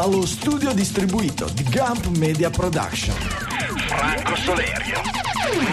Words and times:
dallo 0.00 0.24
studio 0.26 0.72
distribuito 0.72 1.46
di 1.52 1.64
Gump 1.64 2.06
Media 2.18 2.50
Production. 2.50 3.16
Franco 3.16 4.36
Solerio, 4.36 5.00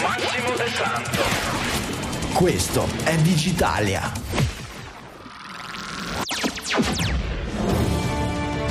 Massimo 0.02 0.55
De 0.55 0.67
Santo. 0.71 1.21
Questo 2.34 2.88
è 3.03 3.16
Digitalia. 3.17 4.11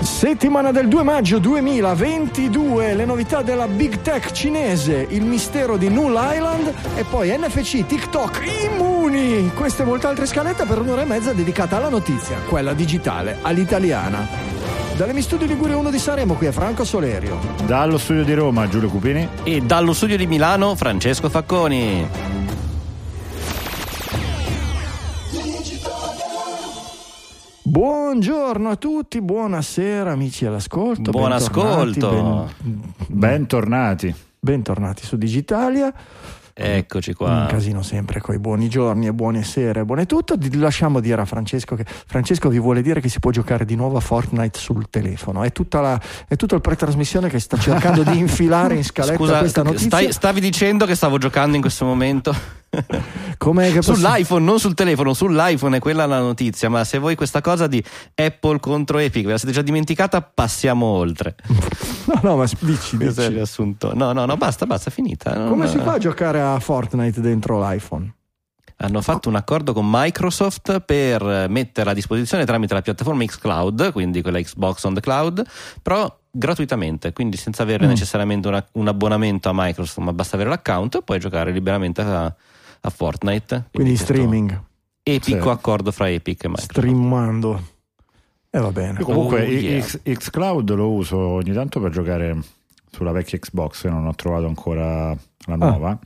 Settimana 0.01 0.73
del 0.73 0.89
2 0.89 1.03
maggio 1.05 1.39
2022, 1.39 2.95
le 2.95 3.05
novità 3.05 3.43
della 3.43 3.69
Big 3.69 4.03
Tech 4.03 4.33
cinese, 4.33 5.07
il 5.09 5.23
mistero 5.23 5.77
di 5.77 5.89
Null 5.89 6.19
Island 6.21 6.75
e 6.97 7.05
poi 7.05 7.29
NFC, 7.29 7.87
TikTok, 7.87 8.43
immuni! 8.65 9.53
Queste 9.55 9.83
e 9.83 9.87
molte 9.87 10.09
altre 10.09 10.27
scalette 10.27 10.65
per 10.65 10.81
un'ora 10.81 11.03
e 11.03 11.05
mezza 11.05 11.33
dedicata 11.33 11.77
alla 11.77 11.91
notizia, 11.91 12.39
quella 12.49 12.73
digitale, 12.73 13.39
all'italiana. 13.41 14.44
Dalle 14.97 15.13
mi 15.13 15.23
studio 15.23 15.47
Liguria 15.47 15.77
1 15.77 15.91
di 15.91 15.99
Saremo, 15.99 16.35
qui 16.35 16.47
è 16.47 16.53
Franco 16.53 16.85
Solerio. 16.85 17.39
Dallo 17.67 17.99
studio 17.99 18.23
di 18.23 18.33
Roma, 18.33 18.69
Giulio 18.69 18.89
Cupini. 18.89 19.29
E 19.43 19.61
dallo 19.61 19.93
studio 19.93 20.17
di 20.17 20.27
Milano, 20.27 20.77
Francesco 20.77 21.29
Facconi. 21.29 22.07
Buongiorno 27.63 28.71
a 28.71 28.77
tutti, 28.77 29.21
buonasera 29.21 30.13
amici 30.13 30.47
all'ascolto. 30.47 31.11
Buon 31.11 31.33
ascolto. 31.33 32.49
ben- 32.63 32.93
Bentornati. 33.09 34.15
bentornati 34.39 35.05
su 35.05 35.17
Digitalia. 35.17 35.93
Eccoci 36.57 37.11
Un 37.11 37.17
qua. 37.17 37.47
casino 37.49 37.83
sempre 37.83 38.21
con 38.21 38.33
i 38.33 38.39
buoni 38.39 38.69
giorni 38.69 39.09
e 39.09 39.13
buone 39.13 39.43
sere 39.43 39.85
buone 39.85 40.07
tutto. 40.07 40.37
Lasciamo 40.53 41.01
dire 41.01 41.21
a 41.21 41.25
Francesco 41.25 41.75
che 41.75 41.85
Francesco 41.85 42.49
vi 42.49 42.61
vuole 42.61 42.81
dire 42.81 43.01
che 43.01 43.09
si 43.09 43.19
può 43.19 43.33
giocare 43.33 43.65
di 43.65 43.75
nuovo 43.75 43.97
a 43.97 44.01
Fortnite 44.01 44.57
sul 44.59 44.89
telefono. 44.89 45.43
È, 45.43 45.51
tutta 45.51 45.81
la, 45.81 46.01
è 46.29 46.37
tutto 46.37 46.55
il 46.55 46.61
pretrasmissione 46.61 47.29
che 47.29 47.41
sta 47.41 47.59
cercando 47.59 48.05
di 48.05 48.17
infilare 48.19 48.77
in 48.77 48.85
scaletta 48.85 49.17
Scusa, 49.17 49.39
questa 49.41 49.63
notizia. 49.65 49.87
stai- 49.89 50.13
stavi 50.13 50.41
dicendo 50.41 50.87
che 50.87 50.95
stavo 50.95 51.19
giocando 51.19 51.57
in 51.57 51.61
questo 51.61 51.85
momento? 51.85 52.33
Com'è 53.39 53.69
che 53.73 53.81
possi- 53.81 53.95
sull'iPhone, 54.01 54.45
non 54.45 54.59
sul 54.59 54.75
telefono, 54.75 55.13
sull'iPhone 55.15 55.77
è 55.77 55.81
quella 55.81 56.07
la 56.07 56.21
notizia, 56.21 56.69
ma 56.69 56.85
se 56.85 56.99
voi 56.99 57.15
questa 57.15 57.41
cosa 57.41 57.67
di 57.67 57.83
Apple 58.15 58.61
contro 58.61 58.99
Epic 58.99 59.25
ve 59.25 59.33
la 59.33 59.39
siete 59.39 59.55
già 59.55 59.63
dimenticata, 59.63 60.23
passiamo 60.23 60.87
oltre. 60.87 61.35
No, 62.05 62.21
no, 62.23 62.37
ma 62.37 62.45
dici, 62.61 62.99
Questo 62.99 63.23
è 63.23 63.25
dici. 63.29 63.37
riassunto. 63.37 63.95
No, 63.95 64.13
no, 64.13 64.27
no, 64.27 64.37
basta, 64.37 64.67
basta, 64.67 64.91
finita. 64.91 65.33
Non- 65.35 65.49
Come 65.49 65.67
si 65.69 65.79
fa 65.79 65.95
a 65.95 65.99
giocare 65.99 66.39
a 66.39 66.61
Fortnite 66.61 67.21
dentro 67.23 67.59
l'iPhone? 67.59 68.13
Hanno 68.77 69.01
fatto 69.01 69.31
un 69.31 69.37
accordo 69.37 69.73
con 69.73 69.87
Microsoft 69.89 70.81
per 70.81 71.47
mettere 71.49 71.89
a 71.91 71.95
disposizione 71.95 72.45
tramite 72.45 72.75
la 72.75 72.83
piattaforma 72.83 73.25
xCloud, 73.25 73.93
quindi 73.93 74.21
quella 74.21 74.39
Xbox 74.39 74.83
on 74.85 74.93
the 74.95 75.01
cloud, 75.01 75.43
però 75.81 76.15
gratuitamente, 76.31 77.13
quindi 77.15 77.39
senza 77.39 77.63
avere 77.63 77.87
Mm. 77.87 77.89
necessariamente 77.89 78.49
una- 78.49 78.67
un 78.73 78.89
abbonamento 78.89 79.49
a 79.49 79.53
Microsoft, 79.55 79.99
ma 80.05 80.13
basta 80.13 80.35
avere 80.35 80.51
l'account 80.51 80.97
e 80.97 81.03
puoi 81.03 81.19
giocare 81.19 81.53
liberamente 81.53 82.03
a, 82.03 82.35
a 82.87 82.91
Fortnite. 82.91 83.69
Quindi 83.73 83.97
streaming, 83.97 84.61
Epico 85.03 85.43
Sì. 85.43 85.49
accordo 85.49 85.91
fra 85.93 86.09
Epic 86.09 86.45
e 86.45 86.49
Microsoft. 86.49 86.73
streamando. 86.79 87.63
E 88.51 88.59
va 88.59 88.71
bene. 88.71 88.99
Io 89.01 89.05
comunque 89.05 89.45
Oh, 89.45 89.49
yeah. 89.51 89.83
X- 89.83 90.01
Xcloud 90.03 90.73
lo 90.75 90.91
uso 90.93 91.17
ogni 91.19 91.53
tanto 91.53 91.81
per 91.81 91.91
giocare 91.91 92.39
sulla 92.91 93.11
vecchia 93.13 93.39
Xbox, 93.39 93.87
non 93.87 94.07
ho 94.07 94.15
trovato 94.15 94.47
ancora 94.47 95.11
Ah. 95.11 95.17
la 95.47 95.57
nuova. 95.57 95.99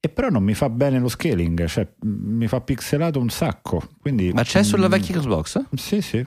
E 0.00 0.08
però 0.08 0.28
non 0.28 0.42
mi 0.42 0.54
fa 0.54 0.68
bene 0.68 0.98
lo 0.98 1.08
scaling, 1.08 1.64
cioè 1.66 1.86
mi 2.02 2.46
fa 2.48 2.60
pixelato 2.60 3.18
un 3.18 3.28
sacco. 3.28 3.82
Quindi, 4.00 4.32
Ma 4.32 4.42
c'è 4.42 4.62
sulla 4.62 4.88
vecchia 4.88 5.18
Xbox? 5.18 5.64
Sì, 5.74 6.00
sì. 6.00 6.26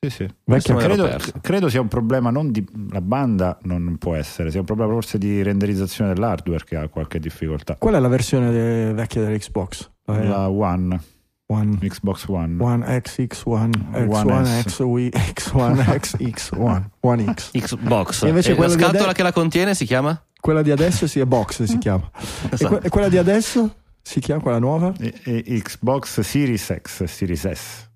Sì, 0.00 0.08
sì. 0.10 0.28
Vecchia- 0.44 0.76
Credo, 0.76 1.16
credo 1.42 1.68
sia 1.68 1.80
un 1.80 1.88
problema 1.88 2.30
non 2.30 2.50
di 2.50 2.66
la 2.90 3.00
banda, 3.02 3.58
non 3.62 3.96
può 3.98 4.14
essere, 4.14 4.50
sia 4.50 4.60
un 4.60 4.66
problema 4.66 4.92
forse 4.92 5.18
di 5.18 5.42
renderizzazione 5.42 6.14
dell'hardware 6.14 6.64
che 6.64 6.76
ha 6.76 6.88
qualche 6.88 7.18
difficoltà. 7.18 7.76
Qual 7.76 7.94
è 7.94 7.98
la 7.98 8.08
versione 8.08 8.50
de- 8.50 8.92
vecchia 8.94 9.22
dell'Xbox? 9.22 9.90
La- 10.06 10.22
La 10.24 10.48
One, 10.48 11.00
One. 11.46 11.78
Xbox 11.80 12.26
One. 12.28 12.56
One 12.62 13.00
X, 13.02 13.18
X1, 13.20 13.44
One 13.44 13.70
X1, 14.06 14.44
S. 14.44 14.62
X, 14.62 14.78
Wii, 14.80 15.08
X1, 15.10 15.98
X, 15.98 16.16
X1, 16.52 16.82
One 17.00 17.34
X. 17.34 17.50
Xbox. 17.52 18.22
E 18.22 18.28
invece 18.28 18.52
E 18.52 18.58
la 18.58 18.68
scatola 18.68 19.02
ade- 19.04 19.12
che 19.12 19.22
la 19.22 19.32
contiene 19.32 19.74
si 19.74 19.84
chiama? 19.84 20.18
Quella 20.40 20.62
di 20.62 20.70
adesso 20.70 21.06
si 21.06 21.20
è 21.20 21.26
Box, 21.26 21.64
si 21.64 21.76
chiama. 21.78 22.08
E, 22.14 22.48
Esatto. 22.54 22.78
que- 22.78 22.86
e 22.86 22.88
quella 22.88 23.08
di 23.10 23.18
adesso 23.18 23.74
si 24.00 24.20
chiama 24.20 24.40
quella 24.40 24.58
nuova? 24.58 24.94
E- 24.98 25.12
e 25.24 25.60
Xbox 25.62 26.20
Series 26.20 26.74
X 26.80 27.04
Series 27.04 27.50
S. 27.50 27.89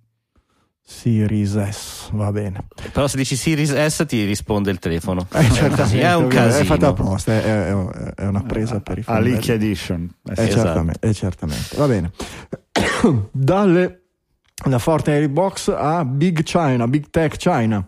Series 0.86 1.68
S, 1.70 2.10
va 2.12 2.30
bene. 2.30 2.66
Però 2.92 3.06
se 3.08 3.16
dici 3.16 3.36
Series 3.36 3.72
S 3.86 4.04
ti 4.06 4.22
risponde 4.24 4.70
il 4.70 4.78
telefono. 4.78 5.26
Eh, 5.32 5.50
certamente, 5.50 6.00
è 6.02 6.14
un 6.14 6.28
casino. 6.28 6.62
È 6.62 6.64
fatta 6.64 6.88
apposta, 6.88 7.32
è, 7.32 7.42
è- 7.42 8.14
è 8.16 8.26
una 8.26 8.42
presa 8.42 8.80
per 8.80 8.98
i 8.98 9.00
A 9.00 9.04
fondelli. 9.04 9.30
Leak 9.30 9.48
Edition. 9.48 10.10
Eh 10.28 10.34
sì. 10.34 10.42
Esatto. 10.42 10.62
certamente, 10.62 11.08
eh, 11.08 11.14
certamente. 11.14 11.76
Va 11.76 11.86
bene. 11.86 12.10
Dalle 13.32 14.02
da 14.62 14.78
Fortnite 14.78 15.28
Box 15.30 15.74
a 15.74 16.04
Big 16.04 16.42
China, 16.42 16.86
Big 16.86 17.08
Tech 17.08 17.36
China. 17.36 17.86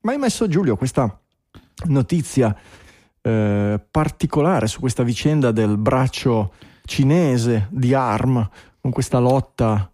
Ma 0.00 0.12
hai 0.12 0.18
messo 0.18 0.48
Giulio 0.48 0.74
questa 0.76 1.20
notizia 1.88 2.56
eh, 3.20 3.80
particolare 3.90 4.66
su 4.68 4.80
questa 4.80 5.02
vicenda 5.02 5.52
del 5.52 5.76
braccio 5.76 6.54
cinese 6.86 7.68
di 7.70 7.92
ARM 7.94 8.48
con 8.80 8.90
questa 8.90 9.18
lotta. 9.18 9.91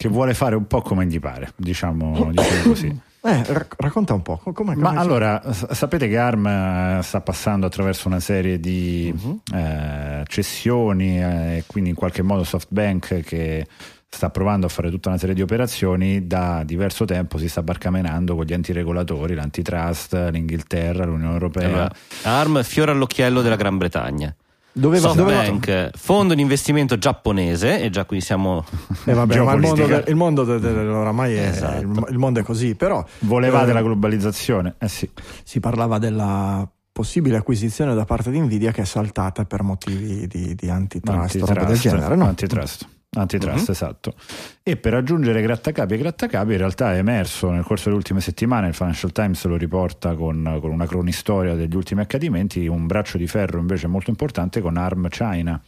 Che 0.00 0.08
vuole 0.08 0.32
fare 0.32 0.54
un 0.56 0.66
po' 0.66 0.80
come 0.80 1.04
gli 1.04 1.20
pare, 1.20 1.52
diciamo, 1.56 2.30
diciamo 2.32 2.62
così. 2.72 2.86
Eh, 3.22 3.42
rac- 3.52 3.74
racconta 3.76 4.14
un 4.14 4.22
po'. 4.22 4.38
co- 4.42 4.52
Com'è, 4.52 4.74
Ma 4.76 4.92
allora, 4.92 5.42
s- 5.52 5.70
sapete 5.72 6.08
che 6.08 6.16
ARM 6.16 6.46
eh, 6.46 7.00
sta 7.02 7.20
passando 7.20 7.66
attraverso 7.66 8.08
una 8.08 8.18
serie 8.18 8.58
di 8.58 9.12
Mhm. 9.14 9.40
eh, 9.54 10.22
cessioni 10.26 11.20
eh, 11.22 11.64
quindi 11.66 11.90
in 11.90 11.96
qualche 11.96 12.22
modo 12.22 12.44
SoftBank 12.44 13.20
che 13.20 13.66
sta 14.08 14.30
provando 14.30 14.64
a 14.64 14.68
fare 14.70 14.88
tutta 14.88 15.10
una 15.10 15.18
serie 15.18 15.34
di 15.34 15.42
operazioni 15.42 16.26
da 16.26 16.62
diverso 16.64 17.04
tempo 17.04 17.36
si 17.36 17.48
sta 17.50 17.62
barcamenando 17.62 18.34
con 18.34 18.46
gli 18.46 18.54
enti 18.54 18.72
regolatori, 18.72 19.34
l'antitrust, 19.34 20.28
l'Inghilterra, 20.32 21.04
l'Unione 21.04 21.34
Europea. 21.34 21.66
Allora, 21.68 21.92
ARM 22.22 22.62
fiore 22.62 22.92
all'occhiello 22.92 23.42
della 23.42 23.56
Gran 23.56 23.76
Bretagna. 23.76 24.34
Doveva, 24.72 25.12
doveva- 25.12 25.44
SoftBank, 25.44 25.90
fondo 25.96 26.34
di 26.34 26.40
investimento 26.42 26.96
giapponese, 26.98 27.82
e 27.82 27.90
già 27.90 28.04
qui 28.04 28.20
siamo 28.20 28.64
Eh, 29.04 29.12
vabbè, 29.12 29.40
ma 29.42 29.52
il 29.54 29.60
mondo, 29.60 30.02
il 30.06 30.14
mondo 30.16 30.44
del- 30.44 30.60
del- 30.60 30.88
oramai 30.88 31.34
è, 31.34 31.48
Esatto. 31.48 31.80
il, 31.82 32.06
il 32.10 32.18
mondo 32.18 32.40
è 32.40 32.42
così, 32.42 32.74
però 32.74 33.04
Volevate 33.20 33.70
eh, 33.70 33.74
la 33.74 33.82
globalizzazione? 33.82 34.74
Eh 34.78 34.88
sì. 34.88 35.08
si 35.44 35.60
parlava 35.60 35.98
della 35.98 36.68
possibile 36.92 37.36
acquisizione 37.38 37.94
da 37.94 38.04
parte 38.04 38.30
di 38.30 38.38
Nvidia 38.40 38.72
che 38.72 38.82
è 38.82 38.84
saltata 38.84 39.44
per 39.44 39.62
motivi 39.62 40.26
di, 40.26 40.54
di 40.54 40.68
antitrust, 40.68 41.38
roba 41.40 41.64
del 41.64 41.78
genere, 41.78 42.14
no? 42.16 42.26
Antitrust. 42.26 42.86
Antitrust, 43.12 43.66
Mhm. 43.66 43.72
esatto. 43.72 44.14
E 44.62 44.76
per 44.76 44.94
aggiungere 44.94 45.42
grattacapi 45.42 45.94
e 45.94 45.98
grattacapi, 45.98 46.52
in 46.52 46.58
realtà 46.58 46.94
è 46.94 46.98
emerso 46.98 47.50
nel 47.50 47.64
corso 47.64 47.84
delle 47.86 47.96
ultime 47.96 48.20
settimane, 48.20 48.68
il 48.68 48.74
Financial 48.74 49.10
Times 49.10 49.44
lo 49.46 49.56
riporta 49.56 50.14
con, 50.14 50.58
con 50.60 50.70
una 50.70 50.86
cronistoria 50.86 51.54
degli 51.54 51.74
ultimi 51.74 52.02
accadimenti, 52.02 52.66
un 52.68 52.86
braccio 52.86 53.18
di 53.18 53.26
ferro 53.26 53.58
invece 53.58 53.88
molto 53.88 54.10
importante 54.10 54.60
con 54.60 54.76
ARM 54.76 55.08
China. 55.08 55.60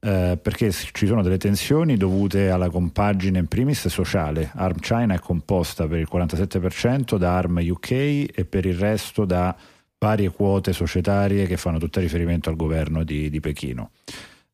Eh, 0.00 0.38
perché 0.40 0.70
ci 0.70 1.06
sono 1.08 1.22
delle 1.22 1.38
tensioni 1.38 1.96
dovute 1.96 2.50
alla 2.50 2.70
compagine 2.70 3.40
in 3.40 3.48
primis 3.48 3.88
sociale. 3.88 4.52
ARM 4.54 4.78
China 4.78 5.14
è 5.14 5.18
composta 5.18 5.88
per 5.88 5.98
il 5.98 6.06
47% 6.08 7.16
da 7.18 7.36
ARM 7.36 7.58
UK 7.68 7.90
e 7.90 8.46
per 8.48 8.64
il 8.66 8.76
resto 8.78 9.24
da 9.24 9.56
varie 9.98 10.28
quote 10.30 10.72
societarie 10.72 11.46
che 11.46 11.56
fanno 11.56 11.78
tutte 11.78 11.98
riferimento 11.98 12.48
al 12.48 12.54
governo 12.54 13.02
di, 13.02 13.28
di 13.28 13.40
Pechino. 13.40 13.90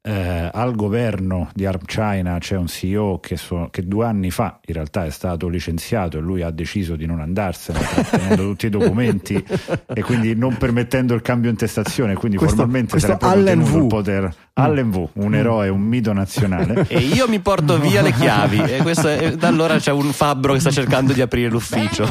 Eh, 0.07 0.51
al 0.53 0.75
governo 0.75 1.49
di 1.55 1.65
ARM 1.65 1.87
China 1.87 2.37
c'è 2.39 2.57
un 2.59 2.67
CEO 2.67 3.21
che, 3.21 3.39
so- 3.39 3.69
che 3.71 3.87
due 3.89 4.05
anni 4.05 4.31
fa 4.31 4.59
in 4.67 4.75
realtà 4.75 5.07
è 5.07 5.11
stato 5.11 5.49
licenziato 5.49 6.19
e 6.19 6.21
lui 6.21 6.43
ha 6.43 6.51
deciso 6.51 6.95
di 6.95 7.07
non 7.07 7.21
andarsene 7.21 7.79
trattenendo 7.79 8.43
tutti 8.53 8.67
i 8.67 8.69
documenti 8.69 9.43
e 9.87 10.03
quindi 10.03 10.35
non 10.37 10.59
permettendo 10.59 11.15
il 11.15 11.23
cambio 11.23 11.49
in 11.49 11.57
testazione 11.57 12.13
quindi 12.17 12.37
Questo- 12.37 12.57
formalmente 12.57 12.91
questo 12.91 13.17
sarebbe 13.19 13.25
proprio 13.25 13.53
Allen 13.55 13.65
V. 13.65 13.77
il 13.83 13.87
poter 13.87 14.35
Allen 14.53 14.91
V, 14.91 15.09
un 15.15 15.35
eroe, 15.35 15.69
un 15.71 15.81
mito 15.81 16.13
nazionale 16.13 16.85
E 16.89 16.99
io 16.99 17.27
mi 17.27 17.41
porto 17.41 17.79
via 17.81 18.03
le 18.03 18.13
chiavi. 18.15 18.59
E 18.61 18.83
questo 18.83 19.09
è- 19.09 19.37
da 19.37 19.49
allora 19.49 19.79
c'è 19.79 19.91
un 19.91 20.13
fabbro 20.13 20.53
che 20.53 20.61
sta 20.61 20.71
cercando 20.71 21.15
di 21.15 21.23
aprire 21.23 21.49
l'ufficio. 21.49 22.07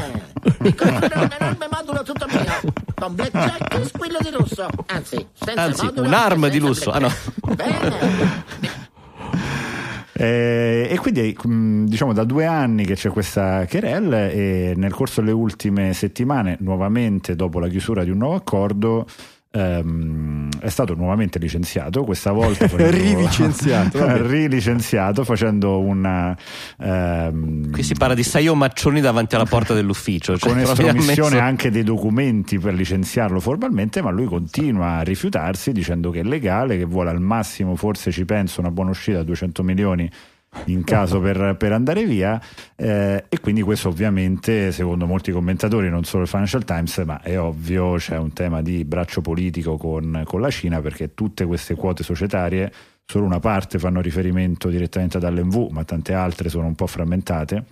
Mi 0.59 0.75
costruirò 0.75 1.21
un'enorme 1.21 1.67
modulo 1.71 2.03
tutto 2.03 2.25
mio, 2.29 2.73
con 2.95 3.15
blackjack 3.15 3.75
e 3.75 3.85
squillo 3.85 4.17
di 4.21 4.31
lusso. 4.31 4.67
Anzi, 4.87 5.27
senza 5.33 5.61
Anzi, 5.61 5.85
modulo 5.85 6.07
un'arma 6.07 6.47
di 6.49 6.59
lusso. 6.59 6.91
Ah, 6.91 6.99
no. 6.99 7.11
Bene. 7.55 8.43
Eh, 10.15 10.87
e 10.91 10.97
quindi 10.99 11.35
mh, 11.41 11.85
diciamo 11.85 12.13
da 12.13 12.23
due 12.23 12.45
anni 12.45 12.85
che 12.85 12.93
c'è 12.93 13.09
questa 13.09 13.65
querelle 13.67 14.31
e 14.31 14.73
nel 14.75 14.93
corso 14.93 15.21
delle 15.21 15.33
ultime 15.33 15.93
settimane, 15.93 16.57
nuovamente 16.59 17.35
dopo 17.35 17.59
la 17.59 17.67
chiusura 17.67 18.03
di 18.03 18.11
un 18.11 18.19
nuovo 18.19 18.35
accordo, 18.35 19.07
ehm, 19.55 20.49
è 20.59 20.69
stato 20.69 20.95
nuovamente 20.95 21.37
licenziato, 21.37 22.03
questa 22.03 22.31
volta 22.31 22.67
Rilicenziato, 22.75 24.17
rilicenziato 24.27 25.23
facendo 25.23 25.79
una 25.79 26.35
ehm, 26.79 27.71
Qui 27.71 27.83
si 27.83 27.93
parla 27.93 28.15
di 28.15 28.23
Saio 28.23 28.55
Maccioni 28.55 28.99
davanti 28.99 29.35
alla 29.35 29.45
porta 29.45 29.73
dell'ufficio. 29.73 30.37
Cioè 30.37 30.49
con 30.49 30.59
estromissione 30.61 31.35
messo- 31.35 31.43
anche 31.43 31.69
dei 31.69 31.83
documenti 31.83 32.57
per 32.57 32.73
licenziarlo 32.73 33.39
formalmente, 33.39 34.01
ma 34.01 34.09
lui 34.09 34.25
continua 34.25 34.97
a 34.97 35.01
rifiutarsi 35.01 35.71
dicendo 35.71 36.09
che 36.09 36.21
è 36.21 36.23
legale, 36.23 36.77
che 36.77 36.85
vuole 36.85 37.11
al 37.11 37.21
massimo, 37.21 37.75
forse 37.75 38.11
ci 38.11 38.25
penso, 38.25 38.59
una 38.59 38.71
buona 38.71 38.89
uscita 38.89 39.19
a 39.19 39.23
200 39.23 39.63
milioni 39.63 40.09
in 40.65 40.83
caso 40.83 41.19
per, 41.19 41.55
per 41.57 41.71
andare 41.71 42.05
via 42.05 42.41
eh, 42.75 43.25
e 43.27 43.39
quindi 43.39 43.61
questo 43.61 43.89
ovviamente 43.89 44.71
secondo 44.71 45.05
molti 45.05 45.31
commentatori 45.31 45.89
non 45.89 46.03
solo 46.03 46.23
il 46.23 46.29
Financial 46.29 46.63
Times 46.63 46.97
ma 46.99 47.21
è 47.21 47.39
ovvio 47.39 47.95
c'è 47.95 48.17
un 48.17 48.33
tema 48.33 48.61
di 48.61 48.85
braccio 48.85 49.21
politico 49.21 49.77
con, 49.77 50.23
con 50.25 50.41
la 50.41 50.49
Cina 50.49 50.81
perché 50.81 51.13
tutte 51.13 51.45
queste 51.45 51.75
quote 51.75 52.03
societarie 52.03 52.71
solo 53.05 53.25
una 53.25 53.39
parte 53.39 53.79
fanno 53.79 54.01
riferimento 54.01 54.69
direttamente 54.69 55.17
ad 55.17 55.23
LMV 55.23 55.69
ma 55.71 55.83
tante 55.83 56.13
altre 56.13 56.49
sono 56.49 56.67
un 56.67 56.75
po' 56.75 56.87
frammentate. 56.87 57.65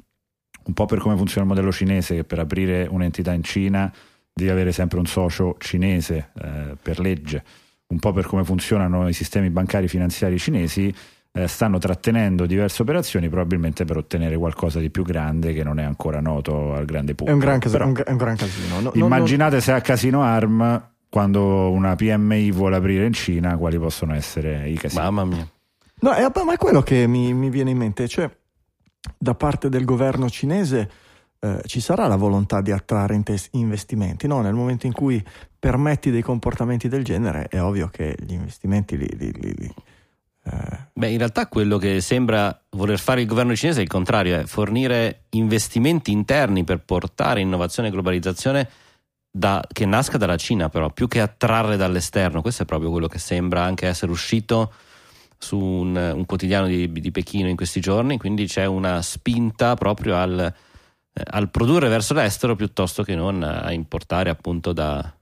Un 0.64 0.74
po' 0.74 0.86
per 0.86 1.00
come 1.00 1.16
funziona 1.16 1.42
il 1.42 1.48
modello 1.48 1.72
cinese 1.72 2.16
che 2.16 2.24
per 2.24 2.40
aprire 2.40 2.88
un'entità 2.90 3.34
in 3.34 3.44
Cina 3.44 3.92
devi 4.32 4.50
avere 4.50 4.72
sempre 4.72 5.00
un 5.00 5.08
socio 5.08 5.56
cinese 5.58 6.32
eh, 6.40 6.76
per 6.80 7.00
legge, 7.00 7.44
un 7.88 8.00
po' 8.00 8.12
per 8.12 8.28
come 8.28 8.44
funzionano 8.44 9.08
i 9.08 9.14
sistemi 9.14 9.50
bancari 9.50 9.88
finanziari 9.88 10.38
cinesi, 10.38 10.94
eh, 11.34 11.48
stanno 11.48 11.78
trattenendo 11.78 12.46
diverse 12.46 12.82
operazioni 12.82 13.30
probabilmente 13.30 13.86
per 13.86 13.98
ottenere 13.98 14.36
qualcosa 14.38 14.80
di 14.80 14.90
più 14.90 15.04
grande 15.04 15.54
che 15.54 15.64
non 15.64 15.80
è 15.80 15.84
ancora 15.84 16.20
noto 16.20 16.74
al 16.74 16.86
grande 16.86 17.14
È 17.14 17.16
pubblico. 17.16 17.38
un 17.40 17.44
gran, 17.44 17.60
cas- 17.60 17.72
Però 17.72 17.86
un 17.88 18.02
è 18.06 18.12
un 18.12 18.18
gran 18.18 18.36
casino. 18.36 18.76
No- 18.82 18.92
no- 18.94 19.06
immaginate 19.06 19.62
se 19.62 19.72
a 19.72 19.82
Casino 19.82 20.22
Arm 20.24 20.90
quando 21.10 21.72
una 21.72 21.96
PMI 21.96 22.52
vuole 22.52 22.76
aprire 22.78 23.06
in 23.06 23.14
Cina 23.14 23.58
quali 23.58 23.78
possono 23.78 24.14
essere 24.14 24.70
i 24.70 24.76
casini. 24.78 25.02
Mamma 25.02 25.26
mia. 25.26 25.48
No, 26.02 26.12
è, 26.14 26.22
ma 26.46 26.54
è 26.54 26.58
quello 26.58 26.82
che 26.82 27.06
mi, 27.08 27.34
mi 27.34 27.50
viene 27.50 27.70
in 27.72 27.78
mente, 27.78 28.08
cioè 28.08 28.30
da 29.18 29.36
parte 29.36 29.70
del 29.70 29.84
governo 29.86 30.30
cinese 30.30 30.90
eh, 31.40 31.62
ci 31.66 31.80
sarà 31.80 32.08
la 32.08 32.16
volontà 32.16 32.62
di 32.62 32.72
attrarre 32.72 33.16
intes- 33.16 33.50
investimenti, 33.52 34.26
no? 34.28 34.42
Nel 34.42 34.54
momento 34.54 34.86
in 34.86 34.94
cui 34.94 35.24
permetti 35.60 36.12
dei 36.12 36.22
comportamenti 36.22 36.88
del 36.88 37.04
genere 37.04 37.48
è 37.50 37.62
ovvio 37.62 37.88
che 37.90 38.16
gli 38.20 38.34
investimenti 38.34 38.98
li... 38.98 39.08
li- 39.18 39.32
li- 39.34 39.56
li- 39.58 39.74
Beh, 40.44 41.10
in 41.10 41.18
realtà 41.18 41.48
quello 41.48 41.78
che 41.78 42.02
sembra 42.02 42.60
voler 42.72 43.00
fare 43.00 43.22
il 43.22 43.28
governo 43.28 43.56
cinese 43.56 43.80
è 43.80 43.84
il 43.84 43.90
contrario, 43.90 44.40
è 44.40 44.46
fornire 44.46 45.24
investimenti 45.32 46.12
interni 46.12 46.64
per 46.64 46.80
portare 46.80 47.42
innovazione 47.42 47.88
e 47.88 47.92
globalizzazione 47.92 48.70
da- 49.32 49.64
che 49.72 49.86
nasca 49.86 50.18
dalla 50.18 50.38
Cina, 50.38 50.70
però 50.70 50.92
più 50.92 51.08
che 51.08 51.22
attrarre 51.22 51.78
dall'esterno. 51.78 52.42
Questo 52.42 52.64
è 52.64 52.66
proprio 52.66 52.92
quello 52.92 53.08
che 53.08 53.20
sembra 53.20 53.64
anche 53.64 53.88
essere 53.88 54.12
uscito 54.12 54.74
su 55.38 55.58
un, 55.58 55.96
un 55.96 56.26
quotidiano 56.26 56.68
di, 56.68 56.92
di 56.92 57.12
Pechino 57.12 57.48
in 57.50 57.56
questi 57.56 57.80
giorni, 57.80 58.18
quindi 58.18 58.46
c'è 58.46 58.66
una 58.66 59.02
spinta 59.02 59.76
proprio 59.76 60.18
al, 60.18 60.40
eh, 60.40 61.24
al 61.32 61.50
produrre 61.50 61.88
verso 61.88 62.14
l'estero 62.14 62.56
piuttosto 62.56 63.02
che 63.02 63.16
non 63.16 63.42
a 63.42 63.72
importare 63.72 64.30
appunto 64.30 64.72
da... 64.72 65.14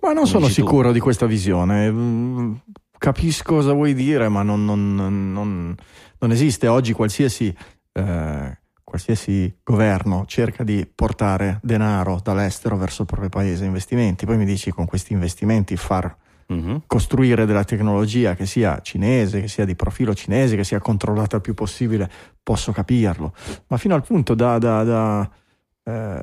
Ma 0.00 0.12
non 0.12 0.26
sono 0.26 0.46
dici 0.46 0.60
tu. 0.60 0.66
sicuro 0.66 0.90
di 0.90 0.98
questa 0.98 1.26
visione. 1.26 2.62
Capisco 2.98 3.54
cosa 3.56 3.72
vuoi 3.72 3.92
dire, 3.94 4.28
ma 4.28 4.42
non, 4.42 4.64
non- 4.64 4.94
non- 4.94 5.76
non- 6.18 6.30
esiste. 6.30 6.68
Oggi 6.68 6.92
qualsiasi, 6.92 7.54
eh, 7.92 8.58
qualsiasi 8.82 9.58
governo 9.62 10.24
cerca 10.26 10.64
di 10.64 10.88
portare 10.94 11.58
denaro 11.62 12.20
dall'estero 12.22 12.76
verso 12.76 13.02
il 13.02 13.08
proprio 13.08 13.28
paese, 13.28 13.64
investimenti. 13.66 14.24
Poi 14.24 14.38
mi 14.38 14.46
dici 14.46 14.70
con 14.70 14.86
questi 14.86 15.12
investimenti 15.12 15.76
far 15.76 16.16
Mhm. 16.46 16.82
costruire 16.86 17.44
della 17.46 17.64
tecnologia 17.64 18.34
che 18.34 18.46
sia 18.46 18.80
cinese, 18.80 19.40
che 19.40 19.48
sia 19.48 19.64
di 19.64 19.74
profilo 19.74 20.14
cinese, 20.14 20.56
che 20.56 20.64
sia 20.64 20.78
controllata 20.78 21.36
il 21.36 21.42
più 21.42 21.52
possibile, 21.54 22.10
posso 22.42 22.70
capirlo. 22.72 23.34
Ma 23.68 23.76
fino 23.76 23.94
al 23.94 24.02
punto 24.04 24.34
da, 24.34 24.56
da- 24.58 24.82
da, 24.84 25.30
eh, 25.84 26.20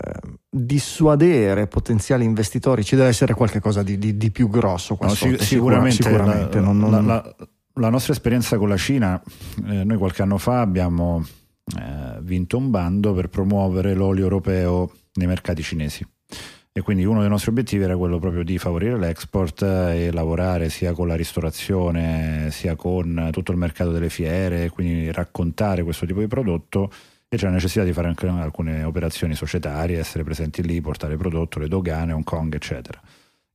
dissuadere 0.49 1.67
potenziali 1.67 2.23
investitori 2.25 2.83
ci 2.83 2.95
deve 2.95 3.09
essere 3.09 3.33
qualcosa 3.33 3.83
di, 3.83 3.97
di- 3.97 4.17
di 4.17 4.31
più 4.31 4.49
grosso 4.49 4.97
No, 4.99 5.09
sotto, 5.09 5.31
sic- 5.37 5.41
sicura- 5.43 5.75
sicuramente, 5.91 6.03
sicuramente. 6.03 6.59
la, 6.59 6.65
non- 6.65 6.77
non- 6.79 6.91
la- 6.91 7.01
la- 7.01 7.35
la 7.75 7.89
nostra 7.89 8.13
esperienza 8.13 8.57
con 8.57 8.67
la 8.69 8.77
Cina, 8.77 9.21
eh, 9.67 9.83
noi 9.83 9.97
qualche 9.97 10.21
anno 10.21 10.37
fa 10.37 10.59
abbiamo 10.61 11.25
eh, 11.79 12.19
vinto 12.21 12.57
un 12.57 12.69
bando 12.69 13.13
per 13.13 13.29
promuovere 13.29 13.93
l'olio 13.93 14.23
europeo 14.23 14.91
nei 15.13 15.27
mercati 15.27 15.61
cinesi. 15.63 16.05
E 16.73 16.81
quindi 16.81 17.03
uno 17.05 17.19
dei 17.19 17.29
nostri 17.29 17.51
obiettivi 17.51 17.83
era 17.83 17.97
quello 17.97 18.17
proprio 18.17 18.43
di 18.43 18.57
favorire 18.57 18.97
l'export 18.97 19.61
eh, 19.61 20.05
e 20.07 20.11
lavorare 20.11 20.69
sia 20.69 20.93
con 20.93 21.07
la 21.07 21.15
ristorazione 21.15 22.49
sia 22.51 22.75
con 22.75 23.29
tutto 23.31 23.51
il 23.51 23.57
mercato 23.57 23.91
delle 23.91 24.09
fiere, 24.09 24.69
quindi 24.69 25.11
raccontare 25.11 25.83
questo 25.83 26.05
tipo 26.05 26.19
di 26.19 26.27
prodotto 26.27 26.89
e 27.33 27.37
c'è 27.37 27.45
la 27.45 27.53
necessità 27.53 27.85
di 27.85 27.93
fare 27.93 28.09
anche 28.09 28.27
alcune 28.27 28.83
operazioni 28.83 29.35
societarie, 29.35 29.97
essere 29.97 30.25
presenti 30.25 30.61
lì, 30.61 30.81
portare 30.81 31.15
prodotto, 31.15 31.59
le 31.59 31.69
dogane, 31.69 32.11
Hong 32.11 32.25
Kong, 32.25 32.53
eccetera. 32.53 32.99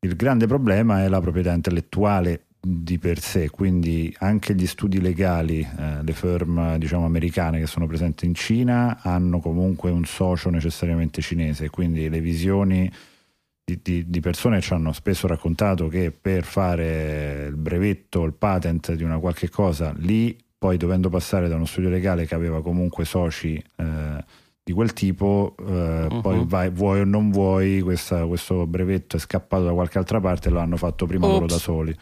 Il 0.01 0.17
grande 0.17 0.47
problema 0.47 1.05
è 1.05 1.09
la 1.09 1.21
proprietà 1.21 1.53
intellettuale 1.53 2.47
di 2.59 2.99
per 2.99 3.21
sé, 3.21 3.51
quindi 3.51 4.15
anche 4.21 4.55
gli 4.55 4.67
studi 4.67 4.99
legali, 4.99 5.61
eh, 5.61 6.03
le 6.03 6.13
firm 6.15 6.77
diciamo 6.77 7.05
americane 7.05 7.59
che 7.59 7.67
sono 7.67 7.87
presenti 7.87 8.25
in 8.25 8.35
Cina 8.35 8.99
hanno 9.03 9.41
comunque 9.41 9.91
un 9.91 10.07
socio 10.07 10.49
necessariamente 10.49 11.21
cinese, 11.21 11.69
quindi 11.69 12.09
le 12.09 12.21
visioni 12.21 12.91
di, 13.63 13.79
di- 13.83 14.09
di 14.09 14.21
persone 14.21 14.63
ci 14.63 14.73
hanno 14.73 14.93
spesso 14.93 15.27
raccontato 15.27 15.89
che 15.89 16.13
per 16.19 16.45
fare 16.45 17.49
il 17.51 17.57
brevetto, 17.57 18.25
il 18.25 18.33
patent 18.33 18.95
di 18.95 19.03
una 19.03 19.19
qualche 19.19 19.51
cosa 19.51 19.93
lì, 19.99 20.35
poi 20.59 20.77
dovendo 20.77 21.09
passare 21.09 21.49
da 21.49 21.57
uno 21.57 21.67
studio 21.67 21.89
legale 21.91 22.27
che 22.27 22.35
aveva 22.35 22.63
comunque 22.63 23.05
soci 23.05 23.63
eh, 23.77 24.25
di 24.63 24.73
quel 24.73 24.93
tipo, 24.93 25.55
eh, 25.61 26.07
Mhm. 26.11 26.21
poi 26.23 26.45
vai, 26.47 26.71
vuoi 26.71 27.01
o 27.01 27.05
non 27.05 27.31
vuoi, 27.31 27.81
questa- 27.83 28.27
questo 28.27 28.67
brevetto 28.67 29.17
è 29.17 29.21
scappato 29.21 29.65
da 29.65 29.73
qualche 29.73 29.99
altra 29.99 30.21
parte 30.21 30.49
e 30.49 30.53
lo 30.53 30.59
hanno 30.59 30.77
fatto 30.77 31.07
prima 31.07 31.27
loro 31.29 31.45
Ops. 31.45 31.53
da 31.53 31.59
soli. 31.59 31.97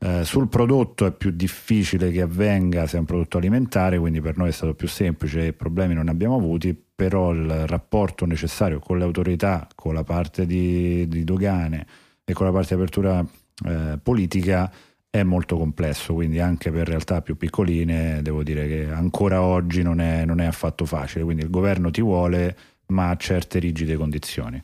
Eh, 0.00 0.24
sul 0.24 0.48
prodotto 0.48 1.06
è 1.06 1.12
più 1.12 1.30
difficile 1.30 2.10
che 2.10 2.20
avvenga 2.22 2.86
se 2.86 2.96
è 2.96 2.98
un 2.98 3.06
prodotto 3.06 3.38
alimentare, 3.38 3.98
quindi 3.98 4.20
per 4.20 4.36
noi 4.36 4.48
è 4.48 4.52
stato 4.52 4.74
più 4.74 4.88
semplice 4.88 5.46
e 5.46 5.52
problemi 5.52 5.94
non 5.94 6.06
ne 6.06 6.10
abbiamo 6.10 6.34
avuti, 6.36 6.76
però 6.94 7.32
il 7.32 7.66
rapporto 7.68 8.26
necessario 8.26 8.80
con 8.80 8.98
le 8.98 9.04
autorità, 9.04 9.66
con 9.74 9.94
la 9.94 10.02
parte 10.04 10.46
di, 10.46 11.06
di 11.08 11.22
dogane 11.24 11.86
e 12.24 12.32
con 12.32 12.44
la 12.44 12.52
parte 12.52 12.74
di 12.74 12.80
apertura 12.82 13.24
eh, 13.66 13.98
politica 14.02 14.70
è 15.14 15.22
molto 15.22 15.56
complesso, 15.56 16.12
quindi 16.12 16.40
anche 16.40 16.72
per 16.72 16.88
realtà 16.88 17.22
più 17.22 17.36
piccoline 17.36 18.20
devo 18.20 18.42
dire 18.42 18.66
che 18.66 18.88
ancora 18.90 19.42
oggi 19.42 19.80
non 19.80 20.00
è, 20.00 20.24
non 20.24 20.40
è 20.40 20.44
affatto 20.44 20.84
facile, 20.86 21.22
quindi 21.22 21.44
il 21.44 21.50
governo 21.50 21.88
ti 21.92 22.00
vuole 22.00 22.56
ma 22.86 23.10
a 23.10 23.16
certe 23.16 23.60
rigide 23.60 23.96
condizioni 23.96 24.60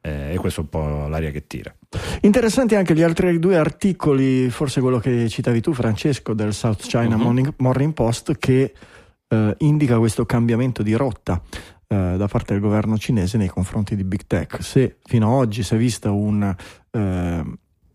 Eh, 0.00 0.34
e 0.34 0.36
questo 0.36 0.60
è 0.60 0.62
un 0.62 0.68
po' 0.68 1.08
l'aria 1.08 1.32
che 1.32 1.48
tira. 1.48 1.74
Interessanti 2.20 2.76
anche 2.76 2.94
gli 2.94 3.02
altri 3.02 3.40
due 3.40 3.56
articoli, 3.56 4.48
forse 4.50 4.80
quello 4.80 5.00
che 5.00 5.28
citavi 5.28 5.60
tu, 5.60 5.72
Francesco, 5.74 6.32
del 6.32 6.54
South 6.54 6.82
China 6.86 7.16
Mhm. 7.16 7.22
Morning, 7.22 7.54
Morning 7.56 7.92
Post, 7.92 8.38
che 8.38 8.72
eh, 9.26 9.54
indica 9.58 9.98
questo 9.98 10.24
cambiamento 10.24 10.84
di 10.84 10.94
rotta 10.94 11.42
eh, 11.88 12.14
da 12.16 12.28
parte 12.28 12.52
del 12.52 12.62
governo 12.62 12.96
cinese 12.96 13.36
nei 13.36 13.48
confronti 13.48 13.96
di 13.96 14.04
Big 14.04 14.22
Tech. 14.28 14.62
Se 14.62 14.98
fino 15.04 15.26
ad 15.26 15.32
oggi 15.34 15.64
si 15.64 15.74
è 15.74 15.76
vista 15.76 16.12
un. 16.12 16.54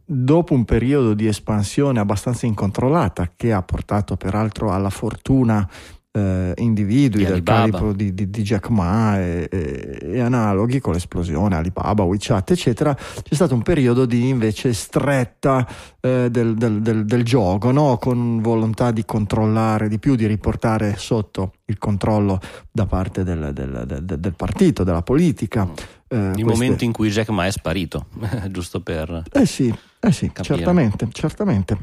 Dopo 0.06 0.54
un 0.54 0.66
periodo 0.66 1.14
di 1.14 1.28
espansione 1.28 2.00
abbastanza 2.00 2.46
incontrollata, 2.46 3.32
che 3.36 3.54
ha 3.54 3.62
portato 3.62 4.16
peraltro 4.18 4.72
alla 4.72 4.90
fortuna 4.90 5.68
eh, 6.16 6.54
individui 6.58 7.24
Di 7.26 7.32
del 7.32 7.42
calibro 7.42 7.92
di, 7.92 8.14
di- 8.14 8.30
di 8.30 8.42
Jack 8.44 8.70
Ma 8.70 9.18
e, 9.20 9.48
e- 9.50 10.00
e 10.12 10.20
analoghi 10.20 10.80
con 10.80 10.94
l'esplosione 10.94 11.56
Alibaba, 11.56 12.04
WeChat, 12.04 12.52
eccetera, 12.52 12.94
c'è 12.94 13.34
stato 13.34 13.56
un 13.56 13.64
periodo 13.64 14.06
di 14.06 14.28
invece 14.28 14.74
stretta 14.74 15.68
eh, 16.00 16.28
del, 16.30 16.54
del- 16.54 16.82
del- 16.84 17.06
del 17.06 17.24
gioco, 17.24 17.72
no? 17.72 17.98
con 17.98 18.42
volontà 18.42 18.92
di 18.92 19.06
controllare 19.06 19.88
di 19.88 19.98
più, 19.98 20.14
di 20.16 20.28
riportare 20.28 20.96
sotto 20.98 21.54
il 21.66 21.80
controllo 21.80 22.40
da 22.72 22.86
parte 22.86 23.24
del, 23.24 23.52
del- 23.52 23.84
del- 23.88 24.20
del 24.20 24.36
partito, 24.36 24.84
della 24.84 25.02
politica. 25.02 25.68
eh, 26.10 26.18
Il 26.18 26.44
queste- 26.44 26.44
momento 26.44 26.84
in 26.84 26.92
cui 26.92 27.10
Jack 27.10 27.30
Ma 27.30 27.48
è 27.48 27.52
sparito, 27.52 28.06
giusto 28.52 28.82
per... 28.82 29.24
eh 29.32 29.46
sì, 29.48 29.74
eh 30.04 30.12
sì 30.12 30.28
Capire. 30.32 30.56
certamente, 30.56 31.08
certamente. 31.12 31.78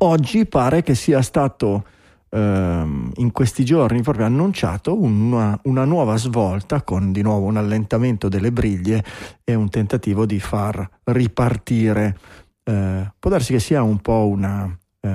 Oggi 0.00 0.46
pare 0.46 0.82
che 0.82 0.94
sia 0.94 1.22
stato 1.22 1.84
ehm, 2.28 3.12
in 3.16 3.32
questi 3.32 3.64
giorni 3.64 4.02
proprio 4.02 4.26
annunciato 4.26 5.00
una, 5.00 5.58
una 5.64 5.84
nuova 5.84 6.16
svolta 6.16 6.82
con 6.82 7.10
di 7.12 7.22
nuovo 7.22 7.46
un 7.46 7.56
allentamento 7.56 8.28
delle 8.28 8.52
briglie 8.52 9.04
e 9.44 9.54
un 9.54 9.68
tentativo 9.68 10.26
di 10.26 10.40
far 10.40 10.88
ripartire. 11.04 12.16
eh, 12.64 13.12
può 13.18 13.30
darsi 13.30 13.52
che 13.52 13.60
sia 13.60 13.82
un 13.82 13.98
po' 13.98 14.28
una, 14.28 14.64
eh, 15.00 15.10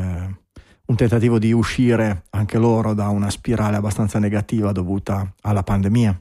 un 0.85 0.95
tentativo 0.95 1.39
di 1.39 1.51
uscire 1.51 2.23
anche 2.31 2.57
loro 2.57 2.93
da 2.93 3.09
una 3.09 3.29
spirale 3.29 3.77
abbastanza 3.77 4.19
negativa 4.19 4.71
dovuta 4.71 5.33
alla 5.41 5.63
pandemia. 5.63 6.19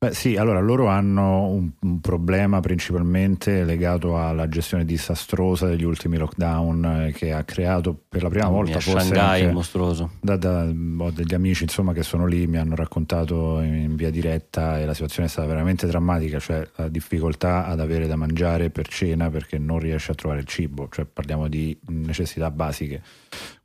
Beh, 0.00 0.14
sì, 0.14 0.36
allora 0.36 0.60
loro 0.60 0.86
hanno 0.86 1.48
un, 1.48 1.70
un 1.80 2.00
problema 2.00 2.60
principalmente 2.60 3.64
legato 3.64 4.16
alla 4.16 4.48
gestione 4.48 4.84
disastrosa 4.84 5.66
degli 5.66 5.82
ultimi 5.82 6.16
lockdown 6.18 6.84
eh, 7.08 7.12
che 7.12 7.32
ha 7.32 7.42
creato 7.42 7.98
per 8.08 8.22
la 8.22 8.28
prima 8.28 8.46
volta 8.48 8.78
forse 8.78 9.06
Shanghai 9.06 9.40
anche- 9.40 9.52
mostruoso. 9.52 10.10
da, 10.20 10.36
da- 10.36 10.62
ho 10.98 11.10
degli 11.10 11.34
amici 11.34 11.64
insomma 11.64 11.92
che 11.92 12.04
sono 12.04 12.26
lì 12.26 12.46
mi 12.46 12.58
hanno 12.58 12.76
raccontato 12.76 13.60
in 13.60 13.96
via 13.96 14.10
diretta 14.10 14.78
e 14.78 14.86
la 14.86 14.94
situazione 14.94 15.26
è 15.26 15.30
stata 15.30 15.48
veramente 15.48 15.88
drammatica 15.88 16.38
cioè 16.38 16.64
la 16.76 16.86
difficoltà 16.86 17.66
ad 17.66 17.80
avere 17.80 18.06
da 18.06 18.14
mangiare 18.14 18.70
per 18.70 18.86
cena 18.86 19.30
perché 19.30 19.58
non 19.58 19.80
riesce 19.80 20.12
a 20.12 20.14
trovare 20.14 20.38
il 20.42 20.46
cibo 20.46 20.88
cioè 20.92 21.06
parliamo 21.06 21.48
di 21.48 21.76
necessità 21.88 22.52
basiche 22.52 23.02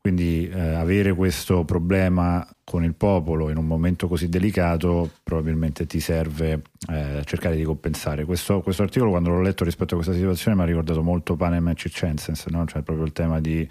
quindi 0.07 0.49
eh, 0.49 0.59
avere 0.59 1.13
questo 1.13 1.63
problema 1.63 2.45
con 2.65 2.83
il 2.83 2.93
popolo 2.93 3.49
in 3.49 3.55
un 3.55 3.65
momento 3.65 4.09
così 4.09 4.27
delicato 4.27 5.09
probabilmente 5.23 5.85
ti 5.87 6.01
serve 6.01 6.61
eh, 6.89 7.21
cercare 7.23 7.55
di 7.55 7.63
compensare. 7.63 8.25
Questo, 8.25 8.59
questo 8.59 8.83
articolo 8.83 9.11
quando 9.11 9.29
l'ho 9.29 9.39
letto 9.39 9.63
rispetto 9.63 9.93
a 9.93 9.95
questa 9.95 10.13
situazione 10.13 10.57
mi 10.57 10.63
ha 10.63 10.65
ricordato 10.65 11.01
molto 11.01 11.37
Panem 11.37 11.69
e 11.69 11.75
Circenses, 11.75 12.47
no? 12.47 12.65
cioè 12.65 12.81
proprio 12.81 13.05
il 13.05 13.13
tema 13.13 13.39
di 13.39 13.65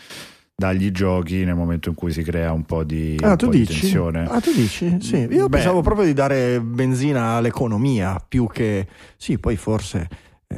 dargli 0.55 0.91
giochi 0.91 1.45
nel 1.45 1.55
momento 1.55 1.91
in 1.91 1.95
cui 1.95 2.13
si 2.13 2.23
crea 2.23 2.51
un 2.53 2.65
po' 2.65 2.83
di, 2.83 3.19
Ah, 3.21 3.33
un 3.33 3.37
tu 3.37 3.47
po' 3.47 3.53
di 3.53 3.67
tensione. 3.67 4.25
Ah, 4.27 4.41
tu 4.41 4.55
dici? 4.55 4.97
Sì, 5.03 5.17
io 5.29 5.49
Beh. 5.51 5.57
pensavo 5.59 5.83
proprio 5.83 6.07
di 6.07 6.15
dare 6.15 6.63
benzina 6.63 7.33
all'economia 7.33 8.19
più 8.27 8.47
che. 8.47 8.87
Sì, 9.19 9.37
poi 9.39 9.57
forse 9.57 10.09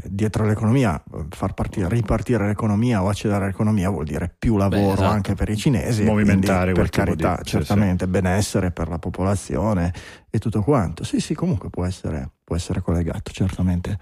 dietro 0.05 0.45
l'economia, 0.45 1.03
eh, 1.15 1.25
far 1.31 1.55
partire, 1.55 1.89
ripartire 1.89 2.47
l'economia 2.47 3.03
o 3.03 3.09
accelerare 3.09 3.47
l'economia 3.47 3.91
vuol 3.91 4.05
dire 4.05 4.35
più 4.39 4.57
lavoro 4.57 4.95
esatto. 4.95 5.09
anche 5.09 5.35
per 5.35 5.49
i 5.49 5.57
cinesi. 5.57 6.05
Movimentare 6.05 6.73
per 6.73 6.89
carità, 6.89 7.37
di- 7.43 7.49
sì, 7.49 7.57
certamente, 7.57 8.07
benessere 8.09 8.71
per 8.71 8.89
la 8.89 8.99
popolazione 8.99 9.93
e 10.31 10.39
tutto 10.39 10.63
quanto. 10.63 11.05
Sì, 11.05 11.21
sì, 11.21 11.35
comunque 11.35 11.71
può 11.71 11.85
essere, 11.85 12.31
può 12.43 12.57
essere 12.57 12.81
collegato, 12.83 13.31
certamente. 13.31 13.99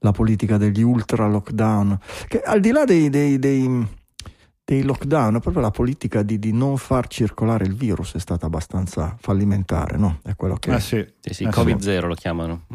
La 0.00 0.12
politica 0.12 0.56
degli 0.58 0.82
ultra 0.82 1.26
lockdown, 1.26 1.98
che 2.28 2.40
al 2.40 2.60
di 2.60 2.70
là 2.70 2.84
dei, 2.84 3.10
dei- 3.10 3.38
dei- 3.38 3.96
dei 4.64 4.82
lockdown, 4.82 5.40
proprio 5.40 5.62
la 5.62 5.70
politica 5.70 6.22
di, 6.22 6.38
di 6.38 6.52
non 6.52 6.76
far 6.76 7.08
circolare 7.08 7.64
il 7.64 7.74
virus 7.74 8.14
è 8.14 8.18
stata 8.20 8.44
abbastanza 8.46 9.16
fallimentare, 9.18 9.96
no? 9.96 10.18
È 10.22 10.34
quello 10.36 10.56
che... 10.56 10.72
Ah, 10.72 10.78
sì. 10.78 11.04
Sì, 11.20 11.32
sì, 11.32 11.44
Eh, 11.44 11.50
Covid 11.50 11.78
sì. 11.78 11.84
zero 11.84 12.06
lo 12.06 12.14
chiamano. 12.14 12.66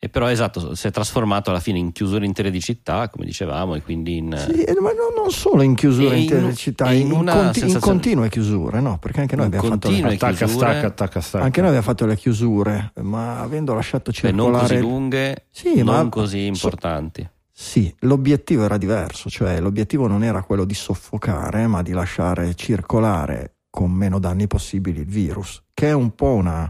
E 0.00 0.08
però 0.08 0.28
esatto, 0.28 0.76
si 0.76 0.86
è 0.86 0.92
trasformato 0.92 1.50
alla 1.50 1.58
fine 1.58 1.78
in 1.78 1.90
chiusure 1.90 2.24
intere 2.24 2.50
di 2.52 2.60
città, 2.60 3.08
come 3.08 3.24
dicevamo, 3.24 3.74
e 3.74 3.82
quindi 3.82 4.18
in... 4.18 4.32
Sì, 4.38 4.64
ma 4.80 4.92
no- 4.92 5.12
non 5.22 5.32
solo 5.32 5.62
in 5.62 5.74
chiusure 5.74 6.10
in, 6.10 6.14
in 6.14 6.20
intere 6.20 6.44
un- 6.44 6.54
città, 6.54 6.92
in 6.92 7.06
in, 7.06 7.12
una 7.12 7.32
conti- 7.32 7.46
in 7.46 7.52
sensazione- 7.64 7.80
continue 7.80 8.28
chiusure, 8.28 8.80
no? 8.80 8.98
Perché 8.98 9.22
anche 9.22 9.34
noi 9.34 9.46
In 9.46 9.54
abbiamo 9.54 9.74
fatto 9.74 9.90
le, 9.90 10.14
Attacca, 10.14 10.32
chiusure. 10.36 10.48
stacca, 10.70 10.86
attacca, 10.86 11.20
stacca. 11.20 11.44
anche 11.44 11.58
noi 11.60 11.68
abbiamo 11.70 11.86
fatto 11.88 12.06
le 12.06 12.14
chiusure, 12.16 12.92
ma 13.02 13.40
avendo 13.40 13.74
lasciato 13.74 14.12
Beh, 14.12 14.30
non 14.30 14.44
circolare... 14.52 14.68
così 14.76 14.80
lunghe, 14.80 15.46
Sì, 15.50 15.82
non 15.82 15.94
ma- 16.04 16.08
così 16.08 16.46
importanti. 16.46 17.28
Sì, 17.50 17.92
l'obiettivo 18.02 18.62
era 18.62 18.76
diverso, 18.78 19.28
cioè 19.28 19.58
l'obiettivo 19.60 20.06
non 20.06 20.22
era 20.22 20.44
quello 20.44 20.64
di 20.64 20.74
soffocare, 20.74 21.66
ma 21.66 21.82
di 21.82 21.90
lasciare 21.90 22.54
circolare 22.54 23.56
con 23.68 23.90
meno 23.90 24.20
danni 24.20 24.46
possibili 24.46 25.00
il 25.00 25.06
virus, 25.06 25.60
che 25.74 25.88
è 25.88 25.92
un 25.92 26.14
po' 26.14 26.34
una, 26.34 26.68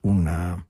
una- 0.00 0.66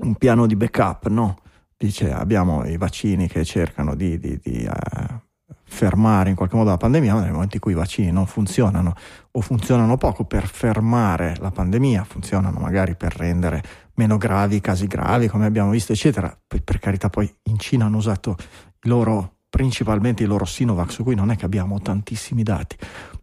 un 0.00 0.14
piano 0.14 0.46
di 0.46 0.56
backup, 0.56 1.08
no? 1.08 1.38
Dice 1.76 2.12
abbiamo 2.12 2.64
i 2.64 2.76
vaccini 2.76 3.28
che 3.28 3.44
cercano 3.44 3.94
di, 3.94 4.18
di- 4.18 4.38
di, 4.42 4.64
eh, 4.64 5.26
fermare 5.68 6.30
in 6.30 6.34
qualche 6.34 6.56
modo 6.56 6.70
la 6.70 6.76
pandemia, 6.76 7.14
ma 7.14 7.20
nel 7.20 7.32
momento 7.32 7.56
in 7.56 7.60
cui 7.60 7.72
i 7.72 7.76
vaccini 7.76 8.10
non 8.10 8.26
funzionano 8.26 8.94
o 9.30 9.40
funzionano 9.40 9.96
poco 9.96 10.24
per 10.24 10.46
fermare 10.46 11.36
la 11.38 11.50
pandemia, 11.50 12.04
funzionano 12.04 12.58
magari 12.58 12.96
per 12.96 13.14
rendere 13.14 13.62
meno 13.94 14.16
gravi 14.16 14.56
i 14.56 14.60
casi 14.60 14.86
gravi, 14.86 15.28
come 15.28 15.46
abbiamo 15.46 15.70
visto, 15.70 15.92
eccetera. 15.92 16.36
Poi, 16.46 16.62
per 16.62 16.78
carità, 16.78 17.10
poi 17.10 17.32
in 17.44 17.58
Cina 17.58 17.84
hanno 17.84 17.98
usato 17.98 18.36
loro, 18.82 19.36
principalmente 19.48 20.22
i 20.22 20.26
loro 20.26 20.44
Sinovac, 20.44 20.90
su 20.90 21.02
cui 21.02 21.14
non 21.14 21.30
è 21.30 21.36
che 21.36 21.44
abbiamo 21.44 21.80
tantissimi 21.80 22.42
dati. 22.42 22.76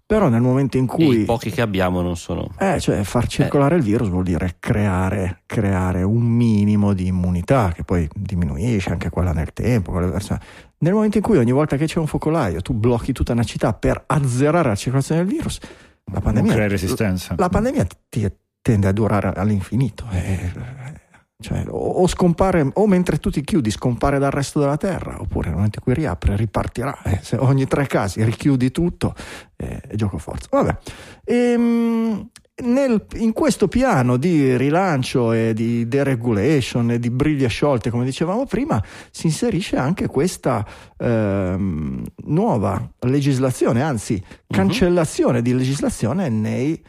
Però 0.08 0.30
nel 0.30 0.42
momento 0.42 0.78
in 0.78 0.84
E 0.84 0.88
cui... 0.88 1.22
i 1.22 1.26
pochi 1.26 1.50
che 1.50 1.62
abbiamo 1.62 2.02
non 2.02 2.16
sono... 2.16 2.52
Eh, 2.60 2.80
cioè 2.80 3.02
far 3.04 3.26
circolare 3.28 3.76
il 3.76 3.82
virus 3.82 4.08
vuol 4.10 4.24
dire 4.24 4.58
creare, 4.60 5.42
creare 5.48 6.04
un 6.04 6.22
minimo 6.22 6.94
di 6.94 7.08
immunità 7.08 7.72
che 7.74 7.84
poi 7.84 8.08
diminuisce 8.14 8.92
anche 8.92 9.10
quella 9.10 9.32
nel 9.34 9.52
tempo. 9.52 9.92
quella 9.92 10.06
verso- 10.08 10.38
Nel 10.80 10.94
momento 10.94 11.18
in 11.18 11.24
cui 11.24 11.38
ogni 11.38 11.52
volta 11.52 11.76
che 11.76 11.86
c'è 11.88 11.98
un 11.98 12.06
focolaio 12.06 12.62
tu 12.62 12.74
blocchi 12.74 13.14
tutta 13.14 13.32
una 13.34 13.44
città 13.44 13.74
per 13.74 14.04
azzerare 14.06 14.70
la 14.70 14.76
circolazione 14.76 15.24
del 15.26 15.34
virus, 15.34 15.58
la 15.62 15.70
non 16.14 16.22
pandemia, 16.22 16.54
crea 16.54 16.68
resistenza. 16.68 17.34
la 17.36 17.50
pandemia 17.50 17.88
ti- 18.08 18.32
tende 18.62 18.88
a 18.88 18.92
durare 18.92 19.32
all'infinito. 19.36 20.06
eh, 20.12 20.52
cioè, 21.38 21.66
o, 21.68 22.02
o 22.02 22.08
scompare, 22.08 22.70
o 22.74 22.88
mentre 22.88 23.18
tu 23.18 23.30
ti 23.30 23.42
chiudi, 23.42 23.70
scompare 23.70 24.20
dal 24.20 24.32
resto 24.32 24.60
della 24.60 24.78
terra, 24.78 25.20
oppure 25.20 25.48
nel 25.48 25.56
momento 25.56 25.80
in 25.80 25.84
cui 25.84 25.94
riapre, 25.94 26.36
ripartirà. 26.36 26.98
Eh, 27.04 27.38
ogni 27.38 27.68
tre 27.68 27.88
casi 27.88 28.24
richiudi 28.24 28.72
tutto, 28.72 29.14
eh, 29.58 29.82
gioco 29.96 30.18
forza. 30.18 30.48
Vabbè. 30.50 30.78
Ehm, 31.26 32.30
nel- 32.64 33.06
in 33.16 33.34
questo 33.34 33.68
piano 33.68 34.16
di 34.16 34.56
rilancio 34.56 35.34
e 35.34 35.54
di 35.54 35.90
deregulation 35.90 36.92
e 36.92 37.00
di 37.00 37.10
briglie 37.10 37.50
sciolte, 37.50 37.90
come 37.90 38.06
dicevamo 38.06 38.46
prima, 38.46 38.82
si 39.12 39.26
inserisce 39.26 39.76
anche 39.76 40.08
questa 40.08 40.66
ehm, 40.98 42.02
nuova 42.28 42.90
legislazione, 43.00 43.82
anzi 43.82 44.24
cancellazione 44.48 45.42
di 45.42 45.54
legislazione 45.54 46.30
nei 46.30 46.82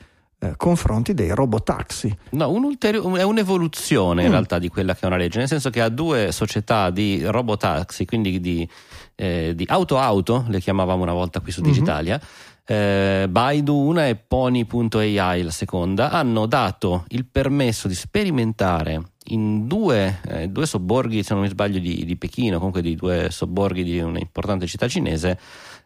eh, 0.51 0.57
confronti 0.57 1.15
dei 1.15 1.35
robotaxi. 1.35 2.17
No, 2.31 2.51
un 2.51 2.77
è 2.79 3.23
un'evoluzione 3.23 4.23
in 4.23 4.29
Mm. 4.29 4.33
realtà 4.33 4.59
di 4.59 4.69
quella 4.69 4.95
che 4.95 5.01
è 5.03 5.07
una 5.07 5.17
legge, 5.17 5.39
nel 5.39 5.49
senso 5.49 5.71
che 5.71 5.81
ha 5.81 5.89
due 5.89 6.33
società 6.33 6.91
di 6.91 7.23
robotaxi, 7.25 8.05
quindi 8.05 8.41
di, 8.41 8.69
eh, 9.15 9.53
di 9.55 9.65
auto-auto, 9.69 10.45
le 10.49 10.61
chiamavamo 10.61 11.03
una 11.03 11.13
volta 11.13 11.41
qui 11.41 11.53
su 11.53 11.61
Mhm. 11.61 11.67
Digitalia, 11.67 12.21
eh, 12.69 13.27
Baidu 13.31 13.75
una 13.77 14.09
e 14.09 14.17
Pony.ai 14.17 15.43
la 15.43 15.51
seconda, 15.51 16.11
hanno 16.11 16.47
dato 16.47 17.05
il 17.09 17.25
permesso 17.25 17.87
di 17.89 17.95
sperimentare 17.95 19.03
in 19.31 19.67
due, 19.67 20.21
eh, 20.29 20.49
due 20.49 20.67
sobborghi, 20.67 21.23
se 21.23 21.35
non 21.35 21.43
mi 21.45 21.49
sbaglio, 21.49 21.79
di, 21.79 22.05
di 22.05 22.17
Pechino, 22.17 22.57
comunque 22.59 22.83
di 22.83 22.95
due 22.95 23.29
sobborghi 23.31 23.83
di 23.85 23.99
un'importante 24.01 24.67
città 24.67 24.89
cinese, 24.89 25.39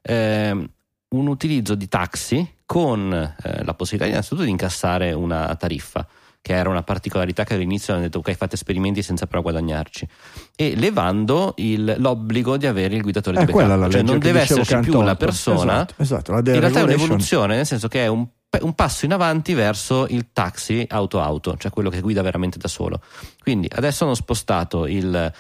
ehm, 0.03 0.69
un 1.13 1.27
utilizzo 1.27 1.75
di 1.75 1.89
taxi 1.89 2.49
con 2.71 3.13
eh, 3.13 3.65
la 3.65 3.75
possibilità 3.75 4.09
innanzitutto 4.09 4.45
di 4.45 4.51
incassare 4.51 5.11
una 5.11 5.57
tariffa 5.57 6.07
che 6.41 6.53
era 6.55 6.69
una 6.71 6.85
particolarità 6.85 7.43
che 7.43 7.55
all'inizio 7.55 7.95
hanno 7.95 8.03
detto 8.05 8.19
ok 8.21 8.33
fate 8.35 8.55
esperimenti 8.55 9.03
senza 9.03 9.27
però 9.27 9.43
guadagnarci 9.43 10.07
e 10.55 10.77
levando 10.77 11.55
il- 11.57 11.97
l'obbligo 11.99 12.57
di 12.57 12.67
avere 12.69 12.95
il 12.95 13.03
guidatore 13.03 13.41
È 13.41 13.45
di 13.45 13.51
quella 13.51 13.71
backup 13.75 13.87
la 13.87 13.93
cioè 13.93 14.03
non 14.07 14.21
deve 14.21 14.41
esserci 14.43 14.79
più 14.79 14.93
tolto. 14.93 15.17
persona. 15.17 15.73
Esatto, 15.83 15.95
esatto, 15.97 16.33
in 16.33 16.61
realtà 16.61 16.79
è 16.79 16.83
un'evoluzione 16.85 17.57
nel 17.57 17.67
senso 17.67 17.89
che 17.89 18.05
è 18.05 18.07
un, 18.07 18.25
un 18.61 18.75
passo 18.75 19.05
in 19.05 19.15
avanti 19.15 19.53
verso 19.53 20.07
il 20.09 20.29
taxi 20.33 20.87
auto-auto 20.89 21.57
cioè 21.57 21.73
quello 21.73 21.91
che 21.91 22.01
guida 22.01 22.23
veramente 22.23 22.57
da 22.57 22.69
solo. 22.69 23.01
Quindi 23.43 23.69
adesso 23.75 24.05
hanno 24.05 24.15
spostato 24.15 24.87
il 24.87 25.33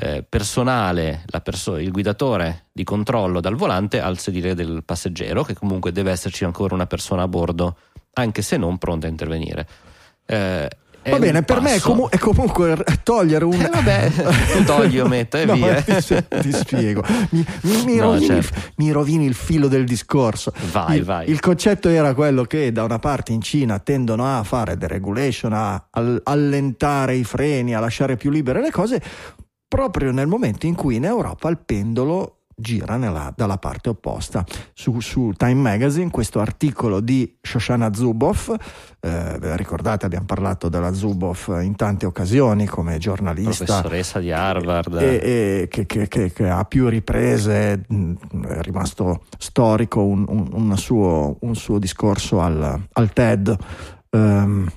eh, 0.00 0.24
personale, 0.28 1.24
perso- 1.42 1.76
il 1.76 1.90
guidatore 1.90 2.66
di 2.72 2.84
controllo 2.84 3.40
dal 3.40 3.56
volante 3.56 4.00
al 4.00 4.16
sedile 4.18 4.54
del 4.54 4.82
passeggero, 4.84 5.42
che 5.42 5.54
comunque 5.54 5.90
deve 5.90 6.12
esserci 6.12 6.44
ancora 6.44 6.74
una 6.74 6.86
persona 6.86 7.22
a 7.22 7.28
bordo, 7.28 7.76
anche 8.12 8.42
se 8.42 8.56
non 8.56 8.78
pronta 8.78 9.08
a 9.08 9.10
intervenire. 9.10 9.66
Eh, 10.24 10.68
Va 11.10 11.18
bene, 11.18 11.42
per 11.42 11.60
me 11.62 11.70
è, 11.70 11.74
passo- 11.74 11.88
comu- 11.90 12.10
è 12.10 12.18
comunque 12.18 12.74
r- 12.74 13.02
togliere 13.02 13.44
un... 13.44 13.54
Eh, 13.54 13.68
vabbè, 13.72 14.10
tu 14.52 14.64
togli 14.64 15.00
metto 15.00 15.36
e 15.38 15.46
No, 15.46 15.54
via. 15.54 15.80
Ti, 15.80 15.94
ti 16.42 16.52
spiego, 16.52 17.02
mi, 17.30 17.44
mi- 17.62 17.84
mi 17.86 17.96
No, 17.96 18.02
rovini, 18.12 18.26
certo. 18.26 18.58
il, 18.58 18.72
mi 18.76 18.90
rovini 18.92 19.24
il 19.24 19.34
filo 19.34 19.68
del 19.68 19.84
discorso. 19.86 20.52
Vai, 20.70 20.98
il, 20.98 21.04
vai. 21.04 21.30
il 21.30 21.40
concetto 21.40 21.88
era 21.88 22.12
quello 22.14 22.42
che 22.44 22.70
da 22.72 22.82
una 22.84 22.98
parte 22.98 23.32
in 23.32 23.40
Cina 23.40 23.78
tendono 23.78 24.38
a 24.38 24.42
fare 24.42 24.76
deregulation, 24.76 25.52
a 25.54 25.86
al- 25.90 26.20
allentare 26.24 27.14
i 27.14 27.24
freni, 27.24 27.74
a 27.74 27.80
lasciare 27.80 28.16
più 28.16 28.30
libere 28.30 28.60
le 28.60 28.70
cose, 28.70 29.00
proprio 29.68 30.10
nel 30.12 30.26
momento 30.26 30.66
in 30.66 30.74
cui 30.74 30.96
in 30.96 31.04
Europa 31.04 31.48
il 31.50 31.58
pendolo 31.58 32.32
gira 32.60 32.96
nella- 32.96 33.32
dalla 33.36 33.56
parte 33.58 33.88
opposta. 33.90 34.44
Su, 34.72 34.98
su 34.98 35.32
Time 35.36 35.54
Magazine 35.54 36.10
questo 36.10 36.40
articolo 36.40 36.98
di 36.98 37.36
Shoshana 37.40 37.92
Zuboff, 37.94 38.52
eh, 38.98 39.56
ricordate 39.56 40.06
abbiamo 40.06 40.24
parlato 40.24 40.68
della 40.68 40.92
Zuboff 40.92 41.48
in 41.60 41.76
tante 41.76 42.04
occasioni 42.04 42.66
come 42.66 42.98
giornalista 42.98 43.64
Professoressa 43.64 44.18
di 44.18 44.32
Harvard. 44.32 44.94
e, 45.00 45.04
e 45.62 45.68
che, 45.70 45.86
che- 45.86 46.08
che- 46.08 46.32
che 46.32 46.48
a 46.48 46.64
più 46.64 46.88
riprese 46.88 47.84
mh, 47.86 48.12
è 48.48 48.60
rimasto 48.62 49.22
storico 49.38 50.02
un, 50.02 50.24
un- 50.28 50.48
un 50.50 50.76
suo, 50.76 51.36
un 51.42 51.54
suo 51.54 51.78
discorso 51.78 52.40
al, 52.40 52.86
al 52.92 53.12
TED 53.12 53.56
ehm, 54.10 54.68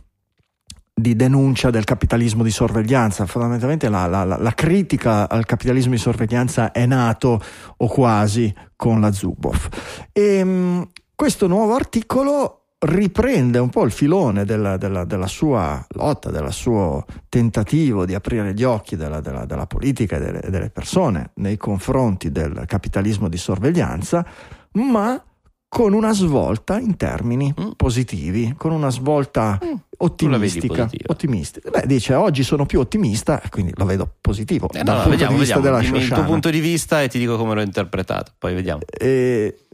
di 1.01 1.15
denuncia 1.15 1.69
del 1.69 1.83
capitalismo 1.83 2.43
di 2.43 2.51
sorveglianza. 2.51 3.25
Fondamentalmente 3.25 3.89
la, 3.89 4.05
la- 4.05 4.23
la- 4.23 4.53
critica 4.53 5.27
al 5.27 5.45
capitalismo 5.45 5.91
di 5.91 5.97
sorveglianza 5.97 6.71
è 6.71 6.85
nato 6.85 7.41
o 7.77 7.87
quasi 7.87 8.53
con 8.75 9.01
la 9.01 9.11
Zuboff. 9.11 9.67
E, 10.13 10.43
mh, 10.43 10.89
questo 11.15 11.47
nuovo 11.47 11.75
articolo 11.75 12.57
riprende 12.83 13.59
un 13.59 13.69
po' 13.69 13.83
il 13.83 13.91
filone 13.91 14.43
della, 14.43 14.77
della, 14.77 15.05
della 15.05 15.27
sua 15.27 15.85
lotta, 15.89 16.31
del 16.31 16.51
suo 16.51 17.05
tentativo 17.29 18.05
di 18.05 18.15
aprire 18.15 18.53
gli 18.53 18.63
occhi 18.63 18.95
della, 18.95 19.19
della 19.21 19.67
politica 19.67 20.15
e 20.15 20.19
delle, 20.19 20.41
delle 20.49 20.69
persone 20.69 21.31
nei 21.35 21.57
confronti 21.57 22.31
del 22.31 22.63
capitalismo 22.65 23.27
di 23.27 23.37
sorveglianza, 23.37 24.25
ma 24.73 25.21
con 25.73 25.93
una 25.93 26.11
svolta 26.11 26.77
in 26.79 26.97
termini 26.97 27.53
mm. 27.57 27.71
positivi, 27.77 28.55
con 28.57 28.73
una 28.73 28.89
svolta 28.89 29.57
mm. 29.63 29.73
ottimistica. 29.99 30.89
ottimistica. 31.05 31.69
Beh, 31.69 31.87
dice 31.87 32.13
oggi 32.13 32.43
sono 32.43 32.65
più 32.65 32.81
ottimista, 32.81 33.41
quindi 33.49 33.71
lo 33.75 33.85
vedo 33.85 34.15
positivo. 34.19 34.69
Eh, 34.73 34.83
no, 34.83 34.95
no, 34.95 35.09
vediamo, 35.09 35.37
vediamo. 35.37 35.79
Dimmi 35.79 35.99
il 35.99 36.09
tuo 36.09 36.25
punto 36.25 36.49
di 36.49 36.59
vista 36.59 37.01
e 37.01 37.07
ti 37.07 37.17
dico 37.17 37.37
come 37.37 37.55
l'ho 37.55 37.61
interpretato, 37.61 38.33
poi 38.37 38.53
vediamo. 38.53 38.81
Eh, 38.85 39.67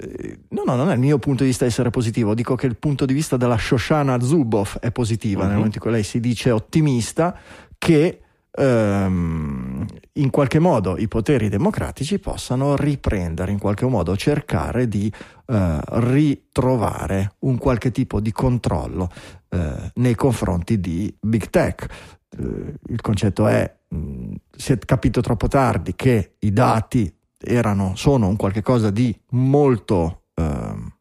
no, 0.49 0.61
no, 0.67 0.75
non 0.75 0.91
è 0.91 0.93
il 0.93 0.99
mio 0.99 1.17
punto 1.17 1.41
di 1.41 1.49
vista 1.49 1.65
essere 1.65 1.89
positivo, 1.89 2.35
dico 2.35 2.53
che 2.53 2.67
il 2.67 2.77
punto 2.77 3.07
di 3.07 3.15
vista 3.15 3.35
della 3.35 3.57
Shoshana 3.57 4.19
Zuboff 4.19 4.77
è 4.77 4.91
positiva, 4.91 5.41
uh-huh. 5.41 5.47
nel 5.47 5.55
momento 5.55 5.77
in 5.77 5.81
cui 5.81 5.91
lei 5.91 6.03
si 6.03 6.19
dice 6.19 6.51
ottimista, 6.51 7.35
che 7.79 8.21
ehm, 8.57 9.85
in 10.13 10.29
qualche 10.29 10.59
modo 10.59 10.97
i 10.97 11.07
poteri 11.07 11.47
democratici 11.49 12.19
possano 12.19 12.75
riprendere, 12.75 13.51
in 13.51 13.59
qualche 13.59 13.85
modo 13.85 14.17
cercare 14.17 14.87
di 14.87 15.11
eh, 15.45 15.79
ritrovare 15.83 17.35
un 17.39 17.57
qualche 17.57 17.91
tipo 17.91 18.19
di 18.19 18.31
controllo 18.31 19.09
eh, 19.49 19.91
nei 19.95 20.15
confronti 20.15 20.79
di 20.79 21.15
big 21.19 21.49
tech. 21.49 21.85
Eh, 22.29 22.73
il 22.87 23.01
concetto 23.01 23.47
è, 23.47 23.71
mh, 23.87 24.33
si 24.55 24.71
è 24.73 24.77
capito 24.79 25.21
troppo 25.21 25.47
tardi 25.47 25.95
che 25.95 26.33
i 26.39 26.51
dati 26.51 27.13
erano, 27.39 27.95
sono 27.95 28.27
un 28.27 28.35
qualche 28.35 28.61
cosa 28.61 28.89
di 28.89 29.15
molto... 29.29 30.23
Ehm, 30.33 30.91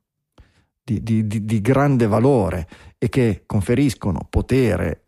di, 0.87 1.27
di, 1.27 1.45
di 1.45 1.61
grande 1.61 2.07
valore 2.07 2.69
e 2.97 3.09
che 3.09 3.43
conferiscono 3.45 4.25
potere 4.31 5.06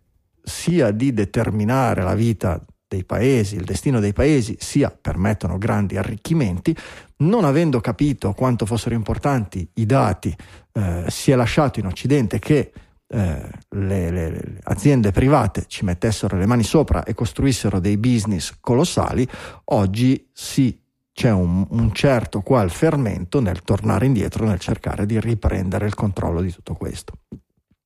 sia 0.49 0.91
di 0.91 1.13
determinare 1.13 2.03
la 2.03 2.15
vita 2.15 2.61
dei 2.89 3.05
paesi, 3.05 3.55
il 3.57 3.65
destino 3.65 4.01
dei 4.01 4.15
paesi, 4.15 4.57
sia 4.59 4.91
permettono 4.91 5.59
grandi 5.59 5.97
arricchimenti, 5.97 6.75
non 7.19 7.45
avendo 7.45 7.81
capito 7.81 8.33
quanto 8.33 8.65
fossero 8.65 8.95
importanti 8.95 9.69
i 9.75 9.87
dati, 9.87 10.35
eh, 10.73 11.05
si 11.09 11.31
è 11.31 11.35
lasciato 11.35 11.79
in 11.79 11.87
Occidente 11.87 12.39
che 12.39 12.73
eh, 13.11 13.51
le, 13.71 14.11
le, 14.11 14.31
le, 14.31 14.59
aziende 14.65 15.13
private 15.13 15.65
ci 15.67 15.85
mettessero 15.85 16.37
le 16.37 16.47
mani 16.47 16.63
sopra 16.63 17.05
e 17.05 17.15
costruissero 17.15 17.79
dei 17.79 17.99
business 17.99 18.57
colossali, 18.61 19.29
oggi 19.65 20.29
sì, 20.33 20.81
c'è 21.13 21.31
un, 21.31 21.67
un 21.69 21.93
certo 21.93 22.41
qual 22.41 22.71
fermento 22.71 23.41
nel 23.41 23.63
tornare 23.63 24.07
indietro, 24.07 24.47
nel 24.47 24.61
cercare 24.61 25.05
di 25.05 25.19
riprendere 25.21 25.87
il 25.87 25.95
controllo 25.95 26.41
di 26.41 26.53
tutto 26.53 26.75
questo. 26.75 27.15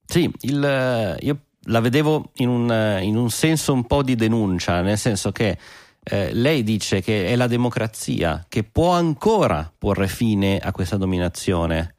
Sì, 0.04 0.30
il, 0.40 1.16
io 1.20 1.40
la 1.66 1.80
vedevo 1.80 2.30
in 2.36 2.48
un, 2.48 2.98
in 3.02 3.16
un, 3.16 3.30
senso 3.30 3.72
un 3.72 3.86
po' 3.86 4.02
di 4.02 4.14
denuncia, 4.14 4.80
nel 4.80 4.98
senso 4.98 5.32
che 5.32 5.58
eh, 6.04 6.32
lei 6.32 6.62
dice 6.62 7.00
che 7.00 7.26
è 7.26 7.36
la 7.36 7.46
democrazia 7.46 8.44
che 8.48 8.64
può 8.64 8.90
ancora 8.90 9.70
porre 9.76 10.08
fine 10.08 10.58
a 10.58 10.72
questa 10.72 10.96
dominazione 10.96 11.94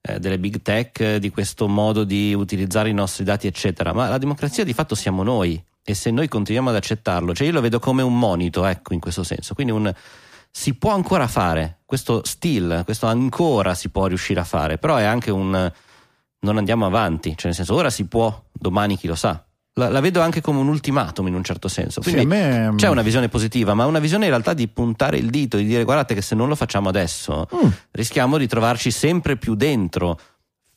eh, 0.00 0.20
delle 0.20 0.38
big 0.38 0.62
tech, 0.62 1.16
di 1.16 1.30
questo 1.30 1.66
modo 1.66 2.04
di 2.04 2.32
utilizzare 2.32 2.88
i 2.88 2.94
nostri 2.94 3.24
dati, 3.24 3.46
eccetera. 3.46 3.92
Ma 3.92 4.08
la 4.08 4.18
democrazia 4.18 4.64
di 4.64 4.72
fatto 4.72 4.94
siamo 4.94 5.22
noi 5.22 5.62
e 5.82 5.94
se 5.94 6.10
noi 6.10 6.28
continuiamo 6.28 6.70
ad 6.70 6.76
accettarlo, 6.76 7.34
cioè 7.34 7.46
io 7.46 7.52
lo 7.54 7.60
vedo 7.60 7.78
come 7.78 8.02
un 8.02 8.16
monito, 8.16 8.64
ecco, 8.64 8.92
in 8.92 9.00
questo 9.00 9.24
senso. 9.24 9.54
Quindi 9.54 9.72
un, 9.72 9.92
si 10.50 10.74
può 10.74 10.92
ancora 10.92 11.26
fare 11.26 11.78
questo 11.84 12.22
still, 12.24 12.84
questo 12.84 13.06
ancora 13.06 13.74
si 13.74 13.88
può 13.88 14.06
riuscire 14.06 14.38
a 14.38 14.44
fare, 14.44 14.78
però 14.78 14.96
è 14.96 15.04
anche 15.04 15.30
un 15.30 15.72
non 16.40 16.56
andiamo 16.56 16.86
avanti, 16.86 17.30
cioè 17.30 17.46
nel 17.46 17.54
senso 17.54 17.74
ora 17.74 17.90
si 17.90 18.06
può, 18.06 18.44
domani 18.52 18.96
chi 18.96 19.06
lo 19.06 19.14
sa. 19.14 19.42
La, 19.74 19.88
la 19.88 20.00
vedo 20.00 20.20
anche 20.20 20.40
come 20.40 20.58
un 20.58 20.68
ultimatum 20.68 21.28
in 21.28 21.34
un 21.34 21.44
certo 21.44 21.68
senso. 21.68 22.00
Quindi 22.00 22.22
sì, 22.22 22.26
me... 22.26 22.72
c'è 22.76 22.88
una 22.88 23.02
visione 23.02 23.28
positiva, 23.28 23.74
ma 23.74 23.86
una 23.86 24.00
visione 24.00 24.24
in 24.24 24.30
realtà 24.30 24.52
di 24.52 24.66
puntare 24.68 25.18
il 25.18 25.30
dito, 25.30 25.56
di 25.56 25.64
dire 25.64 25.84
guardate 25.84 26.14
che 26.14 26.22
se 26.22 26.34
non 26.34 26.48
lo 26.48 26.56
facciamo 26.56 26.88
adesso 26.88 27.46
mm. 27.54 27.68
rischiamo 27.92 28.38
di 28.38 28.48
trovarci 28.48 28.90
sempre 28.90 29.36
più 29.36 29.54
dentro 29.54 30.18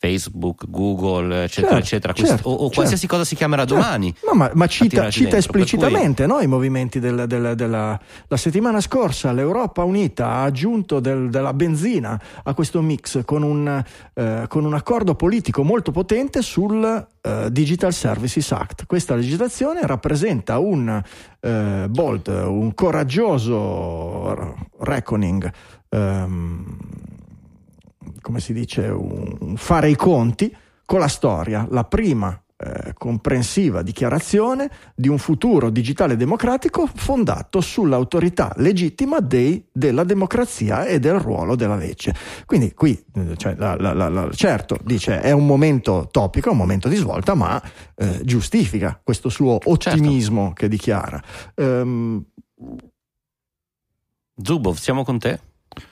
Facebook, 0.02 0.66
Google, 0.68 1.44
eccetera, 1.44 1.80
certo, 1.80 1.86
eccetera, 1.86 2.14
certo, 2.14 2.50
o, 2.50 2.54
o 2.54 2.58
certo. 2.58 2.74
qualsiasi 2.74 3.06
cosa 3.06 3.24
si 3.24 3.36
chiamerà 3.36 3.68
certo. 3.68 3.76
domani. 3.76 4.12
No, 4.26 4.34
ma, 4.34 4.50
ma 4.56 4.66
cita, 4.66 5.12
cita 5.12 5.38
esplicitamente 5.38 6.26
cui... 6.26 6.34
no, 6.34 6.42
i 6.42 6.48
movimenti 6.48 7.00
del, 7.00 7.28
del, 7.28 7.54
della 7.56 8.00
la 8.28 8.38
settimana 8.38 8.82
scorsa. 8.82 9.32
L'Europa 9.32 9.84
Unita 9.84 10.26
ha 10.28 10.44
aggiunto 10.46 11.00
del, 11.00 11.30
della 11.30 11.54
benzina 11.54 12.20
a 12.42 12.54
questo 12.56 12.82
mix 12.82 13.24
con 13.26 13.44
un, 13.44 13.84
eh, 14.16 14.46
con 14.48 14.66
un 14.66 14.74
accordo 14.74 15.14
politico 15.14 15.64
molto 15.64 15.92
potente 15.92 16.42
sul 16.42 16.84
eh, 17.22 17.48
Digital 17.52 17.94
Services 17.94 18.52
Act. 18.54 18.88
Questa 18.88 19.14
legislazione 19.14 19.86
rappresenta 19.86 20.58
un 20.58 21.00
eh, 21.42 21.86
bold, 21.88 22.28
un 22.28 22.74
coraggioso 22.74 24.58
reckoning. 24.80 25.52
Um, 25.90 26.78
come 28.22 28.40
si 28.40 28.54
dice, 28.54 28.88
un, 28.88 29.56
fare 29.58 29.90
i 29.90 29.96
conti 29.96 30.56
con 30.86 31.00
la 31.00 31.08
storia, 31.08 31.68
la 31.70 31.84
prima 31.84 32.42
eh, 32.64 32.94
comprensiva 32.94 33.82
dichiarazione 33.82 34.70
di 34.94 35.08
un 35.08 35.18
futuro 35.18 35.72
digitale 35.72 36.16
democratico 36.16 36.88
fondato 36.94 37.60
sull'autorità 37.60 38.54
legittima 38.58 39.20
dei, 39.20 39.66
della 39.72 40.04
democrazia 40.04 40.86
e 40.86 41.00
del 41.00 41.18
ruolo 41.18 41.56
della 41.56 41.76
legge. 41.76 42.14
Quindi 42.46 42.74
qui, 42.74 43.04
eh, 43.16 43.36
cioè, 43.36 43.56
la, 43.58 43.76
la, 43.76 43.94
la, 43.94 44.30
certo, 44.32 44.78
dice 44.84 45.22
è 45.22 45.32
un 45.32 45.48
momento 45.48 46.08
topico, 46.12 46.50
è 46.50 46.52
un 46.52 46.58
momento 46.58 46.88
di 46.88 46.98
svolta, 46.98 47.34
ma 47.34 47.60
eh, 47.96 48.22
giustifica 48.24 49.00
questo 49.04 49.30
suo 49.30 49.58
ottimismo 49.64 50.48
certo. 50.48 50.54
che 50.54 50.68
dichiara. 50.68 51.24
Um, 51.56 52.24
Zubov, 54.44 54.76
siamo 54.76 55.04
con 55.04 55.18
te? 55.18 55.40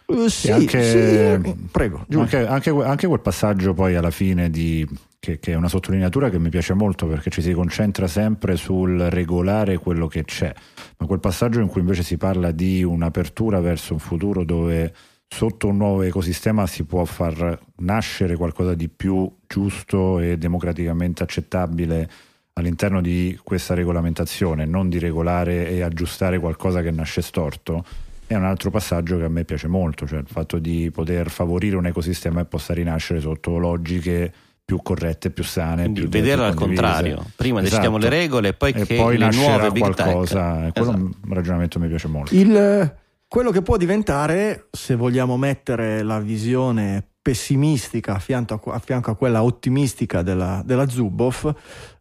Uh, 0.07 0.27
sì, 0.27 0.51
anche, 0.51 0.83
sì, 0.83 1.55
prego. 1.71 2.05
Anche, 2.13 2.45
anche, 2.45 2.69
anche, 2.69 3.07
quel 3.07 3.19
passaggio 3.21 3.73
poi 3.73 3.95
alla 3.95 4.11
fine 4.11 4.49
di, 4.49 4.85
che, 5.19 5.39
che, 5.39 5.53
è 5.53 5.55
una 5.55 5.69
sottolineatura 5.69 6.29
che 6.29 6.39
mi 6.39 6.49
piace 6.49 6.73
molto 6.73 7.07
perché 7.07 7.29
ci 7.29 7.41
si 7.41 7.53
concentra 7.53 8.07
sempre 8.07 8.55
sul 8.55 8.99
regolare 9.09 9.77
quello 9.77 10.07
che 10.07 10.25
c'è, 10.25 10.53
ma 10.97 11.05
quel 11.05 11.19
passaggio 11.19 11.61
in 11.61 11.67
cui 11.67 11.81
invece 11.81 12.03
si 12.03 12.17
parla 12.17 12.51
di 12.51 12.83
un'apertura 12.83 13.61
verso 13.61 13.93
un 13.93 13.99
futuro 13.99 14.43
dove 14.43 14.93
sotto 15.27 15.67
un 15.67 15.77
nuovo 15.77 16.01
ecosistema 16.01 16.65
si 16.65 16.83
può 16.83 17.05
far 17.05 17.57
nascere 17.77 18.35
qualcosa 18.35 18.73
di 18.73 18.89
più 18.89 19.31
giusto 19.47 20.19
e 20.19 20.37
democraticamente 20.37 21.23
accettabile 21.23 22.09
all'interno 22.53 22.99
di 22.99 23.39
questa 23.41 23.75
regolamentazione, 23.75 24.65
non 24.65 24.89
di 24.89 24.99
regolare 24.99 25.69
e 25.69 25.81
aggiustare 25.81 26.39
qualcosa 26.39 26.81
che 26.81 26.91
nasce 26.91 27.21
storto 27.21 27.85
è 28.29 28.35
un 28.35 28.45
altro 28.45 28.69
passaggio 28.69 29.17
che 29.17 29.23
a 29.23 29.27
me 29.27 29.43
piace 29.43 29.67
molto, 29.67 30.05
cioè 30.05 30.19
il 30.19 30.27
fatto 30.27 30.59
di 30.59 30.91
poter 30.91 31.31
favorire 31.31 31.75
un 31.75 31.87
ecosistema 31.87 32.41
che 32.41 32.45
possa 32.45 32.75
rinascere 32.75 33.19
sotto 33.19 33.57
logiche 33.57 34.31
più 34.63 34.83
corrette, 34.83 35.31
più 35.31 35.43
sane. 35.43 35.81
Quindi 35.81 36.01
più 36.01 36.09
vederlo 36.09 36.43
al 36.45 36.53
contrario, 36.53 37.25
prima 37.35 37.59
esatto. 37.61 37.81
decidiamo 37.81 37.97
le 37.97 38.09
regole 38.09 38.49
e 38.49 38.53
poi 38.53 38.69
e 38.69 38.85
che 38.85 38.95
poi 38.97 39.17
le 39.17 39.31
nuove 39.31 39.71
big 39.71 39.81
qualcosa. 39.81 40.59
Tech. 40.59 40.73
Quello 40.73 40.91
esatto. 40.91 41.17
un 41.25 41.33
ragionamento 41.33 41.79
che 41.79 41.83
mi 41.83 41.89
piace 41.89 42.07
molto. 42.07 42.35
Il, 42.35 42.95
quello 43.27 43.49
che 43.49 43.61
può 43.63 43.77
diventare, 43.77 44.67
se 44.69 44.93
vogliamo 44.93 45.35
mettere 45.35 46.03
la 46.03 46.19
visione 46.19 47.03
pessimistica 47.19 48.13
a 48.13 48.19
fianco 48.19 48.71
a, 48.71 48.75
a, 48.75 48.79
fianco 48.79 49.09
a 49.09 49.15
quella 49.15 49.41
ottimistica 49.41 50.21
della, 50.21 50.61
della 50.63 50.87
Zuboff, 50.87 51.51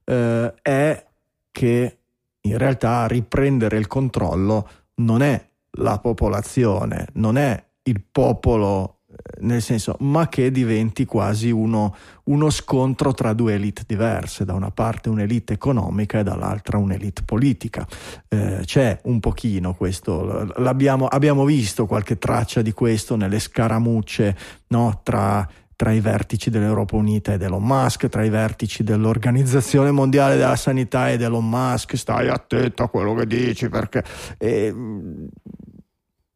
eh, 0.05 0.55
è 0.61 1.07
che 1.51 1.99
in 2.43 2.59
realtà 2.59 3.07
riprendere 3.07 3.79
il 3.79 3.87
controllo 3.87 4.69
non 4.97 5.23
è 5.23 5.43
la 5.73 5.99
popolazione, 5.99 7.07
non 7.15 7.37
è 7.37 7.63
il 7.83 8.03
popolo 8.11 8.99
eh, 9.11 9.15
nel 9.41 9.63
senso, 9.63 9.97
ma 10.01 10.29
che 10.29 10.51
diventi 10.51 11.05
quasi 11.05 11.51
uno, 11.51 11.97
uno, 12.25 12.51
scontro 12.51 13.15
tra 13.15 13.33
due 13.33 13.55
elite 13.55 13.83
diverse, 13.87 14.45
da 14.45 14.53
una 14.53 14.71
parte 14.71 15.09
un'elite 15.09 15.55
economica 15.55 16.19
e 16.19 16.23
dall'altra 16.23 16.77
un'elite 16.77 17.23
politica. 17.23 17.87
Eh, 18.29 18.61
c'è 18.65 19.01
un 19.05 19.19
pochino 19.21 19.75
questo, 19.75 20.53
abbiamo 20.57 21.45
visto 21.45 21.87
qualche 21.87 22.19
traccia 22.19 22.61
di 22.61 22.73
questo 22.73 23.17
nelle 23.17 23.39
scaramucce 23.39 24.37
no, 24.69 25.01
tra 25.03 25.49
tra 25.79 25.93
i 25.93 26.01
vertici 26.01 26.51
dell'Europa 26.51 26.97
Unita 26.97 27.33
ed 27.35 27.43
Elon 27.43 27.63
Musk, 27.63 28.09
tra 28.09 28.25
i 28.25 28.31
vertici 28.31 28.83
dell'Organizzazione 28.83 29.93
Mondiale 29.93 30.35
della 30.35 30.57
Sanità 30.57 31.09
ed 31.09 31.23
Elon 31.23 31.49
Musk, 31.49 31.97
stai 31.97 32.27
attento 32.27 32.83
a 32.83 32.89
quello 32.89 33.15
che 33.15 33.29
dici 33.29 33.69
perché... 33.69 34.03
E, 34.39 34.75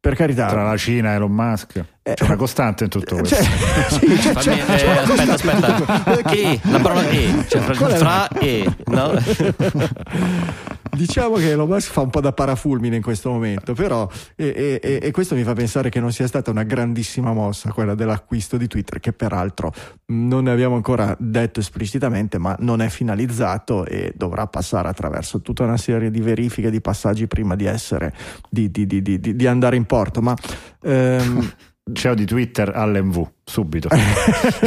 per 0.03 0.15
carità. 0.15 0.47
Tra 0.47 0.63
la 0.63 0.75
Cina 0.75 1.13
e 1.13 1.15
Elon 1.15 1.31
Musk. 1.31 1.81
Eh, 2.03 2.13
c'è 2.15 2.25
una 2.25 2.35
costante 2.35 2.83
in 2.83 2.89
tutto 2.89 3.15
questo. 3.15 3.35
C'è, 3.35 3.43
sì, 3.87 4.05
c'è, 4.17 4.33
c'è, 4.33 4.51
eh, 4.51 4.75
c'è 4.75 4.97
aspetta, 4.97 5.33
aspetta. 5.33 6.27
E, 6.29 6.59
la 6.63 6.79
parola 6.79 7.07
E, 7.07 7.45
cioè 7.47 7.61
fra, 7.61 7.87
fra 7.87 8.27
E, 8.37 8.67
no? 8.87 9.13
diciamo 10.95 11.35
che 11.35 11.51
Elon 11.51 11.67
Musk 11.67 11.91
fa 11.91 12.01
un 12.01 12.09
po' 12.09 12.21
da 12.21 12.31
parafulmine 12.33 12.95
in 12.95 13.01
questo 13.01 13.29
momento, 13.31 13.73
però 13.73 14.07
e, 14.35 14.79
e- 14.81 14.99
e 15.01 15.11
questo 15.11 15.35
mi 15.35 15.43
fa 15.43 15.53
pensare 15.53 15.89
che 15.89 15.99
non 15.99 16.11
sia 16.11 16.27
stata 16.27 16.51
una 16.51 16.63
grandissima 16.63 17.33
mossa 17.33 17.71
quella 17.71 17.95
dell'acquisto 17.95 18.57
di 18.57 18.67
Twitter, 18.67 18.99
che 18.99 19.13
peraltro 19.13 19.73
non 20.07 20.43
ne 20.45 20.51
abbiamo 20.51 20.75
ancora 20.75 21.15
detto 21.19 21.59
esplicitamente, 21.59 22.37
ma 22.37 22.55
non 22.59 22.81
è 22.81 22.89
finalizzato 22.89 23.85
e 23.85 24.13
dovrà 24.15 24.47
passare 24.47 24.87
attraverso 24.87 25.41
tutta 25.41 25.63
una 25.63 25.77
serie 25.77 26.11
di 26.11 26.21
verifiche, 26.21 26.69
di 26.69 26.81
passaggi 26.81 27.27
prima 27.27 27.55
di 27.55 27.65
essere 27.65 28.13
di, 28.49 28.69
di- 28.69 28.85
di- 28.85 29.01
di- 29.35 29.47
andare 29.47 29.75
in 29.75 29.85
porto. 29.85 30.21
Ma 30.21 30.35
ehm, 30.81 31.51
CEO 31.91 32.13
di 32.13 32.25
Twitter 32.25 32.71
all'MV, 32.73 33.29
subito. 33.43 33.89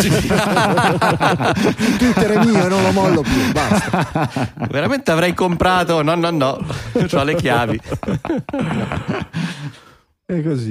Twitter 1.96 2.30
è 2.30 2.44
mio 2.44 2.66
e 2.66 2.68
non 2.68 2.82
lo 2.82 2.90
mollo 2.92 3.22
più, 3.22 3.52
basta. 3.52 4.52
Veramente 4.68 5.10
avrei 5.10 5.32
comprato. 5.32 6.02
No, 6.02 6.14
no, 6.14 6.30
no. 6.30 6.58
Ho 7.12 7.22
le 7.22 7.34
chiavi. 7.36 7.80
È 10.26 10.42
così. 10.42 10.70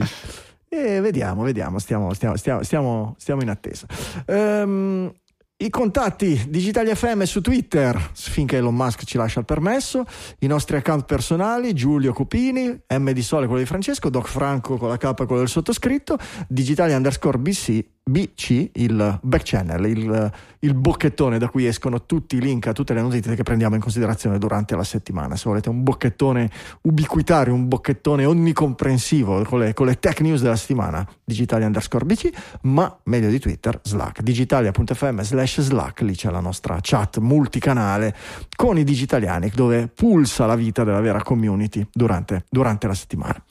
E 0.70 1.00
vediamo, 1.00 1.44
vediamo, 1.44 1.80
stiamo, 1.80 2.14
stiamo, 2.14 2.36
stiamo, 2.36 2.62
stiamo, 2.62 3.16
stiamo 3.18 3.42
in 3.42 3.50
attesa. 3.50 3.88
Ehm, 4.26 5.12
I 5.58 5.70
contatti 5.70 6.50
Digitali 6.50 6.94
FM 6.94 7.22
su 7.24 7.40
Twitter, 7.40 7.98
finché 8.12 8.58
Elon 8.58 8.76
Musk 8.76 9.06
ci 9.06 9.16
lascia 9.16 9.40
il 9.40 9.46
permesso, 9.46 10.04
i 10.40 10.48
nostri 10.48 10.76
account 10.76 11.06
personali, 11.06 11.74
Giulio 11.74 12.12
Cupini, 12.12 12.78
M 12.90 13.12
di 13.12 13.22
Sole, 13.22 13.46
quello 13.46 13.62
di 13.62 13.66
Francesco, 13.66 14.10
Doc 14.10 14.28
Franco 14.28 14.76
con 14.76 14.90
la 14.90 14.98
K, 14.98 15.16
quello 15.16 15.38
del 15.38 15.48
sottoscritto, 15.48 16.18
Digitali 16.50 16.94
underscore 16.94 17.38
BC, 17.38 17.86
BC, 18.08 18.70
il 18.74 19.20
back 19.24 19.44
channel, 19.44 19.84
il, 19.86 20.32
il 20.60 20.74
bocchettone 20.76 21.40
da 21.40 21.50
cui 21.50 21.66
escono 21.66 22.06
tutti 22.06 22.36
i 22.36 22.40
link 22.40 22.68
a 22.68 22.72
tutte 22.72 22.94
le 22.94 23.02
notizie 23.02 23.34
che 23.34 23.42
prendiamo 23.42 23.74
in 23.74 23.82
considerazione 23.82 24.38
durante 24.38 24.76
la 24.76 24.84
settimana. 24.84 25.36
Se 25.36 25.50
volete 25.50 25.70
un 25.70 25.82
bocchettone 25.82 26.52
ubiquitario, 26.82 27.52
un 27.52 27.68
bocchettone 27.68 28.24
onnicomprensivo 28.26 29.42
con 29.42 29.58
le, 29.58 29.74
con 29.74 29.88
le 29.88 29.98
tech 29.98 30.22
news 30.22 30.44
della 30.44 30.56
settimana, 30.56 31.04
digitali 31.24 31.66
underscore 31.66 32.06
BC, 32.06 32.30
ma 32.62 32.96
meglio 33.06 33.30
di 33.30 33.40
Twitter, 33.40 33.80
Slack, 33.82 34.22
digitalia.fm 34.22 35.22
slash 35.22 35.62
Slack, 35.62 36.02
lì 36.02 36.14
c'è 36.14 36.30
la 36.30 36.42
nostra 36.42 36.78
chat 36.82 37.18
multicanale 37.18 38.16
con 38.56 38.78
i 38.78 38.84
digitaliani 38.84 39.50
dove 39.50 39.88
pulsa 39.88 40.46
la 40.46 40.56
vita 40.56 40.84
della 40.84 41.02
vera 41.02 41.24
community 41.24 41.84
durante, 41.92 42.46
durante 42.52 42.86
la 42.86 42.94
settimana. 42.94 43.44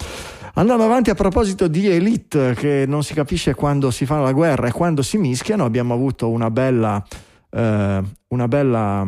Andando 0.56 0.84
avanti 0.84 1.10
a 1.10 1.14
proposito 1.14 1.66
di 1.66 1.88
elite 1.88 2.54
che 2.54 2.84
non 2.86 3.02
si 3.02 3.12
capisce 3.12 3.54
quando 3.54 3.90
si 3.90 4.06
fa 4.06 4.20
la 4.20 4.30
guerra 4.30 4.68
e 4.68 4.72
quando 4.72 5.02
si 5.02 5.18
mischiano, 5.18 5.64
abbiamo 5.64 5.94
avuto 5.94 6.30
una 6.30 6.48
bella, 6.48 7.04
eh, 7.50 8.02
una 8.28 8.48
bella 8.48 9.04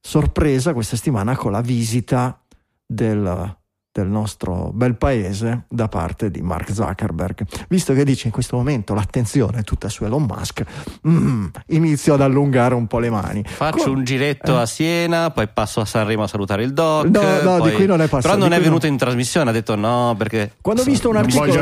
sorpresa 0.00 0.72
questa 0.72 0.96
settimana 0.96 1.36
con 1.36 1.52
la 1.52 1.60
visita 1.60 2.42
del, 2.84 3.56
del 3.98 4.08
nostro 4.08 4.70
bel 4.72 4.96
paese 4.96 5.64
da 5.68 5.88
parte 5.88 6.30
di 6.30 6.40
Mark 6.42 6.72
Zuckerberg. 6.72 7.44
Visto 7.68 7.92
che 7.94 8.04
dice 8.04 8.26
in 8.28 8.32
questo 8.32 8.56
momento 8.56 8.94
l'attenzione 8.94 9.60
è 9.60 9.62
tutta 9.64 9.88
su 9.88 10.04
Elon 10.04 10.22
Musk, 10.24 10.62
mm, 11.08 11.46
inizio 11.68 12.14
ad 12.14 12.20
allungare 12.20 12.74
un 12.74 12.86
po' 12.86 12.98
le 12.98 13.10
mani. 13.10 13.42
Faccio 13.46 13.84
Co- 13.84 13.90
un 13.90 14.04
giretto 14.04 14.56
eh. 14.56 14.60
a 14.62 14.66
Siena, 14.66 15.30
poi 15.30 15.48
passo 15.52 15.80
a 15.80 15.84
Sanremo 15.84 16.22
a 16.22 16.26
salutare 16.28 16.62
il 16.62 16.72
doc. 16.72 17.06
No, 17.06 17.20
no, 17.42 17.54
di 17.56 17.60
poi- 17.60 17.72
qui 17.74 17.86
non 17.86 18.00
è 18.00 18.04
passato, 18.08 18.28
Però 18.28 18.36
non 18.36 18.48
di 18.50 18.54
è 18.54 18.60
venuto 18.60 18.84
non- 18.84 18.92
in 18.92 18.98
trasmissione, 18.98 19.50
ha 19.50 19.52
detto 19.52 19.74
no 19.74 20.14
perché. 20.16 20.52
Quando 20.60 20.82
ho 20.82 20.84
visto 20.84 21.08
un 21.08 21.16
articolo, 21.16 21.52
che 21.52 21.60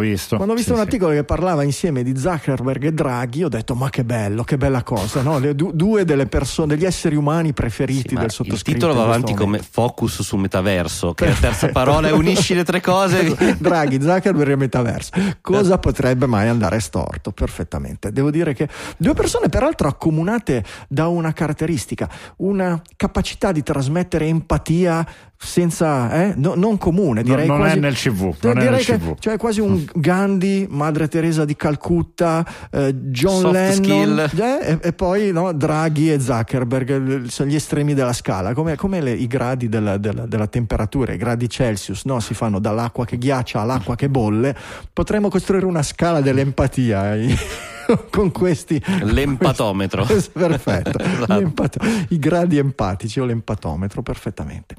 visto. 0.00 0.36
quando 0.36 0.52
ho 0.52 0.56
visto 0.56 0.70
Sì, 0.70 0.70
un 0.70 0.76
sì. 0.76 0.82
articolo 0.82 1.12
che 1.12 1.24
parlava 1.24 1.62
insieme 1.62 2.02
di 2.02 2.16
Zuckerberg 2.16 2.84
e 2.84 2.92
Draghi, 2.92 3.44
ho 3.44 3.48
detto: 3.48 3.74
Ma 3.74 3.90
che 3.90 4.04
bello, 4.04 4.44
che 4.44 4.56
bella 4.56 4.82
cosa! 4.82 5.22
no? 5.22 5.38
Le 5.38 5.54
du- 5.54 5.72
due 5.72 6.04
delle 6.04 6.26
persone, 6.26 6.74
degli 6.76 6.84
esseri 6.84 7.16
umani 7.16 7.52
preferiti 7.52 8.10
Sì, 8.10 8.14
del 8.14 8.24
il 8.24 8.30
sottoscritto. 8.30 8.72
titolo 8.86 8.94
va 8.94 9.04
avanti 9.04 9.34
come 9.34 9.58
focus 9.58 10.22
sul 10.22 10.40
metaverso, 10.40 11.14
che 11.14 11.26
è 11.26 11.28
la 11.28 11.34
terza 11.34 11.63
parola 11.68 12.08
e 12.08 12.12
unisci 12.12 12.54
le 12.54 12.64
tre 12.64 12.80
cose. 12.80 13.34
Draghi, 13.58 14.00
Zuckerberg 14.00 14.50
e 14.52 14.56
Metaverso. 14.56 15.10
Cosa 15.40 15.78
potrebbe 15.78 16.26
mai 16.26 16.48
andare 16.48 16.80
storto? 16.80 17.32
Perfettamente. 17.32 18.12
Devo 18.12 18.30
dire 18.30 18.54
che 18.54 18.68
due 18.96 19.14
persone, 19.14 19.48
peraltro, 19.48 19.88
accomunate 19.88 20.64
da 20.88 21.06
una 21.08 21.32
caratteristica, 21.32 22.08
una 22.36 22.80
capacità 22.96 23.52
di 23.52 23.62
trasmettere 23.62 24.26
empatia 24.26 25.06
senza, 25.36 26.10
eh, 26.28 26.32
no- 26.36 26.54
non 26.54 26.78
comune, 26.78 27.22
direi 27.22 27.46
non 27.46 27.58
quasi, 27.58 27.76
è 27.76 27.80
nel 27.80 27.94
CV, 27.94 28.34
non 28.40 28.56
è 28.56 28.60
direi 28.60 28.70
nel 28.76 28.84
che 28.84 28.96
CV. 28.98 29.18
cioè 29.18 29.36
quasi 29.36 29.60
un 29.60 29.84
Gandhi, 29.92 30.66
Madre 30.70 31.06
Teresa 31.08 31.44
di 31.44 31.54
Calcutta, 31.54 32.46
eh, 32.70 32.94
John 32.94 33.40
Soft 33.40 33.52
Lennon 33.52 34.26
skill. 34.28 34.40
eh, 34.40 34.58
e, 34.70 34.78
e 34.80 34.92
poi 34.94 35.32
no, 35.32 35.52
Draghi 35.52 36.10
e 36.12 36.18
Zuckerberg 36.20 37.24
sono 37.26 37.50
gli 37.50 37.54
estremi 37.56 37.92
della 37.92 38.14
scala, 38.14 38.54
come, 38.54 38.76
come 38.76 39.02
le- 39.02 39.12
i 39.12 39.26
gradi 39.26 39.68
della, 39.68 39.98
della- 39.98 40.24
della 40.26 40.46
temperatura, 40.46 41.12
i 41.12 41.18
gradi 41.18 41.43
Celsius, 41.48 42.04
no? 42.04 42.20
si 42.20 42.34
fanno 42.34 42.58
dall'acqua 42.58 43.04
che 43.04 43.18
ghiaccia 43.18 43.60
all'acqua 43.60 43.94
che 43.96 44.08
bolle. 44.08 44.56
Potremmo 44.92 45.28
costruire 45.28 45.66
una 45.66 45.82
scala 45.82 46.20
dell'empatia 46.20 47.14
eh, 47.14 47.34
con 48.10 48.30
questi 48.32 48.82
L'empatometro. 49.02 50.04
Perfetto, 50.32 50.98
Esatto. 51.02 51.32
L'empato- 51.38 51.80
i 52.08 52.18
gradi 52.18 52.58
empatici 52.58 53.20
o 53.20 53.24
l'empatometro, 53.24 54.02
perfettamente. 54.02 54.74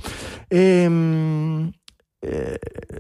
Ehm, 0.47 1.71
eh, 2.19 2.60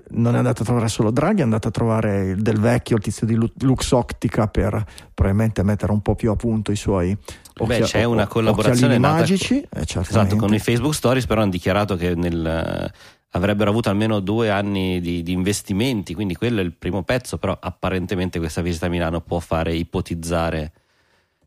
non 0.09 0.35
è 0.35 0.37
andato 0.37 0.61
a 0.61 0.65
trovare 0.65 0.87
solo 0.87 1.09
Draghi, 1.09 1.39
è 1.39 1.43
andato 1.43 1.67
a 1.67 1.71
trovare 1.71 2.25
il 2.29 2.41
del 2.41 2.59
vecchio, 2.59 2.97
il 2.97 3.01
tizio 3.01 3.25
di 3.25 3.33
Lu- 3.33 3.51
Lux 3.61 3.91
Optica 3.91 4.47
per 4.47 4.83
probabilmente 5.13 5.63
mettere 5.63 5.91
un 5.91 6.01
po' 6.01 6.13
più 6.15 6.29
a 6.31 6.35
punto 6.35 6.71
i 6.71 6.75
suoi 6.75 7.17
Beh, 7.63 7.79
c'è 7.81 8.03
una 8.03 8.27
collaborazione 8.27 8.97
nata 8.97 9.19
magici. 9.21 9.65
con- 9.67 9.81
eh. 9.81 10.01
Esatto, 10.01 10.35
con 10.35 10.53
i 10.53 10.59
Facebook 10.59 10.93
Stories, 10.93 11.25
però 11.25 11.41
hanno 11.41 11.49
dichiarato 11.51 11.95
che 11.95 12.13
nel, 12.13 12.91
avrebbero 13.35 13.69
avuto 13.69 13.89
almeno 13.89 14.21
due 14.21 14.49
anni 14.49 15.01
di, 15.01 15.21
di 15.21 15.33
investimenti, 15.33 16.13
quindi 16.13 16.35
quello 16.35 16.61
è 16.61 16.63
il 16.63 16.73
primo 16.73 17.03
pezzo, 17.03 17.37
però 17.37 17.57
apparentemente 17.59 18.39
questa 18.39 18.61
visita 18.61 18.85
a 18.85 18.89
Milano 18.89 19.19
può 19.19 19.39
fare 19.39 19.73
ipotizzare 19.73 20.71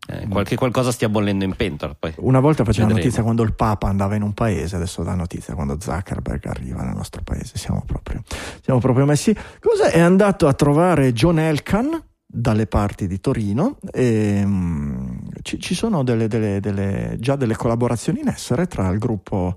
eh, 0.07 0.29
qualche 0.29 0.55
qualcosa 0.57 0.92
stia 0.92 1.09
bollendo 1.09 1.44
in 1.44 1.55
pentola. 1.57 1.94
Poi. 1.98 2.12
Una 2.18 2.40
volta 2.40 2.62
faceva 2.64 2.88
notizia 2.88 3.22
quando 3.22 3.42
il 3.42 3.55
Papa 3.55 3.88
andava 3.88 4.14
in 4.16 4.22
un 4.22 4.35
paese, 4.35 4.77
adesso 4.77 5.03
dà 5.03 5.14
notizia 5.14 5.55
quando 5.55 5.79
Zuckerberg 5.81 6.46
arriva 6.46 6.83
nel 6.83 6.94
nostro 6.94 7.22
paese. 7.22 7.57
Siamo 7.57 7.83
proprio, 7.87 8.22
siamo 8.62 8.81
proprio 8.81 9.07
messi. 9.07 9.35
Cosa 9.59 9.90
è 9.90 10.01
andato 10.01 10.46
a 10.46 10.53
trovare 10.53 11.14
John 11.14 11.38
Elkan 11.38 12.03
dalle 12.27 12.66
parti 12.66 13.07
di 13.07 13.18
Torino? 13.18 13.79
E, 13.90 14.42
mm, 14.44 15.18
ci, 15.40 15.59
ci 15.59 15.74
sono 15.74 16.05
delle- 16.05 16.29
delle- 16.29 16.61
delle- 16.61 17.16
già 17.18 17.35
delle 17.37 17.57
collaborazioni 17.57 18.20
in 18.20 18.29
essere 18.29 18.66
tra 18.66 18.88
il 18.90 18.98
gruppo. 18.98 19.57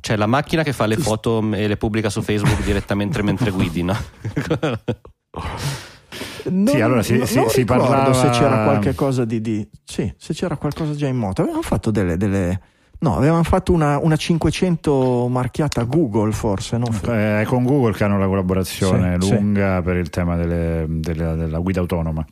C'è 0.00 0.16
la 0.16 0.26
macchina 0.26 0.62
che 0.62 0.72
fa 0.72 0.86
le 0.86 0.96
foto 0.96 1.42
e 1.52 1.66
le 1.66 1.76
pubblica 1.76 2.10
su 2.10 2.22
Facebook 2.22 2.62
direttamente 2.62 3.22
mentre 3.24 3.50
guidi, 3.50 3.82
no? 3.82 3.96
Non, 6.48 6.68
Sì, 6.68 6.80
allora 6.80 7.02
si- 7.02 7.16
non 7.18 7.26
si- 7.26 7.42
si 7.48 7.64
parlava- 7.64 8.12
se 8.14 8.28
c'era 8.30 8.62
qualche 8.64 8.94
cosa 8.94 9.24
di, 9.24 9.40
di- 9.40 9.68
Sì, 9.84 10.12
se 10.16 10.32
c'era 10.32 10.56
qualcosa 10.56 10.94
già 10.94 11.08
in 11.08 11.16
moto. 11.16 11.42
Avevamo 11.42 11.62
fatto 11.62 11.90
delle. 11.90 12.16
delle- 12.16 12.60
no, 13.00 13.16
avevamo 13.16 13.42
fatto 13.42 13.72
una, 13.72 13.98
una 13.98 14.16
500 14.16 15.26
marchiata 15.28 15.82
Google, 15.82 16.30
forse. 16.32 16.78
Non 16.78 16.88
Eh, 17.08 17.40
È 17.42 17.44
con 17.46 17.64
Google 17.64 17.92
che 17.94 18.04
hanno 18.04 18.18
la 18.18 18.26
collaborazione 18.26 19.16
Sì, 19.20 19.30
lunga 19.30 19.82
per 19.82 19.96
il 19.96 20.08
tema 20.08 20.36
delle- 20.36 20.86
della, 20.88 21.34
della 21.34 21.58
guida 21.58 21.80
autonoma 21.80 22.24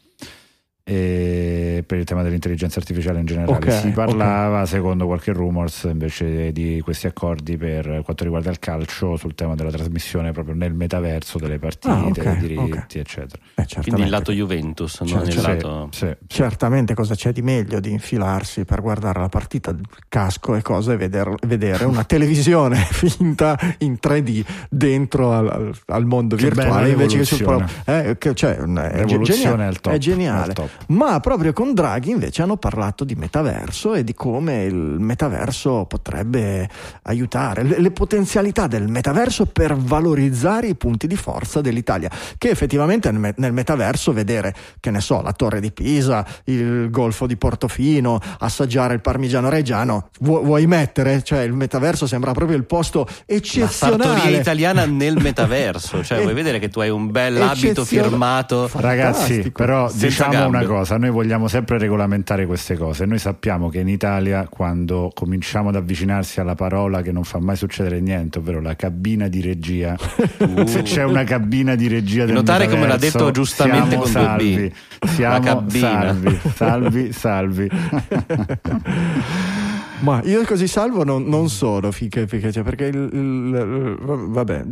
per 0.85 1.97
il 1.99 2.05
tema 2.05 2.23
dell'intelligenza 2.23 2.79
artificiale 2.79 3.19
in 3.19 3.25
generale. 3.25 3.53
Ok, 3.57 3.73
si 3.73 3.89
parlava, 3.91 4.67
secondo 4.67 5.07
qualche 5.07 5.33
rumors, 5.33 5.85
invece 5.91 6.53
di 6.53 6.81
questi 6.85 7.07
accordi 7.07 7.57
per 7.57 8.03
quanto 8.05 8.23
riguarda 8.25 8.51
il 8.51 8.59
calcio 8.59 9.17
sul 9.17 9.35
tema 9.35 9.55
della 9.55 9.71
trasmissione 9.71 10.33
proprio 10.33 10.55
nel 10.55 10.75
metaverso 10.75 11.39
delle 11.39 11.59
partite, 11.59 11.89
Ah, 11.95 12.05
ok, 12.07 12.37
diritti, 12.39 12.61
ok. 12.61 12.95
eccetera. 12.97 13.43
Eh, 13.55 13.67
Quindi 13.81 14.03
il 14.03 14.11
lato 14.11 14.31
Juventus, 14.33 15.01
non 15.01 15.09
Certo, 15.09 15.29
il 15.29 15.33
sì, 15.33 15.41
lato... 15.43 15.89
Sì, 15.91 16.07
sì. 16.07 16.17
Certamente 16.27 16.93
cosa 16.95 17.15
c'è 17.15 17.33
di 17.33 17.41
meglio 17.41 17.81
di 17.81 17.91
infilarsi 17.91 18.65
per 18.67 18.83
guardare 18.83 19.21
la 19.21 19.29
partita 19.31 19.73
del 19.73 19.87
casco 20.09 20.55
e 20.55 20.61
cose 20.61 20.93
e 20.93 20.97
veder- 20.99 21.47
vedere 21.47 21.85
una 21.85 22.05
televisione 22.05 22.77
finta 22.93 23.59
in 23.79 23.97
3D 24.03 24.45
dentro 24.69 25.33
al, 25.33 25.73
al- 25.87 26.05
mondo 26.05 26.37
Che 26.37 26.43
virtuale 26.43 26.71
bella 26.83 26.89
invece 26.89 27.19
che 27.19 27.25
sul 27.25 27.39
pro- 27.43 27.53
rivoluzione. 27.57 28.09
eh, 28.11 28.19
che- 28.19 28.35
cioè, 28.35 28.57
è, 28.57 29.05
geniale, 29.05 29.65
al 29.65 29.81
top, 29.81 29.93
è 29.95 29.99
geniale. 29.99 30.53
Ma 30.89 31.21
proprio 31.21 31.53
con 31.53 31.73
Draghi 31.75 32.11
invece 32.11 32.43
hanno 32.43 32.57
parlato 32.57 33.05
di 33.05 33.15
metaverso 33.15 33.95
e 33.95 34.05
di 34.05 34.15
come 34.15 34.65
il 34.65 34.75
metaverso 34.75 35.87
potrebbe 35.89 36.69
aiutare, 37.03 37.63
le, 37.63 37.81
le 37.81 37.91
potenzialità 37.91 38.67
del 38.67 38.89
metaverso 38.89 39.47
per 39.47 39.75
valorizzare 39.77 40.69
i 40.69 40.75
punti 40.75 41.07
di 41.07 41.17
forza 41.17 41.61
dell'Italia, 41.61 42.11
che 42.39 42.51
effettivamente 42.51 43.11
nel, 43.11 43.35
nel 43.37 43.53
metaverso 43.53 44.13
vedere, 44.13 44.55
che 44.81 44.91
ne 44.91 45.01
so, 45.01 45.23
la 45.23 45.33
torre 45.33 45.61
di 45.61 45.73
Pisa, 45.73 46.25
il 46.45 46.91
golfo 46.91 47.27
di 47.27 47.37
Portofino, 47.37 48.21
assaggiare 48.39 48.95
il 48.95 49.01
parmigiano 49.01 49.49
reggiano, 49.49 50.09
vu- 50.21 50.43
vuoi 50.45 50.67
mettere? 50.67 51.23
Cioè 51.23 51.41
il 51.41 51.53
metaverso 51.53 52.07
sembra 52.07 52.33
proprio 52.33 52.57
il 52.57 52.65
posto 52.65 53.07
La 53.09 53.35
eccezionale. 53.35 54.03
sartoria 54.05 54.39
italiana 54.39 54.85
nel 54.85 55.17
metaverso, 55.21 56.03
cioè 56.05 56.21
vuoi 56.21 56.35
vedere 56.35 56.59
che 56.59 56.69
tu 56.69 56.81
hai 56.81 56.91
un 56.91 57.11
bel 57.11 57.41
abito 57.41 57.85
firmato. 57.85 58.69
Ragazzi, 58.73 59.19
Fantastico. 59.21 59.63
però 59.63 59.91
diciamo 59.93 60.33
gambe. 60.33 60.64
Una 60.65 60.79
cosa: 60.79 60.97
noi 60.99 61.11
vogliamo 61.11 61.49
sempre 61.49 61.79
regolamentare 61.79 62.47
queste 62.47 62.77
cose. 62.77 63.05
Noi 63.07 63.19
sappiamo 63.19 63.69
che 63.69 63.81
in 63.81 63.89
Italia, 63.89 64.47
quando 64.49 65.11
cominciamo 65.15 65.69
ad 65.69 65.77
avvicinarsi 65.77 66.41
alla 66.41 66.55
parola 66.55 67.03
che 67.03 67.13
non 67.13 67.25
fa 67.25 67.39
mai 67.41 67.57
succedere 67.57 68.01
niente, 68.01 68.39
ovvero 68.39 68.61
la 68.61 68.75
cabina 68.77 69.29
di 69.29 69.41
regia, 69.41 69.97
se 70.67 70.83
c'è 70.83 71.05
una 71.05 71.25
cabina 71.25 71.75
di 71.75 71.89
regia 71.89 72.25
del 72.25 72.35
Notare 72.35 72.69
come 72.69 72.87
l'ha 72.87 72.97
detto 72.97 73.31
giustamente 73.31 73.91
siamo 73.91 74.07
salvi, 74.07 74.73
B. 74.99 75.07
siamo 75.07 75.65
salvi, 75.69 76.41
salvi, 76.55 77.13
salvi. 77.13 77.71
Ma 80.01 80.21
io 80.25 80.45
così 80.45 80.67
salvo 80.67 81.05
non, 81.05 81.25
non 81.25 81.49
sono 81.49 81.91
finché, 81.91 82.27
finché 82.27 82.51
c'è, 82.51 82.63
perché 82.63 82.87
il, 82.87 83.09
il- 83.13 83.97
vabbè, 84.01 84.65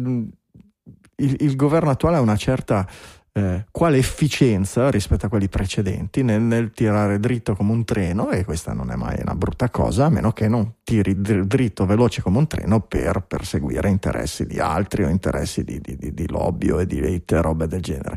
il, 1.17 1.37
il 1.39 1.57
governo 1.57 1.91
attuale 1.91 2.17
ha 2.17 2.21
una 2.21 2.37
certa 2.37 2.87
eh, 3.33 3.67
quale 3.71 3.97
efficienza 3.97 4.91
rispetto 4.91 5.27
a 5.27 5.29
quelli 5.29 5.49
precedenti 5.49 6.23
nel, 6.23 6.43
nel 6.43 6.71
tirare 6.73 7.19
dritto 7.19 7.55
come 7.55 7.73
un 7.73 7.85
treno, 7.85 8.31
e 8.31 8.45
questa 8.45 8.73
non 8.73 8.91
è 8.91 8.95
mai 8.95 9.19
una 9.21 9.35
brutta 9.35 9.71
cosa, 9.71 10.07
a 10.07 10.11
meno 10.11 10.33
che 10.33 10.49
non 10.49 10.75
tiri 10.85 11.21
dr- 11.21 11.45
dritto 11.45 11.87
veloce 11.87 12.23
come 12.23 12.39
un 12.39 12.47
treno 12.47 12.81
per 12.81 13.25
perseguire 13.27 13.89
interessi 13.89 14.47
di 14.47 14.59
altri 14.59 15.05
o 15.05 15.09
interessi 15.09 15.65
di, 15.65 15.81
di- 15.81 15.97
di- 15.97 16.13
di 16.13 16.29
lobby 16.29 16.71
o 16.71 16.85
di 16.85 16.99
elite, 16.99 17.41
robe 17.41 17.67
del 17.67 17.81
genere. 17.81 18.17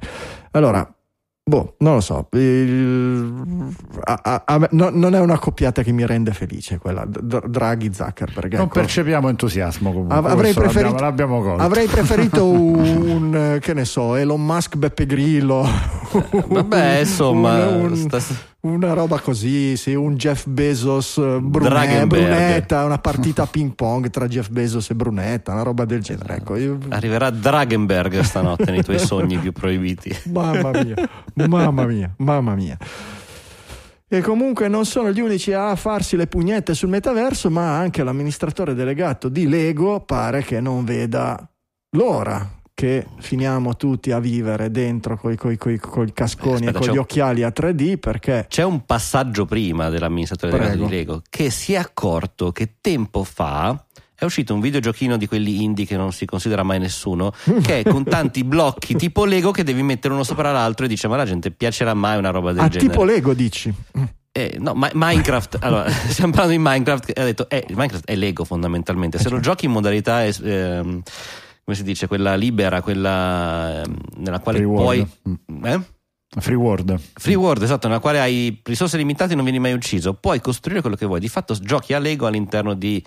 Allora, 0.51 0.87
Boh, 1.47 1.75
non 1.77 1.93
lo 1.93 2.01
so, 2.01 2.27
il- 2.31 3.67
a- 4.03 4.19
a- 4.23 4.41
a 4.47 4.67
no- 4.71 4.89
non 4.91 5.13
è 5.13 5.19
una 5.19 5.37
coppiata 5.37 5.83
che 5.83 5.91
mi 5.91 6.03
rende 6.03 6.31
felice 6.31 6.79
quella, 6.79 7.05
D- 7.05 7.45
Draghi 7.45 7.93
Zuckerberg. 7.93 8.53
Non 8.53 8.61
ecco. 8.63 8.73
percepiamo 8.79 9.29
entusiasmo 9.29 9.91
comunque. 9.91 10.15
Av- 10.17 10.25
avrei, 10.25 10.53
preferito, 10.55 10.95
l'abbiamo, 10.95 11.35
l'abbiamo 11.43 11.63
avrei 11.63 11.85
preferito 11.85 12.45
un, 12.49 13.35
eh, 13.35 13.59
che 13.59 13.75
ne 13.75 13.85
so, 13.85 14.15
Elon 14.15 14.43
Musk 14.43 14.75
Beppe 14.75 15.05
Grillo. 15.05 15.67
Vabbè, 16.47 16.97
insomma, 17.05 17.67
Un- 17.67 17.91
un- 17.91 17.95
sta- 17.95 18.19
una 18.65 18.93
roba 18.93 19.19
così, 19.19 19.77
sì, 19.77 19.93
un 19.93 20.15
Jeff 20.15 20.47
Bezos 20.47 21.17
eh, 21.17 21.39
Dragenberg. 21.41 22.07
Brunetta, 22.07 22.83
una 22.83 22.97
partita 22.97 23.43
a 23.43 23.47
ping 23.47 23.75
pong 23.75 24.09
tra 24.09 24.27
Jeff 24.27 24.49
Bezos 24.49 24.89
e 24.89 24.95
Brunetta, 24.95 25.53
una 25.53 25.61
roba 25.61 25.85
del 25.85 26.01
genere. 26.01 26.37
Ecco, 26.37 26.55
io- 26.55 26.77
arriverà 26.89 27.29
Dragenberg 27.29 28.19
stanotte 28.21 28.71
nei 28.71 28.83
tuoi 28.83 28.99
sogni 28.99 29.37
più 29.37 29.51
proibiti. 29.51 30.15
Mamma 30.31 30.71
mia, 30.71 30.95
mamma 31.47 31.85
mia, 31.85 32.13
mamma 32.17 32.55
mia. 32.55 32.77
E 34.07 34.21
comunque 34.21 34.67
non 34.67 34.85
sono 34.85 35.11
gli 35.11 35.19
unici 35.19 35.51
a 35.53 35.75
farsi 35.75 36.15
le 36.15 36.27
pugnette 36.27 36.73
sul 36.73 36.89
metaverso, 36.89 37.49
ma 37.49 37.77
anche 37.77 38.03
l'amministratore 38.03 38.73
delegato 38.73 39.29
di 39.29 39.47
Lego 39.47 40.01
pare 40.01 40.43
che 40.43 40.59
non 40.59 40.83
veda 40.85 41.47
l'ora 41.91 42.54
che 42.75 43.07
finiamo 43.19 43.77
tutti 43.77 44.11
a 44.11 44.19
vivere 44.19 44.69
dentro 44.69 45.17
coi, 45.17 45.37
coi 45.37 45.57
casconi 46.13 46.67
Aspetta, 46.67 46.77
e 46.77 46.81
con 46.85 46.93
gli 46.93 46.97
occhiali 46.97 47.41
a 47.41 47.51
3D 47.55 47.97
perché 47.97 48.45
C'è 48.49 48.63
un 48.63 48.85
passaggio 48.85 49.45
prima 49.45 49.87
dell'amministratore 49.87 50.57
Prego. 50.57 50.83
di 50.85 50.91
Lego 50.91 51.21
che 51.29 51.49
si 51.49 51.71
è 51.71 51.77
accorto 51.77 52.51
che 52.51 52.75
tempo 52.81 53.23
fa 53.23 53.81
è 54.13 54.25
uscito 54.25 54.53
un 54.53 54.59
videogiochino 54.59 55.15
di 55.15 55.25
quelli 55.25 55.63
indie 55.63 55.85
che 55.85 55.95
non 55.95 56.11
si 56.11 56.25
considera 56.25 56.63
mai 56.63 56.79
nessuno, 56.79 57.33
che 57.61 57.79
è 57.79 57.83
con 57.83 58.03
tanti 58.03 58.43
blocchi 58.45 58.95
tipo 58.95 59.25
Lego 59.25 59.51
che 59.51 59.63
devi 59.63 59.81
mettere 59.81 60.13
uno 60.13 60.23
sopra 60.23 60.51
l'altro 60.51 60.85
e 60.85 60.89
dice 60.89 61.07
ma 61.07 61.15
la 61.15 61.25
gente 61.25 61.51
piacerà 61.51 61.93
mai 61.93 62.17
una 62.17 62.29
roba 62.29 62.51
del 62.51 62.63
a 62.63 62.67
genere. 62.67 62.89
tipo 62.89 63.03
Lego 63.03 63.33
dici. 63.33 63.73
Eh, 64.31 64.57
no, 64.59 64.73
Ma- 64.73 64.91
Minecraft, 64.93 65.59
allora, 65.63 65.89
stiamo 66.09 66.31
parlando 66.31 66.57
di 66.57 66.63
Minecraft, 66.63 67.17
ha 67.17 67.23
detto, 67.23 67.49
eh, 67.49 67.65
Minecraft 67.69 68.05
è 68.05 68.15
Lego 68.15 68.43
fondamentalmente, 68.43 69.17
se 69.17 69.29
lo 69.29 69.39
giochi 69.39 69.65
in 69.65 69.71
modalità, 69.71 70.25
ehm, 70.25 71.01
come 71.65 71.75
si 71.75 71.83
dice, 71.83 72.05
quella 72.05 72.35
libera, 72.35 72.81
quella 72.81 73.81
ehm, 73.81 73.97
nella 74.17 74.39
quale 74.39 74.59
Free 74.59 74.69
puoi... 74.69 75.07
world. 75.23 75.65
Eh? 75.65 75.93
Free 76.37 76.55
World. 76.55 76.99
Free 77.13 77.35
world, 77.35 77.63
esatto, 77.63 77.87
nella 77.87 77.99
quale 77.99 78.19
hai 78.19 78.59
risorse 78.63 78.97
limitate 78.97 79.33
e 79.33 79.35
non 79.35 79.45
vieni 79.45 79.59
mai 79.59 79.73
ucciso. 79.73 80.13
Puoi 80.13 80.41
costruire 80.41 80.81
quello 80.81 80.95
che 80.95 81.05
vuoi. 81.05 81.19
Di 81.19 81.29
fatto 81.29 81.55
giochi 81.55 81.93
a 81.93 81.99
Lego 81.99 82.27
all'interno 82.27 82.73
di 82.73 83.03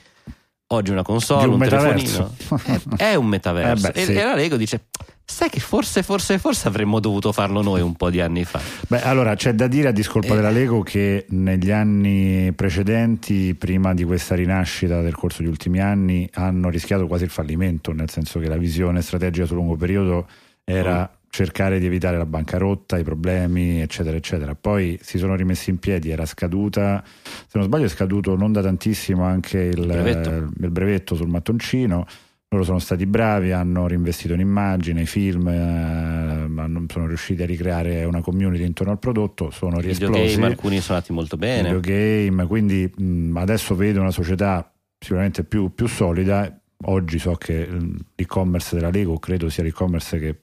oggi 0.69 0.91
una 0.91 1.03
console, 1.03 1.47
un 1.47 1.55
un, 1.55 1.61
telefonino. 1.61 2.35
È, 2.97 3.11
è 3.11 3.15
un 3.15 3.27
metaverso. 3.27 3.89
Eh 3.89 3.91
beh, 3.93 4.01
e, 4.01 4.05
sì. 4.05 4.13
e 4.13 4.25
la 4.25 4.35
Lego 4.35 4.57
dice: 4.57 4.87
Sai 5.25 5.51
che 5.51 5.61
forse, 5.61 6.03
forse, 6.03 6.39
forse 6.39 6.69
avremmo 6.69 7.01
dovuto 7.01 7.33
farlo 7.33 7.63
noi 7.63 7.81
un 7.81 7.95
po' 7.95 8.11
di 8.11 8.21
anni 8.21 8.45
fa. 8.45 8.61
Beh, 8.89 9.03
allora 9.03 9.35
c'è 9.35 9.53
da 9.53 9.67
dire 9.67 9.89
a 9.89 9.93
discolpa 9.93 10.33
Eh. 10.33 10.37
della 10.37 10.51
Lego 10.51 10.81
che 10.83 11.27
negli 11.31 11.71
anni 11.71 12.53
precedenti, 12.55 13.55
prima 13.55 13.95
di 13.95 14.05
questa 14.05 14.35
rinascita 14.35 15.01
del 15.03 15.15
corso 15.15 15.43
degli 15.43 15.51
ultimi 15.51 15.81
anni, 15.81 16.29
hanno 16.33 16.71
rischiato 16.71 17.07
quasi 17.07 17.25
il 17.25 17.31
fallimento, 17.31 17.93
nel 17.93 18.11
senso 18.11 18.39
che 18.39 18.49
la 18.49 18.57
visione 18.57 19.03
strategica 19.03 19.47
sul 19.47 19.57
lungo 19.57 19.77
periodo 19.77 20.27
era 20.65 21.11
cercare 21.31 21.79
di 21.79 21.87
evitare 21.87 22.17
la 22.17 22.27
bancarotta, 22.27 22.99
i 22.99 23.05
problemi, 23.05 23.81
eccetera, 23.81 24.17
eccetera. 24.17 24.55
Poi 24.55 24.99
si 25.03 25.19
sono 25.19 25.35
rimessi 25.37 25.71
in 25.71 25.79
piedi, 25.79 26.11
era 26.11 26.27
scaduta, 26.27 27.03
se 27.05 27.59
non 27.59 27.65
sbaglio 27.65 27.85
è 27.85 27.89
scaduto 27.89 28.37
non 28.37 28.53
da 28.53 28.63
tantissimo 28.63 29.25
anche 29.25 29.59
il, 29.59 29.87
brevetto. 29.87 30.31
eh, 30.31 30.37
il 30.37 30.71
brevetto 30.71 31.15
sul 31.15 31.29
mattoncino. 31.29 32.07
Loro 32.51 32.65
sono 32.65 32.79
stati 32.79 33.05
bravi, 33.05 33.53
hanno 33.53 33.87
reinvestito 33.87 34.33
in 34.33 34.41
immagine, 34.41 35.05
film, 35.05 35.47
eh, 35.49 36.87
sono 36.89 37.07
riusciti 37.07 37.43
a 37.43 37.47
ricreare 37.47 38.05
una 38.05 38.23
community 38.23 38.65
intorno 38.65 38.93
al 38.93 38.99
prodotto, 38.99 39.51
sono 39.51 39.79
riesplosi. 39.81 40.13
Videogame, 40.13 40.47
alcuni 40.47 40.81
sono 40.81 40.97
andati 40.97 41.13
molto 41.13 41.37
bene. 41.37 41.75
Videogame, 41.75 42.47
quindi 42.47 42.91
mh, 42.97 43.37
adesso 43.37 43.75
vedo 43.77 44.01
una 44.01 44.11
società 44.11 44.73
sicuramente 44.99 45.45
più, 45.45 45.75
più 45.75 45.87
solida. 45.87 46.59
Oggi 46.87 47.19
so 47.19 47.35
che 47.35 47.69
l'e-commerce 48.15 48.77
della 48.77 48.89
Lego 48.91 49.19
credo 49.19 49.51
sia 49.51 49.63
l'e-commerce 49.63 50.19
che 50.19 50.39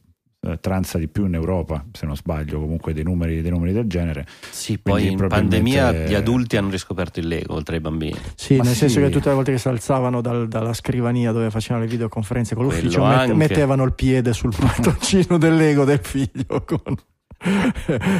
eh, 0.46 0.60
transa 0.60 0.98
di 0.98 1.08
più 1.08 1.26
in 1.26 1.34
Europa, 1.34 1.84
se 1.92 2.06
non 2.06 2.16
sbaglio, 2.16 2.60
comunque 2.60 2.94
dei 2.94 3.04
numeri, 3.04 3.42
dei 3.42 3.52
numeri 3.52 3.74
del 3.74 3.88
genere. 3.88 4.26
Sì, 4.50 4.78
poi 4.78 4.94
Quindi 4.94 5.12
in 5.12 5.18
probabilmente- 5.18 5.80
pandemia 5.80 6.08
gli 6.08 6.14
adulti 6.14 6.58
hanno 6.58 6.70
riscoperto 6.70 7.20
il 7.20 7.28
Lego, 7.28 7.54
oltre 7.56 7.76
ai 7.76 7.82
bambini. 7.82 8.18
Sì, 8.36 8.58
Ma 8.58 8.64
nel 8.64 8.74
sì. 8.74 8.80
senso 8.80 9.00
che 9.00 9.10
tutte 9.10 9.30
le 9.30 9.36
volte 9.36 9.52
che 9.52 9.58
si 9.58 9.68
alzavano 9.68 10.22
dal- 10.22 10.48
dalla 10.48 10.74
scrivania 10.74 11.32
dove 11.32 11.50
facevano 11.50 11.84
le 11.86 11.90
videoconferenze 11.90 12.56
con 12.56 12.66
l'ufficio, 12.66 13.04
met- 13.06 13.32
mettevano 13.32 13.84
il 13.84 13.94
piede 13.94 14.34
sul 14.34 14.54
mattoncino 14.60 15.38
del 15.38 15.56
Lego 15.56 15.84
del 15.86 16.00
figlio 16.02 16.64
con- 16.66 16.96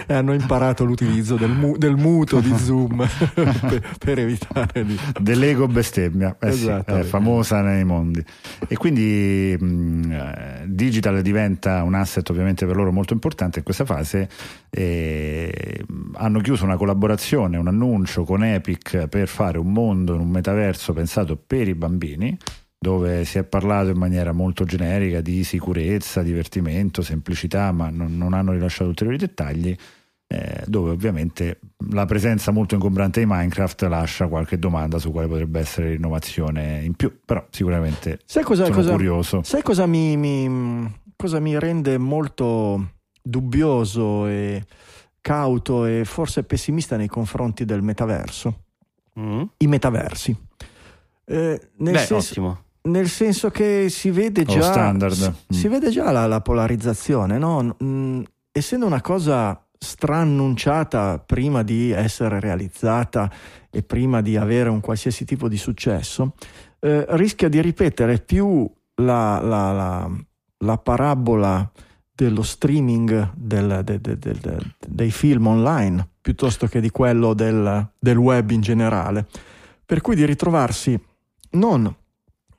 e 0.08 0.14
hanno 0.14 0.34
imparato 0.34 0.84
l'utilizzo 0.84 1.36
del, 1.36 1.50
mu- 1.50 1.78
del 1.78 1.96
muto 1.96 2.40
di 2.40 2.56
Zoom 2.58 3.08
per, 3.34 3.96
per 3.98 4.20
evitare 4.20 4.86
di... 4.86 5.00
Dell'ego 5.20 5.68
bestemmia, 5.68 6.36
eh 6.40 6.52
sì, 6.52 6.68
è 6.68 7.04
famosa 7.04 7.62
nei 7.62 7.84
mondi. 7.84 8.24
E 8.68 8.78
quindi 8.78 9.56
mh, 9.60 10.12
eh, 10.12 10.64
digital 10.68 11.22
diventa 11.22 11.84
un 11.84 11.96
asset 11.96 12.30
ovviamente 12.30 12.66
per 12.66 12.76
loro 12.76 12.92
molto 12.92 13.14
importante 13.14 13.60
in 13.60 13.66
questa 13.66 13.86
fase. 13.86 14.30
Mh, 14.70 16.16
hanno 16.16 16.40
chiuso 16.40 16.66
una 16.66 16.78
collaborazione, 16.78 17.58
un 17.58 17.68
annuncio 17.68 18.24
con 18.24 18.44
Epic 18.44 19.08
per 19.08 19.28
fare 19.28 19.58
un 19.58 19.72
mondo 19.72 20.14
in 20.14 20.20
un 20.20 20.30
metaverso 20.30 20.94
pensato 20.94 21.36
per 21.36 21.68
i 21.68 21.76
bambini 21.76 22.38
dove 22.86 23.26
si 23.26 23.40
è 23.40 23.44
parlato 23.44 23.90
in 23.90 23.98
maniera 23.98 24.32
molto 24.32 24.64
generica 24.64 25.20
di 25.20 25.44
sicurezza, 25.44 26.22
divertimento, 26.22 27.02
semplicità, 27.02 27.72
ma 27.72 27.90
non, 27.90 28.16
non 28.16 28.34
hanno 28.34 28.52
rilasciato 28.52 28.90
ulteriori 28.90 29.18
dettagli 29.18 29.76
eh, 30.28 30.64
dove 30.68 30.92
ovviamente 30.92 31.60
la 31.92 32.06
presenza 32.06 32.52
molto 32.52 32.76
ingombrante 32.76 33.20
di 33.22 33.26
Minecraft 33.28 33.82
lascia 33.84 34.28
qualche 34.28 34.60
domanda 34.60 35.00
su 35.00 35.12
quale 35.12 35.28
potrebbe 35.28 35.60
essere 35.60 35.90
l'innovazione 35.92 36.84
in 36.84 36.94
più, 36.94 37.12
però 37.26 37.44
sicuramente 37.50 38.20
Sai 38.26 38.44
cosa, 38.44 38.66
sono 38.66 38.76
cosa- 38.76 38.92
curioso. 38.92 39.42
sai 39.44 39.64
cosa 39.64 39.88
mi, 39.88 40.16
mi- 40.16 40.94
cosa 41.16 41.40
mi 41.40 41.58
rende 41.58 41.98
molto 41.98 42.92
dubbioso 43.24 44.28
e 44.28 44.64
cauto 45.22 45.86
e 45.86 46.04
forse 46.06 46.44
pessimista 46.44 46.98
nei 46.98 47.08
confronti 47.08 47.66
del 47.66 47.82
metaverso? 47.82 48.60
Mm? 49.20 49.42
I 49.58 49.68
metaversi. 49.68 50.36
Eh, 51.28 51.60
nel 51.78 51.94
Beh, 51.94 51.98
senso- 52.00 52.16
ottimo. 52.18 52.64
Nel 52.86 53.08
senso 53.10 53.50
che 53.50 53.88
si 53.90 54.12
vede 54.12 54.44
già, 54.44 54.62
standard. 54.62 55.14
si, 55.14 55.30
Mm. 55.30 55.34
si 55.50 55.68
vede 55.68 55.90
già 55.90 56.12
la, 56.12 56.28
la 56.28 56.42
polarizzazione, 56.42 57.38
no? 57.38 57.76
Mm, 57.84 58.22
essendo 58.52 58.86
una 58.86 59.02
cosa 59.02 59.60
strannunciata 59.78 61.20
prima 61.20 61.64
di 61.64 61.92
essere 61.92 62.40
realizzata 62.40 63.30
e 63.70 63.84
prima 63.84 64.22
di 64.22 64.38
avere 64.38 64.70
un 64.70 64.80
qualsiasi 64.82 65.26
tipo 65.26 65.48
di 65.50 65.58
successo, 65.58 66.34
eh, 66.80 67.06
rischia 67.10 67.50
di 67.50 67.60
ripetere 67.62 68.20
più 68.20 68.70
la, 69.02 69.40
la- 69.42 69.72
la- 69.72 70.10
la 70.60 70.78
parabola 70.78 71.70
dello 72.14 72.44
streaming 72.44 73.32
del- 73.36 73.82
de- 73.84 74.00
de- 74.00 74.18
de- 74.18 74.38
de- 74.40 74.76
dei 74.88 75.12
film 75.12 75.48
online 75.48 76.08
piuttosto 76.22 76.68
che 76.68 76.80
di 76.80 76.90
quello 76.90 77.34
del, 77.34 77.90
del 78.00 78.18
web 78.18 78.52
in 78.52 78.62
generale. 78.62 79.26
Per 79.86 80.02
cui 80.02 80.16
di 80.16 80.26
ritrovarsi 80.26 80.98
non 81.52 81.94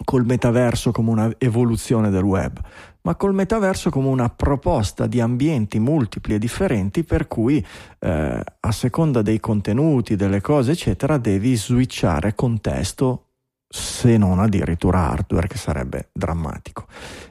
col 0.05 0.25
metaverso 0.25 0.93
come 0.93 1.11
una 1.11 1.33
evoluzione 1.39 2.11
del 2.11 2.23
web, 2.23 2.61
ma 3.03 3.15
col 3.15 3.35
metaverso 3.35 3.91
come 3.91 4.09
una 4.09 4.29
proposta 4.29 5.07
di 5.07 5.21
ambienti 5.21 5.79
multipli 5.79 6.35
e 6.35 6.39
differenti 6.39 7.05
per 7.05 7.29
cui 7.29 7.65
eh, 8.01 8.45
a 8.61 8.73
seconda 8.73 9.23
dei 9.23 9.41
contenuti, 9.41 10.17
delle 10.17 10.41
cose, 10.41 10.73
eccetera, 10.73 11.17
devi 11.17 11.55
switchare 11.57 12.35
contesto 12.35 13.27
se 13.69 14.17
non 14.17 14.39
addirittura 14.39 15.11
hardware, 15.11 15.49
che 15.49 15.59
sarebbe 15.59 16.09
drammatico. 16.13 16.87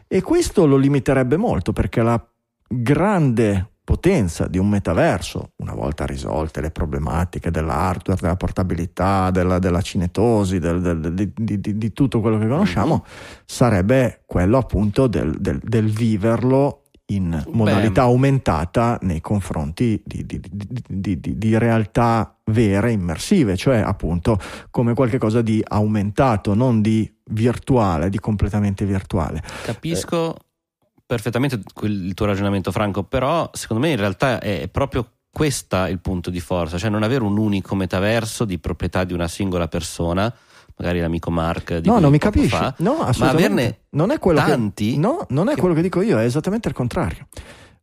E 0.07 0.21
questo 0.21 0.65
lo 0.65 0.77
limiterebbe 0.77 1.37
molto 1.37 1.73
perché 1.73 2.01
la 2.01 2.23
grande 2.67 3.74
potenza 3.85 4.47
di 4.47 4.57
un 4.57 4.67
metaverso, 4.67 5.51
una 5.57 5.73
volta 5.73 6.05
risolte 6.05 6.59
le 6.59 6.71
problematiche 6.71 7.51
dell'hardware, 7.51 8.19
della 8.19 8.35
portabilità, 8.35 9.29
della, 9.29 9.59
della 9.59 9.81
cinetosi, 9.81 10.59
del, 10.59 10.81
del, 10.81 11.13
di, 11.13 11.31
di, 11.33 11.77
di, 11.77 11.93
tutto 11.93 12.19
quello 12.19 12.39
che 12.39 12.47
conosciamo, 12.47 13.05
sarebbe 13.45 14.23
quello 14.25 14.57
appunto 14.57 15.05
del, 15.05 15.37
del, 15.39 15.61
del 15.63 15.89
viverlo 15.89 16.81
in 17.07 17.39
modalità 17.51 18.01
Beh. 18.01 18.09
aumentata 18.09 18.97
nei 19.03 19.21
confronti 19.21 20.01
di, 20.03 20.25
di, 20.25 20.41
di, 20.87 21.19
di, 21.19 21.57
realtà 21.59 22.35
vere, 22.45 22.91
immersive, 22.91 23.55
cioè 23.55 23.77
appunto 23.77 24.39
come 24.71 24.95
qualcosa 24.95 25.43
di 25.43 25.63
aumentato, 25.63 26.55
non 26.55 26.81
di 26.81 27.11
virtuale, 27.25 28.09
di 28.09 28.19
completamente 28.19 28.85
virtuale. 28.85 29.43
Capisco 29.63 30.35
eh. 30.35 30.44
Perfettamente 31.05 31.61
il 31.83 32.13
tuo 32.13 32.25
ragionamento, 32.25 32.71
Franco, 32.71 33.03
però 33.03 33.49
secondo 33.53 33.85
me 33.85 33.91
in 33.91 33.97
realtà 33.97 34.39
è 34.39 34.67
proprio 34.67 35.09
questo 35.29 35.85
il 35.85 35.99
punto 35.99 36.29
di 36.29 36.39
forza, 36.39 36.77
cioè 36.77 36.89
non 36.89 37.03
avere 37.03 37.23
un 37.23 37.37
unico 37.37 37.75
metaverso 37.75 38.45
di 38.45 38.57
proprietà 38.57 39.03
di 39.03 39.13
una 39.13 39.27
singola 39.27 39.67
persona 39.67 40.33
magari 40.77 40.99
l'amico 40.99 41.31
Mark 41.31 41.77
di 41.77 41.87
no 41.87 41.99
non 41.99 42.11
mi 42.11 42.17
capisci. 42.17 42.49
fa, 42.49 42.73
no, 42.79 43.09
ma 43.17 43.29
averne 43.29 43.85
non 43.91 44.11
è 44.11 44.19
quello 44.19 44.39
tanti 44.39 44.93
che, 44.93 44.97
no 44.97 45.25
non 45.29 45.47
è 45.47 45.53
che... 45.53 45.59
quello 45.59 45.73
che 45.73 45.81
dico 45.81 46.01
io 46.01 46.19
è 46.19 46.23
esattamente 46.23 46.67
il 46.67 46.73
contrario. 46.73 47.27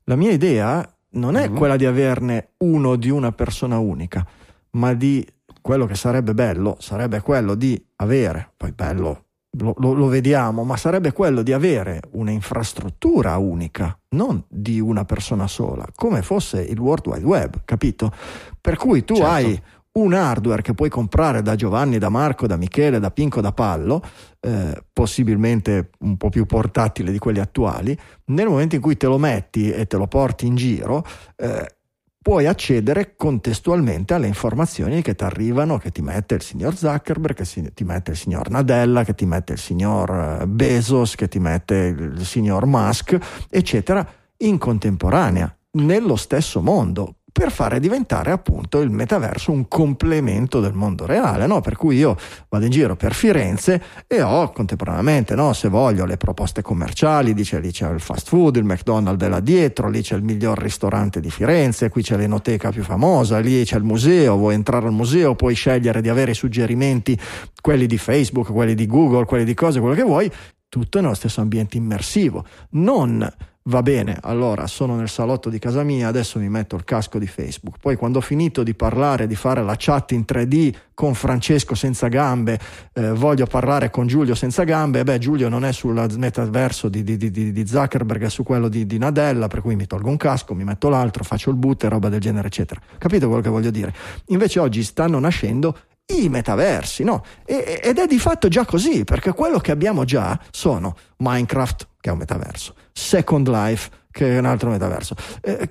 La 0.05 0.17
mia 0.17 0.33
idea 0.33 0.87
non 1.11 1.37
è 1.37 1.47
mm-hmm. 1.47 1.57
quella 1.57 1.77
di 1.77 1.87
averne 1.87 2.51
uno 2.59 2.97
di 2.97 3.11
una 3.11 3.33
persona 3.33 3.79
unica 3.79 4.27
ma 4.73 4.95
di 4.95 5.27
quello 5.61 5.87
che 5.87 5.95
sarebbe 5.95 6.35
bello 6.35 6.77
sarebbe 6.81 7.21
quello 7.21 7.55
di 7.55 7.83
avere 7.97 8.53
poi 8.57 8.73
bello 8.73 9.27
lo, 9.59 9.75
lo, 9.79 9.93
lo, 9.93 10.07
vediamo, 10.07 10.65
ma 10.65 10.77
sarebbe 10.77 11.12
quello 11.12 11.43
di 11.43 11.53
avere 11.53 12.01
un'infrastruttura 12.12 13.37
unica, 13.37 13.97
non 14.11 14.43
di 14.49 14.81
una 14.81 15.05
persona 15.05 15.47
sola, 15.47 15.85
come 15.95 16.23
fosse 16.23 16.62
il 16.62 16.79
World 16.79 17.07
Wide 17.07 17.25
Web, 17.25 17.62
capito? 17.65 18.12
Per 18.61 18.77
cui 18.77 19.05
tu 19.05 19.17
certo. 19.17 19.31
hai 19.31 19.62
un 19.93 20.15
hardware 20.15 20.62
che 20.62 20.73
puoi 20.73 20.88
comprare 20.88 21.43
da 21.43 21.55
Giovanni, 21.55 21.99
da 21.99 22.09
Marco, 22.09 22.47
da 22.47 22.57
Michele, 22.57 22.99
da 22.99 23.11
Pinco, 23.11 23.43
da 23.43 23.53
Pallo, 23.53 24.03
eh, 24.41 24.83
possibilmente 24.91 25.91
un 26.01 26.17
po' 26.17 26.31
più 26.31 26.47
portatile 26.47 27.12
di 27.12 27.19
quelli 27.19 27.41
attuali, 27.41 27.97
nel 28.27 28.49
momento 28.49 28.75
in 28.75 28.81
cui 28.81 28.97
te 28.97 29.07
lo 29.07 29.19
metti 29.19 29.71
e 29.71 29.87
te 29.87 29.99
lo 29.99 30.07
porti 30.07 30.47
in 30.47 30.55
giro, 30.55 31.05
eh, 31.37 31.77
puoi 32.23 32.47
accedere 32.47 33.15
contestualmente 33.17 34.15
alle 34.15 34.29
informazioni 34.29 35.03
che 35.03 35.17
ti 35.17 35.25
arrivano, 35.25 35.77
che 35.77 35.91
ti 35.91 36.01
mette 36.01 36.37
il 36.37 36.43
signor 36.43 36.77
Zuckerberg, 36.77 37.35
che 37.35 37.73
ti 37.75 37.85
mette 37.85 38.13
il 38.13 38.17
signor 38.17 38.49
Nadella, 38.49 39.03
che 39.03 39.15
ti 39.15 39.27
mette 39.27 39.55
il 39.55 39.59
signor 39.59 40.41
eh, 40.41 40.47
Bezos, 40.47 41.17
che 41.17 41.27
ti 41.27 41.41
mette 41.41 41.75
il 41.75 42.25
signor 42.25 42.65
Musk, 42.67 43.19
eccetera, 43.51 44.07
in 44.39 44.57
contemporanea, 44.57 45.55
nello 45.73 46.17
stesso 46.17 46.63
mondo, 46.63 47.17
per 47.33 47.51
fare 47.51 47.81
diventare 47.81 48.31
appunto 48.31 48.81
il 48.81 48.90
metaverso 48.90 49.53
un 49.53 49.66
complemento 49.66 50.61
del 50.61 50.75
mondo 50.75 51.07
reale, 51.07 51.47
no? 51.47 51.62
per 51.62 51.77
cui 51.77 51.97
io 51.97 52.14
vado 52.51 52.66
in 52.66 52.71
giro 52.71 52.95
per 52.95 53.14
Firenze 53.14 53.83
e 54.07 54.21
ho 54.21 54.53
contemporaneamente, 54.53 55.35
no? 55.35 55.55
se 55.55 55.68
voglio, 55.68 56.05
le 56.05 56.18
proposte 56.18 56.61
commerciali, 56.61 57.33
dice 57.33 57.59
lì 57.59 57.73
c'è 57.73 57.90
il 57.90 58.01
fast 58.01 58.29
food, 58.29 58.57
il 58.57 58.64
McDonald's 58.64 59.25
è 59.25 59.29
là 59.29 59.40
dietro, 59.40 59.88
lì 59.88 60.03
c'è 60.03 60.14
il 60.14 60.23
miglior 60.23 60.59
ristorante 60.59 61.21
di 61.21 61.31
Firenze, 61.31 61.88
qui 61.88 62.03
c'è 62.03 62.18
l'enoteca 62.18 62.71
più 62.71 62.83
famosa, 62.83 63.38
lì 63.38 63.64
c'è 63.64 63.77
il 63.77 63.85
museo, 63.85 64.37
vuoi 64.37 64.55
entrare 64.55 64.87
al 64.87 64.92
museo, 64.92 65.35
puoi 65.35 65.55
scegliere 65.55 66.03
di 66.03 66.11
avere 66.11 66.33
i 66.33 66.35
suggerimenti, 66.35 67.18
quelli 67.62 67.87
di 67.87 67.97
Facebook, 67.97 68.53
quelli 68.53 68.75
di 68.75 68.87
Google, 68.87 69.25
quelli 69.25 69.45
di 69.45 69.55
cose, 69.55 69.81
quello 69.81 69.95
che 69.95 70.03
vuoi, 70.03 70.31
tutto 70.68 71.01
nello 71.01 71.14
stesso 71.14 71.40
ambiente 71.40 71.77
immersivo, 71.77 72.45
non 72.71 73.27
va 73.64 73.83
bene, 73.83 74.18
allora 74.22 74.66
sono 74.66 74.96
nel 74.96 75.09
salotto 75.09 75.48
di 75.48 75.59
casa 75.59 75.83
mia, 75.83 76.09
adesso 76.09 76.38
mi 76.38 76.48
metto 76.48 76.75
il 76.75 76.85
casco 76.85 77.18
di 77.18 77.27
Facebook. 77.27 77.77
Poi 77.81 77.96
quando 77.96 78.18
ho 78.18 78.20
finito 78.20 78.62
di 78.62 78.75
parlare, 78.75 79.27
di 79.27 79.37
fare 79.37 79.62
la 79.62 79.75
chat 79.79 80.12
in 80.12 80.25
3D 80.27 80.75
con 80.94 81.14
Francesco 81.14 81.75
senza 81.75 82.09
gambe, 82.09 82.59
eh, 82.92 83.11
voglio 83.11 83.46
parlare 83.46 83.90
con 83.90 84.07
Giulio 84.07 84.35
senza 84.35 84.64
gambe, 84.64 85.05
beh 85.05 85.18
Giulio 85.18 85.48
non 85.48 85.64
è 85.64 85.72
sul 85.72 85.94
metaverso 86.16 86.88
di, 86.88 87.05
di, 87.05 87.16
di, 87.16 87.31
di, 87.31 87.66
Zuckerberg, 87.66 88.25
è 88.25 88.31
su 88.31 88.42
quello 88.42 88.68
di, 88.68 88.98
Nadella, 88.98 89.48
per 89.48 89.61
cui 89.61 89.77
mi 89.77 89.87
tolgo 89.87 90.09
un 90.09 90.16
casco, 90.16 90.55
mi 90.55 90.64
metto 90.64 90.88
l'altro, 90.88 91.22
faccio 91.22 91.51
il 91.51 91.57
boot 91.57 91.85
e 91.85 91.88
roba 91.88 92.09
del 92.09 92.20
genere, 92.20 92.48
eccetera. 92.48 92.81
Capito 92.98 93.27
quello 93.27 93.42
che 93.42 93.48
voglio 93.48 93.70
dire? 93.70 93.94
Invece 94.27 94.59
oggi 94.59 94.83
stanno 94.83 95.18
nascendo 95.18 95.77
i 96.07 96.29
metaversi, 96.29 97.05
no? 97.05 97.25
E, 97.44 97.81
ed 97.83 97.98
è 97.98 98.07
di 98.07 98.18
fatto 98.18 98.48
già 98.48 98.64
così, 98.64 99.05
perché 99.05 99.33
quello 99.33 99.59
che 99.59 99.70
abbiamo 99.70 100.05
già 100.05 100.38
sono 100.51 100.96
Minecraft, 101.18 101.88
che 102.01 102.11
è 102.11 102.12
un 102.12 102.18
metaverso, 102.18 102.75
Second 102.92 103.48
Life, 103.48 103.90
che 104.11 104.35
è 104.35 104.38
un 104.38 104.46
altro 104.46 104.70
metaverso. 104.70 105.14
Eh, 105.40 105.68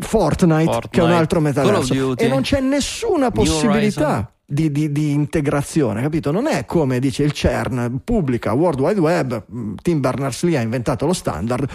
Fortnite, 0.00 0.06
Fortnite, 0.06 0.88
che 0.90 1.00
è 1.00 1.02
un 1.02 1.12
altro 1.12 1.40
metaverso 1.40 2.16
e 2.16 2.28
non 2.28 2.42
c'è 2.42 2.60
nessuna 2.60 3.30
possibilità 3.30 4.32
di, 4.44 4.70
di, 4.70 4.90
di, 4.92 5.10
integrazione, 5.10 6.00
capito? 6.02 6.30
Non 6.30 6.46
è 6.46 6.64
come 6.64 6.98
dice 6.98 7.24
il 7.24 7.32
CERN, 7.32 8.00
pubblica 8.02 8.52
World 8.52 8.80
Wide 8.80 9.00
Web, 9.00 9.44
Tim 9.82 10.00
Berners-Lee 10.00 10.56
ha 10.56 10.62
inventato 10.62 11.04
lo 11.04 11.12
standard, 11.12 11.68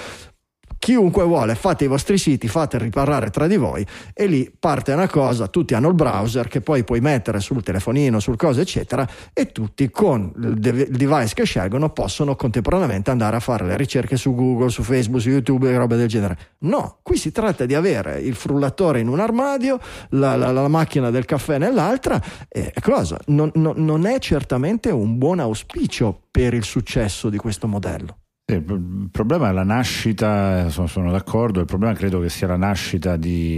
chiunque 0.82 1.24
vuole 1.26 1.54
fate 1.54 1.84
i 1.84 1.88
vostri 1.88 2.17
siti, 2.17 2.48
fate 2.48 2.80
riparare 2.80 3.30
tra 3.30 3.46
di 3.46 3.56
voi 3.56 3.86
e 4.15 4.26
lì 4.26 4.52
parte 4.58 4.91
una 4.91 5.08
cosa, 5.08 5.46
tutti 5.46 5.76
hanno 5.76 5.89
il 5.89 5.94
browser 5.94 6.48
che 6.48 6.62
poi 6.62 6.84
puoi 6.84 7.00
mettere 7.02 7.39
sul 7.39 7.62
telefonino, 7.62 8.20
sul 8.20 8.36
coso 8.36 8.62
eccetera 8.62 9.08
e 9.32 9.52
tutti 9.52 9.91
con 9.91 10.34
il 10.36 10.56
device 10.58 11.36
che 11.36 11.44
scelgono 11.44 11.91
possono 11.91 12.36
contemporaneamente 12.36 13.12
andare 13.12 13.36
a 13.36 13.39
fare 13.39 13.67
le 13.67 13.78
ricerche 13.78 14.17
su 14.17 14.34
Google, 14.34 14.70
su 14.70 14.82
Facebook, 14.82 15.22
su 15.22 15.30
YouTube 15.30 15.70
e 15.70 15.78
robe 15.78 15.98
del 15.98 16.08
genere. 16.08 16.38
No, 16.62 16.98
qui 17.04 17.15
si 17.15 17.32
tratta 17.32 17.67
di 17.67 17.76
avere 17.76 18.20
il 18.20 18.34
frullatore 18.34 19.02
in 19.02 19.08
un 19.08 19.20
armadio, 19.20 19.80
la, 20.10 20.36
la, 20.36 20.52
la 20.52 20.67
macchina 20.67 21.12
del 21.12 21.26
caffè 21.26 21.60
nell'altra 21.60 22.20
e 22.50 22.74
cosa? 22.82 23.20
Non, 23.28 23.52
non, 23.54 23.76
non 23.78 24.08
è 24.08 24.17
certamente 24.17 24.89
un 24.89 25.20
buon 25.20 25.39
auspicio 25.39 26.24
per 26.32 26.56
il 26.56 26.63
successo 26.63 27.30
di 27.30 27.38
questo 27.38 27.67
modello. 27.67 28.20
Il 28.56 29.10
problema 29.12 29.50
è 29.50 29.52
la 29.52 29.64
nascita, 29.64 30.70
sono, 30.70 30.88
sono, 30.88 31.12
d'accordo, 31.12 31.60
il 31.60 31.66
problema 31.66 31.94
credo 31.94 32.20
che 32.20 32.30
sia 32.30 32.48
la 32.48 32.58
nascita 32.58 33.18
di 33.18 33.56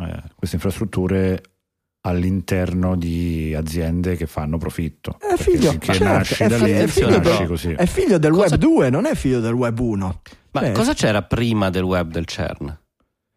eh, 0.00 0.22
queste 0.34 0.56
infrastrutture 0.56 1.42
all'interno 2.02 2.96
di 2.96 3.54
aziende 3.54 4.16
che 4.16 4.26
fanno 4.26 4.56
profitto. 4.56 5.18
È 5.18 5.36
figlio, 5.36 5.76
certo, 5.78 6.04
nasci 6.04 6.42
è, 6.42 6.48
da 6.48 6.56
lì, 6.58 6.70
è 6.70 6.86
figlio, 6.86 7.08
è 7.08 8.18
del 8.18 8.32
cosa... 8.32 8.54
web 8.54 8.54
2, 8.54 8.90
non 8.90 9.06
è 9.06 9.14
figlio 9.14 9.40
del 9.40 9.52
web 9.52 9.78
1. 9.78 10.20
Ma 10.52 10.60
Beh, 10.60 10.72
cosa 10.72 10.94
c'era 10.94 11.22
prima 11.22 11.70
del 11.70 11.82
web 11.82 12.10
del 12.10 12.24
CERN? 12.24 12.78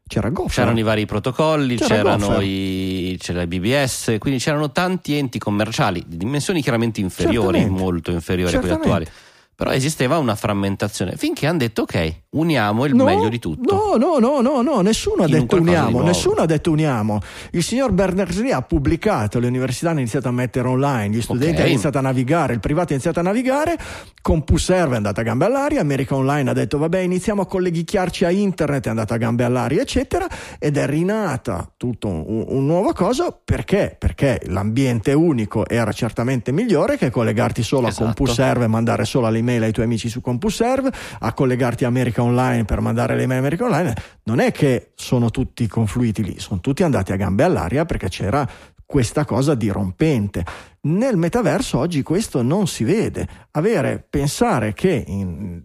C'era 0.07 0.29
Gopher. 0.29 0.51
C'erano 0.51 0.79
i 0.79 0.83
vari 0.83 1.05
protocolli, 1.05 1.75
c'era 1.75 1.95
c'erano 1.95 2.41
i, 2.41 3.17
c'era 3.19 3.41
il 3.41 3.47
BBS, 3.47 4.15
quindi 4.19 4.39
c'erano 4.39 4.71
tanti 4.71 5.15
enti 5.15 5.39
commerciali 5.39 6.03
di 6.05 6.17
dimensioni 6.17 6.61
chiaramente 6.61 7.01
inferiori, 7.01 7.57
Certamente. 7.57 7.81
molto 7.81 8.11
inferiori 8.11 8.51
Certamente. 8.51 8.75
a 8.75 8.89
quelli 8.89 9.03
attuali 9.03 9.31
però 9.55 9.71
esisteva 9.71 10.17
una 10.17 10.35
frammentazione. 10.35 11.15
Finché 11.15 11.47
hanno 11.47 11.59
detto 11.59 11.83
ok 11.83 12.21
uniamo 12.33 12.85
il 12.85 12.95
no, 12.95 13.03
meglio 13.03 13.29
di 13.29 13.37
tutto. 13.37 13.95
no 13.97 13.97
no 13.97 14.17
no 14.17 14.41
no, 14.41 14.61
no 14.63 14.81
nessuno 14.81 15.23
ha 15.23 15.27
detto 15.27 15.57
uniamo 15.57 16.01
nessuno 16.01 16.41
ha 16.41 16.45
detto 16.45 16.71
uniamo. 16.71 17.19
Il 17.51 17.63
signor 17.63 17.91
Berners-Lee 17.91 18.53
ha 18.53 18.61
pubblicato 18.61 19.39
le 19.39 19.47
università 19.47 19.91
hanno 19.91 19.99
iniziato 19.99 20.27
a 20.29 20.31
mettere 20.31 20.67
online 20.67 21.15
gli 21.15 21.21
studenti 21.21 21.51
okay. 21.51 21.61
hanno 21.61 21.71
iniziato 21.71 21.97
a 21.99 22.01
navigare 22.01 22.53
il 22.53 22.59
privato 22.59 22.89
ha 22.89 22.91
iniziato 22.93 23.19
a 23.19 23.23
navigare 23.23 23.77
CompuServe 24.21 24.93
è 24.93 24.97
andata 24.97 25.21
a 25.21 25.23
gambe 25.23 25.45
all'aria 25.45 25.81
America 25.81 26.15
Online 26.15 26.49
ha 26.49 26.53
detto 26.53 26.77
vabbè 26.79 26.99
iniziamo 26.99 27.43
a 27.43 27.45
colleghiarci 27.45 28.25
a 28.25 28.31
internet 28.31 28.87
è 28.87 28.89
andata 28.89 29.13
a 29.13 29.17
gambe 29.17 29.43
all'aria 29.43 29.81
eccetera 29.81 30.27
ed 30.57 30.77
è 30.77 30.87
rinata 30.87 31.71
tutto 31.77 32.07
un, 32.07 32.45
un 32.47 32.65
nuovo 32.65 32.93
cosa 32.93 33.37
perché? 33.43 33.95
Perché 33.97 34.41
l'ambiente 34.45 35.13
unico 35.13 35.67
era 35.67 35.91
certamente 35.91 36.51
migliore 36.51 36.97
che 36.97 37.11
collegarti 37.11 37.61
solo 37.61 37.87
esatto. 37.87 38.03
a 38.03 38.05
CompuServe 38.05 38.65
e 38.65 38.67
mandare 38.67 39.05
solo 39.05 39.27
alle 39.27 39.42
email 39.43 39.63
ai 39.63 39.71
tuoi 39.71 39.85
amici 39.85 40.09
su 40.09 40.21
CompuServe, 40.21 40.91
a 41.19 41.33
collegarti 41.33 41.83
a 41.83 41.87
America 41.87 42.23
Online 42.23 42.65
per 42.65 42.79
mandare 42.79 43.15
le 43.15 43.23
email 43.23 43.37
a 43.37 43.41
America 43.41 43.65
Online, 43.65 43.93
non 44.23 44.39
è 44.39 44.51
che 44.51 44.91
sono 44.95 45.29
tutti 45.29 45.67
confluiti 45.67 46.23
lì, 46.23 46.39
sono 46.39 46.59
tutti 46.59 46.83
andati 46.83 47.11
a 47.11 47.15
gambe 47.15 47.43
all'aria 47.43 47.85
perché 47.85 48.09
c'era 48.09 48.47
questa 48.85 49.25
cosa 49.25 49.55
dirompente. 49.55 50.45
Nel 50.81 51.17
metaverso 51.17 51.77
oggi 51.77 52.03
questo 52.03 52.41
non 52.41 52.67
si 52.67 52.83
vede. 52.83 53.27
Avere, 53.51 54.05
pensare 54.07 54.73
che 54.73 55.03
in, 55.07 55.61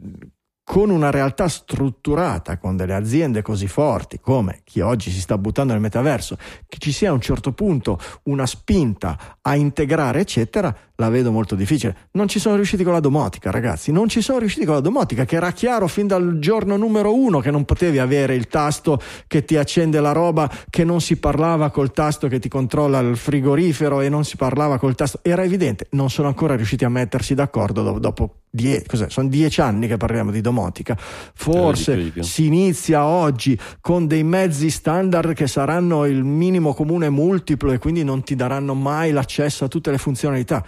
con 0.69 0.91
una 0.91 1.11
realtà 1.11 1.49
strutturata, 1.49 2.59
con 2.59 2.77
delle 2.77 2.93
aziende 2.93 3.41
così 3.41 3.67
forti 3.67 4.21
come 4.21 4.61
chi 4.65 4.81
oggi 4.81 5.11
si 5.11 5.19
sta 5.19 5.39
buttando 5.39 5.73
nel 5.73 5.81
metaverso, 5.81 6.37
che 6.69 6.77
ci 6.77 6.93
sia 6.93 7.09
a 7.09 7.15
un 7.15 7.23
certo 7.23 7.53
punto 7.53 7.99
una 8.25 8.45
spinta 8.45 9.39
a 9.41 9.57
integrare, 9.57 10.21
eccetera, 10.21 10.77
la 10.97 11.09
vedo 11.09 11.33
molto 11.33 11.55
difficile. 11.55 12.09
Non 12.11 12.29
ci 12.29 12.39
sono 12.39 12.57
riusciti 12.57 12.85
con 12.85 12.93
la 12.93 13.01
domotica, 13.01 13.51
ragazzi, 13.51 13.93
non 13.93 14.09
ci 14.09 14.21
sono 14.21 14.41
riusciti 14.41 14.67
con 14.67 14.75
la 14.75 14.81
domotica, 14.81 15.25
che 15.25 15.37
era 15.37 15.53
chiaro 15.53 15.87
fin 15.87 16.07
dal 16.07 16.39
giorno 16.39 16.77
numero 16.77 17.15
uno 17.15 17.41
che 17.41 17.51
non 17.51 17.65
potevi 17.65 17.99
avere 17.99 18.35
il 18.35 18.47
tasto 18.49 19.01
che 19.27 19.47
ti 19.47 19.57
accende 19.57 20.01
la 20.01 20.13
roba, 20.13 20.51
che 20.69 20.85
non 20.85 21.01
si 21.01 21.17
parlava 21.17 21.71
col 21.71 21.93
tasto 21.93 22.29
che 22.29 22.41
ti 22.41 22.51
controlla 22.51 22.99
il 22.99 23.17
frigorifero 23.17 24.03
e 24.03 24.11
non 24.11 24.23
si 24.25 24.37
parlava 24.37 24.77
col 24.77 24.95
tasto. 24.95 25.21
Era 25.23 25.45
evidente, 25.45 25.87
non 25.93 26.11
sono 26.11 26.29
ancora 26.29 26.57
riusciti 26.57 26.85
a 26.85 26.91
mettersi 26.91 27.35
d'accordo 27.35 27.83
dopo, 27.83 27.99
dopo 27.99 28.35
die- 28.51 28.85
sono 29.07 29.29
dieci 29.29 29.63
anni 29.63 29.87
che 29.87 29.97
parliamo 29.97 30.31
di 30.31 30.43
domotica 30.43 30.57
domotica. 30.59 30.97
Forse 30.99 32.13
si 32.23 32.47
inizia 32.47 33.05
oggi 33.05 33.59
con 33.81 34.07
dei 34.07 34.25
mezzi 34.25 34.71
standard 34.71 35.33
che 35.35 35.47
saranno 35.47 36.05
il 36.05 36.25
minimo 36.25 36.75
comune 36.75 37.09
multiplo 37.09 37.73
e 37.73 37.79
quindi 37.79 38.03
non 38.03 38.23
ti 38.23 38.35
daranno 38.35 38.75
mai 38.75 39.13
l'accesso 39.13 39.65
a 39.65 39.69
tutte 39.69 39.91
le 39.91 39.99
funzionalità. 39.99 40.65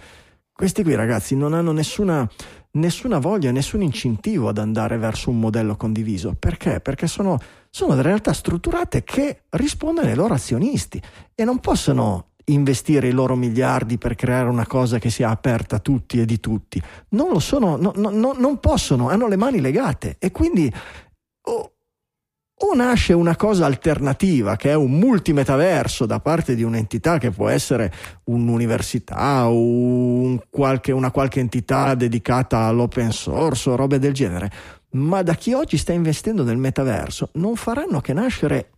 Questi 0.52 0.82
qui 0.82 0.94
ragazzi 0.94 1.34
non 1.34 1.54
hanno 1.54 1.72
nessuna, 1.72 2.28
nessuna 2.72 3.18
voglia, 3.18 3.50
nessun 3.50 3.82
incentivo 3.82 4.48
ad 4.48 4.58
andare 4.58 4.98
verso 4.98 5.30
un 5.30 5.40
modello 5.40 5.76
condiviso. 5.76 6.36
Perché? 6.38 6.80
Perché 6.80 7.06
sono, 7.06 7.38
sono 7.70 8.00
realtà 8.00 8.32
strutturate 8.32 9.02
che 9.02 9.44
rispondono 9.50 10.08
ai 10.08 10.14
loro 10.14 10.34
azionisti 10.34 11.00
e 11.34 11.44
non 11.44 11.60
possono 11.60 12.29
investire 12.52 13.08
i 13.08 13.12
loro 13.12 13.36
miliardi 13.36 13.98
per 13.98 14.14
creare 14.14 14.48
una 14.48 14.66
cosa 14.66 14.98
che 14.98 15.10
sia 15.10 15.30
aperta 15.30 15.76
a 15.76 15.80
tutti 15.80 16.20
e 16.20 16.24
di 16.24 16.40
tutti. 16.40 16.80
Non 17.10 17.30
lo 17.30 17.38
sono, 17.38 17.76
no- 17.76 17.92
no- 17.96 18.10
no- 18.10 18.34
non 18.36 18.58
possono, 18.58 19.08
hanno 19.08 19.28
le 19.28 19.36
mani 19.36 19.60
legate 19.60 20.16
e 20.18 20.30
quindi 20.30 20.72
o, 21.42 21.72
o 22.62 22.74
nasce 22.74 23.12
una 23.12 23.36
cosa 23.36 23.64
alternativa 23.66 24.56
che 24.56 24.70
è 24.70 24.74
un 24.74 24.92
multimetaverso 24.92 26.04
da 26.06 26.20
parte 26.20 26.54
di 26.54 26.62
un'entità 26.62 27.18
che 27.18 27.30
può 27.30 27.48
essere 27.48 27.92
un'università 28.24 29.48
o 29.48 29.58
un 29.58 30.38
qualche- 30.50 30.92
una 30.92 31.10
qualche 31.10 31.40
entità 31.40 31.94
dedicata 31.94 32.64
all'open 32.64 33.12
source 33.12 33.70
o 33.70 33.76
robe 33.76 33.98
del 33.98 34.12
genere, 34.12 34.50
ma 34.92 35.22
da 35.22 35.34
chi 35.34 35.52
oggi 35.52 35.76
sta 35.78 35.92
investendo 35.92 36.42
nel 36.42 36.58
metaverso 36.58 37.30
non 37.34 37.56
faranno 37.56 38.00
che 38.00 38.12
nascere 38.12 38.70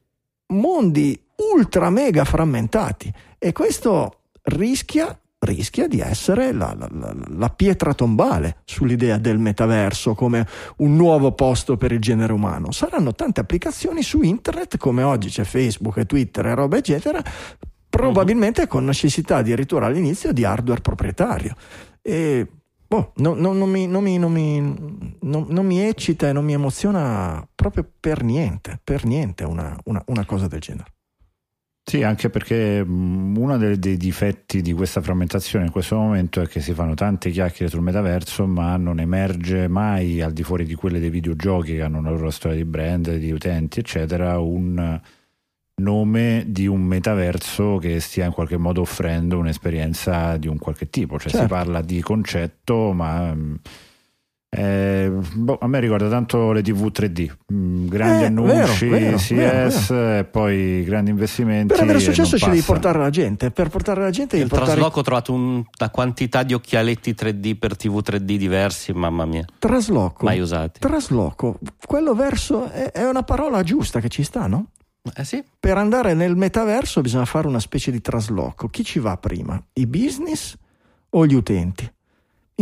mondi 0.52 1.18
ultra 1.54 1.90
mega 1.90 2.24
frammentati 2.24 3.12
e 3.44 3.50
questo 3.52 4.18
rischia, 4.42 5.18
rischia 5.40 5.88
di 5.88 5.98
essere 5.98 6.52
la, 6.52 6.76
la- 6.78 6.88
la- 7.28 7.48
pietra 7.48 7.92
tombale 7.92 8.58
sull'idea 8.64 9.18
del 9.18 9.38
metaverso 9.38 10.14
come 10.14 10.46
un 10.76 10.94
nuovo 10.94 11.32
posto 11.32 11.76
per 11.76 11.90
il 11.90 11.98
genere 11.98 12.32
umano. 12.32 12.70
Saranno 12.70 13.12
tante 13.14 13.40
applicazioni 13.40 14.04
su 14.04 14.22
internet 14.22 14.76
come 14.76 15.02
oggi 15.02 15.28
c'è 15.28 15.42
Facebook 15.42 15.96
e 15.96 16.06
Twitter 16.06 16.46
e 16.46 16.54
roba 16.54 16.76
eccetera, 16.76 17.20
probabilmente 17.88 18.68
con 18.68 18.84
necessità 18.84 19.38
addirittura 19.38 19.86
all'inizio 19.86 20.32
di 20.32 20.44
hardware 20.44 20.80
proprietario. 20.80 21.56
E 22.00 22.46
boh, 22.86 23.12
no- 23.16 23.34
no- 23.34 23.52
non, 23.52 23.68
mi, 23.68 23.88
non 23.88 24.04
mi- 24.04 24.18
non 24.18 24.30
mi- 24.30 25.16
non- 25.22 25.46
non 25.48 25.66
mi 25.66 25.80
eccita 25.80 26.28
e 26.28 26.32
non 26.32 26.44
mi 26.44 26.52
emoziona 26.52 27.44
proprio 27.56 27.84
per 27.98 28.22
niente, 28.22 28.78
per 28.82 29.04
niente 29.04 29.42
una- 29.42 29.76
una- 29.86 30.02
una 30.06 30.24
cosa 30.24 30.46
del 30.46 30.60
genere. 30.60 30.92
Sì, 31.84 32.04
anche 32.04 32.30
perché 32.30 32.82
uno 32.86 33.56
dei, 33.58 33.76
dei 33.78 33.96
difetti 33.96 34.62
di 34.62 34.72
questa 34.72 35.02
frammentazione 35.02 35.64
in 35.66 35.72
questo 35.72 35.96
momento 35.96 36.40
è 36.40 36.46
che 36.46 36.60
si 36.60 36.72
fanno 36.74 36.94
tante 36.94 37.30
chiacchiere 37.30 37.70
sul 37.70 37.82
metaverso, 37.82 38.46
ma 38.46 38.76
non 38.76 39.00
emerge 39.00 39.66
mai 39.68 40.22
al 40.22 40.32
di 40.32 40.44
fuori 40.44 40.64
di 40.64 40.74
quelle 40.74 41.00
dei 41.00 41.10
videogiochi 41.10 41.74
che 41.74 41.82
hanno 41.82 41.98
una 41.98 42.10
loro 42.10 42.30
storia 42.30 42.56
di 42.56 42.64
brand, 42.64 43.16
di 43.16 43.30
utenti, 43.32 43.80
eccetera, 43.80 44.38
un 44.38 45.00
nome 45.82 46.44
di 46.46 46.66
un 46.68 46.82
metaverso 46.82 47.78
che 47.78 47.98
stia 47.98 48.26
in 48.26 48.32
qualche 48.32 48.56
modo 48.56 48.82
offrendo 48.82 49.38
un'esperienza 49.38 50.36
di 50.36 50.46
un 50.46 50.58
qualche 50.58 50.88
tipo. 50.88 51.18
Cioè 51.18 51.30
si 51.30 51.36
Certo. 51.38 51.52
parla 51.52 51.82
di 51.82 52.00
concetto, 52.00 52.92
ma 52.92 53.34
eh, 54.54 55.10
boh, 55.34 55.56
a 55.60 55.66
me 55.66 55.80
ricorda 55.80 56.10
tanto 56.10 56.52
le 56.52 56.60
TV 56.60 56.88
3D, 56.92 57.30
mh, 57.46 57.86
grandi 57.86 58.22
Eh, 58.22 58.26
annunci, 58.26 58.86
vero, 58.86 59.06
vero, 59.06 59.16
CS 59.16 59.90
e 59.90 60.28
poi 60.30 60.84
grandi 60.84 61.10
investimenti. 61.10 61.72
Per 61.72 61.82
avere 61.82 62.00
successo 62.00 62.36
ci 62.36 62.50
devi 62.50 62.60
portare 62.60 62.98
la 62.98 63.08
gente, 63.08 63.50
per 63.50 63.68
portare 63.70 64.02
la 64.02 64.10
gente 64.10 64.36
Il 64.36 64.48
portare 64.48 64.72
trasloco 64.72 64.98
ho 64.98 65.02
trovato 65.02 65.32
un- 65.32 65.64
una 65.78 65.90
quantità 65.90 66.42
di 66.42 66.52
occhialetti 66.52 67.14
3D 67.14 67.54
per 67.56 67.76
TV 67.76 68.00
3D 68.02 68.36
diversi, 68.36 68.92
mamma 68.92 69.24
mia, 69.24 69.44
trasloco. 69.58 70.24
mai 70.26 70.40
usati. 70.40 70.80
Trasloco, 70.80 71.58
quello 71.86 72.14
verso 72.14 72.68
è, 72.70 72.90
è 72.92 73.08
una 73.08 73.22
parola 73.22 73.62
giusta 73.62 74.00
che 74.00 74.08
ci 74.10 74.22
sta, 74.22 74.46
no? 74.46 74.66
Eh 75.16 75.24
sì, 75.24 75.42
Per 75.58 75.78
andare 75.78 76.12
nel 76.14 76.36
metaverso 76.36 77.00
bisogna 77.00 77.24
fare 77.24 77.48
una 77.48 77.58
specie 77.58 77.90
di 77.90 78.00
trasloco. 78.02 78.68
Chi 78.68 78.84
ci 78.84 78.98
va 78.98 79.16
prima? 79.16 79.60
I 79.72 79.86
business 79.86 80.56
o 81.10 81.26
gli 81.26 81.34
utenti? 81.34 81.90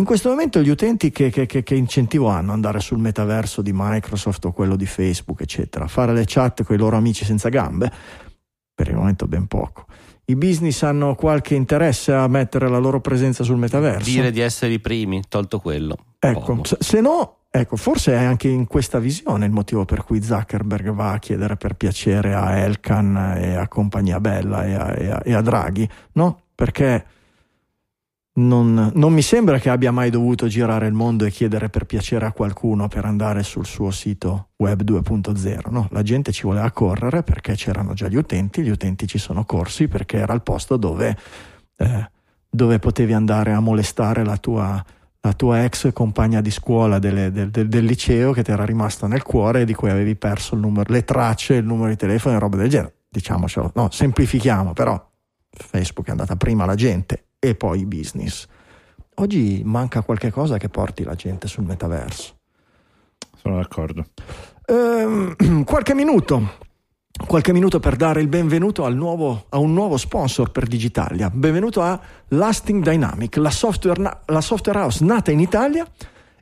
In 0.00 0.06
questo 0.06 0.30
momento 0.30 0.62
gli 0.62 0.70
utenti 0.70 1.10
che, 1.10 1.28
che- 1.28 1.44
che- 1.44 1.62
che 1.62 1.74
incentivo 1.74 2.28
hanno 2.28 2.52
andare 2.54 2.80
sul 2.80 2.96
metaverso 2.96 3.60
di 3.60 3.70
Microsoft 3.74 4.42
o 4.46 4.52
quello 4.52 4.74
di 4.74 4.86
Facebook, 4.86 5.42
eccetera, 5.42 5.86
fare 5.88 6.14
le 6.14 6.24
chat 6.26 6.62
con 6.64 6.74
i 6.74 6.78
loro 6.78 6.96
amici 6.96 7.26
senza 7.26 7.50
gambe? 7.50 7.92
Per 8.74 8.88
il 8.88 8.94
momento 8.94 9.26
ben 9.26 9.46
poco. 9.46 9.84
I 10.24 10.36
business 10.36 10.82
hanno 10.84 11.14
qualche 11.16 11.54
interesse 11.54 12.14
a 12.14 12.26
mettere 12.28 12.70
la 12.70 12.78
loro 12.78 13.02
presenza 13.02 13.44
sul 13.44 13.58
metaverso? 13.58 14.08
dire 14.08 14.30
di 14.30 14.40
essere 14.40 14.72
i 14.72 14.80
primi, 14.80 15.22
tolto 15.28 15.58
quello. 15.60 15.96
Ecco, 16.18 16.60
se, 16.64 16.78
se 16.80 17.00
no, 17.02 17.40
ecco, 17.50 17.76
forse 17.76 18.12
è 18.12 18.24
anche 18.24 18.48
in 18.48 18.66
questa 18.66 18.98
visione 19.00 19.44
il 19.44 19.52
motivo 19.52 19.84
per 19.84 20.02
cui 20.04 20.22
Zuckerberg 20.22 20.92
va 20.92 21.12
a 21.12 21.18
chiedere 21.18 21.56
per 21.56 21.74
piacere 21.74 22.32
a 22.32 22.56
Elkan 22.56 23.34
e 23.36 23.54
a 23.54 23.68
compagnia 23.68 24.18
bella 24.18 24.64
e 24.64 24.72
a, 24.74 24.94
e 24.96 25.10
a- 25.10 25.22
e 25.22 25.34
a 25.34 25.42
Draghi, 25.42 25.86
no? 26.12 26.40
Perché 26.54 27.04
non, 28.32 28.92
non 28.94 29.12
mi 29.12 29.22
sembra 29.22 29.58
che 29.58 29.70
abbia 29.70 29.90
mai 29.90 30.08
dovuto 30.08 30.46
girare 30.46 30.86
il 30.86 30.92
mondo 30.92 31.24
e 31.24 31.30
chiedere 31.30 31.68
per 31.68 31.84
piacere 31.84 32.26
a 32.26 32.32
qualcuno 32.32 32.86
per 32.86 33.04
andare 33.04 33.42
sul 33.42 33.66
suo 33.66 33.90
sito 33.90 34.50
web 34.56 34.82
2.0, 34.82 35.70
no? 35.70 35.88
La 35.90 36.02
gente 36.02 36.30
ci 36.30 36.42
voleva 36.44 36.70
correre 36.70 37.22
perché 37.24 37.54
c'erano 37.54 37.92
già 37.92 38.06
gli 38.08 38.16
utenti, 38.16 38.62
gli 38.62 38.70
utenti 38.70 39.06
ci 39.08 39.18
sono 39.18 39.44
corsi 39.44 39.88
perché 39.88 40.18
era 40.18 40.32
il 40.32 40.42
posto 40.42 40.76
dove, 40.76 41.16
eh, 41.76 42.10
dove 42.48 42.78
potevi 42.78 43.12
andare 43.12 43.52
a 43.52 43.60
molestare 43.60 44.24
la 44.24 44.36
tua, 44.36 44.82
la 45.20 45.32
tua 45.32 45.64
ex 45.64 45.92
compagna 45.92 46.40
di 46.40 46.50
scuola 46.52 46.98
delle- 47.00 47.32
del, 47.32 47.50
del- 47.50 47.68
del 47.68 47.84
liceo 47.84 48.32
che 48.32 48.44
ti 48.44 48.52
era 48.52 48.64
rimasta 48.64 49.08
nel 49.08 49.24
cuore 49.24 49.62
e 49.62 49.64
di 49.64 49.74
cui 49.74 49.90
avevi 49.90 50.14
perso 50.14 50.54
numero, 50.54 50.92
le 50.92 51.04
tracce, 51.04 51.54
il 51.54 51.64
numero 51.66 51.88
di 51.88 51.96
telefono 51.96 52.36
e 52.36 52.38
roba 52.38 52.56
del 52.56 52.68
genere. 52.68 52.94
Diciamocelo, 53.08 53.72
no, 53.74 53.90
semplifichiamo, 53.90 54.72
però 54.72 55.10
Facebook 55.50 56.06
è 56.06 56.10
andata 56.12 56.36
prima 56.36 56.64
la 56.64 56.76
gente 56.76 57.24
e 57.40 57.54
poi 57.54 57.86
business. 57.86 58.46
Oggi 59.14 59.62
manca 59.64 60.02
qualche 60.02 60.30
cosa 60.30 60.58
che 60.58 60.68
porti 60.68 61.02
la 61.02 61.14
gente 61.14 61.48
sul 61.48 61.64
metaverso. 61.64 62.36
Sono 63.36 63.56
d'accordo. 63.56 64.04
Ehm, 64.66 65.64
qualche 65.64 65.94
minuto. 65.94 66.68
Qualche 67.26 67.52
minuto 67.52 67.80
per 67.80 67.96
dare 67.96 68.20
il 68.20 68.28
benvenuto 68.28 68.84
al 68.84 68.94
nuovo- 68.94 69.46
a 69.50 69.58
un 69.58 69.72
nuovo 69.74 69.96
sponsor 69.96 70.50
per 70.50 70.66
Digitalia. 70.66 71.28
Benvenuto 71.30 71.82
a 71.82 72.00
Lasting 72.28 72.82
Dynamic, 72.82 73.36
la 73.36 73.50
software, 73.50 74.22
la 74.24 74.40
software 74.40 74.78
house 74.78 75.04
nata 75.04 75.30
in 75.30 75.40
Italia 75.40 75.86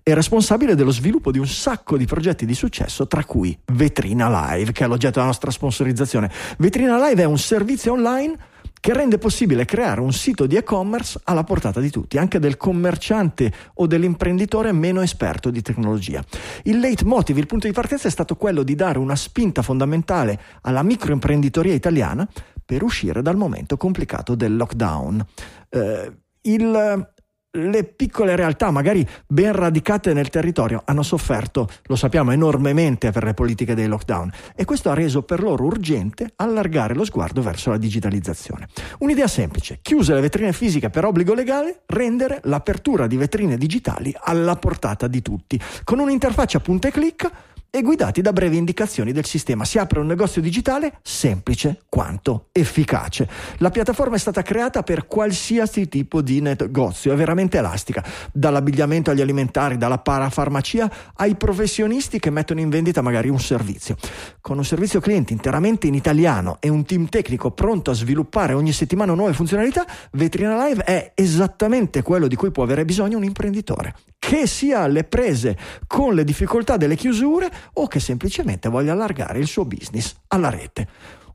e 0.03 0.15
responsabile 0.15 0.75
dello 0.75 0.93
sviluppo 0.93 1.31
di 1.31 1.39
un 1.39 1.47
sacco 1.47 1.97
di 1.97 2.07
progetti 2.07 2.47
di 2.47 2.55
successo, 2.55 3.07
tra 3.07 3.25
cui 3.25 3.59
Vetrina 3.73 4.29
Live, 4.29 4.73
che 4.73 4.85
è 4.85 4.87
l'oggetto 4.87 5.15
della 5.15 5.27
nostra 5.27 5.51
sponsorizzazione. 5.51 6.31
Vetrina 6.59 6.97
Live 7.09 7.23
è 7.23 7.27
un 7.27 7.39
servizio 7.39 7.93
online 7.93 8.37
che 8.81 8.93
rende 8.93 9.19
possibile 9.19 9.65
creare 9.65 10.01
un 10.01 10.13
sito 10.13 10.47
di 10.47 10.57
e-commerce 10.57 11.21
alla 11.25 11.45
portata 11.45 11.81
di 11.81 11.91
tutti, 11.91 12.19
anche 12.19 12.39
del 12.39 12.57
commerciante 12.57 13.53
o 13.75 13.87
dell'imprenditore 13.87 14.73
meno 14.73 15.01
esperto 15.01 15.51
di 15.51 15.63
tecnologia. 15.63 16.23
Il 16.65 16.79
leitmotiv, 16.79 17.37
il 17.39 17.47
punto 17.47 17.67
di 17.67 17.73
partenza 17.73 18.09
è 18.09 18.11
stato 18.11 18.37
quello 18.37 18.63
di 18.63 18.75
dare 18.75 18.99
una 18.99 19.17
spinta 19.17 19.63
fondamentale 19.63 20.41
alla 20.63 20.83
microimprenditoria 20.83 21.75
italiana 21.75 22.27
per 22.65 22.83
uscire 22.83 23.23
dal 23.23 23.37
momento 23.37 23.77
complicato 23.77 24.35
del 24.35 24.57
lockdown. 24.57 25.25
Eh, 25.71 26.13
il- 26.43 27.17
le 27.59 27.85
piccole 27.85 28.37
realtà, 28.37 28.71
magari 28.71 29.07
ben 29.27 29.53
radicate 29.53 30.13
nel 30.13 30.31
territorio, 30.31 30.83
hanno 30.85 31.03
sofferto, 31.03 31.69
lo 31.85 31.97
sappiamo, 31.97 32.31
enormemente 32.31 33.11
per 33.11 33.25
le 33.25 33.35
politiche 33.35 33.75
dei 33.75 33.87
lockdown 33.87 34.31
e 34.55 34.65
questo 34.65 34.91
ha 34.91 34.95
reso 34.95 35.23
per 35.23 35.43
loro 35.43 35.65
urgente 35.65 36.33
allargare 36.37 36.95
lo 36.95 37.05
sguardo 37.05 37.43
verso 37.43 37.71
la 37.71 37.79
digitalizzazione. 37.79 38.69
Un'idea 38.99 39.27
semplice, 39.27 39.81
chiuse 39.83 40.15
le 40.15 40.21
vetrine 40.21 40.53
fisiche 40.53 40.91
per 40.91 41.05
obbligo 41.05 41.35
legale, 41.35 41.83
rendere 41.87 42.41
l'apertura 42.45 43.07
di 43.07 43.17
vetrine 43.17 43.57
digitali 43.57 44.15
alla 44.19 44.57
portata 44.57 45.09
di 45.09 45.23
tutti, 45.23 45.61
con 45.85 45.99
un'interfaccia 45.99 46.61
punta 46.61 46.89
e 46.89 46.91
clic 46.93 47.31
e 47.71 47.83
guidati 47.83 48.23
da 48.23 48.33
brevi 48.33 48.57
indicazioni 48.57 49.13
del 49.13 49.27
sistema. 49.27 49.65
Si 49.65 49.79
apre 49.79 50.01
un 50.01 50.07
negozio 50.07 50.41
digitale 50.41 50.99
semplice 51.03 51.83
quanto 51.89 52.49
efficace. 52.53 53.29
La 53.59 53.71
piattaforma 53.71 54.17
è 54.17 54.19
stata 54.19 54.43
creata 54.43 54.83
per 54.83 55.07
qualsiasi 55.07 55.89
tipo 55.89 56.23
di 56.23 56.41
negozio, 56.41 57.13
è 57.13 57.17
veramente 57.17 57.59
elastica, 57.59 58.05
dall'abbigliamento 58.33 59.11
agli 59.11 59.21
alimentari, 59.21 59.77
dalla 59.77 59.99
parafarmacia 59.99 60.91
ai 61.17 61.37
professionisti 61.37 62.19
che 62.19 62.31
mettono 62.31 62.61
in 62.61 62.71
vendita 62.71 63.03
magari 63.03 63.29
un 63.29 63.41
servizio. 63.41 63.97
Con 64.41 64.57
un 64.57 64.65
servizio 64.65 65.01
clienti 65.01 65.33
interamente 65.33 65.87
in 65.87 65.95
italiano 65.95 66.57
e 66.61 66.69
un 66.69 66.85
team 66.85 67.09
tecnico 67.09 67.51
pronto 67.51 67.91
a 67.91 67.95
sviluppare 67.95 68.55
ogni 68.55 68.73
settimana 68.73 69.15
nuove 69.15 69.35
funzionalità, 69.35 69.85
Vetrina 70.13 70.67
Live 70.67 70.85
è 70.85 71.13
esattamente 71.15 72.03
quello 72.03 72.27
di 72.29 72.37
cui 72.37 72.51
può 72.51 72.63
avere 72.63 72.85
bisogno 72.85 73.19
un 73.19 73.25
imprenditore, 73.25 73.95
che 74.29 74.47
sia 74.47 74.81
alle 74.81 75.05
prese 75.05 75.57
con 75.87 76.13
le 76.13 76.23
difficoltà 76.23 76.77
delle 76.77 76.97
chiusure 76.97 77.51
o 77.73 77.87
che 77.87 77.99
semplicemente 77.99 78.69
voglia 78.69 78.93
allargare 78.93 79.39
il 79.39 79.47
suo 79.47 79.65
business 79.65 80.17
alla 80.27 80.51
rete. 80.51 80.87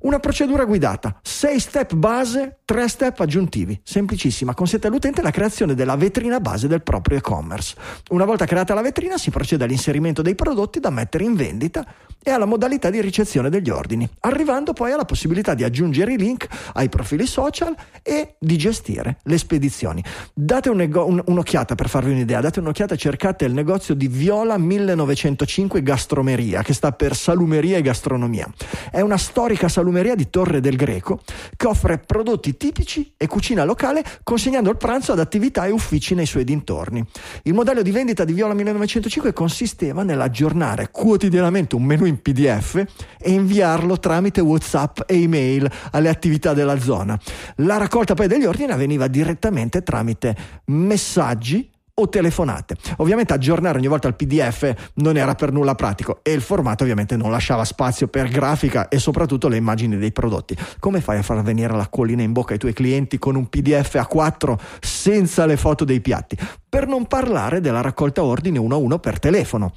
Una 0.04 0.20
procedura 0.20 0.66
guidata, 0.66 1.18
6 1.22 1.60
step 1.62 1.93
base, 1.95 2.58
3 2.66 2.88
step 2.89 3.22
aggiuntivi, 3.22 3.80
semplicissima, 3.86 4.54
consente 4.54 4.88
all'utente 4.88 5.22
la 5.22 5.32
creazione 5.32 5.76
della 5.76 5.95
vetrina 5.95 6.41
base 6.41 6.68
del 6.68 6.84
proprio 6.84 7.20
e-commerce. 7.20 7.74
Una 8.10 8.26
volta 8.26 8.43
creata 8.45 8.74
la 8.74 8.82
vetrina 8.82 9.18
si 9.18 9.30
procede 9.30 9.64
all'inserimento 9.64 10.22
dei 10.22 10.36
prodotti 10.36 10.82
da 10.82 10.89
mettere 10.89 11.24
in 11.24 11.36
vendita 11.36 11.86
e 12.22 12.32
alla 12.32 12.43
modalità 12.43 12.89
di 12.89 12.99
ricezione 12.99 13.49
degli 13.49 13.70
ordini, 13.70 14.10
arrivando 14.22 14.74
poi 14.74 14.91
alla 14.91 15.06
possibilità 15.06 15.54
di 15.54 15.64
aggiungere 15.64 16.12
i 16.14 16.18
link 16.18 16.47
ai 16.74 16.89
profili 16.89 17.26
social 17.26 17.74
e 18.01 18.36
di 18.38 18.58
gestire 18.58 19.20
le 19.24 19.38
spedizioni. 19.38 20.04
Date 20.34 20.70
un 20.70 20.78
nego- 20.78 21.06
un- 21.06 21.24
un'occhiata 21.26 21.76
per 21.76 21.88
farvi 21.88 22.12
un'idea, 22.12 22.41
date 22.41 22.60
un'occhiata, 22.60 22.97
cercate 22.97 23.45
il 23.45 23.54
negozio 23.54 23.93
di 23.93 24.10
Viola 24.10 24.58
1905 24.58 25.82
Gastromeria, 25.82 26.62
che 26.62 26.74
sta 26.74 26.91
per 26.91 27.16
salumeria 27.16 27.78
e 27.78 27.82
gastronomia. 27.82 28.51
È 28.91 28.99
una 28.99 29.18
storica 29.18 29.70
salumeria 29.70 29.91
di 30.16 30.30
Torre 30.30 30.60
del 30.60 30.76
Greco 30.76 31.22
che 31.56 31.68
offre 31.68 32.00
prodotti 32.00 32.58
tipici 32.58 33.14
e 33.16 33.28
cucina 33.28 33.64
locale 33.64 34.04
consegnando 34.24 34.70
il 34.70 34.78
pranzo 34.78 35.12
ad 35.12 35.20
attività 35.20 35.66
e 35.66 35.72
uffici 35.72 36.16
nei 36.16 36.26
suoi 36.26 36.44
dintorni. 36.44 37.06
Il 37.44 37.54
modello 37.54 37.82
di 37.82 37.91
vendita 37.91 38.26
di 38.26 38.34
Viola 38.34 38.54
1905 38.54 39.34
consisteva 39.34 40.04
nell'aggiornare 40.04 40.89
quotidianamente 40.91 41.76
un 41.76 41.84
menu 41.84 42.06
in 42.06 42.22
PDF 42.22 42.84
e 43.20 43.32
inviarlo 43.32 44.00
tramite 44.00 44.41
WhatsApp 44.41 45.02
e 45.06 45.22
email 45.22 45.70
alle 45.91 46.10
attività 46.10 46.54
della 46.54 46.80
zona. 46.80 47.20
La 47.58 47.78
raccolta 47.78 48.16
poi 48.16 48.28
degli 48.28 48.46
ordini 48.46 48.72
avveniva 48.72 49.08
direttamente 49.08 49.84
tramite 49.84 50.36
messaggi 50.66 51.70
o 51.96 52.10
telefonate. 52.10 52.76
Ovviamente 52.98 53.34
aggiornare 53.34 53.78
ogni 53.78 53.88
volta 53.88 54.08
il 54.08 54.16
PDF 54.16 54.91
non 54.96 55.16
era 55.16 55.36
per 55.36 55.52
nulla 55.52 55.76
pratico 55.76 56.20
e 56.24 56.32
il 56.32 56.41
formato 56.41 56.84
ovviamente 56.84 57.16
non 57.16 57.30
lasciava 57.30 57.64
spazio 57.64 58.08
per 58.08 58.30
grafica 58.30 58.88
e 58.88 58.98
soprattutto 58.98 59.48
le 59.48 59.58
immagini 59.58 59.98
dei 59.98 60.12
prodotti. 60.12 60.58
Come 60.80 61.02
fai 61.02 61.20
a 61.20 61.22
far 61.22 61.41
venire 61.44 61.76
la 61.76 61.88
collina 61.89 62.24
in 62.24 62.32
bocca 62.32 62.54
ai 62.54 62.60
tuoi 62.60 62.74
clienti 62.74 63.20
con 63.20 63.36
un 63.36 63.48
PDF 63.48 63.96
a 63.96 64.08
4 64.08 64.60
senza 64.80 65.46
le 65.46 65.58
foto 65.58 65.86
dei 65.86 66.02
piatti? 66.02 66.38
Per 66.68 66.88
non 66.88 67.06
parlare 67.06 67.62
della 67.62 67.82
raccolta 67.82 68.24
ordini 68.24 68.58
uno 68.58 68.76
a 68.76 68.78
uno 68.78 68.98
per 68.98 69.20
telefono 69.20 69.74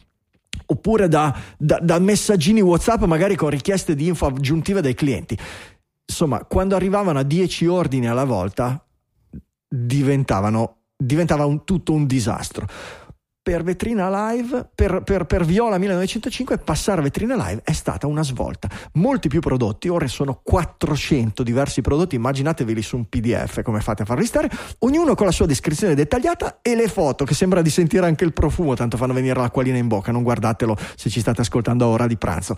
oppure 0.69 1.09
da, 1.09 1.37
da, 1.59 1.79
da 1.81 1.99
messaggini 1.99 2.61
WhatsApp 2.61 3.03
magari 3.05 3.37
con 3.37 3.51
richieste 3.51 3.95
di 3.95 4.07
info 4.07 4.27
aggiuntive 4.27 4.81
dai 4.81 4.95
clienti. 4.95 5.37
Insomma, 6.09 6.45
quando 6.45 6.77
arrivavano 6.77 7.19
a 7.19 7.23
10 7.23 7.67
ordini 7.67 8.09
alla 8.09 8.25
volta 8.25 8.83
diventavano, 9.69 10.77
diventava 10.97 11.45
un, 11.45 11.65
tutto 11.65 11.93
un 11.93 12.07
disastro. 12.07 12.67
Per 13.47 13.63
Vetrina 13.63 14.33
Live, 14.33 14.71
per, 14.75 15.03
per, 15.05 15.25
per, 15.25 15.45
Viola 15.45 15.79
1905, 15.79 16.59
passare 16.59 16.99
a 16.99 17.03
Vetrina 17.05 17.37
Live 17.37 17.61
è 17.63 17.73
stata 17.73 18.09
una 18.09 18.25
svolta. 18.25 18.69
Molti 18.95 19.29
più 19.29 19.39
prodotti, 19.39 19.87
ora 19.87 20.09
sono 20.09 20.41
400 20.43 21.45
diversi 21.45 21.81
prodotti, 21.81 22.17
immaginatevi 22.17 22.83
su 22.83 22.97
un 22.97 23.09
PDF 23.09 23.63
come 23.63 23.81
fate 23.81 24.03
a 24.03 24.05
farli 24.05 24.27
stare, 24.27 24.51
ognuno 24.81 25.15
con 25.15 25.27
la 25.27 25.33
sua 25.33 25.47
descrizione 25.47 25.95
dettagliata 25.95 26.59
e 26.61 26.75
le 26.75 26.89
foto, 26.89 27.25
che 27.25 27.35
sembra 27.35 27.63
di 27.63 27.71
sentire 27.71 28.07
anche 28.07 28.25
il 28.25 28.33
profumo, 28.33 28.75
tanto 28.75 28.97
fanno 28.97 29.13
venire 29.13 29.39
l'acquolina 29.39 29.79
in 29.79 29.87
bocca, 29.87 30.11
non 30.11 30.25
guardatelo 30.25 30.77
se 30.97 31.09
ci 31.09 31.21
state 31.21 31.43
ascoltando 31.43 31.85
a 31.85 31.89
ora 31.89 32.09
di 32.09 32.17
pranzo. 32.17 32.57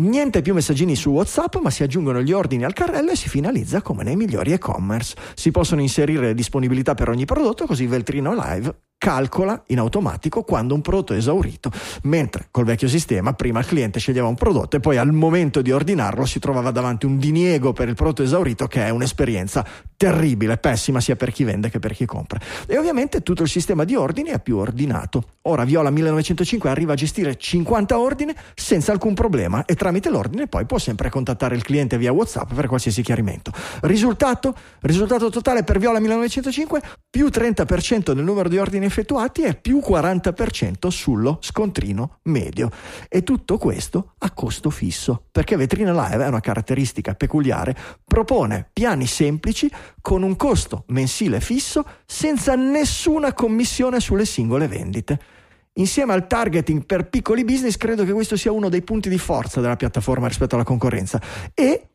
Niente 0.00 0.40
più 0.40 0.54
messaggini 0.54 0.96
su 0.96 1.10
WhatsApp, 1.10 1.56
ma 1.56 1.68
si 1.68 1.82
aggiungono 1.82 2.22
gli 2.22 2.32
ordini 2.32 2.64
al 2.64 2.72
carrello 2.72 3.10
e 3.10 3.16
si 3.16 3.28
finalizza 3.28 3.82
come 3.82 4.02
nei 4.02 4.16
migliori 4.16 4.52
e-commerce. 4.52 5.14
Si 5.34 5.50
possono 5.50 5.82
inserire 5.82 6.32
disponibilità 6.32 6.94
per 6.94 7.10
ogni 7.10 7.26
prodotto, 7.26 7.66
così 7.66 7.84
Veltrino 7.84 8.32
Live 8.32 8.74
calcola 9.00 9.62
in 9.68 9.78
automatico 9.78 10.42
quando 10.42 10.74
un 10.74 10.82
prodotto 10.82 11.14
è 11.14 11.16
esaurito, 11.16 11.70
mentre 12.02 12.48
col 12.50 12.66
vecchio 12.66 12.86
sistema 12.86 13.32
prima 13.32 13.60
il 13.60 13.64
cliente 13.64 13.98
sceglieva 13.98 14.28
un 14.28 14.34
prodotto 14.34 14.76
e 14.76 14.80
poi 14.80 14.98
al 14.98 15.10
momento 15.10 15.62
di 15.62 15.72
ordinarlo 15.72 16.26
si 16.26 16.38
trovava 16.38 16.70
davanti 16.70 17.06
un 17.06 17.16
diniego 17.16 17.72
per 17.72 17.88
il 17.88 17.94
prodotto 17.94 18.22
esaurito 18.22 18.66
che 18.66 18.84
è 18.84 18.90
un'esperienza 18.90 19.66
terribile, 19.96 20.58
pessima 20.58 21.00
sia 21.00 21.16
per 21.16 21.32
chi 21.32 21.44
vende 21.44 21.70
che 21.70 21.78
per 21.78 21.94
chi 21.94 22.04
compra. 22.04 22.38
E 22.66 22.76
ovviamente 22.76 23.22
tutto 23.22 23.42
il 23.42 23.48
sistema 23.48 23.84
di 23.84 23.94
ordini 23.94 24.28
è 24.28 24.38
più 24.38 24.58
ordinato. 24.58 25.24
Ora 25.42 25.64
Viola 25.64 25.88
1905 25.88 26.68
arriva 26.68 26.92
a 26.92 26.96
gestire 26.96 27.38
50 27.38 27.98
ordini 27.98 28.34
senza 28.54 28.92
alcun 28.92 29.14
problema 29.14 29.64
e 29.64 29.76
tramite 29.90 30.08
l'ordine 30.10 30.46
poi 30.46 30.66
può 30.66 30.78
sempre 30.78 31.10
contattare 31.10 31.56
il 31.56 31.62
cliente 31.62 31.98
via 31.98 32.12
WhatsApp 32.12 32.52
per 32.54 32.68
qualsiasi 32.68 33.02
chiarimento. 33.02 33.50
Risultato? 33.82 34.54
Risultato 34.82 35.30
totale 35.30 35.64
per 35.64 35.80
Viola 35.80 35.98
1905 35.98 36.80
più 37.10 37.26
30% 37.26 38.14
nel 38.14 38.24
numero 38.24 38.48
di 38.48 38.56
ordini 38.56 38.84
effettuati 38.84 39.42
e 39.42 39.54
più 39.54 39.78
40% 39.78 40.86
sullo 40.88 41.38
scontrino 41.40 42.18
medio. 42.24 42.70
E 43.08 43.24
tutto 43.24 43.58
questo 43.58 44.12
a 44.18 44.30
costo 44.30 44.70
fisso, 44.70 45.24
perché 45.32 45.56
Vetrina 45.56 45.92
Live 45.92 46.24
è 46.24 46.28
una 46.28 46.40
caratteristica 46.40 47.14
peculiare, 47.14 47.74
propone 48.04 48.68
piani 48.72 49.06
semplici 49.06 49.68
con 50.00 50.22
un 50.22 50.36
costo 50.36 50.84
mensile 50.88 51.40
fisso 51.40 51.84
senza 52.06 52.54
nessuna 52.54 53.32
commissione 53.32 53.98
sulle 53.98 54.24
singole 54.24 54.68
vendite. 54.68 55.39
Insieme 55.74 56.12
al 56.12 56.26
targeting 56.26 56.84
per 56.84 57.08
piccoli 57.08 57.44
business, 57.44 57.76
credo 57.76 58.04
che 58.04 58.12
questo 58.12 58.36
sia 58.36 58.52
uno 58.52 58.68
dei 58.68 58.82
punti 58.82 59.08
di 59.08 59.18
forza 59.18 59.60
della 59.60 59.76
piattaforma 59.76 60.26
rispetto 60.26 60.56
alla 60.56 60.64
concorrenza. 60.64 61.20
E 61.54 61.90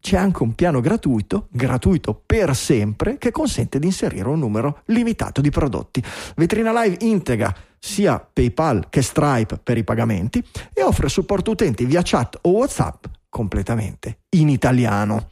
c'è 0.00 0.16
anche 0.16 0.42
un 0.42 0.54
piano 0.54 0.80
gratuito, 0.80 1.48
gratuito 1.50 2.22
per 2.24 2.56
sempre, 2.56 3.18
che 3.18 3.30
consente 3.30 3.78
di 3.78 3.86
inserire 3.86 4.28
un 4.28 4.38
numero 4.38 4.80
limitato 4.86 5.42
di 5.42 5.50
prodotti. 5.50 6.02
Vetrina 6.36 6.72
Live 6.82 7.04
integra 7.04 7.54
sia 7.78 8.18
PayPal 8.18 8.88
che 8.88 9.02
Stripe 9.02 9.58
per 9.62 9.76
i 9.76 9.84
pagamenti 9.84 10.42
e 10.72 10.82
offre 10.82 11.08
supporto 11.10 11.50
utenti 11.50 11.84
via 11.84 12.00
chat 12.02 12.38
o 12.42 12.50
WhatsApp 12.50 13.04
completamente 13.28 14.20
in 14.30 14.48
italiano. 14.48 15.28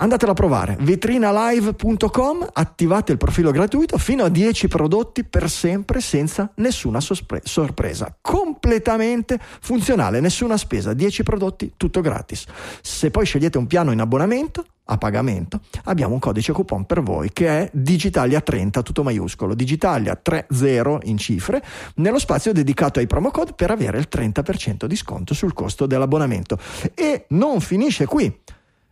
Andatelo 0.00 0.30
a 0.30 0.34
provare, 0.34 0.76
vetrinalive.com, 0.78 2.50
attivate 2.52 3.10
il 3.10 3.18
profilo 3.18 3.50
gratuito 3.50 3.98
fino 3.98 4.22
a 4.22 4.28
10 4.28 4.68
prodotti 4.68 5.24
per 5.24 5.50
sempre 5.50 6.00
senza 6.00 6.52
nessuna 6.56 7.00
sospre- 7.00 7.40
sorpresa. 7.42 8.16
Completamente 8.20 9.40
funzionale, 9.60 10.20
nessuna 10.20 10.56
spesa, 10.56 10.94
10 10.94 11.24
prodotti, 11.24 11.72
tutto 11.76 12.00
gratis. 12.00 12.44
Se 12.80 13.10
poi 13.10 13.26
scegliete 13.26 13.58
un 13.58 13.66
piano 13.66 13.90
in 13.90 13.98
abbonamento, 13.98 14.64
a 14.84 14.98
pagamento, 14.98 15.62
abbiamo 15.84 16.14
un 16.14 16.20
codice 16.20 16.52
coupon 16.52 16.86
per 16.86 17.02
voi 17.02 17.30
che 17.32 17.48
è 17.48 17.70
Digitalia 17.72 18.40
30, 18.40 18.82
tutto 18.82 19.02
maiuscolo, 19.02 19.54
Digitalia 19.54 20.14
30 20.14 20.98
in 21.06 21.18
cifre, 21.18 21.60
nello 21.96 22.20
spazio 22.20 22.52
dedicato 22.52 23.00
ai 23.00 23.08
promo 23.08 23.32
code 23.32 23.52
per 23.52 23.72
avere 23.72 23.98
il 23.98 24.06
30% 24.08 24.84
di 24.84 24.94
sconto 24.94 25.34
sul 25.34 25.52
costo 25.52 25.86
dell'abbonamento. 25.86 26.56
E 26.94 27.24
non 27.30 27.60
finisce 27.60 28.06
qui. 28.06 28.32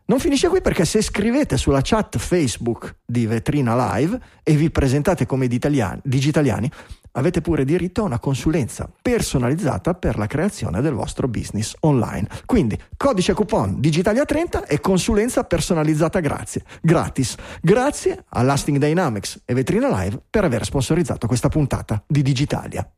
Non 0.09 0.21
finisce 0.21 0.49
qui 0.49 0.61
perché 0.61 0.85
se 0.85 1.03
scrivete 1.03 1.57
sulla 1.57 1.81
chat 1.83 2.17
Facebook 2.17 2.99
di 3.05 3.27
Vetrina 3.27 3.75
Live 3.95 4.21
e 4.45 4.55
vi 4.55 4.71
presentate 4.71 5.27
come 5.27 5.49
digitaliani, 5.49 6.71
avete 7.13 7.41
pure 7.41 7.65
diritto 7.65 8.03
a 8.03 8.05
una 8.05 8.21
consulenza 8.21 8.89
personalizzata 9.03 9.95
per 9.95 10.17
la 10.17 10.29
creazione 10.29 10.81
del 10.81 10.93
vostro 10.93 11.27
business 11.27 11.75
online. 11.81 12.29
Quindi 12.45 12.81
codice 12.97 13.33
coupon 13.33 13.81
Digitalia30 13.81 14.69
e 14.69 14.81
consulenza 14.81 15.43
personalizzata 15.43 16.21
grazie, 16.21 16.63
gratis. 16.81 17.35
Grazie 17.61 18.27
a 18.29 18.43
Lasting 18.43 18.79
Dynamics 18.79 19.43
e 19.45 19.55
Vetrina 19.55 19.89
Live 19.89 20.23
per 20.31 20.45
aver 20.45 20.65
sponsorizzato 20.65 21.27
questa 21.27 21.49
puntata 21.49 22.01
di 22.07 22.23
Digitalia. 22.23 22.89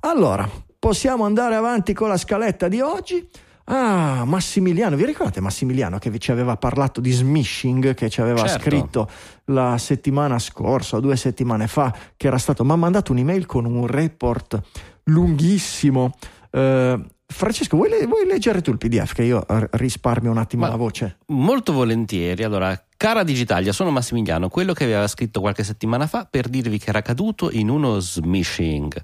Allora, 0.00 0.50
possiamo 0.76 1.24
andare 1.24 1.54
avanti 1.54 1.92
con 1.92 2.08
la 2.08 2.16
scaletta 2.16 2.66
di 2.66 2.80
oggi. 2.80 3.28
Ah, 3.64 4.24
Massimiliano, 4.26 4.96
vi 4.96 5.04
ricordate 5.04 5.40
Massimiliano 5.40 5.98
che 5.98 6.16
ci 6.18 6.30
aveva 6.32 6.56
parlato 6.56 7.00
di 7.00 7.10
smishing, 7.10 7.94
che 7.94 8.10
ci 8.10 8.20
aveva 8.20 8.46
Certo. 8.46 8.60
scritto 8.68 9.08
la 9.46 9.78
settimana 9.78 10.38
scorsa 10.38 10.96
o 10.96 11.00
due 11.00 11.16
settimane 11.16 11.68
fa, 11.68 11.94
che 12.16 12.26
era 12.26 12.38
stato, 12.38 12.64
mi 12.64 12.72
ha 12.72 12.76
mandato 12.76 13.12
un'email 13.12 13.46
con 13.46 13.64
un 13.64 13.86
report 13.86 14.60
lunghissimo. 15.04 16.12
Eh, 16.50 17.00
Francesco, 17.26 17.76
vuoi, 17.76 17.88
vuoi 18.06 18.26
leggere 18.26 18.60
tu 18.60 18.70
il 18.72 18.78
PDF 18.78 19.14
che 19.14 19.22
io 19.22 19.44
risparmio 19.70 20.30
un 20.30 20.36
attimo 20.38 20.64
Ma- 20.64 20.68
la 20.68 20.76
voce? 20.76 21.18
Molto 21.28 21.72
volentieri. 21.72 22.42
Allora, 22.44 22.78
cara 22.96 23.22
Digitalia, 23.22 23.72
sono 23.72 23.90
Massimiliano, 23.90 24.48
quello 24.48 24.74
che 24.74 24.84
aveva 24.84 25.06
scritto 25.06 25.40
qualche 25.40 25.64
settimana 25.64 26.06
fa 26.06 26.26
per 26.30 26.48
dirvi 26.48 26.78
che 26.78 26.90
era 26.90 27.00
caduto 27.00 27.50
in 27.50 27.70
uno 27.70 28.00
smishing. 28.00 29.02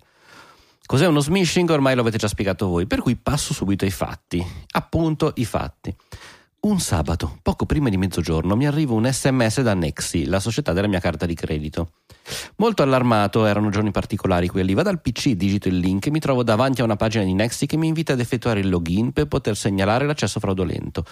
Cos'è 0.89 1.07
uno 1.07 1.21
smishing? 1.21 1.69
Ormai 1.69 1.95
lo 1.95 2.01
avete 2.01 2.17
già 2.17 2.29
spiegato 2.29 2.67
voi, 2.67 2.87
per 2.87 3.03
cui 3.03 3.15
passo 3.15 3.53
subito 3.53 3.85
ai 3.85 3.91
fatti. 3.91 4.43
Appunto, 4.71 5.35
i 5.37 5.45
fatti. 5.45 5.95
Un 6.61 6.81
sabato, 6.81 7.41
poco 7.43 7.67
prima 7.67 7.91
di 7.91 7.99
mezzogiorno, 7.99 8.57
mi 8.57 8.67
arriva 8.67 8.95
un 8.95 9.07
sms 9.07 9.61
da 9.61 9.75
Nexi, 9.75 10.25
la 10.25 10.41
società 10.41 10.73
della 10.73 10.87
mia 10.87 10.99
carta 10.99 11.27
di 11.27 11.35
credito. 11.35 11.91
Molto 12.57 12.83
allarmato, 12.83 13.45
erano 13.45 13.69
giorni 13.69 13.91
particolari 13.91 14.49
quelli. 14.49 14.73
Vado 14.73 14.89
al 14.89 15.03
PC, 15.03 15.33
digito 15.33 15.69
il 15.69 15.77
link 15.77 16.07
e 16.07 16.11
mi 16.11 16.21
trovo 16.21 16.43
davanti 16.43 16.81
a 16.81 16.85
una 16.85 16.97
pagina 16.97 17.23
di 17.23 17.35
Nexi 17.35 17.67
che 17.67 17.77
mi 17.77 17.89
invita 17.89 18.15
ad 18.15 18.21
effettuare 18.21 18.61
il 18.61 18.71
login 18.71 19.13
per 19.13 19.27
poter 19.27 19.59
segnalare 19.59 20.07
l'accesso 20.07 20.41
fraudolento. 20.41 21.05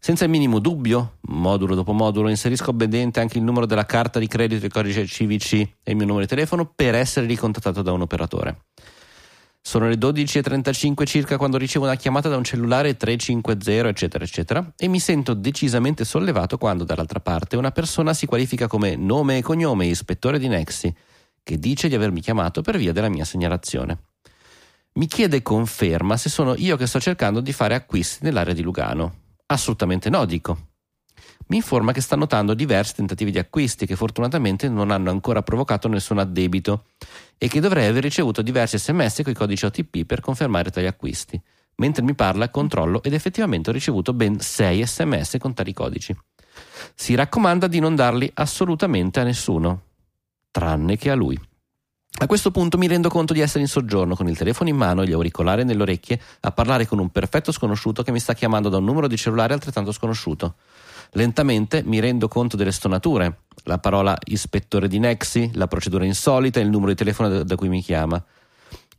Senza 0.00 0.24
il 0.24 0.30
minimo 0.30 0.58
dubbio, 0.58 1.18
modulo 1.28 1.76
dopo 1.76 1.92
modulo, 1.92 2.30
inserisco 2.30 2.70
obbediente 2.70 3.20
anche 3.20 3.38
il 3.38 3.44
numero 3.44 3.66
della 3.66 3.86
carta 3.86 4.18
di 4.18 4.26
credito, 4.26 4.66
il 4.66 4.72
codice 4.72 5.04
CVC 5.04 5.52
e 5.84 5.92
il 5.92 5.96
mio 5.96 6.06
numero 6.06 6.24
di 6.24 6.28
telefono 6.28 6.68
per 6.74 6.96
essere 6.96 7.26
ricontattato 7.26 7.80
da 7.80 7.92
un 7.92 8.00
operatore. 8.00 8.62
Sono 9.62 9.88
le 9.88 9.96
12.35 9.96 11.04
circa 11.06 11.36
quando 11.36 11.58
ricevo 11.58 11.84
una 11.84 11.94
chiamata 11.94 12.28
da 12.28 12.36
un 12.36 12.44
cellulare 12.44 12.96
350, 12.96 13.88
eccetera, 13.88 14.24
eccetera, 14.24 14.72
e 14.76 14.88
mi 14.88 14.98
sento 14.98 15.34
decisamente 15.34 16.04
sollevato 16.04 16.56
quando 16.56 16.84
dall'altra 16.84 17.20
parte 17.20 17.56
una 17.56 17.70
persona 17.70 18.14
si 18.14 18.26
qualifica 18.26 18.66
come 18.66 18.96
nome 18.96 19.36
e 19.36 19.42
cognome 19.42 19.86
ispettore 19.86 20.38
di 20.38 20.48
Nexi, 20.48 20.92
che 21.42 21.58
dice 21.58 21.88
di 21.88 21.94
avermi 21.94 22.20
chiamato 22.20 22.62
per 22.62 22.78
via 22.78 22.92
della 22.92 23.08
mia 23.08 23.24
segnalazione. 23.24 23.98
Mi 24.94 25.06
chiede 25.06 25.42
conferma 25.42 26.16
se 26.16 26.30
sono 26.30 26.54
io 26.56 26.76
che 26.76 26.86
sto 26.86 26.98
cercando 26.98 27.40
di 27.40 27.52
fare 27.52 27.74
acquisti 27.74 28.24
nell'area 28.24 28.54
di 28.54 28.62
Lugano. 28.62 29.14
Assolutamente 29.46 30.10
no, 30.10 30.24
dico. 30.24 30.69
Mi 31.50 31.56
informa 31.56 31.90
che 31.90 32.00
sta 32.00 32.14
notando 32.14 32.54
diversi 32.54 32.94
tentativi 32.94 33.32
di 33.32 33.38
acquisti 33.38 33.84
che 33.84 33.96
fortunatamente 33.96 34.68
non 34.68 34.92
hanno 34.92 35.10
ancora 35.10 35.42
provocato 35.42 35.88
nessun 35.88 36.18
addebito 36.18 36.84
e 37.36 37.48
che 37.48 37.58
dovrei 37.58 37.88
aver 37.88 38.04
ricevuto 38.04 38.40
diversi 38.40 38.78
sms 38.78 39.22
con 39.24 39.32
i 39.32 39.34
codici 39.34 39.64
OTP 39.64 40.04
per 40.04 40.20
confermare 40.20 40.70
tali 40.70 40.86
acquisti. 40.86 41.40
Mentre 41.76 42.04
mi 42.04 42.14
parla 42.14 42.50
controllo 42.50 43.02
ed 43.02 43.14
effettivamente 43.14 43.70
ho 43.70 43.72
ricevuto 43.72 44.12
ben 44.12 44.38
6 44.38 44.86
sms 44.86 45.36
con 45.40 45.52
tali 45.52 45.72
codici. 45.72 46.16
Si 46.94 47.16
raccomanda 47.16 47.66
di 47.66 47.80
non 47.80 47.96
darli 47.96 48.30
assolutamente 48.34 49.18
a 49.18 49.24
nessuno, 49.24 49.82
tranne 50.52 50.96
che 50.96 51.10
a 51.10 51.14
lui. 51.14 51.36
A 52.18 52.26
questo 52.26 52.52
punto 52.52 52.78
mi 52.78 52.86
rendo 52.86 53.08
conto 53.08 53.32
di 53.32 53.40
essere 53.40 53.60
in 53.60 53.68
soggiorno 53.68 54.14
con 54.14 54.28
il 54.28 54.36
telefono 54.36 54.68
in 54.68 54.76
mano 54.76 55.02
e 55.02 55.06
gli 55.08 55.12
auricolari 55.12 55.64
nelle 55.64 55.82
orecchie 55.82 56.20
a 56.40 56.52
parlare 56.52 56.86
con 56.86 57.00
un 57.00 57.08
perfetto 57.10 57.50
sconosciuto 57.50 58.04
che 58.04 58.12
mi 58.12 58.20
sta 58.20 58.34
chiamando 58.34 58.68
da 58.68 58.76
un 58.76 58.84
numero 58.84 59.08
di 59.08 59.16
cellulare 59.16 59.52
altrettanto 59.52 59.90
sconosciuto. 59.90 60.54
Lentamente 61.12 61.82
mi 61.84 61.98
rendo 61.98 62.28
conto 62.28 62.56
delle 62.56 62.72
stonature, 62.72 63.40
la 63.64 63.78
parola 63.78 64.16
ispettore 64.26 64.88
di 64.88 64.98
Nexi, 64.98 65.50
la 65.54 65.66
procedura 65.66 66.04
insolita 66.04 66.60
e 66.60 66.62
il 66.62 66.70
numero 66.70 66.90
di 66.90 66.96
telefono 66.96 67.28
da, 67.28 67.42
da 67.42 67.56
cui 67.56 67.68
mi 67.68 67.82
chiama. 67.82 68.22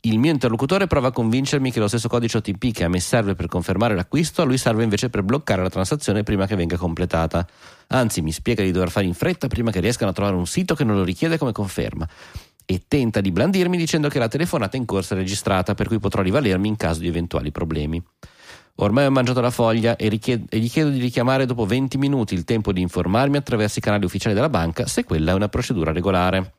Il 0.04 0.18
mio 0.18 0.32
interlocutore 0.32 0.88
prova 0.88 1.08
a 1.08 1.12
convincermi 1.12 1.70
che 1.70 1.78
lo 1.78 1.86
stesso 1.86 2.08
codice 2.08 2.38
OTP 2.38 2.72
che 2.72 2.82
a 2.82 2.88
me 2.88 2.98
serve 2.98 3.36
per 3.36 3.46
confermare 3.46 3.94
l'acquisto, 3.94 4.42
a 4.42 4.44
lui 4.44 4.58
serve 4.58 4.82
invece 4.82 5.10
per 5.10 5.22
bloccare 5.22 5.62
la 5.62 5.70
transazione 5.70 6.24
prima 6.24 6.44
che 6.46 6.56
venga 6.56 6.76
completata. 6.76 7.46
Anzi, 7.88 8.20
mi 8.20 8.32
spiega 8.32 8.64
di 8.64 8.72
dover 8.72 8.90
fare 8.90 9.06
in 9.06 9.14
fretta 9.14 9.46
prima 9.46 9.70
che 9.70 9.78
riescano 9.78 10.10
a 10.10 10.12
trovare 10.12 10.34
un 10.34 10.46
sito 10.46 10.74
che 10.74 10.82
non 10.82 10.96
lo 10.96 11.04
richiede 11.04 11.38
come 11.38 11.52
conferma 11.52 12.08
e 12.64 12.82
tenta 12.88 13.20
di 13.20 13.30
blandirmi 13.30 13.76
dicendo 13.76 14.08
che 14.08 14.18
la 14.18 14.28
telefonata 14.28 14.76
in 14.76 14.84
corsa 14.84 15.14
è 15.14 15.18
registrata, 15.18 15.74
per 15.74 15.86
cui 15.86 15.98
potrò 15.98 16.20
rivalermi 16.22 16.66
in 16.66 16.76
caso 16.76 17.00
di 17.00 17.08
eventuali 17.08 17.52
problemi. 17.52 18.02
Ormai 18.76 19.06
ho 19.06 19.10
mangiato 19.10 19.40
la 19.40 19.50
foglia 19.50 19.96
e, 19.96 20.08
richied- 20.08 20.46
e, 20.48 20.58
gli 20.58 20.70
chiedo 20.70 20.88
di 20.88 20.98
richiamare 20.98 21.44
dopo 21.44 21.66
20 21.66 21.98
minuti 21.98 22.34
il 22.34 22.44
tempo 22.44 22.72
di 22.72 22.80
informarmi 22.80 23.36
attraverso 23.36 23.78
i 23.78 23.82
canali 23.82 24.04
ufficiali 24.04 24.34
della 24.34 24.48
banca 24.48 24.86
se 24.86 25.04
quella 25.04 25.32
è 25.32 25.34
una 25.34 25.48
procedura 25.48 25.92
regolare. 25.92 26.54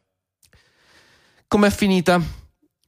Com'è 1.47 1.69
finita? 1.69 2.21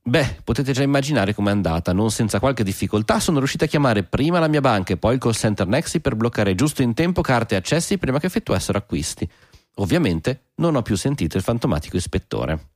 Beh, 0.08 0.42
potete 0.44 0.72
già 0.72 0.84
immaginare 0.84 1.34
com'è 1.34 1.50
andata. 1.50 1.92
Non 1.92 2.12
senza 2.12 2.40
qualche 2.40 2.64
difficoltà 2.64 3.20
sono 3.20 3.40
riuscito 3.40 3.64
a 3.64 3.68
chiamare 3.68 4.04
prima 4.04 4.38
la 4.38 4.48
mia 4.48 4.62
banca 4.62 4.94
e 4.94 4.98
poi 4.98 5.16
il 5.16 5.20
call 5.20 5.32
center 5.32 5.66
Nexi 5.66 6.00
per 6.00 6.16
bloccare 6.16 6.54
giusto 6.54 6.84
in 6.84 6.94
tempo 6.94 7.22
carte 7.22 7.56
e 7.56 7.58
accessi 7.58 7.98
prima 7.98 8.20
che 8.20 8.28
effettuassero 8.28 8.78
acquisti. 8.78 9.28
Ovviamente 9.76 10.52
non 10.56 10.76
ho 10.76 10.84
più 10.84 10.96
sentito 10.96 11.38
il 11.38 11.44
fantomatico 11.44 11.98
ispettore. 11.98 12.70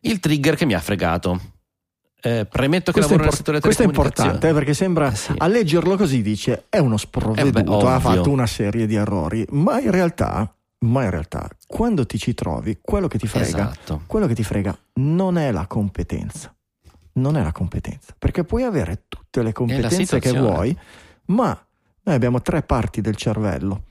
Il 0.00 0.18
trigger 0.18 0.56
che 0.56 0.64
mi 0.64 0.74
ha 0.74 0.80
fregato. 0.80 1.55
Eh, 2.26 2.44
premetto 2.46 2.90
che 2.90 2.98
Questo, 2.98 3.12
lavoro 3.12 3.22
è, 3.22 3.26
nel 3.26 3.36
settore 3.36 3.60
questo 3.60 3.82
è 3.82 3.86
importante 3.86 4.48
eh, 4.48 4.52
perché 4.52 4.74
sembra 4.74 5.12
Eh 5.12 5.14
sì. 5.14 5.32
a 5.36 5.46
leggerlo 5.46 5.96
così 5.96 6.22
dice 6.22 6.64
è 6.68 6.78
uno 6.78 6.96
sprovveduto, 6.96 7.60
Eh 7.60 7.62
beh, 7.62 7.88
ha 7.88 8.00
fatto 8.00 8.30
una 8.30 8.46
serie 8.46 8.86
di 8.86 8.96
errori, 8.96 9.46
ma 9.50 9.78
in 9.80 9.92
realtà, 9.92 10.52
ma 10.78 11.04
in 11.04 11.10
realtà 11.10 11.48
quando 11.66 12.04
ti 12.04 12.18
ci 12.18 12.34
trovi, 12.34 12.78
quello 12.82 13.06
che 13.06 13.18
ti 13.18 13.28
frega, 13.28 13.46
Esatto. 13.70 14.02
quello 14.06 14.26
che 14.26 14.34
ti 14.34 14.42
frega 14.42 14.76
non 14.94 15.38
è 15.38 15.52
la 15.52 15.66
competenza. 15.66 16.52
Non 17.12 17.36
è 17.36 17.42
la 17.42 17.52
competenza, 17.52 18.14
perché 18.18 18.44
puoi 18.44 18.62
avere 18.64 19.04
tutte 19.08 19.42
le 19.42 19.52
competenze 19.52 20.18
che 20.18 20.32
vuoi, 20.32 20.76
ma 21.26 21.58
noi 22.02 22.14
abbiamo 22.14 22.42
tre 22.42 22.62
parti 22.62 23.00
del 23.00 23.16
cervello 23.16 23.84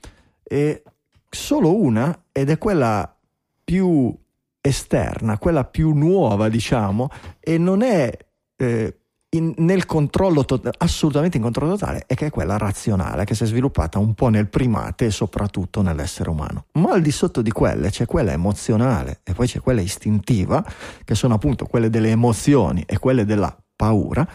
e 0.43 0.83
solo 1.27 1.75
una, 1.75 2.25
ed 2.31 2.51
è 2.51 2.57
quella 2.59 3.15
più 3.63 4.15
esterna, 4.61 5.38
quella 5.38 5.63
più 5.63 5.93
nuova, 5.93 6.49
diciamo, 6.49 7.09
e 7.39 7.57
non 7.57 7.81
è 7.81 8.15
eh, 8.58 8.99
in- 9.36 9.53
nel 9.58 9.86
controllo 9.86 10.45
to- 10.45 10.62
assolutamente 10.78 11.38
in 11.38 11.43
controllo 11.43 11.78
totale, 11.78 12.03
è 12.08 12.16
che 12.16 12.28
è 12.28 12.30
quella 12.30 12.58
razionale 12.58 13.26
che 13.26 13.36
si 13.36 13.43
è 13.43 13.45
sviluppata 13.45 13.99
un 13.99 14.14
po' 14.14 14.30
nel 14.30 14.47
primate 14.47 15.06
e 15.06 15.12
soprattutto 15.12 15.82
nell'essere 15.82 16.30
umano. 16.30 16.66
Ma 16.74 16.91
al 16.91 17.01
di 17.01 17.12
sotto 17.12 17.41
di 17.41 17.51
quelle 17.51 17.89
c'è 17.89 18.06
quella 18.06 18.32
emozionale 18.32 19.20
e 19.24 19.34
poi 19.34 19.47
c'è 19.47 19.60
quella 19.60 19.82
istintiva, 19.82 20.64
che 21.03 21.16
sono 21.16 21.34
appunto 21.34 21.66
quelle 21.66 21.89
delle 21.89 22.10
emozioni 22.10 22.84
e 22.86 22.97
quelle 22.97 23.26
della 23.26 23.56
paura, 23.76 24.28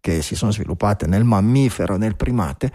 che 0.00 0.22
si 0.22 0.34
sono 0.34 0.50
sviluppate 0.50 1.06
nel 1.06 1.24
mammifero 1.24 1.94
e 1.94 1.98
nel 1.98 2.16
primate, 2.16 2.72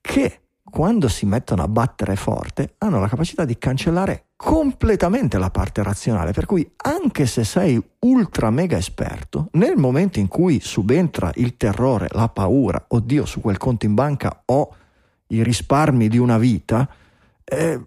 che 0.00 0.40
quando 0.76 1.08
si 1.08 1.24
mettono 1.24 1.62
a 1.62 1.68
battere 1.68 2.16
forte 2.16 2.74
hanno 2.80 3.00
la 3.00 3.08
capacità 3.08 3.46
di 3.46 3.56
cancellare 3.56 4.26
completamente 4.36 5.38
la 5.38 5.48
parte 5.48 5.82
razionale, 5.82 6.32
per 6.32 6.44
cui 6.44 6.70
anche 6.84 7.24
se 7.24 7.44
sei 7.44 7.82
ultra 8.00 8.50
mega 8.50 8.76
esperto, 8.76 9.48
nel 9.52 9.78
momento 9.78 10.18
in 10.18 10.28
cui 10.28 10.60
subentra 10.60 11.32
il 11.36 11.56
terrore, 11.56 12.08
la 12.10 12.28
paura, 12.28 12.84
oddio 12.88 13.24
su 13.24 13.40
quel 13.40 13.56
conto 13.56 13.86
in 13.86 13.94
banca 13.94 14.42
ho 14.44 14.74
i 15.28 15.42
risparmi 15.42 16.08
di 16.08 16.18
una 16.18 16.36
vita, 16.36 16.86
eh, 17.42 17.82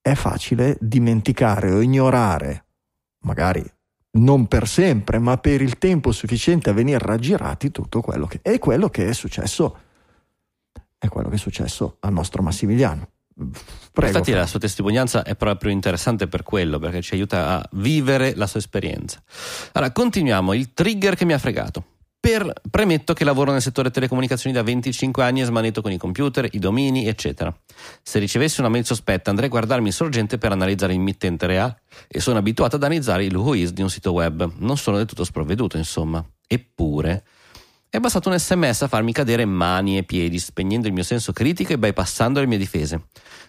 è 0.00 0.14
facile 0.14 0.78
dimenticare 0.80 1.70
o 1.70 1.82
ignorare, 1.82 2.64
magari 3.24 3.62
non 4.12 4.46
per 4.46 4.66
sempre, 4.66 5.18
ma 5.18 5.36
per 5.36 5.60
il 5.60 5.76
tempo 5.76 6.12
sufficiente 6.12 6.70
a 6.70 6.72
venire 6.72 6.98
raggirati 6.98 7.70
tutto 7.70 8.00
quello 8.00 8.24
che 8.24 8.38
è 8.40 8.58
quello 8.58 8.88
che 8.88 9.06
è 9.06 9.12
successo 9.12 9.80
è 11.06 11.08
quello 11.08 11.28
che 11.28 11.36
è 11.36 11.38
successo 11.38 11.96
al 12.00 12.12
nostro 12.12 12.42
Massimiliano. 12.42 13.08
Prego. 13.36 14.08
Infatti 14.08 14.30
Fra. 14.30 14.40
la 14.40 14.46
sua 14.46 14.58
testimonianza 14.58 15.22
è 15.22 15.36
proprio 15.36 15.70
interessante 15.70 16.26
per 16.26 16.42
quello, 16.42 16.78
perché 16.78 17.02
ci 17.02 17.14
aiuta 17.14 17.58
a 17.58 17.68
vivere 17.72 18.34
la 18.34 18.46
sua 18.46 18.60
esperienza. 18.60 19.22
Allora, 19.72 19.92
continuiamo. 19.92 20.54
Il 20.54 20.72
trigger 20.72 21.14
che 21.14 21.24
mi 21.24 21.34
ha 21.34 21.38
fregato. 21.38 21.84
Per, 22.18 22.52
premetto 22.70 23.12
che 23.12 23.24
lavoro 23.24 23.52
nel 23.52 23.62
settore 23.62 23.90
telecomunicazioni 23.90 24.54
da 24.54 24.62
25 24.62 25.22
anni 25.22 25.42
e 25.42 25.44
smanetto 25.44 25.80
con 25.80 25.92
i 25.92 25.98
computer, 25.98 26.48
i 26.50 26.58
domini, 26.58 27.06
eccetera. 27.06 27.54
Se 28.02 28.18
ricevessi 28.18 28.58
una 28.58 28.68
mail 28.68 28.84
sospetta 28.84 29.30
andrei 29.30 29.48
a 29.48 29.50
guardarmi 29.50 29.88
il 29.88 29.92
sorgente 29.92 30.36
per 30.36 30.50
analizzare 30.50 30.94
il 30.94 30.98
mittente 30.98 31.46
reale 31.46 31.82
e 32.08 32.18
sono 32.18 32.38
abituato 32.38 32.76
ad 32.76 32.82
analizzare 32.82 33.24
il 33.24 33.36
whois 33.36 33.70
di 33.70 33.82
un 33.82 33.90
sito 33.90 34.12
web. 34.12 34.54
Non 34.56 34.76
sono 34.76 34.96
del 34.96 35.06
tutto 35.06 35.22
sprovveduto, 35.22 35.76
insomma. 35.76 36.24
Eppure, 36.48 37.24
è 37.88 37.98
bastato 37.98 38.28
un 38.28 38.38
sms 38.38 38.82
a 38.82 38.88
farmi 38.88 39.12
cadere 39.12 39.44
mani 39.44 39.96
e 39.96 40.02
piedi, 40.02 40.38
spegnendo 40.38 40.86
il 40.86 40.92
mio 40.92 41.02
senso 41.02 41.32
critico 41.32 41.72
e 41.72 41.78
bypassando 41.78 42.40
le 42.40 42.46
mie 42.46 42.58
difese. 42.58 43.06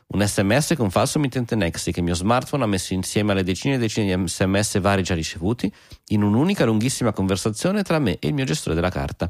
Un 0.08 0.26
sms 0.26 0.76
con 0.78 0.90
falso 0.90 1.20
mittente 1.20 1.56
Nexi 1.56 1.92
che 1.92 2.00
il 2.00 2.06
mio 2.06 2.14
smartphone 2.14 2.64
ha 2.64 2.68
messo 2.68 2.94
insieme 2.94 3.34
alle 3.34 3.44
decine 3.44 3.76
e 3.76 3.78
decine 3.78 4.16
di 4.16 4.28
sms 4.28 4.80
vari 4.80 5.04
già 5.04 5.16
ricevuti 5.16 5.72
in 6.10 6.24
un'unica 6.24 6.66
lunghissima 6.66 7.12
conversazione 7.12 7.84
tra 7.84 8.00
me 8.00 8.20
e 8.20 8.28
il 8.28 8.34
mio 8.34 8.46
gestore 8.46 8.76
della 8.76 8.90
carta. 8.90 9.30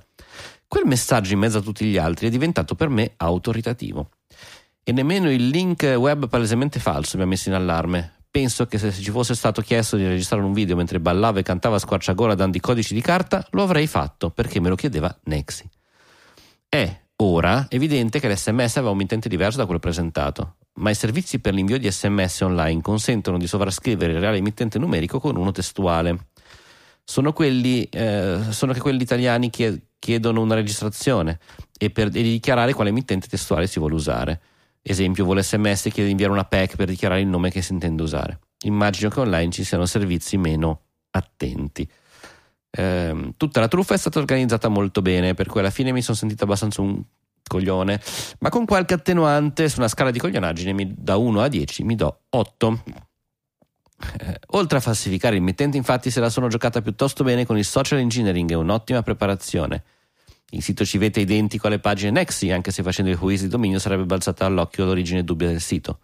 Quel 0.68 0.86
messaggio 0.86 1.34
in 1.34 1.40
mezzo 1.40 1.60
a 1.60 1.62
tutti 1.62 1.86
gli 1.86 1.98
altri 1.98 2.28
è 2.28 2.30
diventato 2.30 2.76
per 2.76 2.90
me 2.90 3.14
autoritativo. 3.16 4.10
E 4.84 4.92
nemmeno 4.92 5.32
il 5.32 5.48
link 5.48 5.82
web 5.98 6.28
palesemente 6.28 6.80
falso 6.80 7.18
mi 7.18 7.24
ha 7.24 7.28
messo 7.28 7.50
in 7.50 7.56
allarme. 7.56 8.17
Penso 8.30 8.66
che 8.66 8.78
se 8.78 8.92
ci 8.92 9.10
fosse 9.10 9.36
stato 9.36 9.62
chiesto 9.62 9.96
di 9.96 10.06
registrare 10.08 10.44
un 10.44 10.54
video 10.54 10.76
mentre 10.76 11.00
ballava 11.00 11.40
e 11.40 11.44
cantava 11.44 11.78
a 11.78 11.80
squarciagola 11.80 12.36
dando 12.36 12.58
i 12.58 12.60
codici 12.60 12.94
di 12.94 13.02
carta, 13.02 13.46
lo 13.52 13.64
avrei 13.64 13.88
fatto 13.88 14.30
perché 14.30 14.60
me 14.60 14.70
lo 14.70 14.76
chiedeva 14.76 15.16
Nexi. 15.24 15.68
È 16.70 17.02
ora 17.18 17.66
evidente 17.70 18.20
che 18.20 18.32
l'SMS 18.32 18.78
aveva 18.78 18.92
un 18.92 18.98
mittente 18.98 19.30
diverso 19.30 19.58
da 19.58 19.66
quello 19.66 19.80
presentato, 19.80 20.58
ma 20.76 20.90
i 20.90 20.96
servizi 20.96 21.40
per 21.40 21.54
l'invio 21.54 21.80
di 21.80 21.90
SMS 21.90 22.42
online 22.42 22.82
consentono 22.82 23.38
di 23.38 23.48
sovrascrivere 23.48 24.14
il 24.14 24.20
reale 24.20 24.42
mittente 24.42 24.78
numerico 24.78 25.20
con 25.20 25.36
uno 25.36 25.52
testuale. 25.52 26.28
Sono 27.04 27.32
quelli, 27.32 27.84
eh, 27.86 28.40
sono 28.50 28.74
che 28.74 28.82
quelli 28.82 29.02
italiani 29.02 29.50
che 29.50 29.88
chiedono 29.98 30.42
una 30.42 30.56
registrazione 30.56 31.40
e, 31.78 31.90
per, 31.90 32.08
e 32.08 32.10
di 32.10 32.24
dichiarare 32.24 32.74
quale 32.74 32.92
mittente 32.92 33.28
testuale 33.28 33.66
si 33.66 33.80
vuole 33.80 33.96
usare. 33.96 34.42
Esempio, 34.90 35.26
vuole 35.26 35.44
SMS 35.44 35.88
e 35.88 35.90
chiede 35.90 36.06
di 36.06 36.12
inviare 36.12 36.32
una 36.32 36.46
PEC 36.46 36.78
per 36.78 36.88
dichiarare 36.88 37.20
il 37.20 37.28
nome 37.28 37.52
che 37.52 37.62
si 37.62 37.74
intende 37.74 38.04
usare. 38.04 38.40
Immagino 38.64 39.10
che 39.10 39.20
online 39.20 39.52
ci 39.52 39.66
siano 39.66 39.86
servizi 39.86 40.38
meno 40.38 40.84
attenti. 41.12 41.86
Ehm, 42.70 43.34
tutta 43.36 43.60
la 43.60 43.68
truffa 43.68 43.96
è 43.96 43.98
stata 43.98 44.20
organizzata 44.20 44.70
molto 44.70 45.02
bene, 45.02 45.34
per 45.34 45.48
cui 45.48 45.60
alla 45.60 45.72
fine 45.72 45.92
mi 45.92 46.02
sono 46.02 46.16
sentito 46.16 46.46
abbastanza 46.46 46.82
un 46.82 47.04
coglione, 47.46 48.00
ma 48.40 48.50
con 48.50 48.66
qualche 48.66 48.94
attenuante 48.94 49.68
su 49.68 49.80
una 49.80 49.90
scala 49.90 50.10
di 50.10 50.20
coglionaggine 50.20 50.72
mi- 50.72 50.94
da 50.98 51.18
1 51.18 51.42
a 51.42 51.50
10 51.50 51.84
mi 51.84 51.96
do 51.96 52.22
8. 52.30 52.84
Eh, 54.20 54.40
oltre 54.52 54.78
a 54.78 54.82
falsificare 54.82 55.36
il 55.36 55.42
mittente, 55.42 55.76
infatti, 55.76 56.12
se 56.12 56.22
la 56.22 56.30
sono 56.30 56.48
giocata 56.48 56.82
piuttosto 56.82 57.26
bene 57.26 57.46
con 57.46 57.58
il 57.58 57.66
social 57.66 58.00
engineering 58.00 58.52
e 58.52 58.56
un'ottima 58.56 59.02
preparazione. 59.02 59.84
Il 60.52 60.64
sito 60.64 60.86
civetta 60.86 61.20
è 61.20 61.24
identico 61.24 61.68
alle 61.68 61.80
pagine 61.80 62.10
Nexi, 62.12 62.52
anche 62.52 62.72
se 62.72 62.82
facendo 62.82 63.12
il 63.12 63.18
quiz 63.18 63.42
di 63.42 63.50
dominio 63.50 63.80
sarebbe 63.80 64.06
balzata 64.06 64.46
all'occhio 64.46 64.86
l'origine 64.86 65.26
dubbia 65.26 65.48
del 65.48 65.60
sito. 65.60 66.00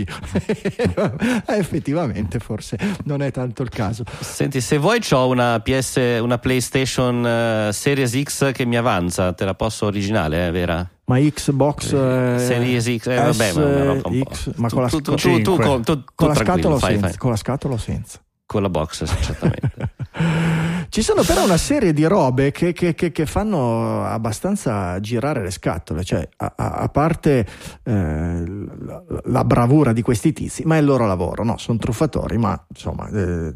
Eh, 1.47 1.47
effettivamente 1.59 2.39
forse 2.39 2.79
non 3.05 3.23
è 3.23 3.31
tanto 3.31 3.63
il 3.63 3.69
caso. 3.69 4.05
Senti, 4.21 4.61
se 4.61 4.79
vuoi 4.79 5.01
ho 5.11 5.29
una 5.29 5.61
PS, 5.61 6.19
una 6.21 6.39
PlayStation 6.39 7.27
eh, 7.27 7.71
Series 7.73 8.21
X 8.23 8.53
che 8.53 8.65
mi 8.65 8.77
avanza, 8.77 9.33
te 9.33 9.45
la 9.45 9.55
posso 9.55 9.87
originale, 9.87 10.47
eh, 10.47 10.51
vera? 10.51 10.89
ma 11.09 11.19
Xbox 11.19 11.93
eh, 11.93 12.35
Series 12.39 12.97
X, 12.97 13.07
eh, 13.07 13.15
vabbè, 13.15 13.53
ma. 13.53 14.01
X, 14.29 14.51
ma 14.57 14.69
con 14.69 14.83
la, 14.83 14.89
tu- 14.89 15.01
tu- 15.01 15.13
con- 15.15 15.21
tu- 15.21 15.41
tu- 15.43 15.57
tu- 15.57 15.81
tu- 15.83 16.05
con 16.17 16.29
la 16.29 16.35
scatola 16.35 16.79
senza? 16.81 17.17
con 17.17 17.31
la 17.31 17.37
scatola 17.37 17.79
senza? 17.79 18.19
Con 18.45 18.63
la 18.63 18.69
box, 18.69 19.05
certamente. 19.21 19.91
Ci 20.89 21.03
sono 21.03 21.23
però 21.23 21.45
una 21.45 21.57
serie 21.57 21.93
di 21.93 22.05
robe 22.05 22.51
che, 22.53 22.73
che- 22.73 22.95
che- 22.95 23.13
che 23.13 23.27
fanno 23.27 24.05
abbastanza 24.05 24.99
girare 25.01 25.43
le 25.43 25.51
scatole, 25.51 26.05
cioè 26.05 26.27
a, 26.37 26.53
a- 26.57 26.89
parte 26.89 27.47
eh, 27.83 28.45
la, 28.79 29.03
la 29.25 29.45
bravura 29.45 29.93
di 29.93 30.03
questi 30.03 30.33
tizi, 30.33 30.63
ma 30.65 30.77
è 30.77 30.79
il 30.79 30.85
loro 30.87 31.07
lavoro, 31.07 31.45
no? 31.45 31.57
Sono 31.59 31.79
truffatori, 31.79 32.39
ma 32.39 32.65
insomma 32.69 33.09
eh, 33.09 33.55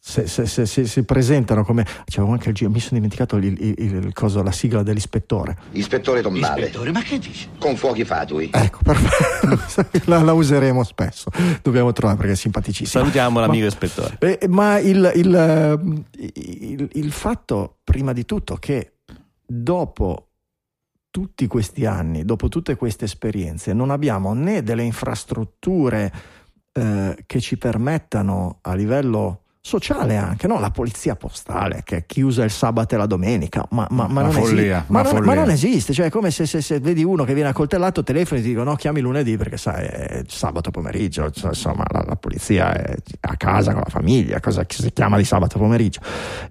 se, 0.00 0.26
se- 0.26 0.46
se- 0.46 0.64
se 0.66 0.86
si 0.86 1.02
presentano 1.04 1.64
come... 1.64 1.84
C'avevo 2.04 2.32
anche 2.32 2.48
il 2.50 2.54
giro, 2.54 2.70
mi 2.70 2.78
sono 2.80 2.94
dimenticato 2.94 3.36
il, 3.36 3.44
il- 3.44 3.74
il- 3.78 3.94
il 4.04 4.12
coso, 4.12 4.42
la 4.42 4.52
sigla 4.52 4.82
dell'ispettore. 4.82 5.56
Ispettore 5.72 6.22
Tombale. 6.22 6.60
Ispettore, 6.60 6.92
ma 6.92 7.02
che 7.02 7.18
dici? 7.18 7.48
Con 7.58 7.76
fuochi 7.76 8.04
fatui. 8.04 8.50
Ecco, 8.52 8.78
perfetto, 8.82 10.00
la, 10.10 10.22
la 10.22 10.32
useremo 10.32 10.82
spesso, 10.84 11.30
dobbiamo 11.62 11.92
trovare 11.92 12.18
perché 12.18 12.32
è 12.32 12.36
simpaticissima. 12.36 13.00
Salutiamo 13.00 13.40
Ma- 13.40 13.46
l'amico 13.46 13.66
ispettore. 13.66 14.16
eh, 14.20 14.48
ma 14.48 14.78
il, 14.78 15.12
il, 15.16 15.34
ehm, 15.34 16.04
il- 16.18 16.88
il 16.92 17.12
fatto, 17.12 17.78
prima 17.84 18.12
di 18.12 18.24
tutto, 18.24 18.56
che 18.56 18.92
dopo 19.44 20.28
tutti 21.10 21.46
questi 21.46 21.84
anni, 21.86 22.24
dopo 22.24 22.48
tutte 22.48 22.76
queste 22.76 23.06
esperienze, 23.06 23.72
non 23.72 23.90
abbiamo 23.90 24.32
né 24.34 24.62
delle 24.62 24.82
infrastrutture 24.84 26.12
eh, 26.72 27.16
che 27.26 27.40
ci 27.40 27.56
permettano 27.58 28.58
a 28.62 28.74
livello 28.74 29.42
sociale 29.68 30.16
anche, 30.16 30.46
no? 30.46 30.58
la 30.58 30.70
polizia 30.70 31.14
postale 31.14 31.82
che 31.84 32.04
chiusa 32.06 32.42
il 32.42 32.50
sabato 32.50 32.94
e 32.94 32.98
la 32.98 33.06
domenica, 33.06 33.66
ma, 33.70 33.86
ma- 33.90 34.06
ma 34.08 34.22
Una 34.22 34.22
non, 34.22 34.32
follia, 34.32 34.76
esiste, 34.78 34.84
ma, 34.92 35.00
una 35.00 35.10
non, 35.10 35.18
ma 35.20 35.24
follia. 35.26 35.40
non 35.42 35.50
esiste, 35.50 35.92
cioè 35.92 36.06
è 36.06 36.10
come 36.10 36.30
se, 36.30 36.46
se- 36.46 36.62
se 36.62 36.80
vedi 36.80 37.04
uno 37.04 37.24
che 37.24 37.34
viene 37.34 37.50
accoltellato, 37.50 38.02
telefoni 38.02 38.40
e 38.40 38.42
ti 38.42 38.48
dicono 38.48 38.70
no, 38.70 38.76
chiami 38.76 39.00
lunedì 39.00 39.36
perché 39.36 39.56
sai 39.58 39.84
è 39.84 40.22
sabato 40.26 40.70
pomeriggio, 40.70 41.30
cioè, 41.30 41.50
insomma 41.50 41.84
la, 41.90 42.02
la 42.06 42.16
polizia 42.16 42.72
è 42.72 42.94
a 43.20 43.36
casa 43.36 43.72
con 43.72 43.82
la 43.84 43.90
famiglia, 43.90 44.40
cosa 44.40 44.64
si 44.66 44.90
chiama 44.92 45.16
di 45.18 45.24
sabato 45.24 45.58
pomeriggio. 45.58 46.00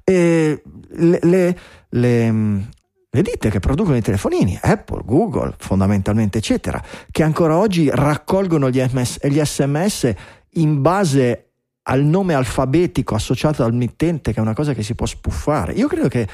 E 0.04 0.62
le, 0.90 1.20
le- 1.24 1.58
le, 1.90 2.32
mh, 2.32 2.70
le 3.10 3.22
ditte 3.24 3.50
che 3.50 3.60
producono 3.60 3.98
i 3.98 4.02
telefonini, 4.02 4.60
Apple, 4.62 5.02
Google, 5.04 5.56
fondamentalmente, 5.58 6.38
eccetera, 6.38 6.82
che 7.10 7.24
ancora 7.24 7.58
oggi 7.58 7.90
raccolgono 7.92 8.70
gli, 8.70 8.80
MS 8.92 9.20
gli 9.28 9.44
sms 9.44 10.14
in 10.52 10.82
base 10.82 11.47
al 11.90 12.04
nome 12.04 12.34
alfabetico 12.34 13.16
associato 13.16 13.64
al 13.64 13.74
mittente, 13.74 14.34
che 14.34 14.40
è 14.40 14.42
una 14.42 14.54
cosa 14.54 14.74
che 14.74 14.84
si 14.84 14.96
può 14.96 15.06
spuffare. 15.06 15.74
Io 15.74 15.88
credo 15.88 16.08
che 16.08 16.28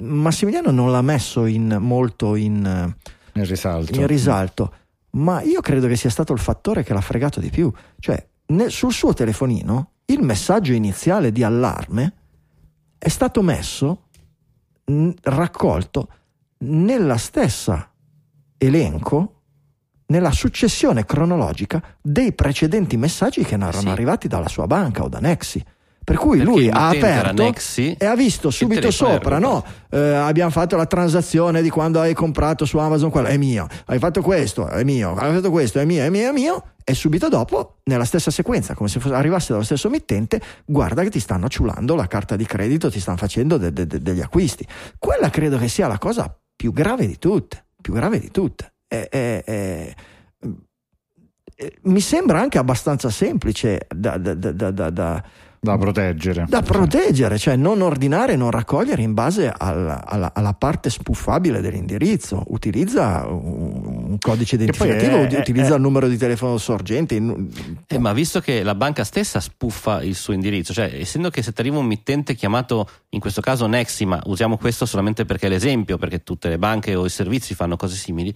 Massimiliano 0.00 0.70
non 0.70 0.90
l'ha 0.90 1.02
messo 1.02 1.46
in, 1.46 1.76
molto 1.80 2.34
in, 2.34 2.60
nel 3.32 3.46
risalto. 3.46 3.98
in 3.98 4.06
risalto, 4.06 4.74
ma 5.10 5.40
io 5.42 5.60
credo 5.60 5.86
che 5.86 5.96
sia 5.96 6.10
stato 6.10 6.32
il 6.32 6.38
fattore 6.38 6.82
che 6.82 6.92
l'ha 6.92 7.00
fregato 7.00 7.40
di 7.40 7.48
più. 7.48 7.72
Cioè, 7.98 8.24
ne- 8.46 8.68
sul 8.68 8.92
suo 8.92 9.14
telefonino, 9.14 9.92
il 10.06 10.22
messaggio 10.22 10.72
iniziale 10.72 11.32
di 11.32 11.42
allarme 11.42 12.12
è 12.98 13.08
stato 13.08 13.42
messo, 13.42 14.08
mh, 14.84 15.10
raccolto 15.22 16.08
nella 16.58 17.16
stessa 17.16 17.90
elenco, 18.58 19.37
nella 20.08 20.32
successione 20.32 21.04
cronologica 21.04 21.82
dei 22.00 22.32
precedenti 22.32 22.96
messaggi 22.96 23.42
che 23.44 23.54
erano 23.54 23.72
Sì. 23.72 23.88
arrivati 23.88 24.28
dalla 24.28 24.48
sua 24.48 24.66
banca 24.66 25.02
o 25.02 25.08
da 25.08 25.18
Nexi. 25.18 25.64
Per 26.08 26.16
cui 26.16 26.38
Perché 26.38 26.50
lui 26.50 26.70
ha 26.70 26.88
aperto 26.88 27.42
Nexi, 27.42 27.94
e 27.98 28.06
ha 28.06 28.14
visto 28.16 28.48
subito 28.48 28.90
sopra, 28.90 29.38
no? 29.38 29.62
Eh, 29.90 29.98
abbiamo 29.98 30.50
fatto 30.50 30.74
la 30.74 30.86
transazione 30.86 31.60
di 31.60 31.68
quando 31.68 32.00
hai 32.00 32.14
comprato 32.14 32.64
su 32.64 32.78
Amazon, 32.78 33.10
quello 33.10 33.26
è 33.28 33.36
mio, 33.36 33.66
hai 33.84 33.98
fatto 33.98 34.22
questo, 34.22 34.66
è 34.68 34.82
mio, 34.84 35.14
hai 35.14 35.34
fatto 35.34 35.50
questo, 35.50 35.78
è 35.80 35.84
mio, 35.84 36.02
è 36.02 36.08
mio, 36.08 36.30
è 36.30 36.32
mio, 36.32 36.64
e 36.82 36.94
subito 36.94 37.28
dopo, 37.28 37.80
nella 37.84 38.06
stessa 38.06 38.30
sequenza, 38.30 38.72
come 38.72 38.88
se 38.88 38.98
arrivasse 39.12 39.52
dallo 39.52 39.64
stesso 39.64 39.90
mittente, 39.90 40.40
guarda 40.64 41.02
che 41.02 41.10
ti 41.10 41.20
stanno 41.20 41.46
ciulando 41.48 41.94
la 41.94 42.06
carta 42.06 42.36
di 42.36 42.46
credito, 42.46 42.90
ti 42.90 43.00
stanno 43.00 43.18
facendo 43.18 43.58
de- 43.58 43.74
de- 43.74 43.86
de- 43.86 44.00
degli 44.00 44.22
acquisti. 44.22 44.66
Quella 44.98 45.28
credo 45.28 45.58
che 45.58 45.68
sia 45.68 45.88
la 45.88 45.98
cosa 45.98 46.34
più 46.56 46.72
grave 46.72 47.06
di 47.06 47.18
tutte, 47.18 47.66
più 47.82 47.92
grave 47.92 48.18
di 48.18 48.30
tutte. 48.30 48.72
È- 48.88 49.06
è- 49.10 49.44
è- 49.44 49.94
eh, 51.60 51.72
mi 51.82 52.00
sembra 52.00 52.40
anche 52.40 52.56
abbastanza 52.58 53.10
semplice 53.10 53.86
da- 53.94 54.16
da- 54.16 54.34
da- 54.34 54.52
da- 54.70 54.90
da- 54.90 55.24
proteggere. 55.60 56.46
da 56.48 56.62
proteggere, 56.62 57.36
cioè 57.36 57.56
non 57.56 57.80
ordinare 57.82 58.34
e 58.34 58.36
non 58.36 58.52
raccogliere 58.52 59.02
in 59.02 59.12
base 59.12 59.52
alla, 59.54 60.06
alla- 60.06 60.30
alla 60.32 60.54
parte 60.54 60.88
spuffabile 60.88 61.60
dell'indirizzo. 61.60 62.44
Utilizza 62.46 63.26
un, 63.26 64.04
un 64.10 64.18
codice 64.20 64.54
identificativo, 64.54 65.16
è- 65.24 65.38
utilizza 65.40 65.72
è- 65.72 65.74
il 65.74 65.80
numero 65.82 66.06
di 66.06 66.16
telefono 66.16 66.56
sorgente. 66.58 67.16
in- 67.16 67.48
Eh, 67.88 67.98
ma 67.98 68.12
visto 68.12 68.38
che 68.40 68.62
la 68.62 68.76
banca 68.76 69.02
stessa 69.02 69.40
spuffa 69.40 70.00
il 70.02 70.14
suo 70.14 70.32
indirizzo, 70.32 70.72
cioè 70.72 70.90
essendo 70.94 71.28
che 71.28 71.42
se 71.42 71.52
ti 71.52 71.60
arriva 71.60 71.78
un 71.78 71.86
mittente 71.86 72.36
chiamato 72.36 72.88
in 73.10 73.20
questo 73.20 73.40
caso 73.40 73.66
Nexi, 73.66 74.06
ma 74.06 74.22
usiamo 74.26 74.56
questo 74.58 74.86
solamente 74.86 75.24
perché 75.24 75.46
è 75.46 75.50
l'esempio, 75.50 75.98
perché 75.98 76.22
tutte 76.22 76.48
le 76.48 76.58
banche 76.58 76.94
o 76.94 77.04
i 77.04 77.10
servizi 77.10 77.54
fanno 77.56 77.76
cose 77.76 77.96
simili, 77.96 78.32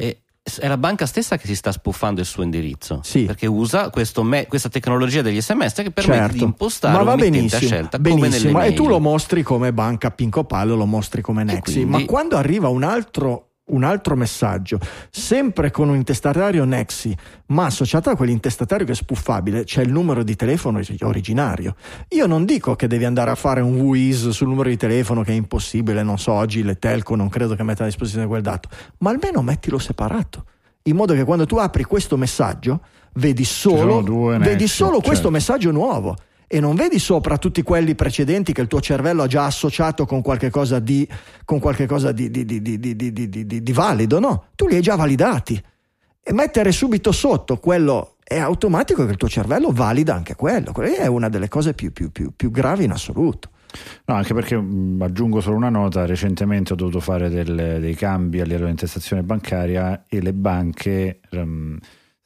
eh, 0.00 0.22
è 0.58 0.66
la 0.66 0.78
banca 0.78 1.06
stessa 1.06 1.36
che 1.36 1.46
si 1.46 1.54
sta 1.54 1.70
spuffando 1.70 2.20
il 2.20 2.26
suo 2.26 2.42
indirizzo, 2.42 3.00
Sì. 3.04 3.24
perché 3.24 3.46
usa 3.46 3.90
me- 4.22 4.46
questa 4.46 4.68
tecnologia 4.68 5.22
degli 5.22 5.40
sms 5.40 5.74
che 5.74 5.90
permette 5.90 6.20
Certo. 6.22 6.36
di 6.36 6.42
impostare 6.42 6.96
ma 6.96 7.02
va 7.04 7.14
benissimo, 7.14 7.60
scelta 7.60 7.98
benissimo. 7.98 8.60
e 8.62 8.72
tu 8.72 8.88
lo 8.88 8.98
mostri 8.98 9.42
come 9.42 9.72
banca 9.72 10.10
Pinco 10.10 10.44
Pallo, 10.44 10.74
lo 10.76 10.86
mostri 10.86 11.20
come 11.22 11.44
Nexi, 11.44 11.72
quindi- 11.84 11.90
ma 11.90 12.04
quando 12.06 12.36
arriva 12.36 12.68
un 12.68 12.82
altro 12.82 13.49
un 13.70 13.84
altro 13.84 14.16
messaggio, 14.16 14.78
sempre 15.10 15.70
con 15.70 15.88
un 15.88 15.96
intestatario 15.96 16.64
Nexi, 16.64 17.16
ma 17.46 17.66
associato 17.66 18.10
a 18.10 18.16
quell'intestatario 18.16 18.86
che 18.86 18.92
è 18.92 18.94
spuffabile, 18.94 19.64
c'è 19.64 19.82
il 19.82 19.90
numero 19.90 20.22
di 20.22 20.36
telefono 20.36 20.80
originario. 21.00 21.74
Io 22.10 22.26
non 22.26 22.44
dico 22.44 22.76
che 22.76 22.86
devi 22.86 23.04
andare 23.04 23.30
a 23.30 23.34
fare 23.34 23.60
un 23.60 23.80
WIS 23.80 24.28
sul 24.30 24.48
numero 24.48 24.68
di 24.68 24.76
telefono 24.76 25.22
che 25.22 25.32
è 25.32 25.34
impossibile, 25.34 26.02
non 26.02 26.18
so, 26.18 26.32
oggi 26.32 26.62
le 26.62 26.78
telco 26.78 27.14
non 27.14 27.28
credo 27.28 27.54
che 27.54 27.62
mettano 27.62 27.86
a 27.86 27.90
disposizione 27.90 28.26
quel 28.26 28.42
dato, 28.42 28.68
ma 28.98 29.10
almeno 29.10 29.42
mettilo 29.42 29.78
separato, 29.78 30.44
in 30.82 30.96
modo 30.96 31.14
che 31.14 31.24
quando 31.24 31.46
tu 31.46 31.56
apri 31.56 31.84
questo 31.84 32.16
messaggio 32.16 32.80
vedi 33.14 33.44
solo, 33.44 34.02
due 34.02 34.38
vedi 34.38 34.68
solo 34.68 35.00
questo 35.00 35.14
certo. 35.14 35.30
messaggio 35.30 35.70
nuovo 35.72 36.16
e 36.52 36.58
non 36.58 36.74
vedi 36.74 36.98
sopra 36.98 37.38
tutti 37.38 37.62
quelli 37.62 37.94
precedenti 37.94 38.52
che 38.52 38.60
il 38.60 38.66
tuo 38.66 38.80
cervello 38.80 39.22
ha 39.22 39.28
già 39.28 39.44
associato 39.44 40.04
con 40.04 40.20
qualcosa 40.20 40.80
di, 40.80 41.08
di, 41.44 42.44
di, 42.44 43.62
di, 43.62 43.72
valido, 43.72 44.18
no? 44.18 44.46
Tu 44.56 44.66
li 44.66 44.74
hai 44.74 44.82
già 44.82 44.96
validati. 44.96 45.62
E 46.20 46.32
mettere 46.32 46.72
subito 46.72 47.12
sotto 47.12 47.58
quello 47.58 48.16
è 48.24 48.36
automatico 48.36 49.04
che 49.04 49.12
il 49.12 49.16
tuo 49.16 49.28
cervello 49.28 49.70
valida 49.70 50.12
anche 50.12 50.34
quello. 50.34 50.72
Quella 50.72 50.96
è 50.96 51.06
una 51.06 51.28
delle 51.28 51.46
cose 51.46 51.72
più, 51.72 51.92
più, 51.92 52.10
più, 52.10 52.32
più 52.34 52.50
gravi 52.50 52.82
in 52.82 52.90
assoluto. 52.90 53.50
No, 54.06 54.16
anche 54.16 54.34
perché 54.34 54.56
mh, 54.56 55.02
aggiungo 55.02 55.40
solo 55.40 55.54
una 55.54 55.70
nota, 55.70 56.04
recentemente 56.04 56.72
ho 56.72 56.76
dovuto 56.76 56.98
fare 56.98 57.28
del, 57.28 57.78
dei 57.78 57.94
cambi 57.94 58.40
a 58.40 58.44
livello 58.44 58.64
di 58.64 58.72
intestazione 58.72 59.22
bancaria 59.22 60.02
e 60.08 60.20
le 60.20 60.32
banche... 60.32 61.20
Mh, 61.30 61.76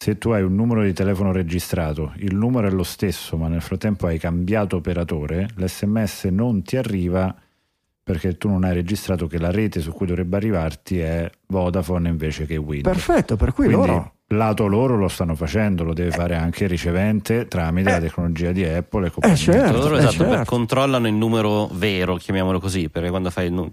se 0.05 0.19
tu 0.19 0.33
hai 0.33 0.43
un 0.43 0.55
numero 0.55 0.83
di 0.83 0.93
telefono 0.93 1.33
registrato, 1.33 2.13
il 2.17 2.35
numero 2.35 2.69
è 2.69 2.71
lo 2.71 2.83
stesso, 2.83 3.39
ma 3.39 3.49
nel 3.49 3.63
frattempo 3.63 4.07
hai 4.07 4.19
cambiato 4.19 4.77
operatore, 4.77 5.49
l'SMS 5.55 6.25
non 6.25 6.63
ti 6.63 6.77
arriva 6.77 7.35
perché 8.03 8.37
tu 8.37 8.51
non 8.51 8.65
hai 8.65 8.75
registrato 8.75 9.27
che 9.27 9.39
la 9.39 9.51
rete 9.51 9.81
su 9.81 9.93
cui 9.93 10.05
dovrebbe 10.05 10.37
arrivarti 10.37 10.99
è 10.99 11.31
Vodafone 11.47 12.11
invece 12.11 12.45
che 12.45 12.59
Wind. 12.59 12.83
Perfetto, 12.83 13.37
per 13.37 13.55
cui 13.55 13.65
Quindi 13.65 13.87
loro... 13.87 14.14
lato 14.29 14.67
loro 14.67 14.97
lo 14.97 15.07
stanno 15.09 15.35
facendo, 15.35 15.85
lo 15.85 15.93
deve 15.93 16.11
fare 16.11 16.35
anche 16.35 16.65
il 16.65 16.71
ricevente 16.71 17.47
tramite 17.47 17.91
la 17.91 18.01
tecnologia 18.01 18.53
di 18.53 18.65
Apple 18.65 19.07
e 19.07 19.11
compagnia. 19.11 19.37
certo. 19.37 19.77
loro 19.77 19.97
eh, 19.97 19.99
esatto, 19.99 20.17
per- 20.25 20.29
certo. 20.29 20.45
controllano 20.47 21.07
il 21.07 21.15
numero 21.15 21.69
vero, 21.73 22.17
chiamiamolo 22.17 22.59
così, 22.59 22.89
perché 22.89 23.11
quando 23.11 23.31
fai 23.31 23.47
il 23.47 23.71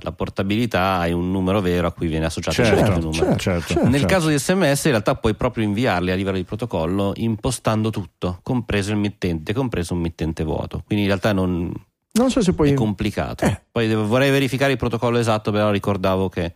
la- 0.00 0.12
portabilità 0.12 0.98
hai 0.98 1.12
un 1.12 1.30
numero 1.30 1.60
vero 1.60 1.86
a 1.86 1.92
cui 1.92 2.08
viene 2.08 2.26
associato 2.26 2.56
Certo, 2.56 2.72
un 2.80 2.84
certo 2.86 3.00
numero. 3.00 3.36
certo, 3.36 3.66
certo. 3.72 3.84
Nel 3.88 4.00
certo. 4.00 4.06
caso 4.14 4.28
di 4.28 4.38
SMS 4.38 4.84
in 4.84 4.90
realtà 4.90 5.14
puoi 5.14 5.34
proprio 5.34 5.64
inviarli 5.64 6.10
a 6.10 6.14
livello 6.16 6.36
di 6.36 6.44
protocollo 6.44 7.12
impostando 7.16 7.90
tutto, 7.90 8.40
compreso 8.42 8.90
il 8.90 8.98
mittente, 8.98 9.52
compreso 9.54 9.94
un 9.94 10.00
mittente 10.00 10.44
vuoto. 10.44 10.82
Quindi 10.84 11.04
in 11.04 11.10
realtà 11.10 11.32
non 11.32 11.72
Non 12.12 12.30
so 12.30 12.42
se 12.42 12.52
poi... 12.52 12.70
è 12.70 12.74
complicato. 12.74 13.44
Eh. 13.44 13.60
Poi 13.70 13.86
devo- 13.88 14.06
vorrei 14.06 14.30
verificare 14.30 14.72
il 14.72 14.78
protocollo 14.78 15.18
esatto, 15.18 15.50
però 15.52 15.70
ricordavo 15.70 16.28
che... 16.28 16.54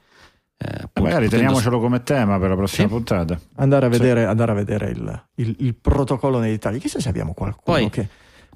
eh, 0.59 0.67
E 0.67 0.75
appunto, 0.83 1.03
magari 1.03 1.29
teniamocelo 1.29 1.79
come 1.81 2.03
tema 2.03 2.39
per 2.39 2.49
la 2.51 2.57
prossima 2.57 2.87
Sì. 2.89 2.93
puntata. 2.93 3.39
andare 3.57 3.87
a 3.87 3.89
vedere, 3.89 4.25
andare 4.25 4.51
a 4.51 4.55
vedere 4.55 4.91
il, 4.91 5.23
il- 5.37 5.57
il 5.61 5.75
protocollo 5.75 6.39
nei 6.41 6.51
dettagli. 6.53 6.79
Chissà 6.81 6.99
se 7.01 7.09
abbiamo 7.09 7.33
qualcuno 7.33 7.77
Poi, 7.79 7.89
che. 7.91 8.09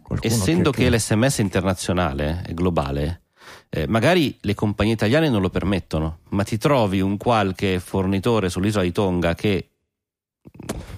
qualcuno 0.03 0.33
Essendo 0.33 0.71
che, 0.73 0.85
che- 0.85 0.91
l'SMS 0.97 1.39
è 1.39 1.43
internazionale, 1.43 2.43
è 2.45 2.53
globale, 2.55 3.23
eh, 3.71 3.87
magari 3.89 4.37
le 4.41 4.55
compagnie 4.55 4.93
italiane 4.93 5.29
non 5.29 5.41
lo 5.41 5.49
permettono, 5.51 6.19
ma 6.31 6.43
ti 6.45 6.59
trovi 6.59 7.01
un 7.01 7.17
qualche 7.17 7.79
fornitore 7.81 8.49
sull'isola 8.49 8.85
di 8.85 8.93
Tonga 8.93 9.35
che 9.35 9.69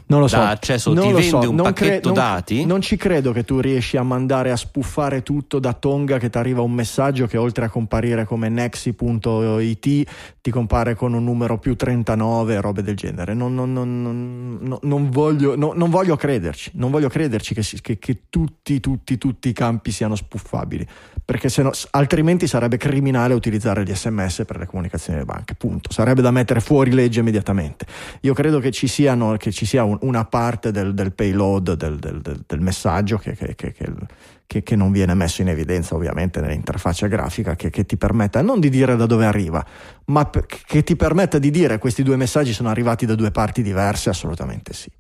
non 0.07 0.21
lo 0.21 0.29
so. 0.29 0.39
accesso, 0.39 0.93
non 0.93 1.05
ti 1.05 1.11
lo 1.11 1.17
vende 1.17 1.31
so, 1.31 1.49
un 1.51 1.55
non 1.57 1.65
pacchetto 1.67 2.09
non- 2.09 2.17
dati. 2.19 2.65
Non 2.67 2.81
ci 2.81 2.97
credo 2.97 3.33
che 3.33 3.45
tu 3.45 3.61
riesci 3.61 3.97
a 3.97 4.03
mandare 4.03 4.51
a 4.51 4.57
spuffare 4.57 5.23
tutto 5.23 5.59
da 5.59 5.73
Tonga 5.73 6.19
che 6.19 6.29
ti 6.31 6.37
arriva 6.39 6.61
un 6.61 6.73
messaggio 6.73 7.27
che 7.27 7.37
oltre 7.39 7.65
a 7.65 7.69
comparire 7.69 8.25
come 8.25 8.49
nexi.it 8.49 10.09
ti 10.41 10.51
compare 10.51 10.95
con 10.95 11.15
un 11.15 11.25
numero 11.25 11.59
più 11.59 11.75
39 11.77 12.55
e 12.55 12.61
robe 12.61 12.83
del 12.83 12.97
genere. 12.97 13.33
Non, 13.35 13.55
non- 13.55 13.73
non- 13.73 14.03
non- 14.03 14.59
non- 14.61 14.79
non 14.83 15.11
voglio, 15.11 15.57
voglio 15.57 16.17
crederci, 16.17 16.73
non 16.75 16.91
voglio 16.91 17.09
crederci 17.09 17.55
che, 17.55 17.63
si- 17.63 17.81
che- 17.81 17.99
che 17.99 18.23
tutti, 18.29 18.81
tutti, 18.81 19.17
tutti 19.19 19.49
i 19.49 19.53
campi 19.53 19.91
siano 19.91 20.15
spuffabili, 20.15 20.87
perché 21.25 21.49
se 21.49 21.63
no- 21.63 21.73
altrimenti 21.93 22.47
sarebbe 22.47 22.77
criminale 22.77 23.33
utilizzare 23.35 23.83
gli 23.85 23.95
sms 23.95 24.43
per 24.47 24.59
le 24.59 24.67
comunicazioni 24.67 25.19
delle 25.19 25.31
banche, 25.31 25.55
punto. 25.55 25.91
Sarebbe 25.93 26.21
da 26.21 26.31
mettere 26.31 26.61
fuori 26.61 26.93
legge 26.93 27.21
immediatamente. 27.21 27.87
Io 28.21 28.35
credo 28.35 28.59
che 28.61 28.71
ci, 28.71 28.87
siano, 28.87 29.34
che 29.37 29.51
ci 29.53 29.67
sia 29.67 29.85
un- 29.85 29.99
una 30.03 30.25
parte 30.25 30.71
del, 30.71 30.95
del 30.95 31.13
payload 31.13 31.75
del, 31.75 31.99
del- 31.99 32.21
del- 32.21 32.43
messaggio 32.61 33.19
che, 33.19 33.35
che- 33.35 33.55
che- 33.55 33.73
che- 33.73 34.63
non 34.77 34.93
viene 34.93 35.15
messo 35.15 35.43
in 35.43 35.49
evidenza 35.49 35.95
ovviamente 35.95 36.41
nell'interfaccia 36.41 37.07
grafica 37.07 37.57
che, 37.57 37.71
ti 37.87 37.97
permetta 37.97 38.43
non 38.43 38.61
di 38.61 38.69
dire 38.71 38.97
da 38.97 39.07
dove 39.07 39.27
arriva, 39.27 39.65
ma 40.07 40.25
per- 40.27 40.47
che 40.47 40.83
ti 40.83 40.97
permetta 40.97 41.39
di 41.39 41.51
dire 41.51 41.79
questi 41.79 42.03
due 42.03 42.17
messaggi 42.17 42.53
sono 42.53 42.69
arrivati 42.69 43.07
da 43.07 43.15
due 43.15 43.31
parti 43.31 43.63
diverse, 43.63 44.11
assolutamente 44.11 44.73
sì. 44.73 44.91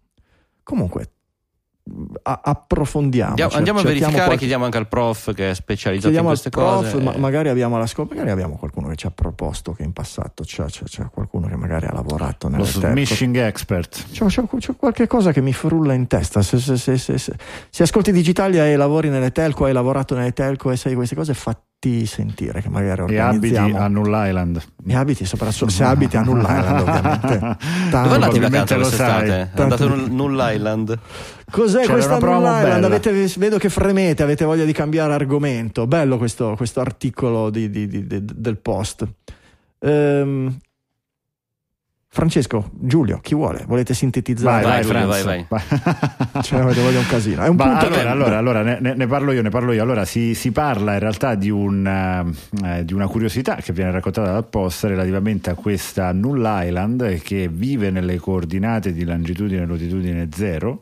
Comunque, 0.62 1.10
approfondiamo. 2.22 3.30
Andiamo, 3.30 3.50
cer- 3.50 3.58
andiamo 3.58 3.78
a 3.78 3.82
verificare, 3.82 4.16
qualche- 4.16 4.36
chiediamo 4.38 4.64
anche 4.64 4.78
al 4.78 4.88
prof 4.88 5.34
che 5.34 5.50
è 5.50 5.54
specializzato 5.54 6.12
Chiediamo 6.12 6.28
in 6.28 6.34
al 6.34 6.40
queste 6.40 6.50
prof, 6.50 6.90
cose. 6.92 7.02
ma- 7.02 7.16
magari 7.18 7.48
abbiamo 7.48 7.76
la 7.78 7.86
scop- 7.86 8.10
magari 8.10 8.30
abbiamo 8.30 8.56
qualcuno 8.56 8.88
che 8.88 8.96
ci 8.96 9.06
ha 9.06 9.10
proposto 9.10 9.72
che 9.72 9.82
in 9.82 9.92
passato 9.92 10.44
c'è, 10.44 10.64
c'è- 10.64 10.84
c'è 10.84 11.06
qualcuno 11.10 11.46
che 11.46 11.56
magari 11.56 11.86
ha 11.86 11.92
lavorato 11.92 12.48
telco. 12.48 12.64
smishing 12.64 13.36
expert. 13.36 14.06
C'è, 14.12 14.24
c'è- 14.26 14.44
c'è 14.58 14.76
qualche 14.76 15.06
cosa 15.06 15.32
che 15.32 15.40
mi 15.40 15.52
frulla 15.52 15.92
in 15.94 16.06
testa. 16.06 16.42
Se, 16.42 16.58
se- 16.58 16.76
se- 16.76 16.96
se- 16.96 17.18
se- 17.18 17.36
se 17.68 17.82
ascolti 17.82 18.12
Digitalia 18.12 18.66
e 18.66 18.76
lavori 18.76 19.08
nelle 19.10 19.32
telco, 19.32 19.64
hai 19.66 19.72
lavorato 19.72 20.14
nelle 20.14 20.32
telco 20.32 20.70
e 20.70 20.76
sai 20.76 20.94
queste 20.94 21.14
cose, 21.14 21.34
fatti 21.84 22.06
sentire 22.06 22.62
che 22.62 22.68
magari 22.68 23.14
E 23.14 23.18
abiti 23.18 23.54
organizziamo. 23.54 23.78
a 23.78 23.88
Null 23.88 24.12
Island. 24.26 24.62
E 24.86 24.94
abiti 24.94 25.24
soprattutto 25.24 25.68
se 25.70 25.84
abiti 25.84 26.16
a 26.16 26.22
Null 26.22 26.40
Island, 26.48 26.80
ovviamente. 26.80 27.38
Dove 27.38 27.56
Tanto- 27.90 28.14
andate 28.14 28.36
in 28.36 28.42
vacanza 28.42 28.74
quest'estate? 28.76 29.50
Tanto- 29.54 29.62
Andate 29.62 29.84
a 29.84 30.06
Null 30.08 30.38
Island? 30.54 30.98
Cos'è 31.50 31.80
C'era 31.82 31.92
questa 31.92 32.18
Null 32.18 32.42
Island? 32.44 32.84
Avete- 32.84 33.12
vedo 33.36 33.58
che 33.58 33.68
fremete, 33.68 34.22
avete 34.22 34.44
voglia 34.44 34.64
di 34.64 34.72
cambiare 34.72 35.12
argomento. 35.12 35.86
Bello 35.86 36.16
questo, 36.18 36.54
questo 36.56 36.80
articolo 36.80 37.50
di- 37.50 37.68
di- 37.70 37.86
di- 37.86 38.06
di- 38.06 38.24
del 38.24 38.58
post. 38.58 39.06
Ehm, 39.80 40.56
Francesco, 42.14 42.70
Giulio, 42.74 43.18
chi 43.20 43.34
vuole? 43.34 43.64
Volete 43.66 43.92
sintetizzare? 43.92 44.62
Vai, 44.62 44.84
vai, 44.84 44.84
Franz. 44.84 45.24
vai, 45.24 45.46
vai. 45.48 45.62
Cioè, 46.44 46.60
avete 46.60 46.80
voglia 46.80 47.00
un 47.00 47.06
casino. 47.08 47.42
È 47.42 47.48
un 47.48 47.56
Ma 47.56 47.66
punto 47.66 47.86
allora, 47.86 48.10
allora, 48.12 48.38
allora, 48.38 48.62
ne, 48.62 48.78
ne- 48.80 48.94
ne 48.94 49.06
parlo 49.08 49.32
io, 49.32 49.42
ne 49.42 49.48
parlo 49.48 49.72
io. 49.72 49.82
Allora, 49.82 50.04
si, 50.04 50.32
si 50.36 50.52
parla 50.52 50.92
in 50.92 51.00
realtà 51.00 51.34
di, 51.34 51.50
un, 51.50 51.84
eh, 52.64 52.84
di 52.84 52.92
una 52.92 53.08
curiosità 53.08 53.56
che 53.56 53.72
viene 53.72 53.90
raccontata 53.90 54.30
dal 54.30 54.46
post 54.46 54.84
relativamente 54.84 55.50
a 55.50 55.54
questa 55.54 56.12
Null 56.12 56.44
Island 56.46 57.20
che 57.20 57.48
vive 57.50 57.90
nelle 57.90 58.16
coordinate 58.18 58.92
di 58.92 59.04
longitudine 59.04 59.62
e 59.62 59.66
latitudine 59.66 60.28
zero 60.32 60.78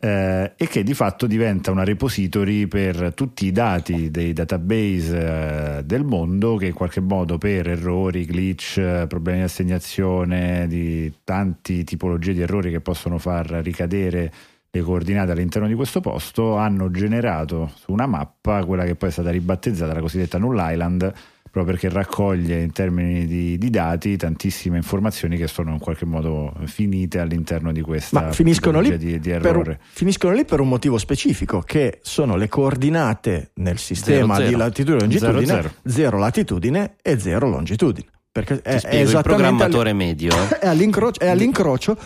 eh, 0.00 0.52
e 0.56 0.66
che 0.66 0.82
di 0.82 0.94
fatto 0.94 1.26
diventa 1.26 1.70
una 1.70 1.84
repository 1.84 2.66
per 2.66 3.12
tutti 3.14 3.44
i 3.44 3.52
dati 3.52 4.10
dei 4.10 4.32
database 4.32 5.78
eh, 5.78 5.84
del 5.84 6.04
mondo 6.04 6.56
che 6.56 6.66
in 6.66 6.72
qualche 6.72 7.00
modo 7.00 7.36
per 7.36 7.68
errori, 7.68 8.24
glitch, 8.24 8.78
eh, 8.78 9.06
problemi 9.06 9.38
di 9.38 9.44
assegnazione, 9.44 10.66
di 10.66 11.12
tanti 11.22 11.84
tipologie 11.84 12.32
di 12.32 12.40
errori 12.40 12.70
che 12.70 12.80
possono 12.80 13.18
far 13.18 13.46
ricadere 13.62 14.32
le 14.72 14.80
coordinate 14.82 15.32
all'interno 15.32 15.68
di 15.68 15.74
questo 15.74 16.00
posto 16.00 16.56
hanno 16.56 16.90
generato 16.90 17.72
su 17.74 17.92
una 17.92 18.06
mappa 18.06 18.64
quella 18.64 18.84
che 18.84 18.94
poi 18.94 19.08
è 19.08 19.12
stata 19.12 19.30
ribattezzata 19.30 19.92
la 19.92 20.00
cosiddetta 20.00 20.38
Null 20.38 20.58
Island 20.60 21.12
proprio 21.50 21.74
perché 21.74 21.88
raccoglie 21.88 22.62
in 22.62 22.72
termini 22.72 23.26
di, 23.26 23.58
di 23.58 23.70
dati 23.70 24.16
tantissime 24.16 24.76
informazioni 24.76 25.36
che 25.36 25.48
sono 25.48 25.72
in 25.72 25.78
qualche 25.78 26.04
modo 26.06 26.54
finite 26.64 27.18
all'interno 27.18 27.72
di 27.72 27.80
questa 27.80 28.20
Ma 28.20 28.32
finiscono 28.32 28.80
lì, 28.80 28.96
di, 28.96 29.18
di 29.18 29.30
per, 29.30 29.46
errore. 29.46 29.80
finiscono 29.90 30.32
lì 30.34 30.44
per 30.44 30.60
un 30.60 30.68
motivo 30.68 30.96
specifico, 30.98 31.60
che 31.60 31.98
sono 32.02 32.36
le 32.36 32.48
coordinate 32.48 33.50
nel 33.54 33.78
sistema 33.78 34.36
Zero, 34.36 34.46
di 34.46 34.50
zero. 34.52 34.58
latitudine 34.58 34.96
e 34.96 35.00
longitudine, 35.00 35.46
Zero, 35.46 35.72
0 35.84 36.18
latitudine 36.18 36.94
e 37.02 37.18
0 37.18 37.48
longitudine. 37.48 38.06
Perché 38.32 38.54
è, 38.54 38.60
Ti 38.60 38.68
è 38.68 38.78
spiego, 38.78 38.96
il 38.96 39.02
esattamente 39.02 39.28
programmatore 39.28 39.90
all- 39.90 39.96
medio 39.96 40.30
è 40.60 40.66
all'incrocio, 40.68 41.20
è 41.20 41.28
all'incrocio 41.28 41.96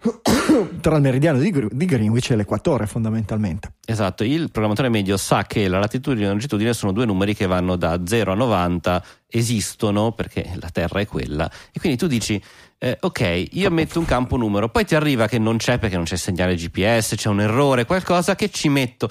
tra 0.80 0.96
il 0.96 1.02
meridiano 1.02 1.38
di, 1.38 1.52
di 1.70 1.84
Greenwich 1.84 2.30
e 2.30 2.36
l'equatore 2.36 2.86
fondamentalmente. 2.86 3.74
Esatto, 3.84 4.22
il 4.24 4.50
programmatore 4.50 4.88
medio 4.88 5.16
sa 5.16 5.44
che 5.44 5.66
la 5.68 5.78
latitudine 5.78 6.22
e 6.22 6.24
la 6.26 6.30
longitudine 6.30 6.72
sono 6.72 6.92
due 6.92 7.04
numeri 7.04 7.34
che 7.34 7.46
vanno 7.46 7.76
da 7.76 8.00
0 8.04 8.32
a 8.32 8.34
90, 8.34 9.04
esistono 9.28 10.12
perché 10.12 10.52
la 10.60 10.70
Terra 10.70 11.00
è 11.00 11.06
quella. 11.06 11.50
E 11.72 11.80
quindi 11.80 11.98
tu 11.98 12.06
dici, 12.06 12.40
eh, 12.78 12.96
ok, 13.00 13.48
io 13.52 13.70
metto 13.70 13.98
un 13.98 14.04
campo 14.04 14.36
numero, 14.36 14.68
poi 14.68 14.84
ti 14.84 14.94
arriva 14.94 15.26
che 15.26 15.38
non 15.38 15.56
c'è 15.56 15.78
perché 15.78 15.96
non 15.96 16.04
c'è 16.04 16.16
segnale 16.16 16.54
GPS, 16.54 17.14
c'è 17.16 17.28
un 17.28 17.40
errore, 17.40 17.84
qualcosa 17.84 18.36
che 18.36 18.50
ci 18.50 18.68
metto, 18.68 19.08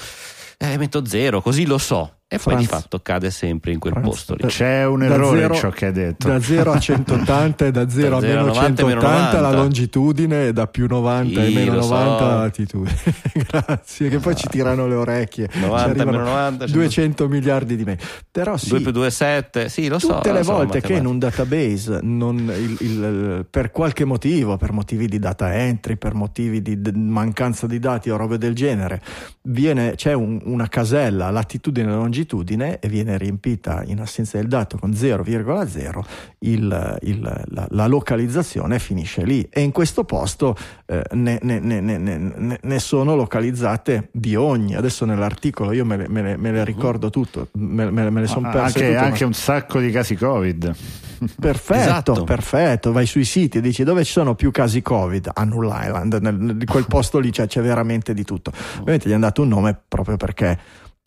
eh, 0.57 0.77
metto 0.77 1.05
0, 1.05 1.41
così 1.41 1.65
lo 1.65 1.77
so. 1.77 2.16
E 2.30 2.36
poi 2.39 2.55
Franz- 2.55 2.59
di 2.59 2.65
fatto 2.67 2.99
cade 2.99 3.32
sempre 3.32 3.71
in 3.71 3.80
quel 3.80 3.93
Franz- 3.93 4.09
posto 4.09 4.36
lì. 4.36 4.47
C'è 4.47 4.86
un 4.86 4.99
Da 4.99 5.05
errore 5.05 5.39
zero- 5.39 5.53
in 5.53 5.59
ciò 5.61 5.69
che 5.69 5.86
hai 5.86 5.91
detto. 5.93 6.28
Da 6.28 6.41
0 6.41 6.71
a 6.73 6.78
180 6.80 7.65
e 7.67 7.71
da 7.71 7.89
0 7.89 8.17
a 8.17 8.19
Da 8.19 8.28
zero 8.28 8.39
a 8.39 8.43
meno 8.43 8.53
90 8.53 8.82
e 8.82 8.86
meno 8.86 8.99
180 8.99 9.32
la 9.36 9.39
90. 9.39 9.57
longitudine 9.61 10.47
e 10.47 10.53
da 10.53 10.67
più 10.67 10.88
90 10.89 11.41
e 11.41 11.47
Sì, 11.47 11.53
meno 11.53 11.75
lo 11.75 11.82
so. 11.84 11.93
90 11.93 12.25
la 12.28 12.36
latitudine. 12.39 12.95
Grazie, 13.47 14.09
che 14.09 14.17
poi 14.19 14.36
ci 14.36 14.47
tirano 14.49 14.88
le 14.88 14.95
orecchie. 14.95 15.47
Ci 15.49 15.59
90 15.59 15.89
arrivano 15.89 16.11
meno 16.11 16.23
90, 16.25 16.65
200 16.65 17.28
miliardi 17.30 17.75
di 17.78 17.84
me. 17.86 17.97
Però 18.30 18.57
sì, 18.57 18.69
2 18.69 18.82
più 18.82 18.91
2 18.91 19.07
è 19.07 19.09
7, 19.09 19.69
sì 19.69 19.88
lo 19.88 19.97
so. 19.97 20.15
tutte 20.15 20.34
le 20.34 20.43
so, 20.43 20.51
volte 20.51 20.82
che 20.82 20.93
in 20.93 21.05
un 21.05 21.19
database 21.19 21.99
non- 22.01 22.51
il- 22.53 22.78
il- 22.86 23.45
per 23.49 23.71
qualche 23.71 24.03
motivo, 24.03 24.57
per 24.57 24.73
motivi 24.73 25.07
di 25.07 25.17
data 25.17 25.55
entry, 25.55 25.95
per 25.95 26.13
motivi 26.13 26.61
di 26.61 26.82
d- 26.82 26.91
mancanza 26.93 27.67
di 27.67 27.80
dati 27.80 28.09
o 28.09 28.17
robe 28.17 28.38
del 28.38 28.53
genere, 28.53 29.01
viene- 29.43 29.93
c'è 29.95 30.11
un- 30.11 30.41
una 30.43 30.67
casella 30.67 31.30
latitudine 31.30 31.88
e 31.88 31.91
longitudine 31.91 32.15
e 32.26 32.88
viene 32.88 33.18
riempita 33.18 33.84
in 33.86 33.99
assenza 33.99 34.38
del 34.38 34.47
dato 34.47 34.78
con 34.78 34.91
0,0, 34.91 36.01
il- 36.39 36.97
il- 37.01 37.43
la, 37.45 37.68
la 37.70 37.88
localizzazione 37.88 38.80
finisce 38.80 39.24
lì 39.24 39.47
e 39.51 39.61
in 39.61 39.72
questo 39.72 40.03
posto 40.03 40.55
eh, 40.86 41.01
ne, 41.11 41.39
ne- 41.41 41.59
ne- 41.59 41.80
ne- 41.82 41.97
ne- 41.97 42.59
ne 42.61 42.80
sono 42.80 43.15
localizzate 43.15 44.09
di 44.11 44.36
ogni. 44.36 44.76
Adesso 44.76 45.05
nell'articolo 45.05 45.72
io 45.74 45.86
me 45.86 45.97
le, 45.97 46.07
me 46.09 46.22
le- 46.22 46.38
me 46.38 46.51
le 46.51 46.63
ricordo 46.63 47.09
tutto, 47.09 47.49
me, 47.53 47.89
me- 47.91 48.09
me 48.09 48.22
le 48.22 48.28
sono 48.28 48.47
Ah, 48.47 48.51
perse 48.51 48.65
anche, 48.65 48.80
tutte, 48.88 48.93
ma- 48.99 49.05
anche 49.05 49.24
un 49.26 49.34
sacco 49.34 49.80
di 49.80 49.91
casi 49.91 50.15
Covid. 50.15 50.76
Perfetto, 51.39 51.80
Esatto. 51.82 52.24
perfetto. 52.26 52.91
Vai 52.91 53.07
sui 53.07 53.26
siti 53.26 53.57
e 53.57 53.61
dici 53.61 53.84
dove 53.84 54.03
ci 54.03 54.11
sono 54.11 54.36
più 54.36 54.51
casi 54.51 54.84
Covid? 54.84 55.32
A 55.34 55.43
Null 55.45 55.68
Island, 55.74 56.13
nel, 56.22 56.36
nel- 56.36 56.63
quel 56.65 56.86
posto 56.88 57.18
lì 57.18 57.32
c'è, 57.32 57.47
c'è 57.47 57.61
veramente 57.61 58.13
di 58.13 58.24
tutto. 58.24 58.51
Ovviamente 58.80 59.09
gli 59.09 59.13
hanno 59.13 59.26
dato 59.26 59.41
un 59.41 59.47
nome 59.47 59.76
proprio 59.88 60.15
perché. 60.18 60.59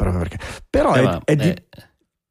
Proprio 0.04 0.18
perché. 0.20 0.38
Però 0.68 0.94
Eh, 0.94 1.00
è, 1.00 1.02
ma, 1.02 1.20
è 1.24 1.36
di, 1.36 1.48
eh, 1.48 1.64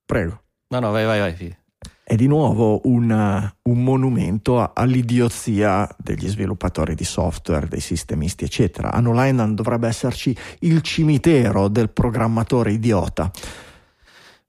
prego. 0.05 0.41
no, 0.69 0.79
no, 0.79 0.91
vai, 0.91 1.05
vai, 1.05 1.19
vai. 1.19 1.35
sì. 1.35 1.55
È 2.03 2.15
di 2.15 2.25
nuovo 2.25 2.81
un, 2.85 3.51
un 3.61 3.83
monumento 3.83 4.71
all'idiozia 4.73 5.87
degli 5.97 6.27
sviluppatori 6.27 6.95
di 6.95 7.03
software, 7.03 7.67
dei 7.67 7.79
sistemisti, 7.81 8.43
eccetera. 8.45 8.91
A 8.91 8.99
Null 8.99 9.23
Island 9.27 9.53
dovrebbe 9.55 9.87
esserci 9.87 10.35
il 10.61 10.81
cimitero 10.81 11.67
del 11.67 11.91
programmatore 11.91 12.71
idiota. 12.71 13.29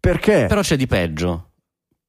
Perché? 0.00 0.46
Però 0.48 0.62
c'è 0.62 0.76
di 0.76 0.86
peggio. 0.86 1.50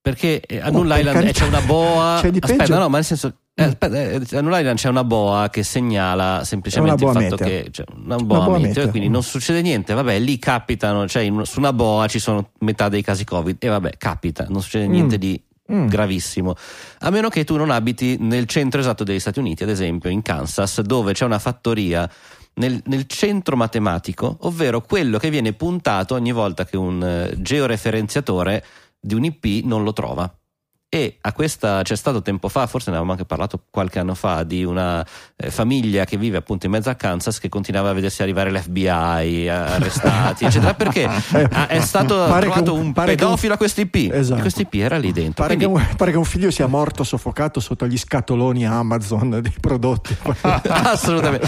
Perché 0.01 0.39
eh, 0.39 0.59
a 0.61 0.67
Oh, 0.67 0.71
Null 0.71 0.87
per 0.87 0.99
Island 0.99 1.27
eh, 1.27 1.31
c'è 1.33 1.45
una 1.45 1.61
boa. 1.61 2.19
C'è 2.21 2.31
di 2.31 2.39
aspetta, 2.41 2.63
peggio? 2.63 2.79
no, 2.79 2.87
ma 2.87 2.95
nel 2.95 3.05
senso. 3.05 3.35
Eh, 3.53 3.63
Mm. 3.63 3.67
aspetta, 3.67 4.01
eh, 4.01 4.15
Island 4.21 4.75
c'è 4.77 4.89
una 4.89 5.03
boa 5.03 5.49
che 5.49 5.63
segnala 5.63 6.43
semplicemente 6.43 7.03
il 7.03 7.11
fatto 7.11 7.19
meteor. 7.19 7.49
che. 7.49 7.67
Cioè, 7.71 7.85
una 7.95 8.15
boa, 8.17 8.37
Una 8.37 8.45
boa 8.47 8.57
meteor, 8.57 8.67
meteor. 8.67 8.89
quindi 8.89 9.09
non 9.09 9.23
succede 9.23 9.61
niente. 9.61 9.93
Vabbè, 9.93 10.17
lì 10.19 10.39
capitano. 10.39 11.07
Cioè, 11.07 11.23
in- 11.23 11.45
su 11.45 11.59
una 11.59 11.73
boa 11.73 12.07
ci 12.07 12.19
sono 12.19 12.51
metà 12.59 12.89
dei 12.89 13.01
casi 13.01 13.23
Covid. 13.25 13.57
E 13.59 13.67
vabbè, 13.67 13.97
capita, 13.97 14.45
non 14.49 14.61
succede 14.61 14.87
niente 14.87 15.15
Mm. 15.17 15.19
di 15.19 15.43
Mm. 15.71 15.87
gravissimo. 15.87 16.53
A 16.99 17.09
meno 17.11 17.29
che 17.29 17.43
tu 17.45 17.55
non 17.55 17.69
abiti 17.69 18.17
nel 18.19 18.45
centro 18.45 18.79
esatto 18.81 19.03
degli 19.05 19.19
Stati 19.19 19.39
Uniti, 19.39 19.63
ad 19.63 19.69
esempio 19.69 20.09
in 20.09 20.21
Kansas, 20.21 20.81
dove 20.81 21.13
c'è 21.13 21.23
una 21.23 21.39
fattoria 21.39 22.09
nel, 22.55 22.81
nel 22.87 23.05
centro 23.07 23.55
matematico, 23.55 24.37
ovvero 24.41 24.81
quello 24.81 25.17
che 25.17 25.29
viene 25.29 25.53
puntato 25.53 26.15
ogni 26.15 26.33
volta 26.33 26.65
che 26.65 26.75
un 26.75 27.01
eh, 27.01 27.35
georeferenziatore 27.41 28.63
di 28.99 29.13
un 29.13 29.23
IP 29.23 29.63
non 29.65 29.83
lo 29.83 29.93
trova. 29.93 30.29
E 30.93 31.19
a 31.21 31.31
questa 31.31 31.83
c'è 31.83 31.95
stato 31.95 32.21
tempo 32.21 32.49
fa, 32.49 32.67
forse 32.67 32.89
ne 32.89 32.97
avevamo 32.97 33.13
anche 33.13 33.23
parlato 33.23 33.61
qualche 33.69 33.99
anno 33.99 34.13
fa, 34.13 34.43
di 34.43 34.65
una 34.65 35.05
eh, 35.37 35.49
famiglia 35.49 36.03
che 36.03 36.17
vive 36.17 36.35
appunto 36.35 36.65
in 36.65 36.73
mezzo 36.73 36.89
a 36.89 36.95
Kansas 36.95 37.39
che 37.39 37.47
continuava 37.47 37.91
a 37.91 37.93
vedersi 37.93 38.21
arrivare 38.21 38.51
l'FBI, 38.51 39.45
eh, 39.45 39.47
arrestati, 39.47 40.43
eccetera, 40.43 40.73
perché 40.73 41.07
è 41.69 41.79
stato 41.79 42.15
Pare 42.27 42.41
trovato 42.41 42.73
un- 42.73 42.79
un, 42.87 42.93
che 42.93 42.99
un- 42.99 43.05
pedofilo 43.05 43.53
a 43.53 43.57
questo 43.57 43.79
IP. 43.79 44.11
Esatto. 44.11 44.39
E 44.39 44.41
questo 44.41 44.61
IP 44.63 44.73
era 44.73 44.97
lì 44.97 45.13
dentro. 45.13 45.45
Pare, 45.45 45.55
Quindi- 45.55 45.79
che 45.81 45.87
un, 45.89 45.95
pare 45.95 46.11
che 46.11 46.17
un 46.17 46.25
figlio 46.25 46.51
sia 46.51 46.67
morto 46.67 47.05
soffocato 47.05 47.61
sotto 47.61 47.87
gli 47.87 47.97
scatoloni 47.97 48.67
Amazon 48.67 49.39
dei 49.41 49.53
prodotti. 49.61 50.13
Assolutamente. 50.67 51.47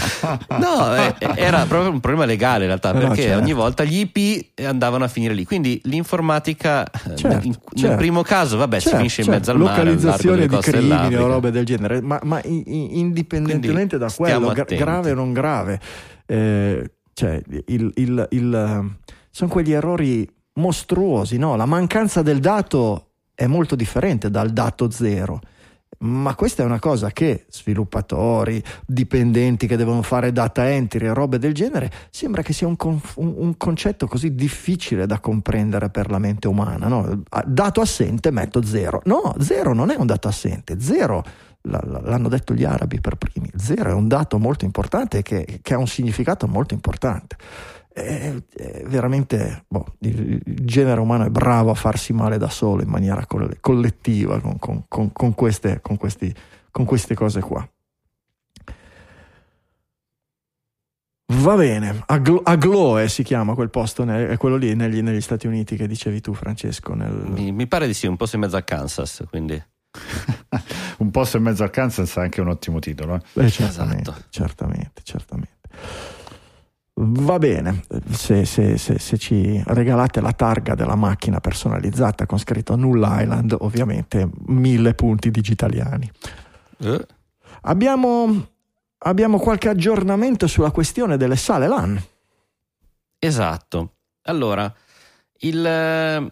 No, 0.58 0.96
eh, 0.96 1.14
era 1.34 1.64
proprio 1.66 1.90
un 1.90 2.00
problema 2.00 2.24
legale 2.26 2.60
in 2.60 2.68
realtà, 2.68 2.90
Eh 2.90 2.92
no, 2.94 2.98
perché 3.08 3.22
certo. 3.24 3.38
ogni 3.42 3.52
volta 3.52 3.84
gli 3.84 4.08
IP 4.10 4.60
andavano 4.64 5.04
a 5.04 5.08
finire 5.08 5.34
lì. 5.34 5.44
Quindi 5.44 5.80
l'informatica, 5.84 6.84
eh, 6.84 7.16
Certo, 7.16 7.46
in- 7.46 7.52
certo. 7.52 7.86
nel 7.88 7.96
primo 7.96 8.22
caso, 8.22 8.56
vabbè, 8.56 8.76
si 8.76 8.82
Certo, 8.84 8.96
finisce 8.96 9.20
in 9.20 9.26
certo. 9.26 9.32
Mezzo 9.34 9.50
al 9.50 9.58
mare, 9.58 9.76
localizzazione 9.84 10.36
delle 10.46 10.56
di 10.56 10.62
crimini 10.62 11.14
o 11.16 11.26
robe 11.26 11.50
del 11.50 11.64
genere, 11.64 12.00
ma, 12.00 12.18
ma 12.24 12.40
indipendentemente 12.44 13.96
Quindi 13.96 14.06
da 14.06 14.12
quello, 14.16 14.48
attenti. 14.50 14.76
grave 14.76 15.10
o 15.12 15.14
non 15.14 15.32
grave, 15.32 15.80
eh, 16.26 16.90
cioè, 17.12 17.42
il- 17.66 17.92
il- 17.94 18.26
il- 18.30 18.96
sono 19.30 19.50
quegli 19.50 19.72
errori 19.72 20.28
mostruosi, 20.54 21.36
no? 21.38 21.56
La 21.56 21.66
mancanza 21.66 22.22
del 22.22 22.38
dato 22.40 23.10
è 23.34 23.46
molto 23.46 23.74
differente 23.74 24.30
dal 24.30 24.50
dato 24.50 24.90
zero. 24.90 25.40
Ma 26.04 26.34
questa 26.34 26.62
è 26.62 26.66
una 26.66 26.78
cosa 26.78 27.10
che 27.10 27.46
sviluppatori, 27.48 28.62
dipendenti 28.86 29.66
che 29.66 29.76
devono 29.76 30.02
fare 30.02 30.32
data 30.32 30.70
entry 30.70 31.06
e 31.06 31.14
robe 31.14 31.38
del 31.38 31.54
genere, 31.54 31.90
sembra 32.10 32.42
che 32.42 32.52
sia 32.52 32.66
un, 32.66 32.76
con- 32.76 33.00
un- 33.16 33.34
un 33.36 33.56
concetto 33.56 34.06
così 34.06 34.34
difficile 34.34 35.06
da 35.06 35.18
comprendere 35.18 35.88
per 35.88 36.10
la 36.10 36.18
mente 36.18 36.46
umana. 36.46 36.88
no? 36.88 37.22
Dato 37.46 37.80
assente 37.80 38.30
metto 38.30 38.62
zero. 38.62 39.00
No, 39.04 39.34
zero 39.38 39.72
non 39.72 39.90
è 39.90 39.96
un 39.96 40.06
dato 40.06 40.28
assente. 40.28 40.78
Zero, 40.78 41.22
l'hanno 41.62 42.28
detto 42.28 42.52
gli 42.52 42.64
arabi 42.64 43.00
per 43.00 43.16
primi, 43.16 43.50
zero 43.56 43.88
è 43.90 43.94
un 43.94 44.06
dato 44.06 44.38
molto 44.38 44.66
importante 44.66 45.22
che, 45.22 45.60
che 45.62 45.74
ha 45.74 45.78
un 45.78 45.86
significato 45.86 46.46
molto 46.46 46.74
importante. 46.74 47.36
È, 47.96 48.34
è 48.56 48.82
veramente 48.86 49.66
boh, 49.68 49.86
il, 50.00 50.40
il 50.44 50.64
genere 50.66 50.98
umano 51.00 51.26
è 51.26 51.30
bravo 51.30 51.70
a 51.70 51.74
farsi 51.74 52.12
male 52.12 52.38
da 52.38 52.48
solo 52.50 52.82
in 52.82 52.88
maniera 52.88 53.24
coll- 53.24 53.58
collettiva 53.60 54.40
con, 54.40 54.58
con- 54.58 54.84
con- 54.88 55.12
con 55.12 55.32
queste, 55.34 55.80
con 55.80 55.96
questi- 55.96 56.34
con 56.72 56.84
queste 56.86 57.14
cose 57.14 57.40
qua. 57.40 57.64
Va 61.36 61.54
bene, 61.56 62.02
Aglo- 62.06 62.42
Agloe 62.44 63.08
si 63.08 63.22
chiama 63.22 63.54
quel 63.54 63.70
posto, 63.70 64.04
ne- 64.04 64.28
è 64.28 64.36
quello 64.36 64.56
lì 64.56 64.74
negli, 64.74 65.00
negli 65.00 65.20
Stati 65.20 65.46
Uniti 65.46 65.74
che 65.76 65.86
dicevi 65.86 66.20
tu 66.20 66.34
Francesco. 66.34 66.94
nel- 66.94 67.12
Mi, 67.12 67.50
mi 67.52 67.66
pare 67.66 67.86
di 67.86 67.94
sì, 67.94 68.06
un 68.06 68.16
posto 68.16 68.36
in 68.36 68.42
mezzo 68.42 68.56
a 68.56 68.62
Kansas, 68.62 69.24
quindi 69.30 69.60
un 70.98 71.10
posto 71.10 71.36
in 71.38 71.44
mezzo 71.44 71.62
al 71.62 71.70
Kansas 71.70 72.14
è 72.16 72.20
anche 72.20 72.40
un 72.40 72.48
ottimo 72.48 72.78
titolo. 72.80 73.14
eh. 73.34 73.44
Eh, 73.44 73.50
certamente, 73.50 74.10
Esatto. 74.10 74.24
certamente, 74.30 75.00
certamente. 75.02 75.52
Va 76.96 77.38
bene, 77.40 77.82
se, 78.12 78.44
se- 78.44 78.78
se- 78.78 79.00
se 79.00 79.18
ci 79.18 79.60
regalate 79.66 80.20
la 80.20 80.30
targa 80.32 80.76
della 80.76 80.94
macchina 80.94 81.40
personalizzata 81.40 82.24
con 82.24 82.38
scritto 82.38 82.76
Null 82.76 83.04
Island, 83.04 83.56
ovviamente 83.58 84.30
mille 84.46 84.94
punti 84.94 85.30
digitaliani. 85.32 86.08
Eh, 86.78 87.06
Abbiamo, 87.62 88.46
abbiamo 88.98 89.38
qualche 89.38 89.70
aggiornamento 89.70 90.46
sulla 90.46 90.70
questione 90.70 91.16
delle 91.16 91.34
sale 91.36 91.66
LAN. 91.66 92.00
Esatto. 93.18 93.94
Allora, 94.26 94.72
il, 95.38 96.30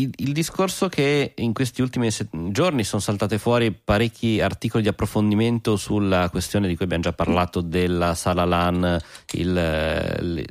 il- 0.00 0.12
il 0.16 0.32
discorso 0.32 0.88
che 0.88 1.32
in 1.36 1.52
questi 1.52 1.82
ultimi 1.82 2.10
set- 2.10 2.28
giorni 2.50 2.84
sono 2.84 3.00
saltate 3.00 3.38
fuori 3.38 3.72
parecchi 3.72 4.40
articoli 4.40 4.82
di 4.82 4.88
approfondimento 4.88 5.76
sulla 5.76 6.28
questione 6.30 6.68
di 6.68 6.76
cui 6.76 6.84
abbiamo 6.84 7.02
già 7.02 7.12
parlato 7.12 7.60
della 7.60 8.14
sala 8.14 8.44
LAN, 8.44 8.98
il, 9.32 9.52
le- 9.52 10.44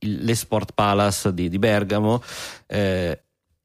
l'Esport 0.00 0.72
Palace 0.74 1.32
di, 1.32 1.48
di 1.48 1.58
Bergamo 1.58 2.22
eh, 2.66 3.20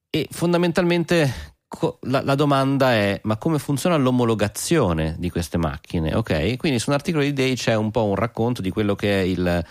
e 0.09 0.27
fondamentalmente 0.31 1.57
la, 2.01 2.23
la 2.23 2.35
domanda 2.35 2.93
è 2.93 3.19
ma 3.23 3.37
come 3.37 3.59
funziona 3.59 3.95
l'omologazione 3.97 5.15
di 5.19 5.29
queste 5.29 5.57
macchine? 5.57 6.15
Ok, 6.15 6.57
quindi 6.57 6.79
su 6.79 6.89
un 6.89 6.95
articolo 6.95 7.23
di 7.23 7.33
Day 7.33 7.55
c'è 7.55 7.75
un 7.75 7.91
po' 7.91 8.05
un 8.05 8.15
racconto 8.15 8.61
di 8.61 8.71
quello 8.71 8.95
che 8.95 9.21
è 9.21 9.23
il 9.23 9.65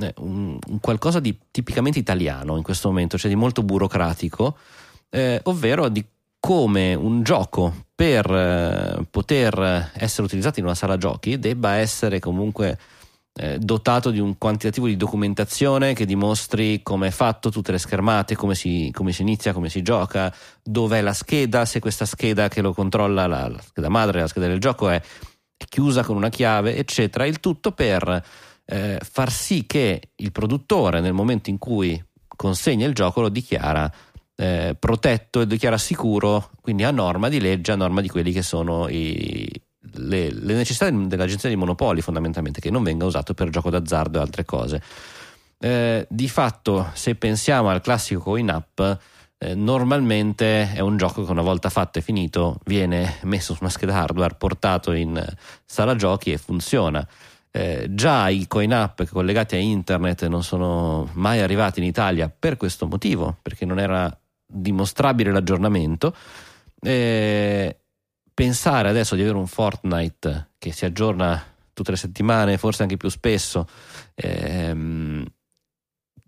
eh, 0.00 0.14
un 0.18 0.58
qualcosa 0.80 1.20
di 1.20 1.36
tipicamente 1.50 1.98
italiano 1.98 2.56
in 2.56 2.62
questo 2.62 2.88
momento, 2.88 3.18
cioè 3.18 3.30
di 3.30 3.36
molto 3.36 3.62
burocratico, 3.62 4.56
eh, 5.14 5.40
ovvero 5.44 5.88
di 5.88 6.04
come 6.40 6.92
un 6.94 7.22
gioco 7.22 7.86
per 7.94 8.28
eh, 8.28 9.06
poter 9.08 9.92
essere 9.94 10.26
utilizzato 10.26 10.58
in 10.58 10.64
una 10.64 10.74
sala 10.74 10.96
giochi 10.96 11.38
debba 11.38 11.74
essere 11.76 12.18
comunque 12.18 12.76
eh, 13.32 13.58
dotato 13.58 14.10
di 14.10 14.18
un 14.18 14.36
quantitativo 14.36 14.86
di 14.86 14.96
documentazione 14.96 15.94
che 15.94 16.04
dimostri 16.04 16.82
come 16.82 17.06
è 17.06 17.10
fatto 17.10 17.50
tutte 17.50 17.70
le 17.70 17.78
schermate, 17.78 18.34
come 18.34 18.56
si, 18.56 18.90
come 18.92 19.12
si 19.12 19.22
inizia, 19.22 19.52
come 19.52 19.68
si 19.68 19.82
gioca, 19.82 20.34
dov'è 20.62 21.00
la 21.00 21.12
scheda, 21.12 21.64
se 21.64 21.78
questa 21.78 22.06
scheda 22.06 22.48
che 22.48 22.60
lo 22.60 22.74
controlla, 22.74 23.28
la, 23.28 23.48
la 23.48 23.60
scheda 23.60 23.88
madre, 23.88 24.20
la 24.20 24.26
scheda 24.26 24.48
del 24.48 24.60
gioco 24.60 24.88
è, 24.88 25.00
è 25.56 25.64
chiusa 25.68 26.02
con 26.02 26.16
una 26.16 26.28
chiave, 26.28 26.76
eccetera. 26.76 27.24
Il 27.24 27.38
tutto 27.38 27.70
per 27.72 28.22
eh, 28.64 28.98
far 29.00 29.30
sì 29.30 29.64
che 29.64 30.10
il 30.16 30.32
produttore 30.32 31.00
nel 31.00 31.12
momento 31.12 31.50
in 31.50 31.58
cui 31.58 32.02
consegna 32.36 32.86
il 32.86 32.94
gioco 32.94 33.20
lo 33.20 33.28
dichiara 33.28 33.90
eh, 34.36 34.76
protetto 34.78 35.40
e 35.40 35.46
dichiara 35.46 35.78
sicuro, 35.78 36.50
quindi 36.60 36.84
a 36.84 36.90
norma 36.90 37.28
di 37.28 37.40
legge, 37.40 37.72
a 37.72 37.76
norma 37.76 38.00
di 38.00 38.08
quelli 38.08 38.32
che 38.32 38.42
sono 38.42 38.88
i, 38.88 39.48
le, 39.92 40.32
le 40.32 40.54
necessità 40.54 40.90
dell'agenzia 40.90 41.48
dei 41.48 41.58
monopoli 41.58 42.00
fondamentalmente, 42.00 42.60
che 42.60 42.70
non 42.70 42.82
venga 42.82 43.04
usato 43.04 43.34
per 43.34 43.50
gioco 43.50 43.70
d'azzardo 43.70 44.18
e 44.18 44.20
altre 44.20 44.44
cose. 44.44 44.82
Eh, 45.58 46.06
di 46.08 46.28
fatto, 46.28 46.90
se 46.94 47.14
pensiamo 47.14 47.68
al 47.68 47.80
classico 47.80 48.20
coin-up, 48.20 48.98
eh, 49.38 49.54
normalmente 49.54 50.72
è 50.72 50.80
un 50.80 50.96
gioco 50.96 51.24
che 51.24 51.30
una 51.30 51.42
volta 51.42 51.70
fatto 51.70 51.98
e 51.98 52.02
finito 52.02 52.58
viene 52.64 53.18
messo 53.22 53.54
su 53.54 53.60
una 53.60 53.70
scheda 53.70 53.94
hardware, 53.94 54.34
portato 54.34 54.92
in 54.92 55.22
sala 55.64 55.94
giochi 55.94 56.32
e 56.32 56.38
funziona. 56.38 57.06
Eh, 57.50 57.86
già 57.90 58.28
i 58.30 58.48
coin-up 58.48 59.04
collegati 59.06 59.54
a 59.54 59.58
internet 59.58 60.26
non 60.26 60.42
sono 60.42 61.08
mai 61.12 61.40
arrivati 61.40 61.78
in 61.78 61.86
Italia 61.86 62.28
per 62.28 62.56
questo 62.56 62.86
motivo, 62.86 63.38
perché 63.42 63.64
non 63.64 63.78
era 63.78 64.18
dimostrabile 64.54 65.32
l'aggiornamento. 65.32 66.14
Eh, 66.80 67.78
pensare 68.32 68.88
adesso 68.88 69.14
di 69.14 69.22
avere 69.22 69.36
un 69.36 69.46
Fortnite 69.46 70.52
che 70.58 70.72
si 70.72 70.84
aggiorna 70.84 71.42
tutte 71.72 71.90
le 71.90 71.96
settimane, 71.96 72.58
forse 72.58 72.82
anche 72.82 72.96
più 72.96 73.08
spesso, 73.08 73.66
ehm, 74.14 75.24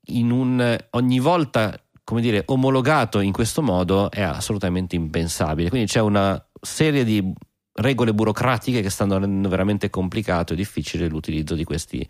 in 0.08 0.30
un, 0.30 0.76
ogni 0.90 1.18
volta 1.18 1.80
come 2.06 2.20
dire, 2.20 2.44
omologato 2.46 3.18
in 3.18 3.32
questo 3.32 3.62
modo 3.62 4.12
è 4.12 4.22
assolutamente 4.22 4.94
impensabile. 4.94 5.70
Quindi 5.70 5.88
c'è 5.88 6.00
una 6.00 6.40
serie 6.60 7.02
di 7.02 7.32
regole 7.72 8.14
burocratiche 8.14 8.80
che 8.80 8.90
stanno 8.90 9.18
rendendo 9.18 9.48
veramente 9.48 9.90
complicato 9.90 10.52
e 10.52 10.56
difficile 10.56 11.08
l'utilizzo 11.08 11.56
di 11.56 11.64
questi 11.64 12.08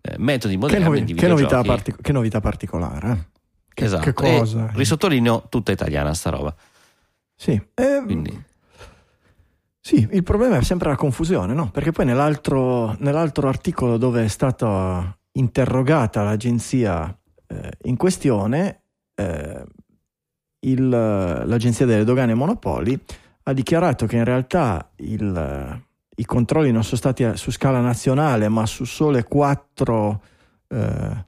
eh, 0.00 0.14
metodi 0.16 0.56
moderni 0.56 0.84
Che, 0.84 0.88
novi- 0.88 1.14
che 1.14 1.26
novità, 1.28 1.62
partic- 1.62 2.00
che 2.00 2.12
novità 2.12 2.40
particolare. 2.40 3.28
Che, 3.76 3.84
esatto. 3.84 4.04
che 4.04 4.12
cosa? 4.14 4.70
E 4.70 4.76
risottolineo 4.76 5.48
tutta 5.50 5.70
italiana 5.70 6.14
sta 6.14 6.30
roba. 6.30 6.54
Sì. 7.34 7.60
Eh, 7.74 8.00
Quindi 8.02 8.42
Sì, 9.80 10.08
il 10.12 10.22
problema 10.22 10.56
è 10.56 10.62
sempre 10.62 10.88
la 10.88 10.96
confusione, 10.96 11.52
no? 11.52 11.70
Perché 11.70 11.92
poi 11.92 12.06
nell'altro, 12.06 12.96
nell'altro 13.00 13.48
articolo 13.48 13.98
dove 13.98 14.24
è 14.24 14.28
stata 14.28 15.14
interrogata 15.32 16.22
l'agenzia 16.22 17.14
eh, 17.48 17.70
in 17.82 17.96
questione, 17.98 18.80
eh, 19.14 19.62
il- 20.60 20.88
l'agenzia 20.88 21.84
delle 21.84 22.02
dogane 22.04 22.32
e 22.32 22.34
monopoli 22.34 22.98
ha 23.42 23.52
dichiarato 23.52 24.06
che 24.06 24.16
in 24.16 24.24
realtà 24.24 24.90
il- 24.96 25.82
i 26.16 26.24
controlli 26.24 26.72
non 26.72 26.82
sono 26.82 26.96
stati 26.96 27.36
su 27.36 27.50
scala 27.52 27.80
nazionale, 27.80 28.48
ma 28.48 28.64
su 28.64 28.84
sole 28.84 29.22
quattro 29.24 30.22
eh, 30.68 31.24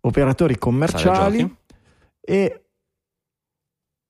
operatori 0.00 0.58
commerciali. 0.58 1.56
E 2.24 2.62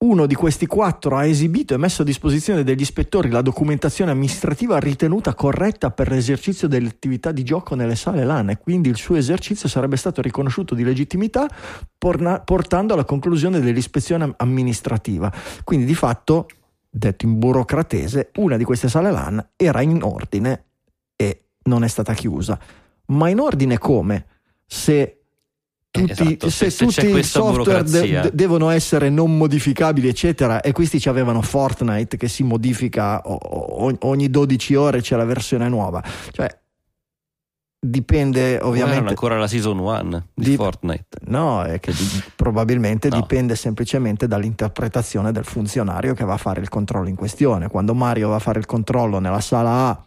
uno 0.02 0.26
di 0.26 0.34
questi 0.34 0.66
quattro 0.66 1.16
ha 1.16 1.24
esibito 1.24 1.74
e 1.74 1.76
messo 1.76 2.02
a 2.02 2.04
disposizione 2.04 2.64
degli 2.64 2.80
ispettori 2.80 3.30
la 3.30 3.40
documentazione 3.40 4.10
amministrativa 4.10 4.78
ritenuta 4.80 5.32
corretta 5.34 5.92
per 5.92 6.10
l'esercizio 6.10 6.66
delle 6.66 6.88
attività 6.88 7.30
di 7.30 7.44
gioco 7.44 7.76
nelle 7.76 7.94
sale 7.94 8.24
LAN 8.24 8.50
e 8.50 8.58
quindi 8.58 8.88
il 8.88 8.96
suo 8.96 9.14
esercizio 9.14 9.68
sarebbe 9.68 9.96
stato 9.96 10.20
riconosciuto 10.20 10.74
di 10.74 10.82
legittimità 10.82 11.48
porna- 11.96 12.40
portando 12.40 12.94
alla 12.94 13.04
conclusione 13.04 13.60
dell'ispezione 13.60 14.24
am- 14.24 14.34
amministrativa. 14.38 15.32
Quindi 15.62 15.86
di 15.86 15.94
fatto, 15.94 16.48
detto 16.90 17.24
in 17.24 17.38
burocratese, 17.38 18.32
una 18.38 18.56
di 18.56 18.64
queste 18.64 18.88
sale 18.88 19.12
LAN 19.12 19.50
era 19.54 19.82
in 19.82 20.02
ordine 20.02 20.64
e 21.14 21.44
non 21.64 21.84
è 21.84 21.88
stata 21.88 22.12
chiusa. 22.12 22.58
Ma 23.06 23.28
in 23.28 23.38
ordine 23.38 23.78
come? 23.78 24.26
Se 24.66 25.21
tutti, 25.92 26.10
esatto, 26.10 26.50
se 26.50 26.70
se- 26.70 26.84
tutti 26.86 27.06
i 27.06 27.22
software 27.22 27.82
de- 27.84 28.30
devono 28.32 28.70
essere 28.70 29.10
non 29.10 29.36
modificabili, 29.36 30.08
eccetera, 30.08 30.60
e 30.62 30.72
questi 30.72 30.98
ci 30.98 31.08
avevano 31.10 31.42
Fortnite 31.42 32.16
che 32.16 32.28
si 32.28 32.42
modifica 32.42 33.20
o- 33.24 33.94
ogni 34.00 34.30
12 34.30 34.74
ore 34.74 35.00
c'è 35.02 35.16
la 35.16 35.24
versione 35.26 35.68
nuova. 35.68 36.02
Cioè, 36.32 36.48
dipende 37.84 38.58
non 38.58 38.68
ovviamente. 38.68 39.08
ancora 39.08 39.36
la 39.38 39.46
season 39.48 39.78
1 39.78 40.28
di, 40.34 40.50
Di- 40.50 40.56
Fortnite. 40.56 41.18
No, 41.26 41.62
è 41.64 41.78
che 41.80 41.92
di- 41.92 42.22
probabilmente 42.36 43.08
No. 43.08 43.16
dipende 43.20 43.56
semplicemente 43.56 44.26
dall'interpretazione 44.28 45.30
del 45.32 45.44
funzionario 45.44 46.14
che 46.14 46.24
va 46.24 46.34
a 46.34 46.38
fare 46.38 46.60
il 46.60 46.68
controllo 46.68 47.08
in 47.08 47.16
questione. 47.16 47.68
Quando 47.68 47.92
Mario 47.94 48.28
va 48.28 48.36
a 48.36 48.40
fare 48.40 48.58
il 48.60 48.66
controllo 48.66 49.18
nella 49.18 49.40
sala 49.40 49.88
A 49.88 50.04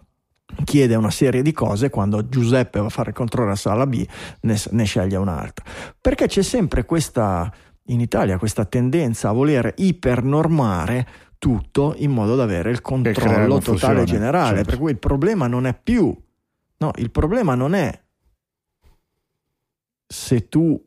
chiede 0.64 0.96
una 0.96 1.12
serie 1.12 1.42
di 1.42 1.52
cose, 1.52 1.90
quando 1.90 2.28
Giuseppe 2.28 2.80
va 2.80 2.86
a 2.86 2.90
fare 2.90 3.10
il 3.10 3.16
controllo 3.16 3.48
nella 3.48 3.58
sala 3.58 3.88
B 3.88 4.06
ne, 4.42 4.62
ne 4.72 4.84
sceglie 4.84 5.18
un'altra. 5.18 5.66
Perché 6.00 6.28
c'è 6.28 6.44
sempre 6.44 6.86
questa, 6.86 7.52
in 7.86 8.00
Italia, 8.00 8.38
questa 8.38 8.66
tendenza 8.66 9.30
a 9.30 9.34
voler 9.34 9.74
ipernormare 9.78 11.08
tutto 11.38 11.94
in 11.98 12.12
modo 12.12 12.36
da 12.36 12.44
avere 12.44 12.72
il 12.72 12.82
controllo 12.82 13.60
totale 13.60 14.04
generale. 14.04 14.58
certo. 14.58 14.70
Per 14.72 14.80
cui 14.80 14.92
il 14.92 15.00
problema 15.00 15.48
non 15.48 15.66
è 15.66 15.78
più, 15.78 16.16
no, 16.78 16.92
il 16.96 17.12
problema 17.12 17.56
non 17.56 17.74
è 17.74 18.04
se 20.08 20.48
tu 20.48 20.82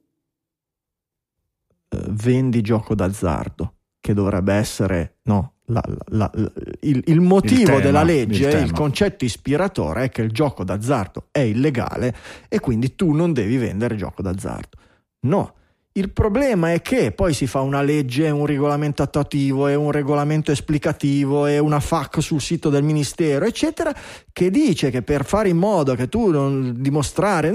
eh, 1.88 2.04
vendi 2.10 2.60
gioco 2.60 2.94
d'azzardo, 2.94 3.74
che 4.00 4.14
dovrebbe 4.14 4.54
essere 4.54 5.18
no, 5.24 5.57
la- 5.68 5.82
la- 6.08 6.30
la- 6.34 6.52
il, 6.80 7.02
il 7.06 7.20
motivo 7.20 7.64
tema, 7.64 7.80
della 7.80 8.00
il 8.02 8.06
legge, 8.06 8.44
il, 8.46 8.50
tema. 8.50 8.72
concetto 8.72 9.24
ispiratore 9.24 10.04
è 10.04 10.08
che 10.10 10.22
il 10.22 10.30
gioco 10.30 10.64
d'azzardo 10.64 11.28
è 11.30 11.40
illegale 11.40 12.14
e 12.48 12.60
quindi 12.60 12.94
tu 12.94 13.12
non 13.12 13.32
devi 13.32 13.56
vendere 13.56 13.96
gioco 13.96 14.22
d'azzardo. 14.22 14.76
No. 15.20 15.54
Il 15.98 16.12
problema 16.12 16.72
è 16.72 16.80
che 16.80 17.10
poi 17.10 17.34
si 17.34 17.48
fa 17.48 17.60
una 17.60 17.82
legge, 17.82 18.30
un 18.30 18.46
regolamento 18.46 19.02
attuativo 19.02 19.66
e 19.66 19.74
un 19.74 19.90
regolamento 19.90 20.52
esplicativo 20.52 21.46
e 21.46 21.58
una 21.58 21.80
FAC 21.80 22.22
sul 22.22 22.40
sito 22.40 22.70
del 22.70 22.84
ministero, 22.84 23.44
eccetera, 23.44 23.92
che 24.32 24.48
dice 24.48 24.90
che 24.90 25.02
per 25.02 25.24
fare 25.24 25.48
in 25.48 25.56
modo 25.56 25.96
che 25.96 26.08
tu 26.08 26.30
non 26.30 26.72
dimostrare 26.76 27.52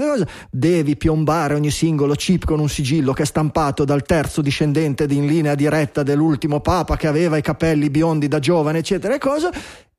devi 0.50 0.94
piombare 0.94 1.54
ogni 1.54 1.70
singolo 1.70 2.12
chip 2.12 2.44
con 2.44 2.60
un 2.60 2.68
sigillo 2.68 3.14
che 3.14 3.22
è 3.22 3.24
stampato 3.24 3.86
dal 3.86 4.02
terzo 4.02 4.42
discendente 4.42 5.06
di- 5.06 5.16
in 5.16 5.24
linea 5.24 5.54
diretta 5.54 6.02
dell'ultimo 6.02 6.60
papa 6.60 6.98
che 6.98 7.06
aveva 7.06 7.38
i 7.38 7.42
capelli 7.42 7.88
biondi 7.88 8.28
da 8.28 8.40
giovane, 8.40 8.80
eccetera, 8.80 9.14
e 9.14 9.18
cosa. 9.18 9.50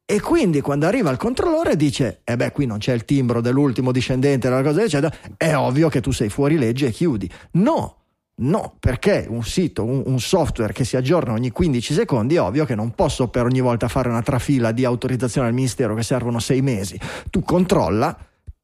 E 0.05 0.21
quindi 0.21 0.61
quando 0.61 0.85
arriva 0.85 1.09
il 1.09 1.17
controllore 1.17 1.75
dice: 1.75 2.21
Eh 2.23 2.35
beh, 2.35 2.51
qui 2.51 2.67
non 2.67 2.77
c'è 2.77 2.93
il 2.93 3.05
timbro 3.05 3.41
dell'ultimo 3.41 3.91
discendente, 3.91 4.49
della 4.49 4.61
cosa, 4.61 4.83
eccetera. 4.83 5.11
È 5.35 5.55
ovvio 5.55 5.89
che 5.89 5.99
tu 5.99 6.11
sei 6.11 6.29
fuori 6.29 6.59
legge 6.59 6.85
e 6.85 6.91
chiudi. 6.91 7.27
No, 7.53 8.04
no, 8.37 8.75
perché 8.79 9.25
un 9.29 9.43
sito, 9.43 9.83
un, 9.83 10.03
un 10.05 10.19
software 10.19 10.73
che 10.73 10.83
si 10.83 10.97
aggiorna 10.97 11.33
ogni 11.33 11.51
15 11.51 11.93
secondi, 11.93 12.35
è 12.35 12.41
ovvio 12.41 12.65
che 12.65 12.75
non 12.75 12.91
posso 12.91 13.27
per 13.27 13.45
ogni 13.45 13.61
volta 13.61 13.87
fare 13.87 14.09
una 14.09 14.21
trafila 14.21 14.71
di 14.71 14.85
autorizzazione 14.85 15.47
al 15.47 15.53
ministero 15.53 15.95
che 15.95 16.03
servono 16.03 16.39
sei 16.39 16.61
mesi. 16.61 16.99
Tu 17.29 17.41
controlla 17.41 18.17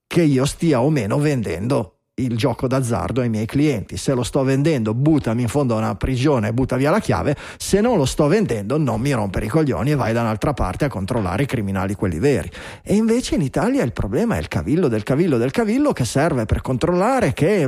che 0.07 0.23
io 0.23 0.45
stia 0.45 0.81
o 0.81 0.89
meno 0.89 1.17
vendendo 1.19 1.95
il 2.15 2.35
gioco 2.35 2.67
d'azzardo 2.67 3.21
ai 3.21 3.29
miei 3.29 3.45
clienti. 3.45 3.97
Se 3.97 4.13
lo 4.13 4.23
sto 4.23 4.43
vendendo, 4.43 4.93
buttami 4.93 5.41
in 5.41 5.47
fondo 5.47 5.75
a 5.75 5.77
una 5.77 5.95
prigione 5.95 6.49
e 6.49 6.53
butta 6.53 6.75
via 6.75 6.91
la 6.91 6.99
chiave. 6.99 7.35
Se 7.57 7.81
non 7.81 7.97
lo 7.97 8.05
sto 8.05 8.27
vendendo, 8.27 8.77
non 8.77 8.99
mi 9.01 9.11
rompere 9.11 9.45
i 9.45 9.49
coglioni 9.49 9.91
e 9.91 9.95
vai 9.95 10.13
da 10.13 10.21
un'altra 10.21 10.53
parte 10.53 10.85
a 10.85 10.89
controllare 10.89 11.43
i 11.43 11.47
criminali, 11.47 11.95
quelli 11.95 12.19
veri. 12.19 12.49
E 12.83 12.95
invece 12.95 13.35
in 13.35 13.41
Italia 13.41 13.83
il 13.83 13.93
problema 13.93 14.35
è 14.35 14.39
il 14.39 14.47
cavillo 14.47 14.87
del 14.87 15.03
cavillo 15.03 15.37
del 15.37 15.51
cavillo 15.51 15.93
che 15.93 16.05
serve 16.05 16.45
per 16.45 16.61
controllare 16.61 17.33
che. 17.33 17.67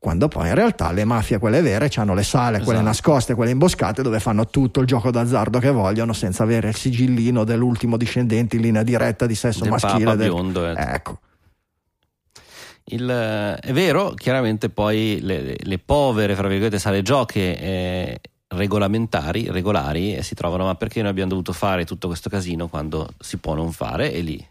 Quando 0.00 0.28
poi 0.28 0.48
in 0.48 0.54
realtà 0.54 0.92
le 0.92 1.04
mafie, 1.04 1.38
quelle 1.38 1.60
vere, 1.60 1.90
hanno 1.96 2.14
le 2.14 2.22
sale, 2.22 2.58
quelle 2.58 2.72
Esatto. 2.74 2.84
nascoste, 2.84 3.34
quelle 3.34 3.50
imboscate, 3.50 4.02
dove 4.02 4.20
fanno 4.20 4.46
tutto 4.46 4.80
il 4.80 4.86
gioco 4.86 5.10
d'azzardo 5.10 5.58
che 5.58 5.70
vogliono 5.70 6.12
senza 6.12 6.44
avere 6.44 6.68
il 6.68 6.76
sigillino 6.76 7.42
dell'ultimo 7.44 7.96
discendente 7.96 8.56
in 8.56 8.62
linea 8.62 8.82
diretta 8.84 9.26
di 9.26 9.34
sesso 9.34 9.62
Del 9.62 9.72
maschile. 9.72 10.04
papa 10.04 10.16
del- 10.16 10.28
biondo, 10.30 10.68
eh. 10.70 10.74
Ecco. 10.76 11.18
Il, 12.90 13.06
è 13.60 13.72
vero, 13.72 14.12
chiaramente 14.14 14.70
poi 14.70 15.18
le, 15.20 15.56
le- 15.58 15.78
povere, 15.78 16.34
fra 16.34 16.48
virgolette, 16.48 16.78
sale 16.78 17.02
giochi 17.02 17.40
eh, 17.40 18.20
regolamentari, 18.46 19.50
regolari, 19.50 20.14
eh, 20.14 20.22
si 20.22 20.34
trovano, 20.34 20.64
ma 20.64 20.74
perché 20.74 21.00
noi 21.02 21.10
abbiamo 21.10 21.30
dovuto 21.30 21.52
fare 21.52 21.84
tutto 21.84 22.06
questo 22.06 22.30
casino 22.30 22.68
quando 22.68 23.10
si 23.18 23.36
può 23.36 23.54
non 23.54 23.72
fare? 23.72 24.12
E 24.12 24.20
lì 24.20 24.46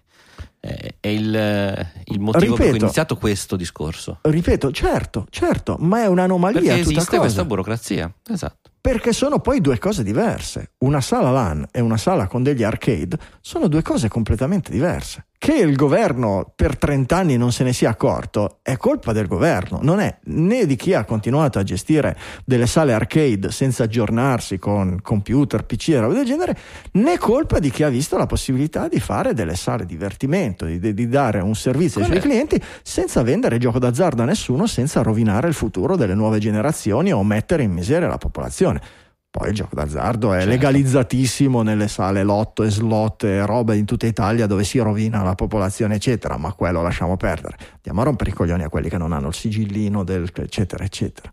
è 0.99 1.07
il, 1.07 1.36
eh, 1.36 1.91
il 2.05 2.20
motivo 2.20 2.39
per 2.39 2.47
cui 2.47 2.65
Ripeto. 2.65 2.74
ho 2.76 2.86
iniziato 2.86 3.18
questo 3.18 3.55
discorso. 3.55 4.20
Ripeto, 4.22 4.72
certo, 4.72 5.26
certo, 5.30 5.78
ma 5.80 6.01
è 6.01 6.07
un'anomalia 6.07 6.59
Perché 6.59 6.80
esiste 6.80 7.18
questa 7.18 7.45
burocrazia. 7.45 8.11
Esatto. 8.30 8.72
Perché 8.80 9.11
sono 9.11 9.39
poi 9.39 9.59
due 9.59 9.78
cose 9.80 10.03
diverse. 10.03 10.72
Una 10.80 11.01
sala 11.01 11.30
LAN 11.30 11.68
e 11.72 11.82
una 11.82 11.97
sala 11.97 12.28
con 12.28 12.41
degli 12.41 12.63
arcade 12.63 13.18
sono 13.41 13.68
due 13.68 13.82
cose 13.82 14.07
completamente 14.07 14.72
diverse. 14.72 15.26
Che 15.40 15.54
il 15.54 15.76
governo 15.76 16.52
per 16.56 16.76
30 16.78 17.16
anni 17.16 17.38
non 17.38 17.52
se 17.52 17.64
ne 17.64 17.72
sia 17.72 17.92
accorto 17.92 18.58
è 18.64 18.76
colpa 18.76 19.14
del 19.14 19.28
governo, 19.28 19.80
non 19.84 20.00
è 20.00 20.18
né 20.26 20.66
di 20.66 20.76
chi 20.76 20.96
ha 20.96 21.06
continuato 21.06 21.60
a 21.60 21.64
gestire 21.64 22.18
delle 22.44 22.66
sale 22.66 22.92
arcade 22.92 23.52
senza 23.52 23.84
aggiornarsi 23.84 24.58
con 24.58 25.00
computer, 25.02 25.64
PC 25.64 25.90
e 25.90 26.00
roba 26.00 26.16
del 26.16 26.26
genere, 26.26 26.58
né 26.94 27.20
colpa 27.20 27.60
di 27.60 27.70
chi 27.70 27.84
ha 27.84 27.90
visto 27.90 28.18
la 28.18 28.26
possibilità 28.26 28.88
di 28.88 29.00
fare 29.00 29.36
delle 29.36 29.56
sale 29.56 29.86
divertimento, 29.86 30.66
di, 30.66 30.80
di- 30.93 31.08
dare 31.08 31.39
un 31.39 31.55
servizio 31.55 32.01
ai 32.01 32.08
Qual 32.08 32.20
suoi 32.20 32.32
è? 32.32 32.34
clienti 32.34 32.68
senza 32.82 33.22
vendere 33.22 33.59
gioco 33.59 33.78
d'azzardo 33.78 34.24
a 34.24 34.26
nessuno, 34.26 34.66
senza 34.66 35.04
rovinare 35.04 35.47
il 35.47 35.54
futuro 35.54 35.96
delle 35.96 36.16
nuove 36.16 36.39
generazioni 36.39 37.14
o 37.14 37.24
mettere 37.24 37.62
in 37.62 37.72
miseria 37.72 38.08
la 38.08 38.18
popolazione. 38.18 38.82
Poi 39.29 39.49
il 39.49 39.55
gioco 39.55 39.75
d'azzardo 39.75 40.33
è 40.33 40.45
legalizzatissimo 40.45 41.62
nelle 41.62 41.87
sale 41.87 42.24
lotto 42.24 42.63
e 42.63 42.70
slot 42.70 43.25
e 43.25 43.45
roba 43.45 43.74
in 43.74 43.86
tutta 43.86 44.08
Italia 44.08 44.47
dove 44.47 44.63
si 44.63 44.79
rovina 44.79 45.21
la 45.21 45.36
popolazione, 45.36 45.95
eccetera, 45.95 46.37
ma 46.37 46.54
quello 46.54 46.82
lasciamo 46.82 47.17
perdere. 47.17 47.58
Andiamo 47.75 48.01
a 48.01 48.04
rompere 48.05 48.32
i 48.32 48.33
coglioni 48.33 48.63
a 48.63 48.70
quelli 48.70 48.89
che 48.89 48.97
non 48.97 49.12
hanno 49.12 49.28
il 49.28 49.33
sigillino, 49.33 50.04
del, 50.04 50.29
eccetera, 50.33 50.83
eccetera. 50.83 51.29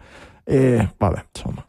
E 0.46 0.90
vabbè, 0.98 1.24
insomma, 1.32 1.64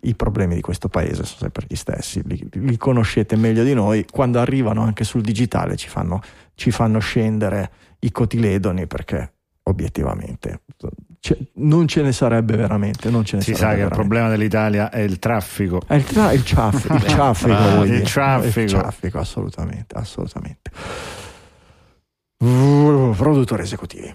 i 0.00 0.14
problemi 0.16 0.56
di 0.56 0.60
questo 0.60 0.88
paese 0.88 1.22
sono 1.22 1.38
sempre 1.38 1.64
gli 1.68 1.76
stessi, 1.76 2.20
li, 2.24 2.48
li 2.52 2.76
conoscete 2.76 3.36
meglio 3.36 3.62
di 3.62 3.72
noi. 3.72 4.04
Quando 4.10 4.40
arrivano 4.40 4.82
anche 4.82 5.04
sul 5.04 5.22
digitale 5.22 5.76
ci 5.76 5.88
fanno, 5.88 6.20
ci 6.54 6.72
fanno 6.72 6.98
scendere 6.98 7.70
i 8.00 8.10
cotiledoni 8.10 8.88
perché 8.88 9.34
obiettivamente 9.62 10.62
non 11.54 11.88
ce 11.88 12.02
ne 12.02 12.12
sarebbe 12.12 12.56
veramente. 12.56 13.10
Non 13.10 13.24
ce 13.24 13.36
ne 13.36 13.42
Si 13.42 13.52
sa 13.54 13.58
che 13.58 13.62
il 13.64 13.68
veramente. 13.78 13.94
problema 13.94 14.28
dell'Italia 14.28 14.90
è 14.90 15.00
il 15.00 15.18
traffico. 15.18 15.80
È 15.86 15.94
il, 15.94 16.04
tra- 16.04 16.32
il 16.32 16.44
ciaff- 16.44 16.88
il 16.92 17.02
traffico, 17.02 17.52
Ah, 17.54 17.84
il 17.84 18.02
traffico. 18.02 18.60
Il 18.60 18.70
traffico, 18.70 19.18
assolutamente, 19.18 19.94
assolutamente. 19.96 20.70
Uh, 22.38 23.14
produttori 23.16 23.62
esecutivi. 23.62 24.12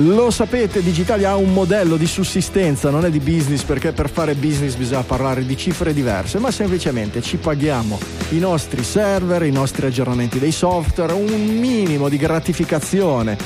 Lo 0.00 0.30
sapete, 0.30 0.82
Digitalia 0.82 1.30
ha 1.30 1.36
un 1.36 1.54
modello 1.54 1.96
di 1.96 2.06
sussistenza, 2.06 2.90
non 2.90 3.06
è 3.06 3.10
di 3.10 3.18
business 3.18 3.62
perché 3.62 3.92
per 3.92 4.10
fare 4.10 4.34
business 4.34 4.74
bisogna 4.74 5.02
parlare 5.04 5.46
di 5.46 5.56
cifre 5.56 5.94
diverse, 5.94 6.38
ma 6.38 6.50
semplicemente 6.50 7.22
ci 7.22 7.38
paghiamo 7.38 7.98
i 8.30 8.38
nostri 8.38 8.84
server, 8.84 9.42
i 9.44 9.50
nostri 9.50 9.86
aggiornamenti 9.86 10.38
dei 10.38 10.52
software, 10.52 11.14
un 11.14 11.46
minimo 11.46 12.10
di 12.10 12.18
gratificazione 12.18 13.38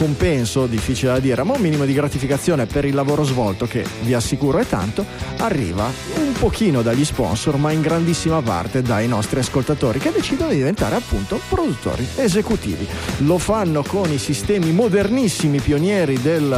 compenso, 0.00 0.64
difficile 0.64 1.12
da 1.12 1.18
dire, 1.18 1.42
ma 1.42 1.52
un 1.52 1.60
minimo 1.60 1.84
di 1.84 1.92
gratificazione 1.92 2.64
per 2.64 2.86
il 2.86 2.94
lavoro 2.94 3.22
svolto, 3.22 3.66
che 3.66 3.84
vi 4.00 4.14
assicuro 4.14 4.56
è 4.56 4.64
tanto, 4.64 5.04
arriva 5.36 5.92
un 6.14 6.32
pochino 6.32 6.80
dagli 6.80 7.04
sponsor, 7.04 7.58
ma 7.58 7.70
in 7.70 7.82
grandissima 7.82 8.40
parte 8.40 8.80
dai 8.80 9.06
nostri 9.06 9.40
ascoltatori 9.40 9.98
che 9.98 10.10
decidono 10.10 10.52
di 10.52 10.56
diventare 10.56 10.94
appunto 10.94 11.38
produttori 11.50 12.08
esecutivi. 12.16 12.88
Lo 13.18 13.36
fanno 13.36 13.82
con 13.82 14.10
i 14.10 14.16
sistemi 14.16 14.72
modernissimi 14.72 15.60
pionieri 15.60 16.18
del 16.22 16.50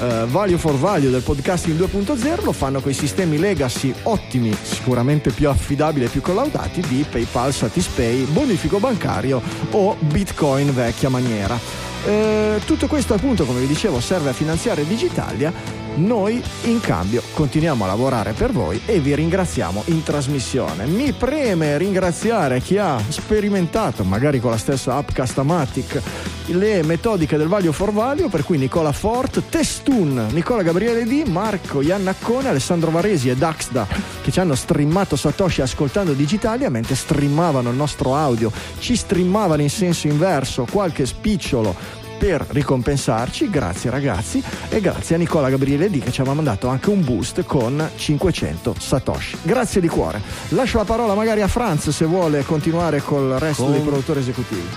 eh, 0.00 0.24
value 0.26 0.58
for 0.58 0.76
value 0.76 1.10
del 1.10 1.22
podcasting 1.22 1.78
2.0, 1.78 2.42
lo 2.42 2.52
fanno 2.52 2.80
con 2.80 2.90
i 2.90 2.94
sistemi 2.94 3.38
legacy 3.38 3.94
ottimi, 4.02 4.52
sicuramente 4.60 5.30
più 5.30 5.48
affidabili 5.48 6.06
e 6.06 6.08
più 6.08 6.20
collaudati 6.20 6.80
di 6.80 7.06
PayPal, 7.08 7.52
Satispay, 7.52 8.24
bonifico 8.24 8.80
bancario 8.80 9.40
o 9.70 9.96
Bitcoin 10.00 10.74
vecchia 10.74 11.08
maniera. 11.08 11.86
Eh, 12.04 12.60
tutto 12.64 12.86
questo 12.86 13.14
appunto 13.14 13.44
come 13.44 13.60
vi 13.60 13.66
dicevo 13.66 14.00
serve 14.00 14.30
a 14.30 14.32
finanziare 14.32 14.86
Digitalia 14.86 15.52
noi 15.98 16.42
in 16.62 16.80
cambio 16.80 17.22
continuiamo 17.34 17.84
a 17.84 17.88
lavorare 17.88 18.32
per 18.32 18.52
voi 18.52 18.80
e 18.86 19.00
vi 19.00 19.14
ringraziamo 19.14 19.82
in 19.86 20.02
trasmissione. 20.02 20.86
Mi 20.86 21.12
preme 21.12 21.76
ringraziare 21.76 22.60
chi 22.60 22.78
ha 22.78 22.98
sperimentato 23.08 24.04
magari 24.04 24.40
con 24.40 24.50
la 24.50 24.56
stessa 24.56 24.94
app 24.96 25.10
Castamatic 25.10 26.02
le 26.46 26.82
metodiche 26.82 27.36
del 27.36 27.48
Value 27.48 27.72
for 27.72 27.92
Value 27.92 28.28
per 28.28 28.42
cui 28.42 28.56
Nicola 28.56 28.92
Fort, 28.92 29.42
Testun, 29.50 30.28
Nicola 30.32 30.62
Gabriele 30.62 31.04
D, 31.04 31.26
Marco 31.26 31.82
Iannaccone, 31.82 32.48
Alessandro 32.48 32.90
Varesi 32.90 33.28
e 33.28 33.36
Daxda 33.36 33.86
che 34.22 34.30
ci 34.30 34.40
hanno 34.40 34.54
streamato 34.54 35.16
Satoshi 35.16 35.60
ascoltando 35.60 36.12
Digitalia 36.12 36.70
mentre 36.70 36.94
streamavano 36.94 37.70
il 37.70 37.76
nostro 37.76 38.14
audio. 38.14 38.50
Ci 38.78 38.96
streamavano 38.96 39.62
in 39.62 39.70
senso 39.70 40.06
inverso 40.06 40.66
qualche 40.70 41.04
spicciolo 41.04 42.06
per 42.18 42.44
ricompensarci, 42.48 43.48
grazie 43.48 43.90
ragazzi 43.90 44.42
e 44.68 44.80
grazie 44.80 45.14
a 45.14 45.18
Nicola 45.18 45.48
Gabriele 45.48 45.88
D 45.88 46.02
che 46.02 46.10
ci 46.10 46.20
aveva 46.20 46.34
mandato 46.34 46.68
anche 46.68 46.90
un 46.90 47.04
boost 47.04 47.44
con 47.44 47.88
500 47.94 48.74
Satoshi. 48.78 49.38
Grazie 49.42 49.80
di 49.80 49.88
cuore. 49.88 50.20
Lascio 50.48 50.78
la 50.78 50.84
parola 50.84 51.14
magari 51.14 51.42
a 51.42 51.48
Franz 51.48 51.90
se 51.90 52.04
vuole 52.04 52.44
continuare 52.44 53.00
col 53.00 53.36
resto 53.38 53.62
Con- 53.64 53.72
dei 53.72 53.80
produttori 53.80 54.20
esecutivi. 54.20 54.68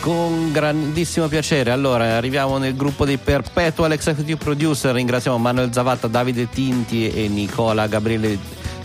Con 0.00 0.52
grandissimo 0.52 1.26
piacere. 1.26 1.70
Allora, 1.70 2.16
arriviamo 2.16 2.58
nel 2.58 2.76
gruppo 2.76 3.04
dei 3.04 3.16
Perpetual 3.16 3.92
Executive 3.92 4.36
Producer. 4.36 4.94
Ringraziamo 4.94 5.38
Manuel 5.38 5.72
Zavatta, 5.72 6.06
Davide 6.06 6.48
Tinti 6.48 7.10
e 7.10 7.28
Nicola 7.28 7.86
Gabriele 7.88 8.38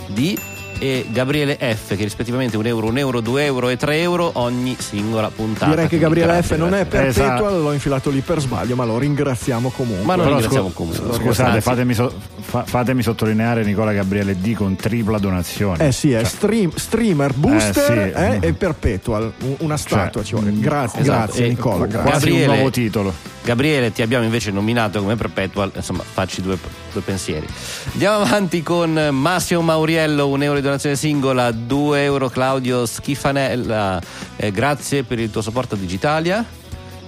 D. 0.07 0.37
E 0.79 1.05
Gabriele 1.11 1.57
F, 1.57 1.95
che 1.95 2.03
rispettivamente 2.03 2.57
1 2.57 2.67
euro, 2.67 2.87
1 2.87 2.97
euro, 2.99 3.21
2 3.21 3.45
euro 3.45 3.69
e 3.69 3.77
3 3.77 4.01
euro 4.01 4.31
ogni 4.33 4.75
singola 4.77 5.29
puntata. 5.29 5.69
Direi 5.69 5.87
che 5.87 5.97
Gabriele 5.97 6.41
F 6.41 6.55
non 6.57 6.73
è 6.73 6.85
perpetual, 6.85 7.35
Esatto. 7.37 7.57
l'ho 7.57 7.71
infilato 7.71 8.09
lì 8.09 8.19
per 8.19 8.39
sbaglio, 8.41 8.75
ma 8.75 8.83
lo 8.83 8.97
ringraziamo 8.97 9.69
comunque. 9.69 10.05
Ma 10.05 10.15
lo 10.15 10.23
Però 10.23 10.33
ringraziamo 10.35 10.69
scu- 10.69 10.75
comunque. 10.77 11.13
Scusate, 11.25 11.61
fatemi, 11.61 11.93
so- 11.93 12.13
fa- 12.41 12.65
fatemi 12.65 13.01
sottolineare 13.01 13.63
Nicola 13.63 13.93
Gabriele 13.93 14.37
D 14.39 14.53
con 14.55 14.75
tripla 14.75 15.17
donazione. 15.19 15.87
Eh 15.87 15.91
sì, 15.93 16.11
è 16.11 16.23
stream- 16.25 16.75
streamer, 16.75 17.33
booster 17.33 17.97
Eh 17.99 18.13
sì. 18.39 18.45
eh, 18.45 18.47
e 18.49 18.53
perpetual, 18.53 19.31
un- 19.41 19.55
una 19.59 19.77
statua 19.77 20.21
Cioè, 20.21 20.23
ci 20.23 20.35
vuole. 20.35 20.51
Grazie, 20.59 21.01
esatto. 21.01 21.17
grazie 21.25 21.45
E 21.45 21.47
Nicola. 21.49 21.85
Grazie. 21.85 21.99
Quasi 22.09 22.25
Gabriele- 22.25 22.47
un 22.47 22.53
nuovo 22.55 22.69
titolo. 22.71 23.13
Gabriele, 23.45 23.91
ti 23.91 24.01
abbiamo 24.01 24.23
invece 24.23 24.51
nominato 24.51 25.01
come 25.01 25.17
Perpetual, 25.17 25.69
insomma, 25.75 26.01
facci 26.09 26.41
due, 26.41 26.57
due 26.93 27.01
pensieri. 27.01 27.45
Andiamo 27.91 28.23
avanti 28.23 28.63
con 28.63 29.09
Massimo 29.11 29.59
Mauriello, 29.61 30.27
1 30.29 30.43
euro 30.43 30.59
di 30.61 30.62
donazione 30.63 30.95
singola, 30.95 31.51
2 31.51 32.03
euro 32.03 32.29
Claudio 32.29 32.85
Schifanella, 32.85 34.01
eh, 34.35 34.51
grazie 34.51 35.03
per 35.03 35.19
il 35.19 35.29
tuo 35.29 35.41
supporto 35.41 35.75
a 35.75 35.77
Digitalia. 35.77 36.43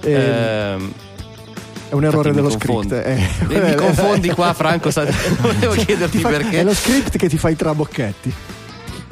Ehm, 0.02 0.92
È 1.88 1.94
un 1.94 2.04
errore 2.04 2.32
dello 2.32 2.50
script. 2.50 2.92
eh. 2.92 3.28
E 3.48 3.60
mi 3.60 3.74
confondi 3.76 4.28
qua, 4.30 4.52
Franco, 4.52 4.90
volevo 5.40 5.72
chiederti 5.74 6.16
Ti 6.18 6.22
fa- 6.22 6.28
perché. 6.28 6.58
È 6.60 6.62
lo 6.62 6.74
script 6.74 7.16
che 7.16 7.28
ti 7.28 7.38
fa 7.38 7.48
i 7.48 7.56
trabocchetti. 7.56 8.34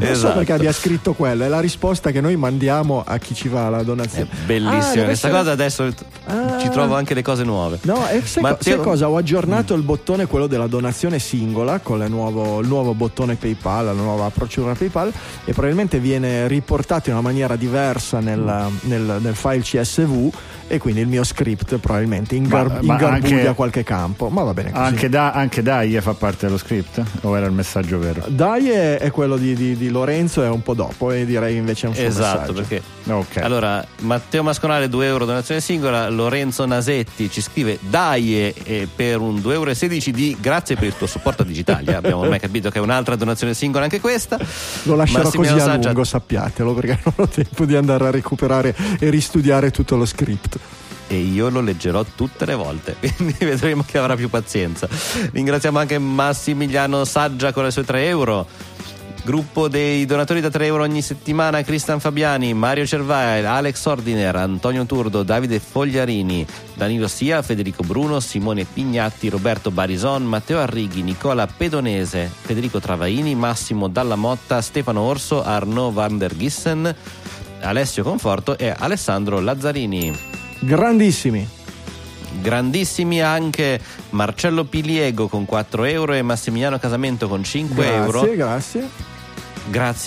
Non 0.05 0.15
so 0.15 0.21
Esatto. 0.27 0.35
perché 0.39 0.53
abbia 0.53 0.73
scritto 0.73 1.13
quello, 1.15 1.45
è 1.45 1.49
la 1.49 1.61
risposta 1.61 2.11
che 2.11 2.21
noi 2.21 2.37
mandiamo 2.37 3.03
a 3.07 3.19
chi 3.19 3.35
ci 3.35 3.49
fa 3.49 3.69
la 3.69 3.79
È 3.81 3.85
donazione. 3.85 4.29
bellissima 4.47 4.79
Ah, 4.79 4.81
questa 5.05 5.11
essere- 5.29 5.33
cosa, 5.33 5.51
adesso 5.53 5.93
Ah. 6.27 6.59
ci 6.59 6.69
trovo 6.69 6.95
anche 6.97 7.15
le 7.15 7.23
cose 7.23 7.43
nuove. 7.45 7.79
No, 7.83 8.07
e 8.09 8.21
sai, 8.25 8.43
co- 8.43 8.49
Matteo- 8.49 8.75
sai 8.77 8.83
cosa? 8.85 9.09
Ho 9.09 9.17
aggiornato 9.17 9.75
il 9.75 9.83
bottone, 9.83 10.27
quello 10.27 10.47
della 10.47 10.67
donazione 10.67 11.19
singola, 11.19 11.79
con 11.81 12.03
il 12.03 12.11
nuovo, 12.11 12.61
il 12.61 12.69
nuovo 12.69 12.95
bottone 12.95 13.35
PayPal, 13.37 13.85
la 13.87 13.93
nuova 13.93 14.31
procedura 14.31 14.75
PayPal, 14.75 15.13
e 15.45 15.53
probabilmente 15.53 15.99
viene 15.99 16.47
riportato 16.49 17.09
in 17.11 17.17
una 17.17 17.23
maniera 17.25 17.57
diversa 17.57 18.21
nel, 18.21 18.41
nel- 18.83 19.19
nel 19.21 19.35
file 19.35 19.61
CSV, 19.63 20.33
e 20.67 20.79
quindi 20.79 21.01
il 21.03 21.07
mio 21.09 21.25
script 21.25 21.77
probabilmente 21.77 22.35
ingar- 22.37 22.79
ingarbuglia 22.83 23.53
qualche 23.53 23.83
campo. 23.83 24.29
Ma 24.31 24.43
va 24.43 24.55
bene 24.55 24.71
così. 24.71 24.83
Anche, 24.83 25.09
da, 25.11 25.33
anche 25.33 25.63
Dai 25.63 26.01
fa 26.01 26.15
parte 26.15 26.47
dello 26.47 26.57
script? 26.59 27.03
O 27.23 27.37
era 27.37 27.45
il 27.47 27.53
messaggio 27.53 27.99
vero? 27.99 28.23
Dai 28.29 28.71
è, 28.71 28.99
è 28.99 29.11
quello 29.11 29.37
di, 29.37 29.55
di- 29.55 29.77
di 29.77 29.91
Lorenzo, 29.95 30.43
è 30.43 30.49
un 30.49 30.63
po' 30.63 30.75
dopo, 30.75 31.11
e 31.13 31.25
direi 31.25 31.57
invece 31.57 31.87
è 31.87 31.89
un 31.89 31.95
suo 31.95 32.05
Esatto, 32.05 32.53
messaggio. 32.53 32.53
perché 32.53 32.83
Ok. 33.07 33.37
allora 33.39 33.85
Matteo 34.01 34.43
Masconale 34.43 34.89
2 34.89 35.07
euro 35.07 35.25
donazione 35.25 35.61
singola, 35.61 36.09
Lorenzo 36.09 36.67
Nasetti 36.67 37.31
ci 37.31 37.41
scrive 37.41 37.79
dai 37.81 38.53
eh, 38.53 38.89
per 38.95 39.21
un 39.21 39.37
2,16 39.37 39.51
euro 39.53 40.17
di 40.17 40.37
grazie 40.41 40.75
per 40.75 40.85
il 40.85 40.97
tuo 40.97 41.07
supporto 41.07 41.43
a 41.43 41.45
Digitalia. 41.45 41.97
Abbiamo 41.99 42.19
ormai 42.23 42.41
capito 42.41 42.71
che 42.71 42.79
è 42.79 42.83
un'altra 42.83 43.15
donazione 43.17 43.55
singola 43.55 43.85
anche 43.85 44.01
questa. 44.01 44.37
Lo 44.83 44.95
lascerò 44.97 45.23
Massimiliano 45.25 45.57
così 45.59 45.69
a 45.69 45.73
Saggia- 45.73 45.87
lungo, 45.89 46.05
sappiatelo, 46.05 46.75
perché 46.75 46.99
non 47.05 47.15
ho 47.17 47.29
tempo 47.29 47.65
di 47.65 47.77
andare 47.77 48.07
a 48.07 48.11
recuperare 48.11 48.75
e 48.99 49.09
ristudiare 49.11 49.71
tutto 49.71 49.97
lo 49.97 50.05
script. 50.05 50.59
e 51.07 51.17
io 51.19 51.51
lo 51.51 51.61
leggerò 51.61 52.03
tutte 52.17 52.45
le 52.47 52.55
volte, 52.55 52.97
quindi 52.99 53.37
vedremo 53.39 53.85
chi 53.87 53.99
avrà 53.99 54.17
più 54.17 54.29
pazienza. 54.31 54.89
Ringraziamo 55.33 55.79
anche 55.79 55.99
Massimiliano 55.99 57.05
Saggia 57.05 57.53
con 57.53 57.65
le 57.65 57.71
sue 57.71 57.85
3 57.85 58.07
euro. 58.07 58.47
Gruppo 59.25 59.69
dei 59.69 60.05
donatori 60.05 60.43
da 60.43 60.51
3 60.51 60.67
euro 60.67 60.83
ogni 60.83 61.01
settimana: 61.01 61.63
Cristian 61.63 61.99
Fabiani, 61.99 62.53
Mario 62.53 62.85
Cervail, 62.85 63.47
Alex 63.47 63.83
Ordiner, 63.87 64.37
Antonio 64.37 64.85
Turdo, 64.85 65.23
Davide 65.23 65.61
Fogliarini, 65.61 66.47
Danilo 66.75 67.09
Sia, 67.09 67.41
Federico 67.41 67.83
Bruno, 67.85 68.21
Simone 68.21 68.67
Pignatti, 68.71 69.31
Roberto 69.31 69.71
Barison, 69.71 70.25
Matteo 70.25 70.59
Arrighi, 70.59 71.01
Nicola 71.01 71.47
Pedonese, 71.47 72.31
Federico 72.39 72.81
Travaini, 72.81 73.35
Massimo 73.35 73.89
Dalla 73.89 74.15
Motta, 74.15 74.61
Stefano 74.61 75.01
Orso, 75.01 75.43
Arnaud 75.43 75.95
van 75.95 76.19
der 76.19 76.37
Gissen, 76.37 76.95
Alessio 77.63 78.03
Conforto 78.03 78.59
e 78.59 78.75
Alessandro 78.77 79.41
Lazzarini. 79.41 80.15
Grandissimi. 80.59 81.49
Grandissimi 82.43 83.23
anche 83.23 83.81
Marcello 84.11 84.65
Piliego 84.65 85.29
con 85.29 85.47
4 85.47 85.85
euro 85.85 86.13
e 86.13 86.21
Massimiliano 86.21 86.79
Casamento 86.79 87.27
con 87.27 87.43
5 87.43 87.75
Grazie, 87.75 87.97
euro. 87.97 88.21
grazie. 88.21 88.35
Grazie 88.81 89.13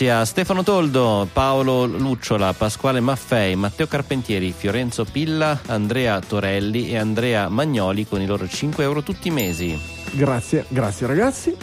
a 0.09 0.25
Stefano 0.25 0.63
Toldo, 0.63 1.27
Paolo 1.31 1.85
Lucciola, 1.85 2.53
Pasquale 2.53 2.99
Maffei, 2.99 3.55
Matteo 3.55 3.88
Carpentieri, 3.88 4.53
Fiorenzo 4.55 5.03
Pilla, 5.03 5.59
Andrea 5.67 6.19
Torelli 6.19 6.89
e 6.89 6.97
Andrea 6.97 7.49
Magnoli 7.49 8.07
con 8.07 8.21
i 8.21 8.25
loro 8.25 8.47
5 8.47 8.84
euro 8.84 9.01
tutti 9.03 9.27
i 9.27 9.31
mesi. 9.31 9.79
Grazie, 10.11 10.65
grazie 10.67 11.07
ragazzi. 11.07 11.55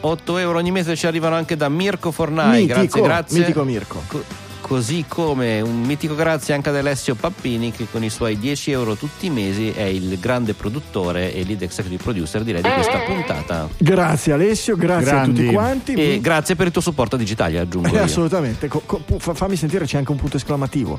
8 0.00 0.38
euro 0.38 0.58
ogni 0.58 0.70
mese 0.70 0.96
ci 0.96 1.06
arrivano 1.06 1.36
anche 1.36 1.56
da 1.56 1.68
Mirko 1.68 2.10
Fornai. 2.10 2.62
Mitico, 2.62 2.74
grazie, 2.80 3.02
grazie. 3.02 3.38
mitico 3.38 3.64
Mirko. 3.64 4.45
Co- 4.66 4.74
così 4.74 5.04
come 5.06 5.60
un 5.60 5.82
mitico 5.82 6.14
grazie 6.16 6.52
anche 6.54 6.68
ad 6.70 6.76
Alessio 6.76 7.14
Pappini 7.14 7.70
che 7.70 7.86
con 7.90 8.02
i 8.02 8.10
suoi 8.10 8.36
10 8.38 8.72
euro 8.72 8.96
tutti 8.96 9.26
i 9.26 9.30
mesi 9.30 9.70
è 9.70 9.82
il 9.82 10.18
grande 10.18 10.54
produttore 10.54 11.32
e 11.32 11.44
lead 11.44 11.62
executive 11.62 12.02
producer 12.02 12.42
direi 12.42 12.62
di 12.62 12.68
questa 12.68 12.98
puntata. 12.98 13.68
Grazie 13.78 14.32
Alessio, 14.32 14.76
grazie 14.76 15.04
Grandi. 15.10 15.40
a 15.40 15.42
tutti 15.44 15.54
quanti. 15.54 15.92
E 15.94 16.20
grazie 16.20 16.56
per 16.56 16.66
il 16.66 16.72
tuo 16.72 16.82
supporto 16.82 17.14
a 17.14 17.18
Digitalia, 17.18 17.62
aggiungo 17.62 17.94
Eh, 17.94 17.98
assolutamente. 17.98 18.66
Co- 18.68 18.82
co- 18.84 19.02
fammi 19.18 19.56
sentire, 19.56 19.84
c'è 19.84 19.98
anche 19.98 20.10
un 20.10 20.18
punto 20.18 20.36
esclamativo. 20.36 20.98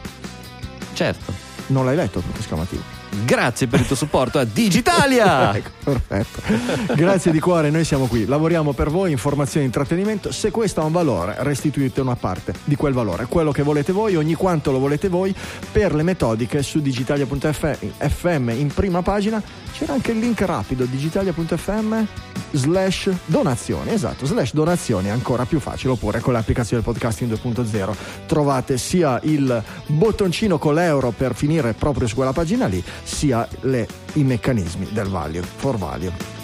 Certo. 0.94 1.34
Non 1.68 1.84
l'hai 1.86 1.96
letto 1.96 2.20
il 2.20 2.24
punto 2.24 2.40
esclamativo? 2.40 2.82
Grazie 3.26 3.68
per 3.68 3.82
il 3.82 3.88
tuo 3.88 3.96
supporto 3.96 4.40
a 4.40 4.44
Digitalia. 4.44 5.36
Ecco, 5.58 5.70
perfetto. 5.84 6.94
Grazie 6.94 7.32
di 7.32 7.40
cuore, 7.40 7.70
noi 7.70 7.84
siamo 7.84 8.06
qui, 8.08 8.26
lavoriamo 8.26 8.74
per 8.74 8.90
voi, 8.90 9.12
informazione 9.12 9.64
e 9.64 9.68
intrattenimento. 9.68 10.32
Se 10.32 10.52
questo 10.52 10.82
ha 10.82 10.84
un 10.84 10.92
valore, 10.92 11.36
restituite 11.40 12.02
una 12.02 12.16
parte 12.16 12.54
di 12.64 12.76
quel 12.76 12.94
valore, 12.94 13.26
quello 13.26 13.52
che 13.52 13.64
volete 13.64 13.92
voi, 13.92 14.16
ogni 14.16 14.34
quanto 14.34 14.72
lo 14.72 14.80
volete 14.80 15.08
voi, 15.08 15.34
per 15.72 15.96
le 15.96 16.04
metodiche 16.04 16.62
su 16.62 16.80
digitalia.fm 16.82 18.50
in 18.50 18.72
prima 18.74 19.02
pagina. 19.02 19.42
C'era 19.72 19.94
anche 19.94 20.12
il 20.12 20.20
link 20.20 20.42
rapido, 20.42 20.86
digitalia.fm 20.86 22.06
slash 22.52 23.12
donazioni, 23.26 23.92
esatto, 23.92 24.26
slash 24.26 24.54
donazioni, 24.54 25.10
ancora 25.10 25.46
più 25.46 25.60
facile, 25.60 25.94
oppure 25.94 26.20
con 26.20 26.34
l'applicazione 26.34 26.84
podcasting 26.84 27.32
2.0 27.32 27.96
trovate 28.26 28.78
sia 28.78 29.20
il 29.24 29.64
bottoncino 29.88 30.58
con 30.58 30.74
l'euro 30.74 31.12
per 31.12 31.36
finire 31.36 31.74
proprio 31.74 32.08
su 32.08 32.16
quella 32.16 32.34
pagina 32.34 32.66
lì, 32.68 32.84
sia 33.08 33.48
le- 33.62 33.88
i 34.14 34.24
meccanismi 34.24 34.90
del 34.92 35.08
value 35.08 35.42
for 35.42 35.78
value. 35.78 36.37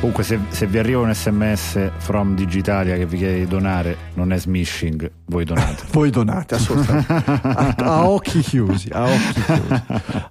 Comunque, 0.00 0.22
se, 0.22 0.38
se 0.50 0.66
vi 0.66 0.78
arriva 0.78 1.00
un 1.00 1.12
sms 1.12 1.90
from 1.96 2.36
Digitalia 2.36 2.96
che 2.96 3.04
vi 3.04 3.18
chiede 3.18 3.38
di 3.38 3.48
donare, 3.48 3.96
non 4.14 4.32
è 4.32 4.38
smishing, 4.38 5.10
voi 5.24 5.44
donate. 5.44 5.86
Voi 5.90 6.10
donate 6.10 6.54
assolutamente 6.54 7.12
a, 7.42 7.74
a 7.76 8.08
occhi 8.08 8.38
chiusi, 8.40 8.88
a 8.92 9.02
occhi 9.04 9.42
chiusi, 9.42 9.82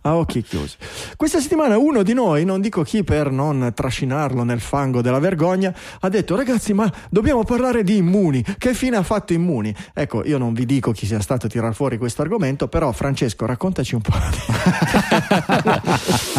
a 0.02 0.16
occhi 0.16 0.42
chiusi. 0.42 0.78
Questa 1.18 1.42
settimana 1.42 1.78
uno 1.78 2.04
di 2.04 2.14
noi, 2.14 2.46
non 2.46 2.62
dico 2.62 2.84
chi 2.84 3.04
per 3.04 3.30
non 3.30 3.74
trascinarlo 3.76 4.44
nel 4.44 4.62
fango 4.62 5.02
della 5.02 5.20
vergogna, 5.20 5.76
ha 6.00 6.08
detto 6.08 6.38
ragazzi 6.38 6.72
ma 6.74 6.90
dobbiamo 7.10 7.44
parlare 7.44 7.84
di 7.84 7.98
immuni, 7.98 8.42
che 8.58 8.74
fine 8.74 8.96
ha 8.96 9.04
fatto 9.04 9.34
immuni? 9.34 9.76
Ecco, 9.94 10.26
io 10.26 10.38
non 10.38 10.54
vi 10.54 10.66
dico 10.66 10.94
chi 10.94 11.06
sia 11.06 11.20
stato 11.20 11.48
a 11.48 11.50
tirar 11.50 11.74
fuori 11.74 11.98
questo 11.98 12.22
argomento, 12.22 12.70
però 12.70 12.94
Francesco 12.94 13.46
raccontaci 13.46 13.96
un 13.96 14.02
po'. 14.02 14.14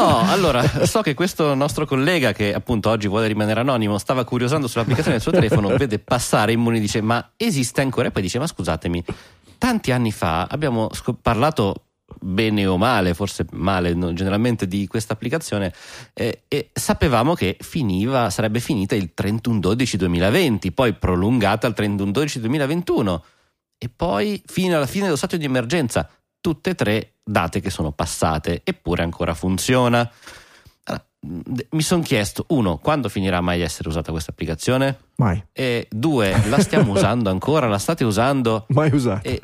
No, 0.00 0.30
allora, 0.30 0.86
so 0.86 1.00
che 1.02 1.14
questo 1.14 1.54
nostro 1.54 1.86
collega 1.86 2.32
che 2.32 2.52
appunto 2.52 2.90
oggi 2.90 3.06
vuole 3.06 3.26
rimanere 3.28 3.60
anonimo 3.60 3.98
stava 3.98 4.24
curiosando 4.24 4.66
sull'applicazione 4.66 5.16
del 5.16 5.22
suo 5.22 5.32
telefono, 5.32 5.68
vede 5.78 5.98
passare 5.98 6.52
Immuni 6.52 6.78
e 6.78 6.80
dice 6.80 7.00
ma 7.00 7.32
esiste 7.36 7.80
ancora? 7.80 8.08
E 8.08 8.10
poi 8.10 8.22
dice 8.22 8.38
ma 8.38 8.46
scusatemi, 8.46 9.04
tanti 9.58 9.92
anni 9.92 10.12
fa 10.12 10.46
abbiamo 10.50 10.88
scop- 10.92 11.20
parlato 11.22 11.84
bene 12.20 12.66
o 12.66 12.76
male, 12.76 13.14
forse 13.14 13.46
male 13.52 13.94
no, 13.94 14.12
generalmente 14.12 14.66
di 14.66 14.86
questa 14.86 15.14
applicazione 15.14 15.72
eh, 16.12 16.42
e 16.48 16.70
sapevamo 16.72 17.34
che 17.34 17.56
finiva, 17.60 18.30
sarebbe 18.30 18.60
finita 18.60 18.94
il 18.94 19.12
31-12-2020, 19.16 20.72
poi 20.72 20.94
prolungata 20.94 21.66
al 21.66 21.74
31-12-2021 21.76 23.20
e 23.78 23.90
poi 23.94 24.42
fino 24.46 24.76
alla 24.76 24.86
fine 24.86 25.04
dello 25.04 25.16
stato 25.16 25.36
di 25.36 25.44
emergenza, 25.44 26.08
tutte 26.44 26.70
e 26.70 26.74
tre 26.74 27.12
date 27.24 27.60
che 27.60 27.70
sono 27.70 27.90
passate, 27.90 28.60
eppure 28.64 29.02
ancora 29.02 29.32
funziona. 29.32 30.06
Allora, 30.84 31.04
mi 31.70 31.80
sono 31.80 32.02
chiesto, 32.02 32.44
uno, 32.48 32.76
quando 32.76 33.08
finirà 33.08 33.40
mai 33.40 33.56
di 33.56 33.62
essere 33.62 33.88
usata 33.88 34.10
questa 34.12 34.30
applicazione? 34.32 34.98
Mai, 35.16 35.42
E 35.54 35.86
due, 35.90 36.36
la 36.50 36.60
stiamo 36.60 36.92
usando 36.92 37.30
ancora? 37.30 37.66
La 37.66 37.78
state 37.78 38.04
usando? 38.04 38.66
mai 38.68 38.92
usato. 38.92 39.26
E- 39.26 39.40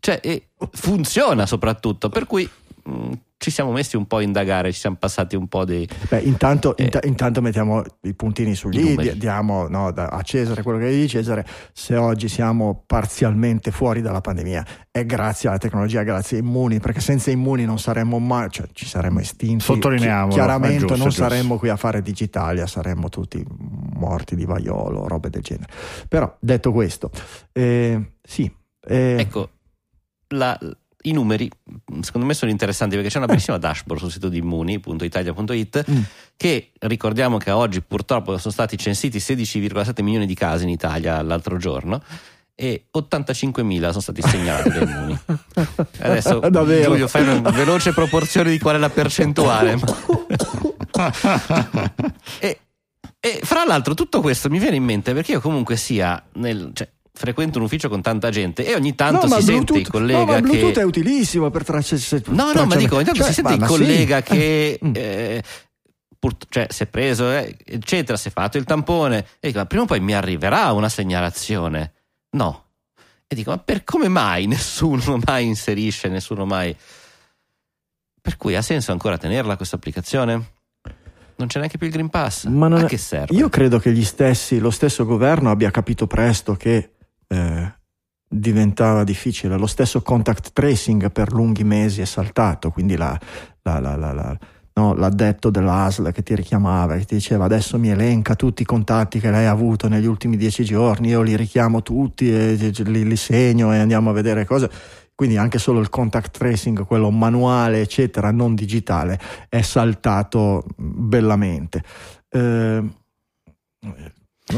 Cioè, 0.00 0.18
e 0.24 0.48
funziona 0.72 1.46
soprattutto, 1.46 2.08
per 2.08 2.26
cui 2.26 2.50
mh, 2.82 3.12
ci 3.44 3.50
siamo 3.50 3.72
messi 3.72 3.96
un 3.96 4.06
po' 4.06 4.16
a 4.16 4.22
indagare, 4.22 4.72
ci 4.72 4.80
siamo 4.80 4.96
passati 4.98 5.36
un 5.36 5.48
po' 5.48 5.66
dei... 5.66 5.86
Beh, 6.08 6.20
intanto, 6.20 6.74
inta- 6.78 7.00
intanto 7.04 7.42
mettiamo 7.42 7.82
i 8.04 8.14
puntini 8.14 8.52
i, 8.52 8.58
numeri. 8.62 9.12
di- 9.12 9.18
diamo 9.18 9.68
no, 9.68 9.90
da- 9.92 10.06
a 10.06 10.22
Cesare 10.22 10.62
quello 10.62 10.78
che 10.78 10.88
è 10.88 10.90
di 10.90 11.06
Cesare. 11.06 11.46
Se 11.74 11.94
oggi 11.94 12.28
siamo 12.28 12.82
parzialmente 12.86 13.70
fuori 13.70 14.00
dalla 14.00 14.22
pandemia 14.22 14.66
è 14.90 15.04
grazie 15.04 15.50
alla 15.50 15.58
tecnologia, 15.58 16.02
grazie 16.04 16.38
ai 16.38 16.42
immuni, 16.42 16.80
perché 16.80 17.00
senza 17.00 17.30
immuni 17.30 17.66
non 17.66 17.78
saremmo 17.78 18.18
mai, 18.18 18.48
cioè 18.50 18.66
ci 18.72 18.86
saremmo 18.86 19.20
estinti. 19.20 19.62
Sottolineiamolo, 19.62 20.28
Chi- 20.28 20.34
Chiaramente 20.36 20.78
giusto, 20.86 20.96
non 20.96 21.12
saremmo 21.12 21.58
qui 21.58 21.68
a 21.68 21.76
fare 21.76 22.00
digitalia, 22.00 22.66
saremmo 22.66 23.10
tutti 23.10 23.44
morti 23.94 24.36
di 24.36 24.46
vaiolo, 24.46 25.06
robe 25.06 25.28
del 25.28 25.42
genere. 25.42 25.70
Però 26.08 26.34
detto 26.40 26.72
questo, 26.72 27.10
eh, 27.52 28.12
sì. 28.22 28.50
eh, 28.86 29.16
Ecco, 29.18 29.50
la- 30.28 30.58
i 31.06 31.12
numeri 31.12 31.50
secondo 32.00 32.26
me 32.26 32.34
sono 32.34 32.50
interessanti 32.50 32.94
perché 32.94 33.10
c'è 33.10 33.18
una 33.18 33.26
bellissima 33.26 33.58
dashboard 33.58 34.00
sul 34.00 34.10
sito 34.10 34.28
di 34.28 34.38
immuni.italia.it 34.38 35.84
Mm. 35.90 36.00
che 36.36 36.70
ricordiamo 36.80 37.36
che 37.38 37.50
oggi 37.50 37.82
purtroppo 37.82 38.36
sono 38.38 38.52
stati 38.52 38.76
censiti 38.78 39.18
16,7 39.18 40.02
milioni 40.02 40.26
di 40.26 40.34
casi 40.34 40.64
in 40.64 40.70
Italia 40.70 41.20
l'altro 41.22 41.56
giorno 41.58 42.02
e 42.54 42.86
85.000 42.96 43.88
sono 43.88 44.00
stati 44.00 44.22
segnalati 44.22 44.68
da 44.70 44.80
immuni. 44.80 45.18
Adesso 45.98 46.38
Davvero? 46.50 46.90
Giulio 46.92 47.08
fai 47.08 47.26
una 47.26 47.50
veloce 47.50 47.92
proporzione 47.92 48.50
di 48.50 48.58
qual 48.60 48.76
è 48.76 48.78
la 48.78 48.90
percentuale. 48.90 49.76
e, 52.38 52.60
e 53.18 53.40
fra 53.42 53.64
l'altro 53.64 53.94
tutto 53.94 54.20
questo 54.20 54.48
mi 54.50 54.60
viene 54.60 54.76
in 54.76 54.84
mente 54.84 55.12
perché 55.12 55.32
io 55.32 55.40
comunque 55.40 55.76
sia 55.76 56.22
nel... 56.34 56.70
Cioè, 56.72 56.88
frequento 57.16 57.58
un 57.58 57.64
ufficio 57.64 57.88
con 57.88 58.02
tanta 58.02 58.28
gente 58.30 58.66
e 58.66 58.74
ogni 58.74 58.94
tanto 58.96 59.28
no, 59.28 59.36
si 59.36 59.42
sente 59.44 59.52
il 59.52 59.64
Bluetooth- 59.82 59.90
collega 59.90 60.18
no, 60.18 60.24
ma 60.26 60.40
Bluetooth 60.40 60.72
che 60.74 60.80
è 60.80 60.84
utilissimo 60.84 61.48
per 61.50 61.64
tracciare. 61.64 62.22
No, 62.26 62.52
no, 62.52 62.66
ma 62.66 62.74
dico, 62.74 62.96
ogni 62.96 63.04
tanto 63.04 63.22
si 63.22 63.32
sente 63.34 63.54
il 63.54 63.64
collega 63.64 64.20
che 64.22 64.78
Mm. 64.84 64.92
eh, 64.96 65.42
pur- 66.18 66.36
cioè, 66.48 66.66
si 66.70 66.82
è 66.82 66.86
preso, 66.86 67.30
eh, 67.30 67.56
eccetera, 67.64 68.16
si 68.18 68.28
è 68.28 68.30
fatto 68.32 68.58
il 68.58 68.64
tampone. 68.64 69.26
E 69.38 69.46
dico, 69.48 69.58
ma 69.58 69.66
prima 69.66 69.84
o 69.84 69.86
poi 69.86 70.00
mi 70.00 70.12
arriverà 70.14 70.72
una 70.72 70.88
segnalazione. 70.88 71.92
No. 72.30 72.62
E 73.28 73.34
dico, 73.36 73.50
ma 73.50 73.58
per 73.58 73.84
come 73.84 74.08
mai 74.08 74.46
nessuno 74.46 75.18
mai 75.24 75.46
inserisce, 75.46 76.08
nessuno 76.08 76.44
mai. 76.44 76.76
Per 78.20 78.36
cui 78.36 78.56
ha 78.56 78.62
senso 78.62 78.90
ancora 78.90 79.18
tenerla 79.18 79.56
questa 79.56 79.76
applicazione? 79.76 80.52
Non 81.36 81.48
c'è 81.48 81.58
neanche 81.58 81.78
più 81.78 81.86
il 81.88 81.92
Green 81.92 82.08
Pass. 82.10 82.44
Ma 82.46 82.68
non 82.68 82.84
a 82.84 82.86
che 82.86 82.96
serve? 82.96 83.34
Io 83.34 83.48
credo 83.48 83.78
che 83.78 83.92
gli 83.92 84.04
stessi, 84.04 84.58
lo 84.60 84.70
stesso 84.70 85.04
governo 85.04 85.50
abbia 85.50 85.70
capito 85.70 86.06
presto 86.06 86.54
che 86.54 86.93
eh, 87.28 87.72
diventava 88.28 89.04
difficile. 89.04 89.56
Lo 89.56 89.66
stesso 89.66 90.02
contact 90.02 90.52
tracing 90.52 91.10
per 91.12 91.32
lunghi 91.32 91.64
mesi 91.64 92.00
è 92.00 92.04
saltato, 92.04 92.70
quindi 92.70 92.96
la, 92.96 93.18
la- 93.62 93.78
la- 93.78 93.96
la- 93.96 94.38
no, 94.74 94.94
l'addetto 94.94 95.50
dell'ASL 95.50 96.10
che 96.12 96.22
ti 96.22 96.34
richiamava, 96.34 96.96
che 96.96 97.04
ti 97.04 97.14
diceva 97.14 97.44
adesso 97.44 97.78
mi 97.78 97.90
elenca 97.90 98.34
tutti 98.34 98.62
i 98.62 98.64
contatti 98.64 99.20
che 99.20 99.30
lei 99.30 99.46
ha 99.46 99.50
avuto 99.50 99.88
negli 99.88 100.06
ultimi 100.06 100.36
dieci 100.36 100.64
giorni, 100.64 101.08
io 101.08 101.22
li 101.22 101.36
richiamo 101.36 101.82
tutti 101.82 102.28
e 102.32 102.54
li, 102.54 103.04
li 103.06 103.16
segno 103.16 103.72
e 103.72 103.78
andiamo 103.78 104.10
a 104.10 104.12
vedere 104.12 104.44
cose. 104.44 104.70
Quindi 105.14 105.36
anche 105.36 105.58
solo 105.60 105.78
il 105.78 105.90
contact 105.90 106.36
tracing, 106.36 106.84
quello 106.86 107.08
manuale, 107.10 107.80
eccetera, 107.80 108.32
non 108.32 108.56
digitale, 108.56 109.16
è 109.48 109.62
saltato 109.62 110.64
bellamente. 110.76 111.84
Eh, 112.28 112.82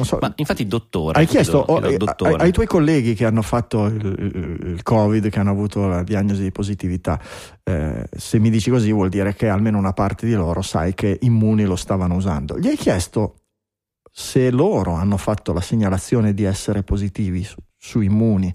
so, 0.05 0.19
Ma 0.21 0.33
infatti, 0.37 0.67
dottore. 0.67 1.19
hai 1.21 1.27
chiesto 1.27 1.65
chiedo- 1.65 1.87
oh, 1.87 1.91
eh, 1.93 1.97
dottore. 1.97 2.33
ai, 2.35 2.41
ai 2.41 2.53
tuoi 2.53 2.67
colleghi 2.67 3.15
che 3.15 3.25
hanno 3.25 3.43
fatto 3.43 3.87
il, 3.87 4.05
il- 4.19 4.59
il 4.73 4.83
Covid, 4.83 5.29
che 5.29 5.39
hanno 5.39 5.51
avuto 5.53 5.87
la 5.87 6.03
diagnosi 6.03 6.43
di 6.43 6.51
positività, 6.51 7.21
eh, 7.63 8.09
se 8.17 8.39
mi 8.41 8.51
dici 8.51 8.69
così 8.71 8.91
vuol 8.91 9.09
dire 9.11 9.35
che 9.35 9.49
almeno 9.49 9.79
una 9.79 9.93
parte 9.93 10.27
di 10.27 10.33
loro 10.35 10.61
sai 10.63 10.93
che 10.95 11.19
immuni 11.23 11.65
lo 11.65 11.77
stavano 11.77 12.17
usando. 12.17 12.59
Gli 12.59 12.67
hai 12.67 12.77
chiesto 12.77 13.37
se 14.11 14.51
loro 14.51 14.95
hanno 14.95 15.17
fatto 15.19 15.53
la 15.53 15.61
segnalazione 15.61 16.35
di 16.35 16.43
essere 16.45 16.83
positivi 16.83 17.45
su, 17.45 17.57
su 17.77 18.01
immuni 18.01 18.53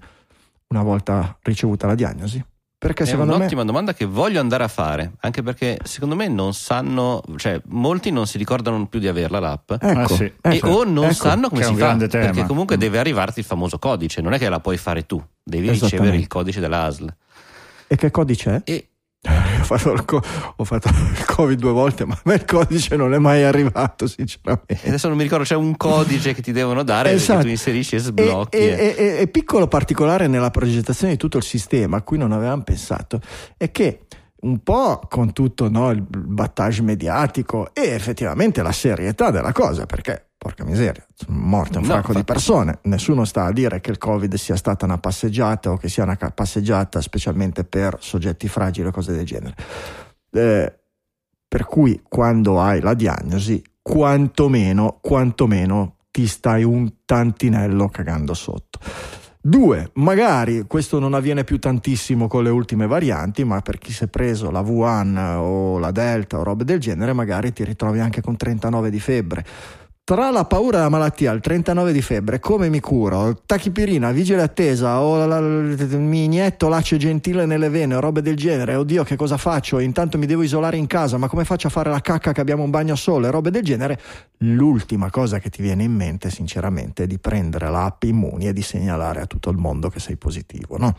una 0.68 0.82
volta 0.82 1.38
ricevuta 1.42 1.86
la 1.86 1.94
diagnosi? 1.94 2.44
Perché 2.82 3.04
È 3.04 3.06
secondo 3.06 3.30
me... 3.32 3.38
un'ottima 3.38 3.62
domanda 3.64 3.94
che 3.94 4.06
voglio 4.06 4.40
andare 4.40 4.64
a 4.64 4.68
fare, 4.68 5.12
anche 5.20 5.40
perché 5.44 5.78
secondo 5.84 6.16
me 6.16 6.26
non 6.26 6.52
sanno, 6.52 7.22
cioè 7.36 7.60
molti 7.66 8.10
non 8.10 8.26
si 8.26 8.38
ricordano 8.38 8.86
più 8.88 8.98
di 8.98 9.06
averla 9.06 9.38
l'app. 9.38 9.70
Ecco, 9.70 9.86
Ah, 9.86 10.08
sì. 10.08 10.24
e 10.24 10.32
ecco, 10.40 10.68
o 10.68 10.84
non 10.84 11.04
ecco. 11.04 11.14
sanno 11.14 11.48
come 11.48 11.62
si 11.62 11.76
fa 11.76 11.96
perché 11.96 12.44
comunque 12.44 12.74
Mm. 12.76 12.80
deve 12.80 12.98
arrivarti 12.98 13.38
il 13.38 13.44
famoso 13.44 13.78
codice 13.78 14.20
non 14.20 14.32
è 14.32 14.38
che 14.38 14.48
la 14.48 14.58
puoi 14.58 14.76
fare 14.78 15.06
tu 15.06 15.22
devi 15.44 15.70
ricevere 15.70 16.16
il 16.16 16.26
codice 16.26 16.58
dell'ASL 16.58 17.14
E 17.86 17.96
che 17.96 18.10
codice 18.10 18.62
è? 18.64 18.70
e 18.72 18.88
Ho 19.62 19.64
fatto, 19.64 19.92
il 19.92 20.04
co- 20.04 20.20
ho 20.56 20.64
fatto 20.64 20.88
il 20.88 21.24
Covid 21.24 21.58
due 21.58 21.70
volte, 21.72 22.04
ma 22.04 22.14
a 22.14 22.20
me 22.24 22.34
il 22.34 22.44
codice 22.44 22.96
non 22.96 23.14
è 23.14 23.18
mai 23.18 23.44
arrivato, 23.44 24.06
sinceramente. 24.06 24.78
adesso 24.86 25.08
non 25.08 25.16
mi 25.16 25.22
ricordo 25.22 25.44
c'è 25.44 25.54
un 25.54 25.76
codice 25.76 26.34
che 26.34 26.42
ti 26.42 26.52
devono 26.52 26.82
dare 26.82 27.12
Esatto. 27.12 27.38
che 27.38 27.44
tu 27.44 27.50
inserisci 27.50 27.96
e 27.96 27.98
sblocchi 27.98 28.56
e- 28.56 28.60
e- 28.64 28.94
e- 28.98 29.16
e 29.20 29.26
piccolo 29.28 29.68
particolare 29.68 30.26
nella 30.26 30.50
progettazione 30.50 31.12
di 31.12 31.18
tutto 31.18 31.36
il 31.38 31.44
sistema, 31.44 31.98
a 31.98 32.02
cui 32.02 32.18
non 32.18 32.32
avevamo 32.32 32.62
pensato, 32.62 33.20
è 33.56 33.70
che 33.70 34.00
un 34.42 34.58
po' 34.64 35.00
con 35.08 35.32
tutto 35.32 35.70
no, 35.70 35.90
il 35.92 36.02
battage 36.02 36.82
mediatico 36.82 37.70
e 37.72 37.82
effettivamente 37.90 38.60
la 38.62 38.72
serietà 38.72 39.30
della 39.30 39.52
cosa, 39.52 39.86
perché 39.86 40.30
porca 40.42 40.64
miseria, 40.64 41.06
sono 41.14 41.38
morte 41.38 41.78
un 41.78 41.84
No, 41.84 41.90
fracco 41.90 42.10
di 42.10 42.18
infatti. 42.18 42.32
persone, 42.32 42.78
nessuno 42.82 43.24
sta 43.24 43.44
a 43.44 43.52
dire 43.52 43.80
che 43.80 43.92
il 43.92 43.98
Covid 43.98 44.34
sia 44.34 44.56
stata 44.56 44.84
una 44.84 44.98
passeggiata 44.98 45.70
o 45.70 45.76
che 45.76 45.88
sia 45.88 46.02
una 46.02 46.16
passeggiata 46.16 47.00
specialmente 47.00 47.62
per 47.62 47.96
soggetti 48.00 48.48
fragili 48.48 48.88
o 48.88 48.90
cose 48.90 49.12
del 49.12 49.24
genere. 49.24 49.54
Eh, 50.32 50.78
per 51.46 51.64
cui 51.64 52.02
quando 52.08 52.60
hai 52.60 52.80
la 52.80 52.94
diagnosi, 52.94 53.62
quantomeno, 53.80 54.98
quantomeno 55.00 55.98
ti 56.10 56.26
stai 56.26 56.64
un 56.64 56.92
tantinello 57.04 57.88
cagando 57.88 58.34
sotto. 58.34 58.80
Due, 59.44 59.90
magari 59.94 60.64
questo 60.66 60.98
non 60.98 61.14
avviene 61.14 61.44
più 61.44 61.58
tantissimo 61.58 62.26
con 62.26 62.42
le 62.42 62.50
ultime 62.50 62.86
varianti, 62.86 63.44
ma 63.44 63.60
per 63.60 63.78
chi 63.78 63.92
si 63.92 64.04
è 64.04 64.08
preso 64.08 64.50
la 64.50 64.60
V1 64.60 65.34
o 65.36 65.78
la 65.78 65.90
Delta 65.92 66.38
o 66.38 66.42
robe 66.42 66.64
del 66.64 66.80
genere, 66.80 67.12
magari 67.12 67.52
ti 67.52 67.64
ritrovi 67.64 68.00
anche 68.00 68.20
con 68.20 68.36
39 68.36 68.90
di 68.90 69.00
febbre. 69.00 69.44
Tra 70.04 70.30
la 70.30 70.44
paura 70.44 70.78
della 70.78 70.88
malattia, 70.88 71.30
il 71.30 71.40
39 71.40 71.92
di 71.92 72.02
febbre, 72.02 72.40
come 72.40 72.68
mi 72.68 72.80
curo? 72.80 73.40
Tachipirina, 73.46 74.10
vigile 74.10 74.42
attesa 74.42 75.00
o 75.00 75.24
la- 75.24 75.38
la- 75.38 75.96
mi 75.96 76.24
inietto 76.24 76.66
lace 76.68 76.96
gentile 76.96 77.46
nelle 77.46 77.68
vene 77.68 77.94
o 77.94 78.00
robe 78.00 78.20
del 78.20 78.34
genere. 78.34 78.74
Oddio, 78.74 79.04
che 79.04 79.14
cosa 79.14 79.36
faccio? 79.36 79.78
Intanto 79.78 80.18
mi 80.18 80.26
devo 80.26 80.42
isolare 80.42 80.76
in 80.76 80.88
casa, 80.88 81.18
ma 81.18 81.28
come 81.28 81.44
faccio 81.44 81.68
a 81.68 81.70
fare 81.70 81.88
la 81.90 82.00
cacca 82.00 82.32
che 82.32 82.40
abbiamo 82.40 82.64
un 82.64 82.70
bagno 82.70 82.96
sole? 82.96 83.30
Robe 83.30 83.52
del 83.52 83.62
genere. 83.62 84.00
L'ultima 84.38 85.08
cosa 85.08 85.38
che 85.38 85.50
ti 85.50 85.62
viene 85.62 85.84
in 85.84 85.92
mente, 85.92 86.30
sinceramente, 86.30 87.04
è 87.04 87.06
di 87.06 87.20
prendere 87.20 87.70
l'app 87.70 88.02
Immuni 88.02 88.48
e 88.48 88.52
di 88.52 88.62
segnalare 88.62 89.20
a 89.20 89.26
tutto 89.26 89.50
il 89.50 89.56
mondo 89.56 89.88
che 89.88 90.00
sei 90.00 90.16
positivo, 90.16 90.78
no? 90.78 90.96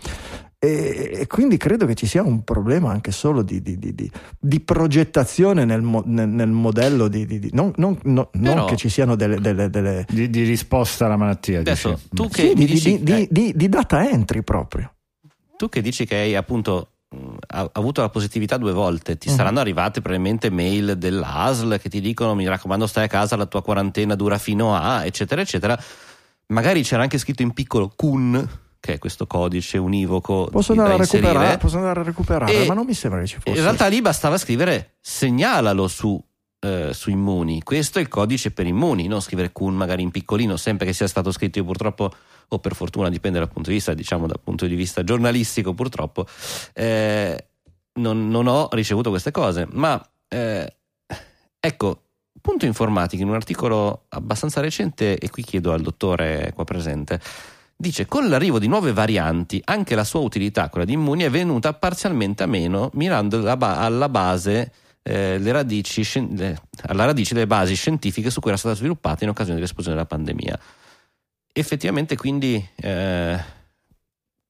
E, 0.64 1.10
e 1.20 1.28
quindi 1.28 1.58
credo 1.58 1.86
che 1.86 1.94
ci 1.94 2.06
sia 2.08 2.24
un 2.24 2.46
problema 2.46 2.90
anche 2.90 3.12
solo 3.12 3.42
di, 3.42 3.62
di- 3.62 3.78
di- 3.78 3.94
di- 3.94 4.10
di 4.40 4.60
progettazione 4.62 5.66
nel, 5.66 5.82
mo- 5.82 6.04
nel- 6.06 6.30
nel 6.30 6.48
modello 6.52 7.10
di, 7.10 7.26
di- 7.26 7.40
di- 7.40 7.50
non, 7.52 7.74
non- 7.76 8.00
no- 8.04 8.30
non 8.32 8.54
Però- 8.54 8.66
che 8.66 8.78
ci 8.78 8.88
siano 8.88 9.16
delle, 9.16 9.42
delle- 9.42 9.70
delle- 9.70 10.06
Di, 10.10 10.30
di 10.30 10.44
risposta 10.44 11.06
alla 11.06 11.18
malattia. 11.18 11.60
Adesso, 11.60 11.90
dici. 11.90 12.08
tu 12.14 12.24
Mm. 12.24 12.28
che 12.28 12.42
sì, 12.48 12.54
dici, 12.54 13.04
di- 13.04 13.12
eh, 13.12 13.16
di- 13.16 13.28
di- 13.30 13.54
di 13.58 13.68
data 13.68 14.08
entry 14.10 14.42
proprio. 14.42 14.94
tu 15.58 15.68
che 15.68 15.82
dici 15.82 16.06
che 16.06 16.16
hai 16.16 16.36
appunto 16.36 16.88
mh, 17.10 17.18
ha- 17.48 17.70
avuto 17.74 18.00
la 18.02 18.10
positività 18.10 18.56
due 18.58 18.72
volte, 18.72 19.18
ti 19.18 19.30
Mhm. 19.30 19.36
saranno 19.36 19.60
arrivate 19.60 20.00
probabilmente 20.02 20.50
mail 20.50 20.96
dell'ASL 20.98 21.78
che 21.80 21.90
ti 21.90 22.00
dicono 22.00 22.36
mi 22.36 22.48
raccomando 22.48 22.88
stai 22.88 23.04
a 23.04 23.08
casa, 23.08 23.36
la 23.36 23.46
tua 23.48 23.62
quarantena 23.62 24.16
dura 24.16 24.38
fino 24.38 24.74
a, 24.76 25.06
eccetera, 25.06 25.42
eccetera. 25.42 25.78
Magari 26.48 26.84
c'era 26.84 27.02
anche 27.04 27.18
scritto 27.18 27.42
in 27.42 27.52
piccolo 27.52 27.92
CUN, 27.96 28.48
che 28.84 28.96
è 28.96 29.00
questo 29.00 29.26
codice 29.28 29.78
univoco 29.78 30.50
Posso 30.52 30.74
andare, 30.74 30.96
a 30.96 30.98
da 30.98 31.04
recuperare, 31.04 31.34
inserire. 31.36 31.58
posso 31.58 31.78
andare 31.78 32.00
a 32.02 32.04
recuperare, 32.04 32.64
E- 32.64 32.68
ma 32.68 32.74
non 32.74 32.86
mi 32.86 32.94
sembra 32.94 33.22
che 33.22 33.28
ci 33.28 33.36
fosse. 33.40 33.56
In 33.58 33.64
realtà 33.64 33.88
lì 33.88 34.02
bastava 34.02 34.38
scrivere 34.38 34.96
segnalalo 35.00 35.88
su, 35.88 36.22
eh, 36.60 36.90
su 36.92 37.10
Immuni. 37.10 37.64
Questo 37.64 38.00
è 38.00 38.02
il 38.02 38.10
codice 38.10 38.52
per 38.52 38.68
Immuni, 38.68 39.08
non 39.08 39.22
scrivere 39.22 39.54
CUN 39.54 39.74
magari 39.74 40.02
in 40.02 40.12
piccolino, 40.12 40.58
sempre 40.58 40.86
che 40.86 40.92
sia 40.92 41.08
stato 41.08 41.32
scritto. 41.32 41.60
Io 41.60 41.64
purtroppo, 41.64 42.12
o 42.50 42.60
per 42.60 42.76
fortuna, 42.76 43.08
dipende 43.08 43.40
dal 43.40 43.48
punto 43.48 43.70
di 43.70 43.76
vista, 43.76 43.94
diciamo 43.94 44.28
dal 44.28 44.42
punto 44.44 44.66
di 44.66 44.76
vista 44.76 45.02
giornalistico, 45.02 45.74
purtroppo, 45.74 46.28
eh, 46.74 47.46
non, 47.94 48.28
non 48.28 48.48
ho 48.48 48.68
ricevuto 48.72 49.12
queste 49.12 49.32
cose. 49.32 49.66
Ma 49.72 50.06
eh, 50.28 50.76
ecco, 51.58 52.02
punto 52.42 52.66
informatico, 52.66 53.24
in 53.24 53.30
un 53.30 53.36
articolo 53.36 54.08
abbastanza 54.10 54.60
recente, 54.60 55.18
e 55.18 55.30
qui 55.30 55.42
chiedo 55.44 55.72
al 55.72 55.80
dottore 55.82 56.52
qua 56.54 56.66
presente. 56.66 57.22
Dice: 57.84 58.06
Con 58.06 58.30
l'arrivo 58.30 58.60
di 58.60 58.68
nuove 58.68 58.94
varianti, 58.94 59.62
anche 59.66 59.94
la 59.94 60.06
sua 60.06 60.22
utilità, 60.22 60.70
quella 60.70 60.86
di 60.86 60.94
Immuni, 60.94 61.24
è 61.24 61.30
venuta 61.30 61.74
parzialmente 61.74 62.42
a 62.42 62.46
meno, 62.46 62.90
mirando 62.94 63.42
ba- 63.58 63.80
alla 63.80 64.08
base. 64.08 64.72
eh, 65.06 65.38
le 65.38 65.52
radici, 65.52 66.02
le- 66.34 66.58
alla 66.84 67.04
radice 67.04 67.34
delle 67.34 67.46
basi 67.46 67.76
scientifiche 67.76 68.30
su 68.30 68.40
cui 68.40 68.52
era 68.52 68.58
stata 68.58 68.74
sviluppata 68.74 69.26
in 69.26 69.32
occasione 69.32 69.56
dell'esplosione 69.56 69.98
della 69.98 70.08
pandemia. 70.08 70.58
Effettivamente, 71.52 72.16
quindi, 72.16 72.66
eh, 72.78 73.38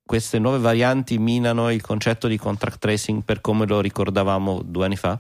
queste 0.06 0.38
nuove 0.38 0.60
varianti 0.60 1.18
minano 1.18 1.72
il 1.72 1.82
concetto 1.82 2.28
di 2.28 2.38
contract 2.38 2.78
tracing 2.78 3.24
per 3.24 3.42
come 3.42 3.66
lo 3.66 3.82
ricordavamo 3.82 4.62
due 4.64 4.86
anni 4.86 4.96
fa? 4.96 5.20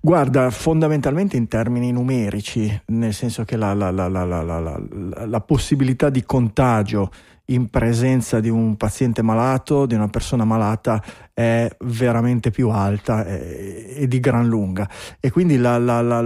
Guarda, 0.00 0.48
fondamentalmente 0.48 1.36
in 1.36 1.46
termini 1.46 1.92
numerici, 1.92 2.80
nel 2.86 3.12
senso 3.12 3.44
che 3.44 3.56
la- 3.56 3.74
la- 3.74 3.90
la- 3.90 4.08
la 4.08 5.40
possibilità 5.42 6.08
di 6.08 6.24
contagio 6.24 7.10
in 7.46 7.68
presenza 7.68 8.40
di 8.40 8.48
un 8.48 8.76
paziente 8.76 9.20
malato, 9.22 9.86
di 9.86 9.94
una 9.94 10.08
persona 10.08 10.44
malata, 10.44 11.02
è 11.32 11.68
veramente 11.80 12.50
più 12.50 12.70
alta 12.70 13.26
e, 13.26 13.94
e 13.98 14.08
di 14.08 14.18
gran 14.20 14.46
lunga. 14.48 14.88
E 15.20 15.30
quindi 15.30 15.56
la, 15.58 15.78
la- 15.78 16.00
la- 16.00 16.24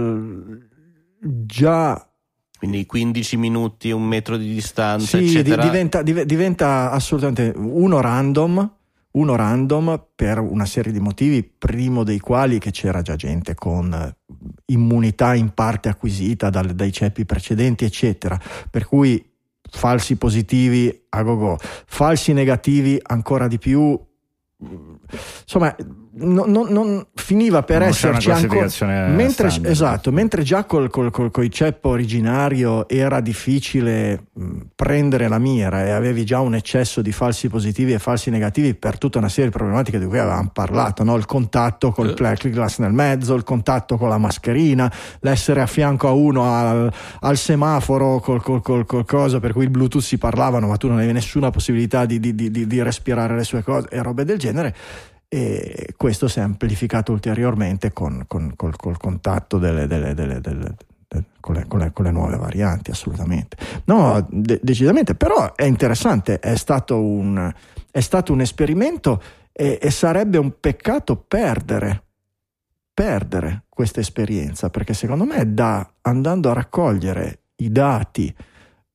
già 1.19 2.07
Quindi 2.57 2.85
15 2.85 3.37
minuti, 3.37 3.91
un 3.91 4.03
metro 4.03 4.35
di 4.37 4.53
distanza, 4.53 5.17
sì, 5.17 5.25
eccetera. 5.25 5.61
diventa, 5.63 6.01
div- 6.01 6.23
diventa 6.23 6.91
assolutamente 6.91 7.53
uno 7.57 8.01
random, 8.01 8.73
uno 9.11 9.35
random 9.35 10.07
per 10.15 10.39
una 10.39 10.65
serie 10.65 10.91
di 10.91 10.99
motivi, 10.99 11.41
primo 11.43 12.03
dei 12.03 12.19
quali 12.19 12.59
che 12.59 12.71
c'era 12.71 13.01
già 13.01 13.15
gente 13.15 13.55
con 13.55 13.93
eh, 13.93 14.15
immunità 14.67 15.35
in 15.35 15.53
parte 15.53 15.89
acquisita 15.89 16.49
dal- 16.49 16.75
dai 16.75 16.91
ceppi 16.91 17.25
precedenti, 17.25 17.85
eccetera. 17.85 18.37
Per 18.69 18.85
cui 18.85 19.28
falsi 19.71 20.15
positivi 20.15 21.05
a 21.09 21.23
go 21.23 21.37
go, 21.37 21.57
falsi 21.59 22.33
negativi 22.33 22.99
ancora 23.01 23.47
di 23.47 23.57
più. 23.57 23.99
Insomma, 25.41 25.75
non, 26.11 26.49
non- 26.51 26.67
non 26.69 27.05
finiva 27.13 27.61
per 27.63 27.79
Non 27.79 27.89
esserci 27.89 28.29
ancora. 28.31 28.47
classificazione 28.61 29.07
Mentre, 29.09 29.49
standard. 29.49 29.71
esatto, 29.73 30.11
mentre 30.11 30.43
già 30.43 30.63
col, 30.65 30.89
col, 30.89 31.11
col, 31.11 31.29
coi 31.31 31.51
ceppo 31.51 31.89
originario 31.89 32.87
era 32.89 33.19
difficile 33.19 34.25
mh, 34.33 34.57
prendere 34.75 35.27
la 35.27 35.37
mira 35.37 35.85
e 35.85 35.91
avevi 35.91 36.25
già 36.25 36.39
un 36.39 36.55
eccesso 36.55 37.01
di 37.01 37.11
falsi 37.11 37.47
positivi 37.47 37.93
e 37.93 37.99
falsi 37.99 38.29
negativi 38.29 38.73
per 38.73 38.97
tutta 38.97 39.17
una 39.19 39.29
serie 39.29 39.49
di 39.51 39.55
problematiche 39.55 39.99
di 39.99 40.05
cui 40.05 40.17
avevamo 40.17 40.49
parlato, 40.51 41.03
no? 41.03 41.15
il 41.15 41.25
contatto 41.25 41.91
col 41.91 42.09
Eh. 42.09 42.13
plexiglass 42.13 42.79
nel 42.79 42.91
mezzo, 42.93 43.35
il 43.35 43.43
contatto 43.43 43.97
con 43.97 44.09
la 44.09 44.17
mascherina, 44.17 44.91
l'essere 45.21 45.61
a 45.61 45.67
fianco 45.67 46.07
a 46.07 46.11
uno 46.11 46.43
al, 46.43 46.91
al 47.21 47.37
semaforo 47.37 48.19
col, 48.19 48.41
col, 48.41 48.61
col, 48.61 48.85
col 48.85 49.05
coso 49.05 49.39
per 49.39 49.53
cui 49.53 49.63
il 49.65 49.69
bluetooth 49.69 50.01
si 50.03 50.17
parlavano 50.17 50.67
ma 50.67 50.77
tu 50.77 50.87
non 50.87 50.97
avevi 50.97 51.13
nessuna 51.13 51.49
possibilità 51.51 52.05
di, 52.05 52.19
di, 52.19 52.33
di- 52.33 52.49
di 52.67 52.81
respirare 52.83 53.35
le 53.35 53.43
sue 53.43 53.63
cose 53.63 53.87
e 53.89 54.01
robe 54.01 54.25
del 54.25 54.37
genere 54.37 54.75
e 55.31 55.93
questo 55.95 56.27
si 56.27 56.39
è 56.39 56.41
amplificato 56.41 57.11
ulteriormente 57.11 57.93
con, 57.93 58.23
con- 58.27 58.53
col, 58.55 58.75
col 58.75 58.97
contatto 58.97 59.59
delle, 59.59 59.85
delle- 59.85 60.15
delle- 60.15 60.41
delle- 60.41 60.75
de- 61.07 61.23
con, 61.39 61.53
le, 61.55 61.65
con 61.67 61.79
le- 61.79 61.91
con 61.93 62.05
le 62.05 62.11
nuove 62.11 62.35
varianti, 62.35 62.89
assolutamente. 62.89 63.55
No, 63.85 64.25
de- 64.29 64.59
decisamente, 64.61 65.13
però 65.13 65.53
è 65.55 65.65
interessante, 65.65 66.39
è 66.39 66.55
stato 66.55 66.99
un, 66.99 67.51
è 67.91 67.99
stato 67.99 68.33
un 68.33 68.41
esperimento 68.41 69.21
e, 69.51 69.77
e 69.79 69.91
sarebbe 69.91 70.39
un 70.39 70.59
peccato 70.59 71.15
perdere, 71.15 72.03
perdere 72.91 73.65
questa 73.69 73.99
esperienza, 73.99 74.71
perché 74.71 74.95
secondo 74.95 75.25
me 75.25 75.53
da, 75.53 75.87
andando 76.01 76.49
a 76.49 76.53
raccogliere 76.53 77.41
i 77.57 77.71
dati 77.71 78.33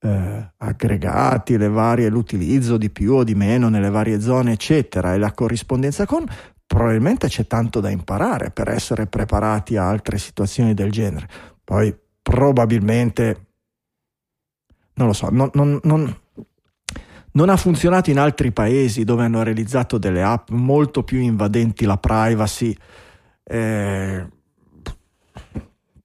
eh, 0.05 0.53
aggregati, 0.59 1.57
le 1.57 1.69
varie, 1.69 2.11
l'utilizzo 2.11 2.77
di 2.77 2.91
più 2.91 3.15
o 3.15 3.25
di 3.25 3.35
meno 3.35 3.69
nelle 3.69 3.89
varie 3.91 4.21
zone, 4.21 4.53
eccetera, 4.53 5.15
e 5.15 5.19
la 5.19 5.33
corrispondenza 5.33 6.05
con, 6.05 6.27
probabilmente 6.67 7.29
c'è 7.29 7.47
tanto 7.47 7.81
da 7.81 7.89
imparare 7.89 8.51
per 8.51 8.69
essere 8.69 9.07
preparati 9.07 9.77
a 9.77 9.89
altre 9.89 10.19
situazioni 10.19 10.75
del 10.75 10.91
genere. 10.91 11.29
Poi 11.65 11.97
probabilmente, 12.21 13.47
non 14.95 15.07
lo 15.09 15.13
so, 15.15 15.29
non, 15.31 15.51
non- 15.55 15.81
non- 15.85 16.17
non 17.33 17.49
ha 17.49 17.57
funzionato 17.57 18.11
in 18.11 18.19
altri 18.19 18.53
paesi 18.53 19.05
dove 19.05 19.25
hanno 19.25 19.43
realizzato 19.43 19.99
delle 19.99 20.23
app 20.23 20.51
molto 20.51 21.03
più 21.03 21.19
invadenti 21.19 21.85
la 21.85 21.97
privacy. 21.97 22.77
eh, 23.47 24.27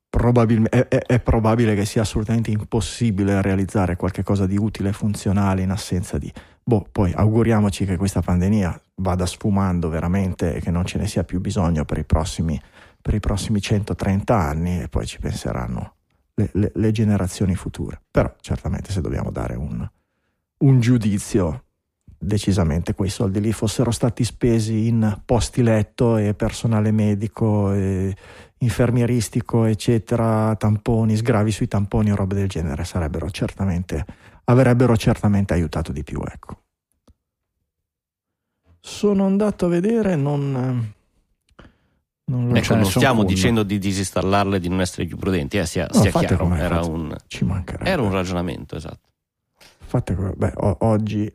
probabilme- 0.10 0.70
è, 0.70 0.88
è- 0.88 1.06
è 1.06 1.20
probabile 1.20 1.76
che 1.76 1.86
sia 1.86 2.02
assolutamente 2.02 2.52
impossibile 2.52 3.42
realizzare 3.42 3.96
qualcosa 3.96 4.46
di 4.46 4.58
utile 4.58 4.90
e 4.90 4.94
funzionale 4.94 5.62
in 5.62 5.70
assenza 5.72 6.18
di. 6.18 6.32
Boh, 6.64 6.86
poi 6.92 7.12
auguriamoci 7.14 7.86
che 7.86 7.98
questa 7.98 8.22
pandemia 8.22 8.80
vada 8.96 9.26
sfumando 9.26 9.90
veramente 9.90 10.56
e 10.56 10.60
che 10.62 10.72
non 10.72 10.86
ce 10.86 10.98
ne 11.00 11.08
sia 11.08 11.24
più 11.24 11.40
bisogno 11.40 11.86
per 11.86 11.98
i 11.98 12.04
prossimi, 12.06 12.60
per 13.02 13.14
i 13.14 13.20
prossimi 13.20 13.62
130 13.62 14.36
anni 14.36 14.82
e 14.82 14.88
poi 14.88 15.06
ci 15.06 15.20
penseranno 15.20 15.96
le, 16.36 16.50
le- 16.54 16.72
le 16.74 16.92
generazioni 16.92 17.56
future. 17.56 18.02
Però 18.12 18.34
certamente 18.42 18.92
se 18.92 19.02
dobbiamo 19.02 19.32
dare 19.32 19.56
un, 19.56 19.88
un 20.60 20.80
giudizio, 20.80 21.64
decisamente 22.22 22.94
quei 22.94 23.10
soldi 23.10 23.40
lì 23.40 23.52
fossero 23.54 23.92
stati 23.92 24.24
spesi 24.24 24.88
in 24.88 25.22
posti 25.26 25.64
letto 25.64 26.18
e 26.18 26.34
personale 26.34 26.92
medico 26.92 27.72
e 27.74 28.16
infermieristico, 28.60 29.66
eccetera, 29.66 30.56
tamponi, 30.56 31.16
sgravi 31.16 31.52
sui 31.52 31.68
tamponi 31.68 32.12
o 32.12 32.16
robe 32.16 32.36
del 32.36 32.48
genere, 32.50 32.84
sarebbero 32.84 33.30
certamente, 33.30 34.06
avrebbero 34.46 34.96
certamente 34.98 35.54
aiutato 35.54 35.92
di 35.92 36.04
più, 36.04 36.22
ecco. 36.26 36.62
Sono 38.82 39.26
andato 39.26 39.66
a 39.66 39.70
vedere, 39.70 40.16
non, 40.16 40.94
Non 42.26 42.48
lo 42.48 42.56
Ecco, 42.56 42.76
non 42.76 42.86
stiamo 42.86 43.24
cool. 43.24 43.26
dicendo 43.34 43.64
di 43.64 43.80
disinstallarle, 43.80 44.60
di 44.60 44.70
non 44.70 44.82
essere 44.82 45.06
più 45.08 45.18
prudenti, 45.18 45.58
eh, 45.58 45.66
sia, 45.66 45.88
No, 45.92 46.00
sia 46.02 46.12
chiaro, 46.12 46.54
era 46.54 46.82
un, 46.86 47.16
era 47.82 48.02
un 48.04 48.12
ragionamento, 48.12 48.76
esatto. 48.76 49.08
Fate 49.58 50.14
come- 50.16 50.34
beh, 50.36 50.54
o- 50.58 50.78
oggi 50.82 51.32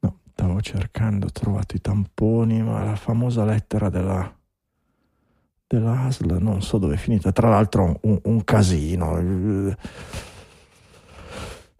no, 0.00 0.18
stavo 0.32 0.60
cercando, 0.60 1.26
ho 1.26 1.30
trovato 1.30 1.74
i 1.74 1.80
tamponi, 1.80 2.62
ma 2.62 2.84
la 2.84 2.96
famosa 2.96 3.44
lettera 3.46 3.88
della 3.88 4.30
della 5.78 6.38
non 6.38 6.62
so 6.62 6.78
dove 6.78 6.94
è 6.94 6.98
finita. 6.98 7.32
Tra 7.32 7.48
l'altro 7.48 7.98
un, 8.02 8.18
un 8.22 8.44
casino. 8.44 9.20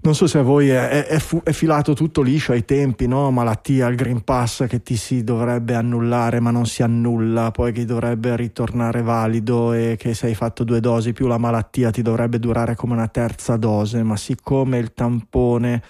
Non 0.05 0.17
so 0.17 0.27
se 0.27 0.39
a 0.39 0.43
voi 0.43 0.69
è, 0.69 1.07
è- 1.07 1.23
è 1.45 1.53
filato 1.53 1.95
tutto 1.95 2.23
liscio 2.23 2.51
ai 2.51 2.65
tempi, 2.65 3.07
no? 3.07 3.31
Malattia, 3.31 3.87
il 3.87 3.95
Green 3.95 4.25
Pass 4.25 4.67
che 4.67 4.83
ti 4.83 4.97
si 4.97 5.23
dovrebbe 5.23 5.77
annullare 5.77 6.41
ma 6.41 6.51
non 6.51 6.67
si 6.67 6.83
annulla, 6.83 7.53
poi 7.53 7.71
che 7.71 7.85
dovrebbe 7.85 8.35
ritornare 8.35 9.01
valido 9.03 9.73
e 9.73 9.95
che 9.97 10.15
se 10.15 10.27
hai 10.27 10.35
fatto 10.35 10.65
due 10.65 10.81
dosi 10.81 11.13
più 11.13 11.29
la 11.29 11.39
malattia 11.39 11.93
ti 11.93 12.03
dovrebbe 12.03 12.41
durare 12.41 12.75
come 12.75 12.95
una 12.95 13.07
terza 13.07 13.57
dose, 13.57 14.03
ma 14.03 14.17
siccome 14.17 14.79
il 14.79 14.93
tampone, 14.93 15.83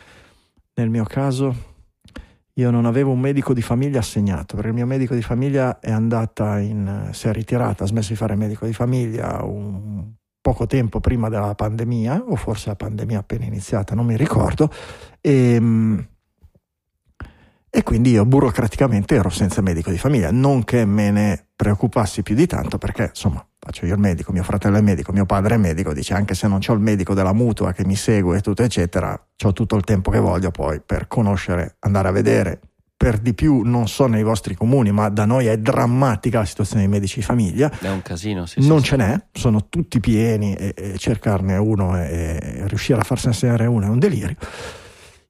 nel 0.75 0.91
mio 0.91 1.05
caso, 1.05 1.72
io 2.55 2.71
non 2.71 2.85
avevo 2.85 3.11
un 3.13 3.21
medico 3.21 3.55
di 3.55 3.63
famiglia 3.63 4.01
assegnato, 4.01 4.55
perché 4.57 4.69
il 4.69 4.75
mio 4.75 4.87
medico 4.87 5.15
di 5.15 5.23
famiglia 5.23 5.79
è 5.81 5.91
andata 5.91 6.59
in, 6.59 7.09
si 7.13 7.29
è 7.29 7.33
ritirata, 7.33 7.85
ha 7.85 7.87
smesso 7.87 8.11
di 8.11 8.17
fare 8.17 8.35
medico 8.35 8.67
di 8.67 8.73
famiglia 8.73 9.43
un 9.43 10.13
poco 10.41 10.67
tempo 10.67 11.01
prima 11.01 11.29
della 11.29 11.55
pandemia, 11.55 12.25
o 12.27 12.37
forse 12.37 12.69
la 12.69 12.77
pandemia 12.77 13.21
appena 13.21 13.45
iniziata, 13.45 13.95
non 13.95 14.05
mi 14.05 14.17
ricordo, 14.17 14.71
e, 15.21 16.07
e 17.75 17.83
quindi 17.83 18.11
io 18.11 18.27
burocraticamente 18.27 19.15
ero 19.15 19.31
senza 19.31 19.63
medico 19.63 19.91
di 19.91 19.97
famiglia, 19.97 20.31
non 20.31 20.63
che 20.63 20.85
me 20.85 21.11
ne 21.11 21.47
preoccupassi 21.57 22.23
più 22.23 22.35
di 22.35 22.47
tanto, 22.47 22.77
perché 22.77 23.05
insomma 23.05 23.43
faccio 23.59 23.87
io 23.87 23.95
il 23.95 24.01
medico, 24.01 24.31
mio 24.31 24.43
fratello 24.43 24.77
è 24.77 24.83
medico, 24.83 25.11
mio 25.11 25.25
padre 25.25 25.55
è 25.55 25.57
medico, 25.57 25.95
dice 25.95 26.13
anche 26.13 26.35
se 26.35 26.49
non 26.49 26.61
ho 26.67 26.73
il 26.75 26.81
medico 26.81 27.15
della 27.15 27.33
mutua 27.33 27.73
che 27.73 27.87
mi 27.87 27.97
segue 27.97 28.37
e 28.37 28.41
tutto 28.43 28.63
eccetera, 28.63 29.19
ho 29.45 29.53
tutto 29.55 29.75
il 29.77 29.85
tempo 29.85 30.11
che 30.11 30.19
voglio 30.19 30.51
poi 30.51 30.83
per 30.85 31.09
conoscere, 31.09 31.77
andare 31.79 32.09
a 32.09 32.11
vedere. 32.11 32.61
Per 32.95 33.19
di 33.19 33.35
più 33.35 33.63
non 33.63 33.89
so 33.89 34.07
nei 34.07 34.23
vostri 34.23 34.55
comuni, 34.55 34.93
ma 34.93 35.09
da 35.09 35.25
noi 35.25 35.47
è 35.47 35.57
drammatica 35.57 36.41
la 36.41 36.45
situazione 36.45 36.83
dei 36.83 36.91
medici 36.91 37.19
di 37.19 37.25
famiglia 37.25 37.69
È 37.81 37.89
un 37.89 38.01
casino, 38.01 38.47
sì, 38.47 38.61
sì, 38.61 38.69
non 38.69 38.79
sì. 38.81 38.85
ce 38.85 38.97
n'è, 38.97 39.25
sono 39.33 39.69
tutti 39.69 39.99
pieni 39.99 40.55
e, 40.55 40.73
e 40.77 40.99
cercarne 40.99 41.57
uno 41.57 41.99
e, 41.99 42.39
e 42.41 42.69
riuscire 42.69 43.01
a 43.01 43.03
farsi 43.03 43.29
assegnare 43.29 43.67
uno 43.67 43.87
è 43.87 43.89
un 43.89 43.99
delirio. 43.99 44.37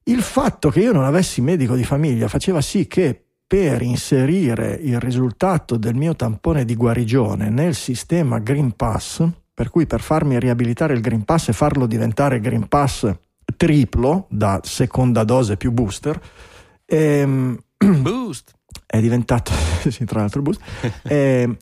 Il 0.05 0.23
fatto 0.23 0.71
che 0.71 0.81
io 0.81 0.93
non 0.93 1.05
avessi 1.05 1.41
medico 1.41 1.75
di 1.75 1.85
famiglia 1.85 2.29
faceva 2.29 2.61
sì 2.61 2.87
che 2.87 3.25
per 3.47 3.83
inserire 3.83 4.79
il 4.81 4.99
risultato 4.99 5.77
del 5.77 5.95
mio 5.95 6.17
tampone 6.17 6.65
di 6.65 6.75
guarigione 6.75 7.51
nel 7.51 7.75
sistema 7.75 8.39
Green 8.39 8.73
Pass, 8.73 9.23
per 9.53 9.69
cui 9.69 9.87
per 9.87 10.01
farmi 10.01 10.39
riabilitare 10.41 10.95
il 10.95 11.01
Green 11.01 11.25
Pass 11.25 11.49
e 11.49 11.53
farlo 11.53 11.87
diventare 11.87 12.41
Green 12.41 12.67
Pass 12.67 13.11
triplo 13.57 14.27
da 14.31 14.61
seconda 14.65 15.25
dose 15.25 15.57
più 15.57 15.71
booster, 15.71 16.21
ehm, 16.87 17.59
Boost! 18.01 18.55
è 18.87 19.01
diventato 19.01 19.53
sì, 19.89 20.05
tra 20.05 20.21
l'altro 20.21 20.43
boost 20.43 20.61
eh, 21.05 21.57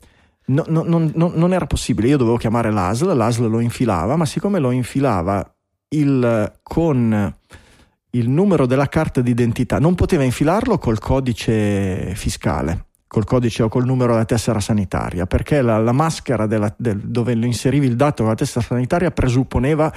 no- 0.45 0.65
no- 0.67 0.83
non, 0.83 1.11
non- 1.15 1.33
non 1.35 1.53
era 1.53 1.65
possibile 1.65 2.07
io 2.09 2.17
dovevo 2.17 2.37
chiamare 2.37 2.71
l'ASL 2.71 3.15
l'ASL 3.15 3.49
lo 3.49 3.59
infilava 3.59 4.15
ma 4.15 4.25
siccome 4.25 4.59
lo 4.59 4.71
infilava 4.71 5.45
il, 5.89 6.51
con 6.63 7.35
il 8.11 8.29
numero 8.29 8.65
della 8.65 8.87
carta 8.87 9.21
d'identità. 9.21 9.79
Non 9.79 9.95
poteva 9.95 10.23
infilarlo 10.23 10.77
col 10.77 10.99
codice 10.99 12.13
fiscale 12.15 12.85
col 13.11 13.25
codice 13.25 13.63
o 13.63 13.67
col 13.67 13.83
numero 13.83 14.13
della 14.13 14.23
tessera 14.23 14.61
sanitaria 14.61 15.25
perché 15.25 15.61
la, 15.61 15.77
la 15.79 15.91
maschera 15.91 16.45
della- 16.45 16.73
del- 16.77 16.97
dove 16.97 17.33
inserivi 17.33 17.85
il 17.85 17.97
dato 17.97 18.21
con 18.21 18.31
la 18.31 18.37
tessera 18.37 18.63
sanitaria 18.65 19.11
presupponeva 19.11 19.91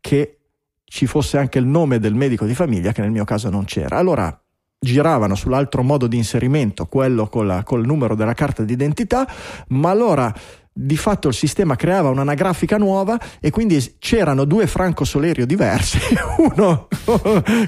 che 0.00 0.38
ci 0.84 1.06
fosse 1.06 1.36
anche 1.36 1.58
il 1.58 1.66
nome 1.66 1.98
del 1.98 2.14
medico 2.14 2.44
di 2.46 2.54
famiglia 2.54 2.92
che 2.92 3.00
nel 3.00 3.10
mio 3.10 3.24
caso 3.24 3.50
non 3.50 3.64
c'era. 3.64 3.96
Allora 3.96 4.40
giravano 4.78 5.34
sull'altro 5.34 5.82
modo 5.82 6.06
di 6.06 6.16
inserimento, 6.16 6.86
quello 6.86 7.26
con 7.26 7.48
la- 7.48 7.64
col 7.64 7.84
numero 7.84 8.14
della 8.14 8.34
carta 8.34 8.62
d'identità, 8.62 9.26
ma 9.70 9.90
allora 9.90 10.32
di 10.72 10.96
fatto 10.96 11.28
il 11.28 11.34
sistema 11.34 11.76
creava 11.76 12.10
un'anagrafica 12.10 12.76
nuova 12.76 13.18
e 13.40 13.50
quindi 13.50 13.96
c'erano 13.98 14.44
due 14.44 14.66
Franco 14.66 15.04
Solerio 15.04 15.46
diversi, 15.46 15.98
uno 16.38 16.88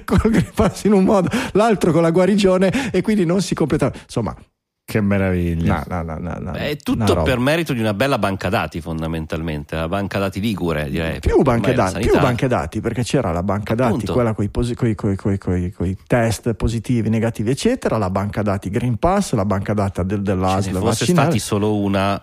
con 0.05 0.21
il 0.25 0.31
Green 0.31 0.51
Pass 0.55 0.85
in 0.85 0.93
un 0.93 1.05
modo, 1.05 1.29
l'altro 1.53 1.93
con 1.93 2.03
la 2.03 2.11
guarigione 2.11 2.91
e 2.91 3.03
quindi 3.03 3.25
non 3.25 3.43
si 3.43 3.55
completava. 3.55 3.93
Insomma, 4.03 4.35
Che 4.85 5.01
meraviglia. 5.01 5.85
no, 5.89 6.03
no, 6.03 6.17
no, 6.17 6.19
no, 6.19 6.39
no, 6.41 6.51
Beh, 6.53 6.71
È 6.71 6.77
tutto 6.77 7.23
per 7.23 7.39
merito 7.39 7.73
di 7.73 7.81
una 7.81 7.95
bella 7.95 8.19
banca 8.19 8.49
dati, 8.49 8.81
fondamentalmente. 8.81 9.75
La 9.77 9.89
banca 9.89 10.19
dati 10.19 10.41
ligure, 10.41 10.89
direi. 10.89 11.19
più 11.21 11.43
banche, 11.43 11.73
dati, 11.75 12.01
più 12.01 12.19
banche 12.19 12.47
dati, 12.47 12.81
perché 12.81 13.03
c'era 13.03 13.33
la 13.33 13.43
banca 13.43 13.75
dati, 13.75 14.07
quella 14.07 14.33
con 14.33 14.45
i 14.45 15.97
test 16.07 16.55
positivi, 16.55 17.09
negativi, 17.09 17.51
eccetera, 17.51 17.99
la 17.99 18.11
banca 18.11 18.43
dati 18.43 18.71
Green 18.71 18.97
Pass, 18.97 19.33
la 19.33 19.45
banca 19.45 19.75
data 19.75 20.03
del, 20.03 20.23
dell'ASL 20.23 20.73
ne 20.73 20.79
fosse 20.79 21.05
vaccinale. 21.05 21.29
stati 21.29 21.39
solo 21.39 21.77
una 21.79 22.21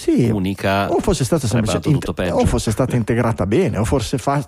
Sì, 0.00 0.30
unica. 0.30 0.90
o 0.90 0.98
fosse 1.00 1.24
stata 1.24 1.46
semplicemente 1.46 2.12
peggio. 2.14 2.36
o 2.36 2.46
fosse 2.46 2.70
stata 2.70 2.96
integrata 2.96 3.44
bene, 3.46 3.76
o 3.76 3.84
forse 3.84 4.16
fa- 4.16 4.42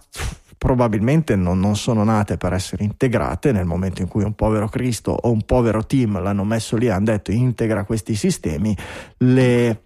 probabilmente 0.57 1.37
non, 1.37 1.59
non 1.61 1.77
sono 1.77 2.05
nate 2.05 2.37
per 2.39 2.53
essere 2.55 2.85
integrate 2.85 3.53
nel 3.53 3.67
momento 3.67 4.01
in 4.01 4.09
cui 4.09 4.23
un 4.23 4.33
povero 4.35 4.69
Cristo 4.69 5.11
o 5.11 5.31
un 5.31 5.43
povero 5.43 5.85
team 5.85 6.23
l'hanno 6.23 6.45
messo 6.45 6.77
lì 6.77 6.87
e 6.87 6.91
hanno 6.91 7.07
detto 7.07 7.33
integra 7.33 7.85
questi 7.85 8.15
sistemi, 8.15 8.75
le, 9.19 9.83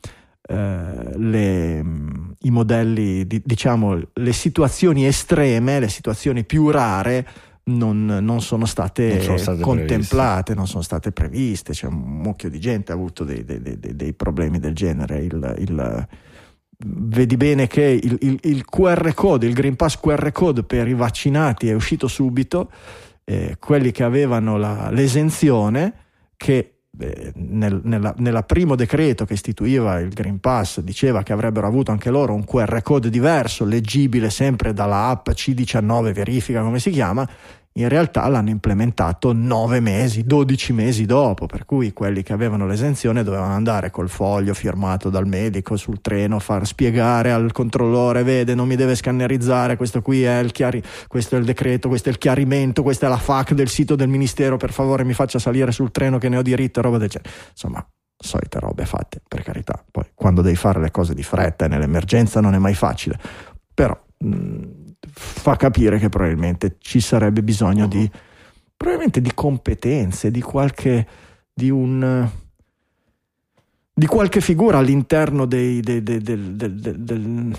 eh, 0.46 1.16
le, 1.16 1.82
mh, 1.82 2.34
i 2.42 2.50
modelli, 2.50 3.26
di- 3.26 3.42
diciamo, 3.44 3.98
le 4.12 4.32
situazioni 4.32 5.04
estreme, 5.06 5.80
le 5.80 5.88
situazioni 5.88 6.44
più 6.44 6.70
rare. 6.70 7.26
Non, 7.68 8.04
non 8.06 8.40
sono 8.42 8.64
state, 8.64 9.08
Non 9.14 9.20
sono 9.22 9.36
state 9.38 9.60
contemplate, 9.62 10.54
non 10.54 10.68
sono 10.68 10.82
state 10.82 11.10
previste. 11.10 11.72
C'è 11.72 11.86
un 11.86 11.94
mucchio 11.96 12.48
di 12.48 12.60
gente 12.60 12.84
che 12.86 12.92
ha 12.92 12.94
avuto 12.94 13.24
dei, 13.24 13.44
dei- 13.44 13.60
dei- 13.60 13.78
dei 13.96 14.12
problemi 14.12 14.60
del 14.60 14.72
genere. 14.74 15.18
Il, 15.24 15.54
il- 15.58 16.08
vedi 16.86 17.36
bene 17.36 17.66
che 17.66 17.82
il, 17.82 18.16
il- 18.20 18.38
il 18.42 18.64
QR 18.64 19.12
code, 19.14 19.46
il 19.46 19.52
Green 19.54 19.74
Pass 19.74 19.98
QR 19.98 20.30
code 20.30 20.62
per 20.62 20.86
i 20.86 20.94
vaccinati 20.94 21.68
è 21.68 21.72
uscito 21.74 22.06
subito, 22.06 22.70
eh, 23.24 23.56
quelli 23.58 23.90
che 23.90 24.04
avevano 24.04 24.56
la- 24.58 24.88
l'esenzione, 24.90 25.92
che 26.36 26.75
eh, 26.98 27.32
nel 27.36 27.80
nella- 27.84 28.14
nella 28.18 28.42
primo 28.42 28.74
decreto 28.74 29.24
che 29.24 29.34
istituiva 29.34 29.98
il 30.00 30.08
Green 30.10 30.40
Pass 30.40 30.80
diceva 30.80 31.22
che 31.22 31.32
avrebbero 31.32 31.66
avuto 31.66 31.90
anche 31.90 32.10
loro 32.10 32.34
un 32.34 32.44
QR 32.44 32.80
code 32.82 33.10
diverso, 33.10 33.64
leggibile 33.64 34.30
sempre 34.30 34.72
dalla 34.72 35.08
app 35.08 35.28
C19 35.30 36.12
verifica 36.12 36.62
come 36.62 36.78
si 36.78 36.90
chiama, 36.90 37.28
in 37.76 37.88
realtà 37.88 38.26
l'hanno 38.28 38.50
implementato 38.50 39.32
9 39.32 39.80
mesi, 39.80 40.24
12 40.24 40.72
mesi 40.72 41.04
dopo, 41.04 41.46
per 41.46 41.64
cui 41.64 41.92
quelli 41.92 42.22
che 42.22 42.32
avevano 42.32 42.66
l'esenzione 42.66 43.22
dovevano 43.22 43.52
andare 43.52 43.90
col 43.90 44.08
foglio 44.08 44.54
firmato 44.54 45.10
dal 45.10 45.26
medico 45.26 45.76
sul 45.76 46.00
treno, 46.00 46.38
far 46.38 46.66
spiegare 46.66 47.32
al 47.32 47.52
controllore, 47.52 48.22
vede, 48.22 48.54
non 48.54 48.66
mi 48.66 48.76
deve 48.76 48.94
scannerizzare, 48.94 49.76
questo 49.76 50.00
qui 50.00 50.22
è 50.22 50.38
il, 50.38 50.52
chiari- 50.52 50.82
questo 51.06 51.36
è 51.36 51.38
il 51.38 51.44
decreto, 51.44 51.88
questo 51.88 52.08
è 52.08 52.12
il 52.12 52.18
chiarimento, 52.18 52.82
questa 52.82 53.06
è 53.06 53.08
la 53.08 53.18
FAC 53.18 53.52
del 53.52 53.68
sito 53.68 53.94
del 53.94 54.08
ministero, 54.08 54.56
per 54.56 54.72
favore 54.72 55.04
mi 55.04 55.12
faccia 55.12 55.38
salire 55.38 55.70
sul 55.70 55.90
treno 55.90 56.18
che 56.18 56.28
ne 56.30 56.38
ho 56.38 56.42
diritto, 56.42 56.80
roba 56.80 56.96
del 56.96 57.08
genere. 57.08 57.30
Insomma, 57.50 57.86
solite 58.16 58.58
robe 58.58 58.86
fatte, 58.86 59.20
per 59.26 59.42
carità. 59.42 59.84
Poi 59.90 60.04
quando 60.14 60.40
devi 60.40 60.56
fare 60.56 60.80
le 60.80 60.90
cose 60.90 61.14
di 61.14 61.22
fretta 61.22 61.66
e 61.66 61.68
nell'emergenza 61.68 62.40
non 62.40 62.54
è 62.54 62.58
mai 62.58 62.74
facile, 62.74 63.18
però 63.74 63.98
mh, 64.18 64.85
fa 65.18 65.56
capire 65.56 65.98
che 65.98 66.08
probabilmente 66.10 66.76
ci 66.78 67.00
sarebbe 67.00 67.42
bisogno 67.42 67.86
di 67.86 68.08
probabilmente 68.76 69.22
di 69.22 69.32
competenze, 69.34 70.30
di 70.30 70.42
qualche 70.42 71.06
di 71.52 71.70
un 71.70 72.28
di 73.98 74.06
qualche 74.06 74.42
figura 74.42 74.76
all'interno 74.76 75.46
dei, 75.46 75.80
dei- 75.80 76.02
dei- 76.02 76.20
del- 76.20 77.56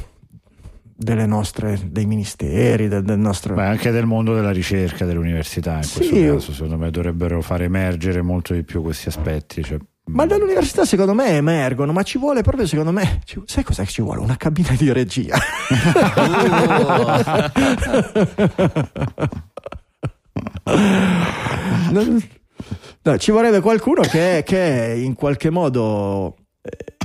delle 0.99 1.25
nostre 1.25 1.79
dei 1.91 2.05
ministeri, 2.05 2.87
del, 2.87 3.03
del 3.03 3.17
nostro 3.19 3.55
Beh, 3.55 3.65
anche 3.65 3.89
del 3.91 4.05
mondo 4.05 4.35
della 4.35 4.51
ricerca, 4.51 5.05
dell'università, 5.05 5.77
in 5.77 5.83
Sì. 5.83 5.97
questo 6.09 6.33
caso, 6.33 6.53
secondo 6.53 6.77
me 6.77 6.91
dovrebbero 6.91 7.41
far 7.41 7.63
emergere 7.63 8.21
molto 8.21 8.53
di 8.53 8.63
più 8.63 8.81
questi 8.83 9.07
aspetti. 9.07 9.63
cioè, 9.63 9.79
Ma 10.09 10.25
dall'università 10.25 10.85
secondo 10.85 11.13
me 11.13 11.27
emergono, 11.35 11.91
ma 11.91 12.01
ci 12.03 12.17
vuole 12.17 12.41
proprio 12.41 12.65
secondo 12.65 12.91
me, 12.91 13.19
ci- 13.25 13.41
sai 13.45 13.63
cos'è 13.63 13.83
che 13.83 13.91
ci 13.91 14.01
vuole? 14.01 14.21
Una 14.21 14.37
cabina 14.37 14.73
di 14.77 14.91
regia. 14.91 15.37
Non- 21.91 22.21
no, 23.03 23.17
ci 23.17 23.31
vorrebbe 23.31 23.59
qualcuno 23.61 24.01
che, 24.01 24.43
che 24.45 24.93
in 25.01 25.13
qualche 25.15 25.49
modo 25.49 26.35
eh, 26.61 26.95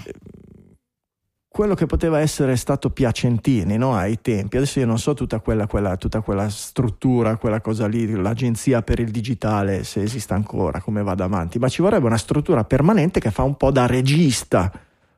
quello 1.52 1.74
che 1.74 1.86
poteva 1.86 2.18
essere 2.18 2.56
stato 2.56 2.90
Piacentini 2.90 3.76
no, 3.76 3.94
ai 3.94 4.20
tempi, 4.20 4.56
adesso 4.56 4.80
io 4.80 4.86
non 4.86 4.98
so 4.98 5.14
tutta 5.14 5.38
quella, 5.40 5.66
quella- 5.66 5.96
tutta 5.96 6.22
quella 6.22 6.48
struttura, 6.48 7.36
quella 7.36 7.60
cosa 7.60 7.86
lì, 7.86 8.10
l'agenzia 8.10 8.82
per 8.82 8.98
il 8.98 9.10
digitale, 9.10 9.84
se 9.84 10.02
esiste 10.02 10.32
ancora, 10.32 10.80
come 10.80 11.02
vada 11.02 11.24
avanti, 11.24 11.58
ma 11.58 11.68
ci 11.68 11.82
vorrebbe 11.82 12.06
una 12.06 12.16
struttura 12.16 12.64
permanente 12.64 13.20
che 13.20 13.30
fa 13.30 13.42
un 13.42 13.56
po' 13.56 13.70
da 13.70 13.86
regista 13.86 14.72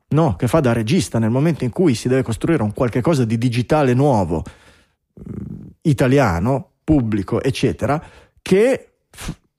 no, 0.08 0.36
che 0.36 0.46
fa 0.46 0.60
da 0.60 0.72
regista 0.72 1.18
nel 1.18 1.30
momento 1.30 1.64
in 1.64 1.70
cui 1.70 1.94
si 1.94 2.08
deve 2.08 2.22
costruire 2.22 2.62
un 2.62 2.72
qualche 2.72 3.00
cosa 3.00 3.24
di 3.24 3.36
digitale 3.36 3.94
nuovo, 3.94 4.42
mh, 5.14 5.22
italiano, 5.82 6.70
pubblico, 6.84 7.42
eccetera, 7.42 8.02
che 8.40 8.93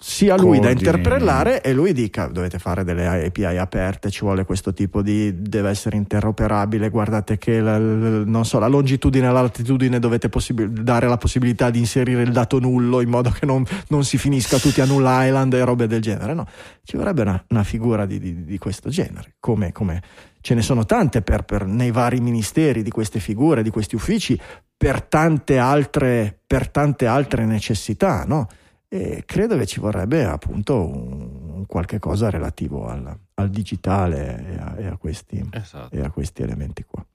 sia 0.07 0.36
lui 0.38 0.60
da 0.60 0.68
Coordini. 0.68 0.86
interpellare 0.88 1.61
e 1.64 1.73
lui 1.73 1.91
dica 1.91 2.27
dovete 2.27 2.60
fare 2.60 2.84
delle 2.84 3.26
API 3.26 3.57
aperte, 3.57 4.11
ci 4.11 4.19
vuole 4.19 4.45
questo 4.45 4.72
tipo 4.72 5.02
di 5.02 5.41
deve 5.41 5.69
essere 5.72 5.98
interoperabile, 5.98 6.90
guardate 6.90 7.40
che 7.40 7.60
la, 7.60 7.80
la- 7.80 8.23
non 8.23 8.45
so, 8.45 8.60
la 8.60 8.68
longitudine 8.68 9.27
e 9.27 9.32
la 9.32 9.41
latitudine 9.41 9.98
dovete 9.98 10.30
possib- 10.30 10.80
dare 10.80 11.07
la 11.07 11.18
possibilità 11.18 11.72
di 11.72 11.80
inserire 11.80 12.22
il 12.22 12.32
dato 12.32 12.60
nullo 12.60 13.02
in 13.02 13.10
modo 13.10 13.32
che 13.32 13.48
non, 13.48 13.65
non 13.88 14.03
si 14.03 14.19
finisca 14.19 14.60
tutti 14.60 14.80
a 14.80 14.86
Null 14.86 15.06
Island 15.07 15.53
e 15.53 15.64
robe 15.65 15.88
del 15.88 16.02
genere, 16.03 16.36
no? 16.36 16.45
Ci 16.84 16.98
vorrebbe 16.98 17.23
una, 17.23 17.44
una 17.49 17.64
figura 17.64 18.06
di, 18.06 18.19
di- 18.19 18.44
di 18.45 18.57
questo 18.60 18.90
genere, 18.90 19.34
come, 19.40 19.72
come 19.72 20.02
ce 20.41 20.53
ne 20.53 20.61
sono 20.61 20.86
tante 20.86 21.23
per- 21.23 21.45
per- 21.45 21.65
nei 21.65 21.90
vari 21.90 22.19
ministeri 22.19 22.84
di 22.84 22.91
queste 22.91 23.19
figure, 23.19 23.64
di 23.64 23.72
questi 23.72 23.95
uffici, 23.95 24.40
per 24.77 25.02
tante 25.02 25.57
altre, 25.57 26.38
per 26.45 26.69
tante 26.69 27.07
altre 27.07 27.44
necessità, 27.45 28.23
no? 28.27 28.48
E 28.96 29.24
credo 29.26 29.58
che 29.58 29.66
ci 29.66 29.82
vorrebbe 29.82 30.24
appunto 30.24 30.80
un, 30.88 31.66
qualche 31.68 32.00
cosa 32.00 32.30
relativo 32.30 32.88
al, 32.88 33.14
al 33.34 33.50
digitale 33.50 34.46
e 34.48 34.58
a, 34.58 34.76
e 34.78 34.86
a 34.88 34.96
questi, 34.98 35.46
Esatto. 35.52 35.94
e 35.94 36.02
a 36.02 36.10
questi 36.10 36.44
elementi 36.44 36.84
qua. 36.86 37.06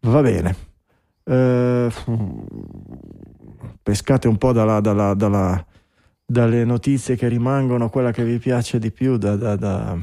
Va 0.00 0.20
bene. 0.22 0.56
Eh, 1.24 1.90
pescate 3.82 4.28
un 4.28 4.36
po' 4.38 4.52
dalla- 4.52 4.80
dalla- 4.80 5.14
dalla- 5.14 5.66
dalle 6.24 6.64
notizie 6.64 7.16
che 7.16 7.28
rimangono, 7.28 7.90
quella 7.90 8.10
che 8.10 8.24
vi 8.24 8.38
piace 8.38 8.78
di 8.78 8.90
più 8.90 9.16
da, 9.18 9.36
da- 9.36 9.56
da- 9.56 9.98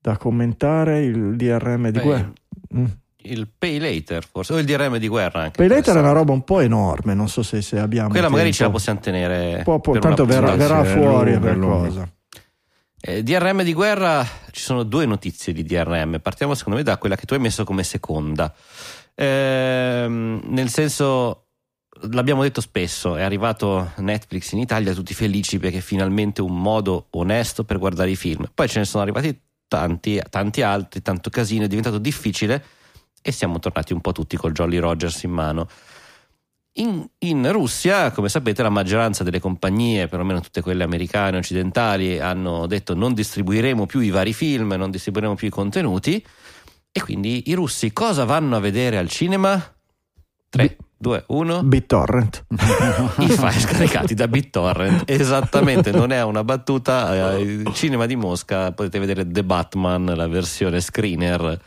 da 0.00 0.16
commentare, 0.16 1.04
il 1.04 1.36
DRM 1.36 1.90
di 1.90 2.00
guerra. 2.00 2.32
Mm. 2.76 2.84
Il 3.24 3.48
pay 3.56 3.78
later, 3.78 4.26
forse, 4.28 4.52
o 4.52 4.58
il 4.58 4.64
DRM 4.64 4.96
di 4.98 5.08
guerra 5.08 5.42
anche. 5.42 5.56
Pay 5.56 5.68
later 5.68 5.96
è 5.96 5.98
una 6.00 6.12
roba 6.12 6.32
un 6.32 6.42
po' 6.44 6.60
enorme, 6.60 7.14
non 7.14 7.28
so 7.28 7.42
se, 7.42 7.62
se 7.62 7.78
abbiamo. 7.78 8.08
Quella 8.08 8.28
magari 8.28 8.52
ce 8.52 8.64
la 8.64 8.70
possiamo 8.70 9.00
tenere. 9.00 9.62
Può- 9.62 9.78
può- 9.80 9.92
per 9.92 10.02
tanto 10.02 10.24
verrà, 10.24 10.54
verrà 10.56 10.84
fuori 10.84 11.30
lungo, 11.32 11.46
per 11.46 11.52
è 11.54 11.56
lungo. 11.56 11.78
cosa. 11.78 12.08
Eh, 13.04 13.22
DRM 13.22 13.62
di 13.62 13.72
guerra, 13.72 14.24
ci 14.50 14.60
sono 14.62 14.82
due 14.84 15.06
notizie 15.06 15.52
di 15.52 15.64
DRM. 15.64 16.20
Partiamo 16.20 16.54
secondo 16.54 16.78
me 16.78 16.84
da 16.84 16.98
quella 16.98 17.16
che 17.16 17.26
tu 17.26 17.34
hai 17.34 17.40
messo 17.40 17.64
come 17.64 17.82
seconda. 17.82 18.52
Ehm, 19.14 20.40
nel 20.46 20.68
senso, 20.68 21.46
l'abbiamo 22.10 22.42
detto 22.42 22.60
spesso, 22.60 23.16
è 23.16 23.22
arrivato 23.22 23.92
Netflix 23.96 24.52
in 24.52 24.58
Italia, 24.58 24.92
tutti 24.94 25.14
felici 25.14 25.58
perché 25.58 25.80
finalmente 25.80 26.42
un 26.42 26.60
modo 26.60 27.06
onesto 27.10 27.64
per 27.64 27.78
guardare 27.78 28.10
i 28.10 28.16
film. 28.16 28.48
Poi 28.54 28.68
ce 28.68 28.78
ne 28.80 28.84
sono 28.84 29.02
arrivati 29.02 29.38
tanti, 29.68 30.20
tanti 30.30 30.62
altri, 30.62 31.02
tanto 31.02 31.30
casino, 31.30 31.64
è 31.64 31.68
diventato 31.68 31.98
difficile 31.98 32.62
e 33.22 33.32
siamo 33.32 33.58
tornati 33.58 33.92
un 33.92 34.00
po' 34.00 34.12
tutti 34.12 34.36
col 34.36 34.52
Jolly 34.52 34.78
Rogers 34.78 35.22
in 35.22 35.30
mano. 35.30 35.68
In, 36.76 37.06
in 37.18 37.52
Russia, 37.52 38.10
come 38.12 38.28
sapete, 38.30 38.62
la 38.62 38.70
maggioranza 38.70 39.22
delle 39.22 39.40
compagnie, 39.40 40.08
perlomeno 40.08 40.40
tutte 40.40 40.62
quelle 40.62 40.82
americane 40.84 41.36
occidentali, 41.36 42.18
hanno 42.18 42.66
detto 42.66 42.94
non 42.94 43.12
distribuiremo 43.12 43.84
più 43.86 44.00
i 44.00 44.10
vari 44.10 44.32
film, 44.32 44.72
non 44.72 44.90
distribuiremo 44.90 45.34
più 45.34 45.48
i 45.48 45.50
contenuti. 45.50 46.24
E 46.90 47.00
quindi 47.00 47.50
i 47.50 47.54
russi 47.54 47.92
cosa 47.92 48.24
vanno 48.24 48.56
a 48.56 48.60
vedere 48.60 48.96
al 48.98 49.08
cinema? 49.08 49.62
3, 50.48 50.76
2, 50.98 51.24
1. 51.26 51.62
BitTorrent. 51.62 52.44
I 53.18 53.28
file 53.28 53.50
scaricati 53.52 54.14
da 54.14 54.28
BitTorrent. 54.28 55.10
Esattamente, 55.10 55.90
non 55.90 56.10
è 56.10 56.22
una 56.22 56.44
battuta. 56.44 57.34
eh, 57.36 57.40
Il 57.40 57.72
cinema 57.74 58.06
di 58.06 58.16
Mosca 58.16 58.72
potete 58.72 58.98
vedere 58.98 59.30
The 59.30 59.44
Batman, 59.44 60.04
la 60.14 60.28
versione 60.28 60.80
screener. 60.80 61.60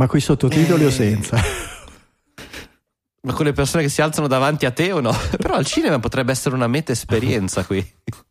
Ma 0.00 0.06
con 0.06 0.16
i 0.18 0.22
sottotitoli 0.22 0.82
Eh. 0.84 0.86
o 0.86 0.90
senza? 0.90 1.36
Ma 3.22 3.34
con 3.34 3.44
le 3.44 3.52
persone 3.52 3.82
che 3.82 3.90
si 3.90 4.00
alzano 4.00 4.28
davanti 4.28 4.64
a 4.64 4.70
te 4.70 4.92
o 4.92 5.00
no? 5.00 5.12
Però 5.36 5.52
al 5.52 5.66
cinema 5.66 5.98
potrebbe 5.98 6.32
essere 6.32 6.54
una 6.54 6.68
meta 6.68 6.90
esperienza 6.92 7.64
qui. 7.66 7.86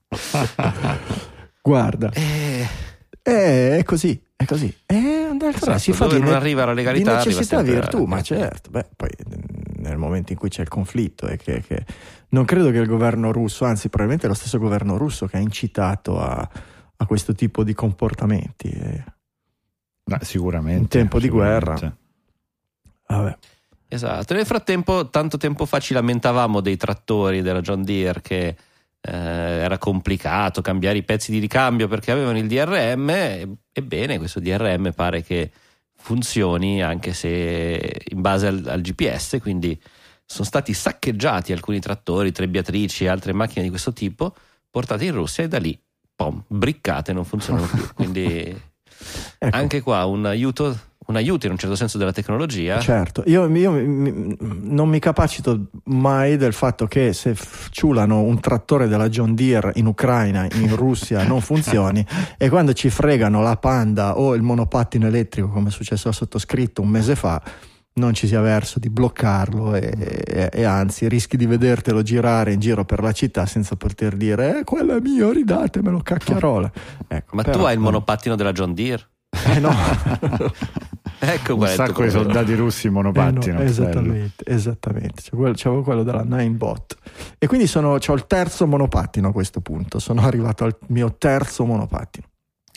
Guarda, 1.62 2.10
Eh, 2.12 2.68
eh, 3.22 3.78
è 3.78 3.84
così, 3.84 4.20
è 4.36 4.46
così. 4.46 4.76
Eh, 4.88 5.18
Esatto, 5.41 5.78
si 5.78 5.94
fa 5.94 6.08
di, 6.08 6.20
non 6.20 6.34
arriva 6.34 6.66
la 6.66 6.74
legalità, 6.74 7.22
di 7.22 7.28
necessità 7.30 7.58
la- 7.58 7.62
virtù, 7.62 8.06
ma 8.06 8.22
certo. 8.24 8.72
Beh, 8.72 8.88
poi 8.96 9.10
mm, 9.28 9.84
nel 9.84 9.98
momento 9.98 10.32
in 10.32 10.40
cui 10.40 10.50
c'è 10.50 10.64
il 10.64 10.68
conflitto 10.70 11.28
e 11.28 11.38
che, 11.38 11.62
che- 11.62 11.86
non 12.30 12.46
credo 12.46 12.72
che 12.72 12.80
il 12.80 12.88
governo 12.88 13.32
russo, 13.32 13.66
anzi 13.66 13.90
probabilmente 13.90 14.26
è 14.26 14.30
lo 14.30 14.36
stesso 14.36 14.58
governo 14.58 14.98
russo 14.98 15.28
che 15.28 15.38
ha 15.38 15.40
incitato 15.40 16.20
a, 16.20 16.50
a 16.98 17.06
questo 17.06 17.34
tipo 17.36 17.64
di 17.64 17.74
comportamenti. 17.76 18.70
Eh. 20.15 20.18
No, 20.19 20.26
sicuramente. 20.26 20.80
In 20.80 20.88
tempo 20.88 21.18
di 21.18 21.26
sicuramente. 21.26 21.65
guerra. 21.76 21.98
Vabbè. 23.07 23.38
Esatto. 23.88 24.34
Nel 24.34 24.45
frattempo, 24.45 25.10
tanto 25.10 25.38
tempo 25.38 25.65
fa 25.65 25.80
ci 25.80 25.94
lamentavamo 25.94 26.61
dei 26.61 26.77
trattori 26.77 27.41
della 27.41 27.61
John 27.61 27.84
Deere 27.84 28.22
che 28.22 28.48
eh, 28.48 29.11
era 29.11 29.77
complicato 29.77 30.61
cambiare 30.61 30.98
i 30.99 31.03
pezzi 31.03 31.31
di 31.31 31.40
ricambio 31.40 31.88
perché 31.88 32.11
avevano 32.11 32.38
il 32.38 32.48
DRM. 32.48 33.10
e- 33.10 33.48
Ebbene, 33.72 34.18
questo 34.18 34.40
DRM 34.40 34.91
pare 34.91 35.23
che 35.23 35.52
funzioni 35.95 36.81
anche 36.84 37.14
se 37.14 38.02
in 38.10 38.22
base 38.22 38.48
al, 38.48 38.64
al 38.68 38.81
GPS. 38.81 39.40
Quindi 39.41 39.80
sono 40.26 40.45
stati 40.45 40.73
saccheggiati 40.73 41.52
alcuni 41.52 41.80
trattori, 41.80 42.31
trebbiatrici 42.31 43.06
e 43.06 43.07
altre 43.07 43.34
macchine 43.34 43.64
di 43.64 43.69
questo 43.69 43.94
tipo, 43.94 44.36
portate 44.69 45.06
in 45.06 45.14
Russia 45.14 45.44
e 45.44 45.48
da 45.48 45.57
lì, 45.57 45.77
pom, 46.15 46.44
briccate, 46.45 47.11
non 47.14 47.26
funzionano 47.26 47.65
più. 47.65 47.88
Quindi 47.95 48.56
Ecco. 49.38 49.55
anche 49.55 49.81
qua 49.81 50.05
un 50.05 50.26
aiuto, 50.26 50.77
un 51.07 51.15
aiuto 51.15 51.45
in 51.45 51.53
un 51.53 51.57
certo 51.57 51.76
senso 51.76 51.97
della 51.97 52.11
tecnologia. 52.11 52.80
Certo, 52.80 53.23
io, 53.26 53.47
io 53.55 53.71
mi- 53.71 54.35
non 54.39 54.89
mi 54.89 54.99
capacito 54.99 55.67
mai 55.85 56.38
del 56.38 56.53
fatto 56.53 56.85
che 56.88 57.13
se 57.13 57.35
ciulano 57.71 58.21
un 58.21 58.39
trattore 58.39 58.88
della 58.88 59.09
John 59.09 59.34
Deere 59.35 59.71
in 59.76 59.85
Ucraina, 59.88 60.47
in 60.53 60.73
Russia, 60.76 61.23
non 61.23 61.41
funzioni 61.41 62.05
e 62.38 62.49
quando 62.49 62.73
ci 62.73 62.89
fregano 62.89 63.41
la 63.41 63.57
Panda 63.57 64.17
o 64.19 64.35
il 64.35 64.41
monopattino 64.41 65.07
elettrico 65.07 65.49
come 65.49 65.69
è 65.69 65.71
successo 65.71 66.09
al 66.09 66.13
sottoscritto 66.13 66.81
un 66.81 66.89
mese 66.89 67.15
fa 67.15 67.41
non 67.94 68.14
ci 68.14 68.28
sia 68.28 68.40
verso 68.40 68.80
di 68.80 68.90
bloccarlo 68.90 69.76
e, 69.76 69.94
e- 70.26 70.49
e 70.53 70.64
anzi 70.64 71.07
rischi 71.10 71.36
di 71.38 71.45
vedertelo 71.45 72.02
girare 72.02 72.53
in 72.53 72.60
giro 72.60 72.86
per 72.86 73.02
la 73.02 73.11
città 73.11 73.45
senza 73.45 73.76
poter 73.76 74.16
dire 74.16 74.60
eh, 74.60 74.64
quello 74.64 74.95
è 74.95 74.99
mio, 75.02 75.32
ridatemelo 75.32 75.99
cacchiarola. 76.02 76.72
Ecco, 77.07 77.36
Ma 77.36 77.44
però- 77.44 77.57
tu 77.57 77.64
hai 77.66 77.74
il 77.74 77.80
monopattino 77.80 78.36
della 78.36 78.52
John 78.53 78.74
Deere? 78.74 79.07
Eh 79.45 79.60
no. 79.60 79.72
Ecco 81.22 81.56
Un 81.56 81.68
sacco 81.68 82.03
di 82.03 82.10
problema. 82.10 82.11
soldati 82.24 82.53
russi 82.56 82.88
in 82.88 82.94
monopattino. 82.94 83.57
Eh 83.60 83.64
no, 83.64 83.70
esattamente, 83.70 84.44
esattamente. 84.45 85.22
C'è 85.22 85.32
quello, 85.36 85.53
c'avevo 85.53 85.84
quello 85.84 86.03
della 86.03 86.24
Ninebot. 86.24 86.95
E 87.38 87.45
quindi 87.48 87.68
sono, 87.68 87.98
ho 88.06 88.14
il 88.14 88.26
terzo 88.26 88.66
monopattino 88.66 89.28
a 89.28 89.32
questo 89.34 89.60
punto. 89.60 89.99
Sono 89.99 90.22
arrivato 90.22 90.64
al 90.64 90.78
mio 90.88 91.14
terzo 91.18 91.66
monopattino. 91.66 92.26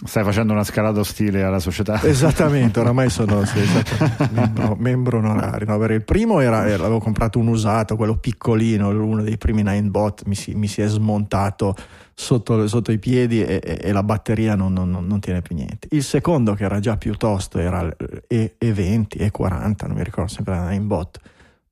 Stai 0.05 0.25
facendo 0.25 0.53
una 0.53 0.65
scalata 0.65 0.99
ostile 0.99 1.45
alla 1.45 1.61
società. 1.61 2.03
Esattamente, 2.03 2.81
oramai 2.81 3.09
sono 3.09 3.45
sì, 3.45 3.59
esattamente, 3.63 4.31
membro, 4.33 4.77
membro 4.77 5.19
onorario. 5.19 5.67
No, 5.77 5.85
il 5.85 6.03
primo 6.05 6.41
era, 6.41 6.67
era- 6.67 6.83
avevo 6.85 6.99
comprato 6.99 7.39
un 7.39 7.47
usato, 7.47 7.95
quello 7.97 8.17
piccolino, 8.17 8.89
uno 8.89 9.23
dei 9.23 9.39
primi 9.39 9.63
Ninebot, 9.63 10.25
mi 10.27 10.35
si, 10.35 10.55
mi 10.55 10.67
si 10.67 10.83
è 10.83 10.89
smontato 10.89 11.77
sotto, 12.15 12.67
sotto 12.67 12.91
i 12.91 12.99
piedi 12.99 13.43
e, 13.45 13.61
e- 13.63 13.79
e 13.81 13.93
la 13.93 14.03
batteria 14.03 14.57
non, 14.57 14.73
non- 14.73 14.91
non- 14.91 15.21
tiene 15.21 15.41
più 15.41 15.55
niente. 15.55 15.87
Il 15.91 16.03
secondo, 16.03 16.55
che 16.55 16.65
era 16.65 16.81
già 16.81 16.97
più 16.97 17.15
tosto, 17.17 17.59
era 17.59 17.81
il 17.83 17.95
E- 18.27 18.57
E20, 18.59 19.07
E40, 19.31 19.87
non 19.87 19.97
mi 19.97 20.03
ricordo, 20.05 20.31
sempre 20.33 20.55
la 20.57 20.69
Ninebot. 20.69 21.21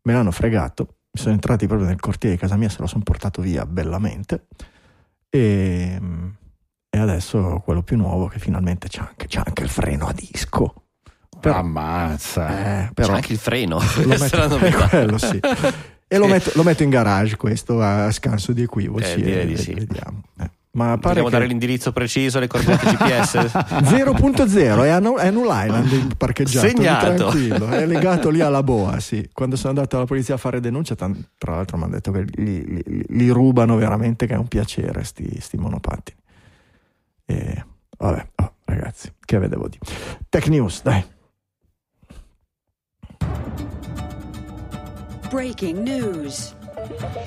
Me 0.02 0.12
l'hanno 0.12 0.30
fregato, 0.30 0.84
mi 1.10 1.20
sono 1.20 1.34
entrati 1.34 1.66
proprio 1.66 1.88
nel 1.88 1.98
cortile 1.98 2.34
di 2.34 2.38
casa 2.38 2.56
mia, 2.56 2.68
se 2.68 2.76
lo 2.78 2.86
sono 2.86 3.02
portato 3.02 3.42
via 3.42 3.66
bellamente. 3.66 4.46
E, 5.28 5.98
e 6.90 6.98
adesso 6.98 7.62
quello 7.64 7.82
più 7.82 7.96
nuovo 7.96 8.26
che 8.26 8.38
finalmente 8.38 8.88
c'ha 8.90 9.06
anche, 9.08 9.26
c'ha 9.28 9.42
anche 9.46 9.62
il 9.62 9.68
freno 9.68 10.06
a 10.06 10.12
disco. 10.12 10.74
Però, 11.40 11.54
Ammazza. 11.56 12.48
eh, 12.50 12.84
C'è 12.88 12.92
però 12.92 13.14
anche 13.14 13.32
il 13.32 13.38
freno. 13.38 13.78
lo 14.04 14.12
è 14.12 14.18
metto, 14.18 14.48
novità. 14.48 14.88
quello 14.90 15.16
sì. 15.18 15.40
E 16.08 16.18
lo 16.18 16.24
Sì. 16.24 16.30
metto, 16.30 16.50
lo 16.54 16.62
metto 16.64 16.82
in 16.82 16.90
garage 16.90 17.36
questo 17.36 17.80
a, 17.80 18.10
scanso 18.10 18.52
di 18.52 18.62
equivoci. 18.62 19.22
Eh, 19.22 19.40
e 19.42 19.46
di 19.46 19.56
sì. 19.56 19.72
Vediamo. 19.72 20.22
Eh. 20.38 20.50
Ma 20.72 20.98
pare 20.98 20.98
Vogliamo 21.20 21.24
che 21.26 21.32
dare 21.32 21.46
l'indirizzo 21.46 21.90
preciso 21.92 22.38
alle 22.38 22.46
coordinate 22.46 22.86
GPS? 22.94 23.34
0.0 23.36 24.84
è 24.84 24.88
a, 24.90 25.00
Nu- 25.00 25.16
è 25.16 25.26
a 25.26 25.30
Null 25.30 25.48
Island 25.50 25.90
il 25.90 26.14
parcheggiato 26.16 26.68
Segnato. 26.68 27.14
tranquillo 27.14 27.66
è 27.70 27.84
legato 27.86 28.30
lì 28.30 28.40
alla 28.40 28.62
boa 28.62 29.00
sì. 29.00 29.28
quando 29.32 29.56
sono 29.56 29.70
andato 29.70 29.96
alla 29.96 30.04
polizia 30.06 30.34
a 30.34 30.36
fare 30.36 30.60
denuncia 30.60 30.94
tra 30.94 31.08
l'altro 31.56 31.76
mi 31.76 31.82
hanno 31.82 31.92
detto 31.94 32.12
che 32.12 32.24
li, 32.34 32.64
li- 32.84 33.04
li 33.08 33.28
rubano 33.30 33.74
veramente 33.74 34.26
che 34.28 34.34
è 34.34 34.36
un 34.36 34.46
piacere 34.46 35.02
sti, 35.02 35.38
sti 35.40 35.56
monopattini 35.56 36.18
e 37.30 37.64
vabbè 37.96 38.26
oh, 38.36 38.54
ragazzi 38.64 39.12
che 39.24 39.38
vedevo 39.38 39.68
di 39.68 39.78
Tech 40.28 40.46
News 40.48 40.82
dai 40.82 41.04
Breaking 45.30 45.86
news. 45.86 46.56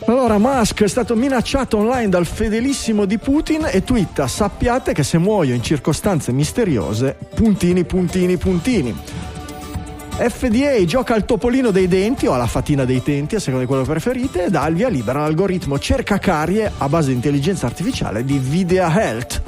Allora, 0.07 0.37
Musk 0.37 0.83
è 0.83 0.87
stato 0.89 1.15
minacciato 1.15 1.77
online 1.77 2.09
dal 2.09 2.25
fedelissimo 2.25 3.05
di 3.05 3.17
Putin 3.17 3.65
e 3.71 3.85
twitta: 3.85 4.27
Sappiate 4.27 4.91
che 4.91 5.03
se 5.03 5.17
muoio 5.17 5.53
in 5.53 5.63
circostanze 5.63 6.33
misteriose, 6.33 7.15
puntini, 7.33 7.85
puntini, 7.85 8.35
puntini. 8.35 8.93
FDA 10.15 10.83
gioca 10.85 11.15
al 11.15 11.25
topolino 11.25 11.71
dei 11.71 11.87
denti 11.87 12.27
o 12.27 12.33
alla 12.33 12.45
fatina 12.45 12.85
dei 12.85 13.01
denti, 13.03 13.35
a 13.35 13.39
seconda 13.39 13.61
di 13.61 13.65
quello 13.65 13.81
che 13.81 13.89
preferite, 13.89 14.45
e 14.45 14.49
dà 14.51 14.67
il 14.67 14.75
via 14.75 14.87
libera 14.87 15.19
all'algoritmo 15.19 15.79
cercacarie 15.79 16.71
a 16.77 16.87
base 16.87 17.09
di 17.09 17.15
intelligenza 17.15 17.65
artificiale 17.65 18.23
di 18.23 18.37
Videa 18.37 18.93
Health. 18.93 19.41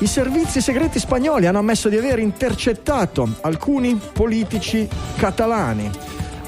I 0.00 0.06
servizi 0.06 0.60
segreti 0.60 0.98
spagnoli 0.98 1.46
hanno 1.46 1.58
ammesso 1.58 1.88
di 1.88 1.96
aver 1.96 2.18
intercettato 2.18 3.28
alcuni 3.40 3.98
politici 4.12 4.86
catalani. 5.16 5.90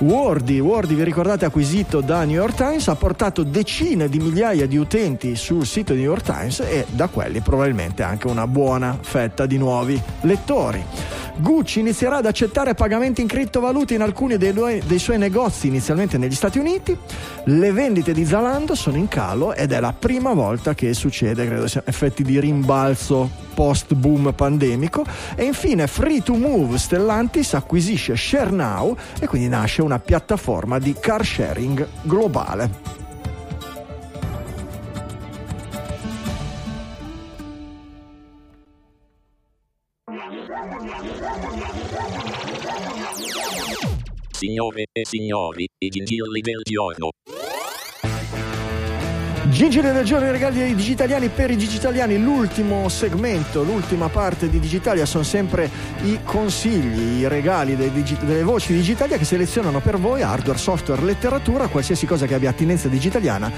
Wordy, 0.02 0.58
Wordy 0.58 0.96
vi 0.96 1.04
ricordate 1.04 1.44
acquisito 1.44 2.00
da 2.00 2.24
New 2.24 2.34
York 2.34 2.56
Times, 2.56 2.88
ha 2.88 2.96
portato 2.96 3.44
decine 3.44 4.08
di 4.08 4.18
migliaia 4.18 4.66
di 4.66 4.76
utenti 4.76 5.36
sul 5.36 5.64
sito 5.64 5.94
New 5.94 6.02
York 6.02 6.24
Times 6.24 6.58
e 6.58 6.86
da 6.90 7.06
quelli 7.06 7.38
probabilmente 7.38 8.02
anche 8.02 8.26
una 8.26 8.48
buona 8.48 8.98
fetta 9.00 9.46
di 9.46 9.58
nuovi 9.58 10.00
lettori. 10.22 10.84
Gucci 11.36 11.80
inizierà 11.80 12.16
ad 12.16 12.26
accettare 12.26 12.74
pagamenti 12.74 13.22
in 13.22 13.26
criptovalute 13.26 13.94
in 13.94 14.02
alcuni 14.02 14.36
dei, 14.36 14.52
due- 14.52 14.82
dei 14.84 14.98
suoi 14.98 15.18
negozi 15.18 15.68
inizialmente 15.68 16.18
negli 16.18 16.34
Stati 16.34 16.58
Uniti. 16.58 16.96
Le 17.44 17.72
vendite 17.72 18.12
di 18.12 18.24
Zalando 18.24 18.74
sono 18.74 18.96
in 18.96 19.08
calo 19.08 19.54
ed 19.54 19.72
è 19.72 19.80
la 19.80 19.94
prima 19.96 20.34
volta 20.34 20.74
che 20.74 20.92
succede, 20.92 21.46
credo 21.46 21.66
siano 21.68 21.86
effetti 21.86 22.22
di 22.22 22.38
rimbalzo 22.38 23.30
post 23.54 23.94
boom 23.94 24.32
pandemico. 24.34 25.04
E 25.34 25.44
infine 25.44 25.86
Free 25.86 26.22
to 26.22 26.34
Move 26.34 26.76
Stellantis 26.78 27.54
acquisisce 27.54 28.14
ShareNow 28.14 28.96
e 29.18 29.26
quindi 29.26 29.48
nasce 29.48 29.80
una 29.82 29.91
piattaforma 29.98 30.78
di 30.78 30.94
car 30.94 31.24
sharing 31.24 31.88
globale. 32.02 32.70
Signore 44.30 44.86
e 44.92 45.04
signori, 45.04 45.68
i 45.78 45.88
gingilli 45.88 46.40
del 46.40 46.60
giorno. 46.62 47.10
Del 49.52 49.68
giorno 50.04 50.26
i 50.26 50.30
regali 50.30 50.58
dei 50.58 50.74
digitaliani 50.74 51.28
per 51.28 51.50
i 51.50 51.56
digitaliani, 51.56 52.18
l'ultimo 52.18 52.88
segmento, 52.88 53.62
l'ultima 53.62 54.08
parte 54.08 54.48
di 54.48 54.58
Digitalia 54.58 55.04
sono 55.04 55.24
sempre 55.24 55.70
i 56.04 56.20
consigli, 56.24 57.20
i 57.20 57.28
regali 57.28 57.76
digi- 57.76 58.16
delle 58.24 58.42
voci 58.42 58.72
di 58.72 58.78
Digitalia 58.78 59.18
che 59.18 59.26
selezionano 59.26 59.80
per 59.80 59.98
voi 59.98 60.22
hardware, 60.22 60.58
software, 60.58 61.02
letteratura, 61.02 61.68
qualsiasi 61.68 62.06
cosa 62.06 62.26
che 62.26 62.34
abbia 62.34 62.48
attinenza 62.48 62.88
digitaliana, 62.88 63.52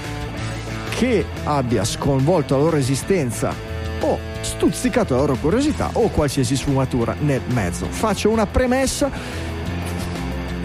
che 0.89 1.25
abbia 1.45 1.85
sconvolto 1.85 2.57
la 2.57 2.63
loro 2.63 2.75
esistenza 2.75 3.53
o 4.01 4.19
stuzzicato 4.41 5.15
la 5.15 5.21
loro 5.21 5.37
curiosità 5.37 5.89
o 5.93 6.09
qualsiasi 6.09 6.57
sfumatura 6.57 7.15
nel 7.19 7.41
mezzo. 7.47 7.85
Faccio 7.85 8.29
una 8.29 8.45
premessa. 8.45 9.53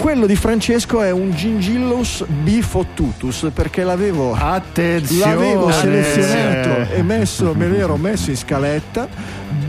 Quello 0.01 0.25
di 0.25 0.35
Francesco 0.35 1.03
è 1.03 1.11
un 1.11 1.33
Gingillus 1.33 2.25
bifottutus 2.25 3.51
perché 3.53 3.85
l'avevo 3.85 4.33
Attenzione! 4.33 5.35
L'avevo 5.35 5.71
selezionato 5.71 6.91
e 6.95 7.03
messo, 7.03 7.53
me 7.53 7.69
l'ero 7.69 7.99
messo 7.99 8.31
in 8.31 8.37
scaletta. 8.39 9.07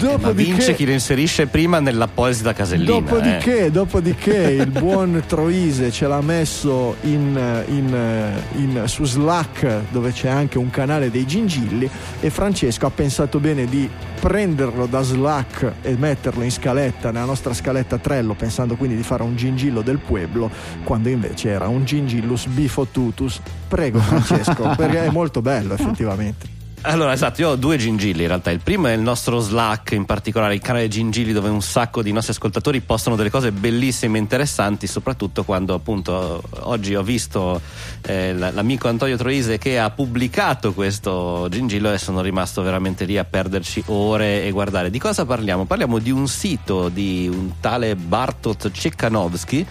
Ma 0.01 0.31
vince 0.31 0.53
chi 0.53 0.57
Dopodiché, 0.61 0.85
lo 0.85 0.91
inserisce 0.91 1.47
prima 1.47 1.79
nell'apposita 1.79 2.53
casellina. 2.53 2.89
dopodiché, 2.91 3.65
eh. 3.65 3.71
dopodiché 3.71 4.33
il 4.59 4.71
buon 4.71 5.23
Troise 5.27 5.91
ce 5.91 6.07
l'ha 6.07 6.21
messo 6.21 6.95
in, 7.01 7.63
in- 7.67 8.31
in- 8.57 8.83
su 8.85 9.03
Slack 9.05 9.81
dove 9.91 10.11
c'è 10.11 10.29
anche 10.29 10.57
un 10.57 10.69
canale 10.69 11.11
dei 11.11 11.25
gingilli 11.25 11.89
e 12.19 12.29
Francesco 12.29 12.85
ha 12.87 12.91
pensato 12.91 13.39
bene 13.39 13.65
di 13.65 13.89
prenderlo 14.19 14.85
da 14.87 15.01
Slack 15.01 15.71
e 15.81 15.95
metterlo 15.97 16.43
in 16.43 16.51
scaletta 16.51 17.11
nella 17.11 17.25
nostra 17.25 17.53
scaletta 17.53 17.97
Trello 17.97 18.33
pensando 18.33 18.75
quindi 18.75 18.95
di 18.95 19.03
fare 19.03 19.23
un 19.23 19.35
gingillo 19.35 19.81
del 19.81 19.97
pueblo 19.99 20.49
quando 20.83 21.09
invece 21.09 21.49
era 21.49 21.67
un 21.67 21.83
gingillus 21.85 22.45
bifottutus 22.47 23.39
prego 23.67 23.99
Francesco 23.99 24.73
perché 24.77 25.05
è 25.05 25.09
molto 25.09 25.41
bello 25.41 25.73
effettivamente 25.73 26.59
Allora, 26.83 27.13
esatto, 27.13 27.41
io 27.41 27.49
ho 27.49 27.55
due 27.55 27.77
gingilli 27.77 28.23
in 28.23 28.27
realtà. 28.27 28.49
Il 28.49 28.59
primo 28.59 28.87
è 28.87 28.93
il 28.93 29.01
nostro 29.01 29.39
Slack, 29.39 29.91
in 29.91 30.05
particolare 30.05 30.55
il 30.55 30.61
canale 30.61 30.87
Gingilli, 30.87 31.31
dove 31.31 31.47
un 31.47 31.61
sacco 31.61 32.01
di 32.01 32.11
nostri 32.11 32.33
ascoltatori 32.33 32.81
postano 32.81 33.15
delle 33.15 33.29
cose 33.29 33.51
bellissime 33.51 34.17
e 34.17 34.21
interessanti, 34.21 34.87
soprattutto 34.87 35.43
quando 35.43 35.75
appunto 35.75 36.41
oggi 36.61 36.95
ho 36.95 37.03
visto 37.03 37.61
eh, 38.01 38.33
l'amico 38.33 38.87
Antonio 38.87 39.15
Troise 39.15 39.59
che 39.59 39.77
ha 39.77 39.91
pubblicato 39.91 40.73
questo 40.73 41.45
gingillo 41.51 41.93
e 41.93 41.99
sono 41.99 42.19
rimasto 42.21 42.63
veramente 42.63 43.05
lì 43.05 43.15
a 43.15 43.25
perderci 43.25 43.83
ore 43.87 44.43
e 44.43 44.49
guardare. 44.49 44.89
Di 44.89 44.99
cosa 44.99 45.23
parliamo? 45.23 45.65
Parliamo 45.65 45.99
di 45.99 46.09
un 46.09 46.27
sito 46.27 46.89
di 46.89 47.29
un 47.31 47.59
tale 47.59 47.95
Bartot 47.95 48.71
Cekhanovsky 48.71 49.65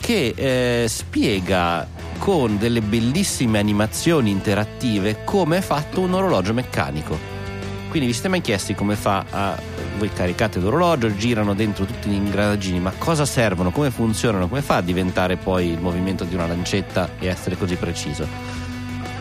che 0.00 0.32
eh, 0.34 0.88
spiega 0.88 1.86
con 2.18 2.58
delle 2.58 2.80
bellissime 2.80 3.58
animazioni 3.58 4.30
interattive 4.30 5.24
come 5.24 5.58
è 5.58 5.60
fatto 5.60 6.00
un 6.00 6.14
orologio 6.14 6.52
meccanico. 6.52 7.18
Quindi 7.88 8.08
vi 8.08 8.12
siete 8.12 8.28
mai 8.28 8.40
chiesti 8.40 8.74
come 8.74 8.96
fa 8.96 9.24
a... 9.30 9.78
Voi 9.98 10.10
caricate 10.10 10.60
l'orologio, 10.60 11.14
girano 11.14 11.54
dentro 11.54 11.84
tutti 11.84 12.08
gli 12.08 12.14
ingranaggini, 12.14 12.80
ma 12.80 12.92
cosa 12.96 13.26
servono, 13.26 13.70
come 13.70 13.90
funzionano, 13.90 14.48
come 14.48 14.62
fa 14.62 14.76
a 14.76 14.80
diventare 14.80 15.36
poi 15.36 15.68
il 15.68 15.78
movimento 15.78 16.24
di 16.24 16.34
una 16.34 16.46
lancetta 16.46 17.10
e 17.18 17.26
essere 17.26 17.58
così 17.58 17.76
preciso? 17.76 18.69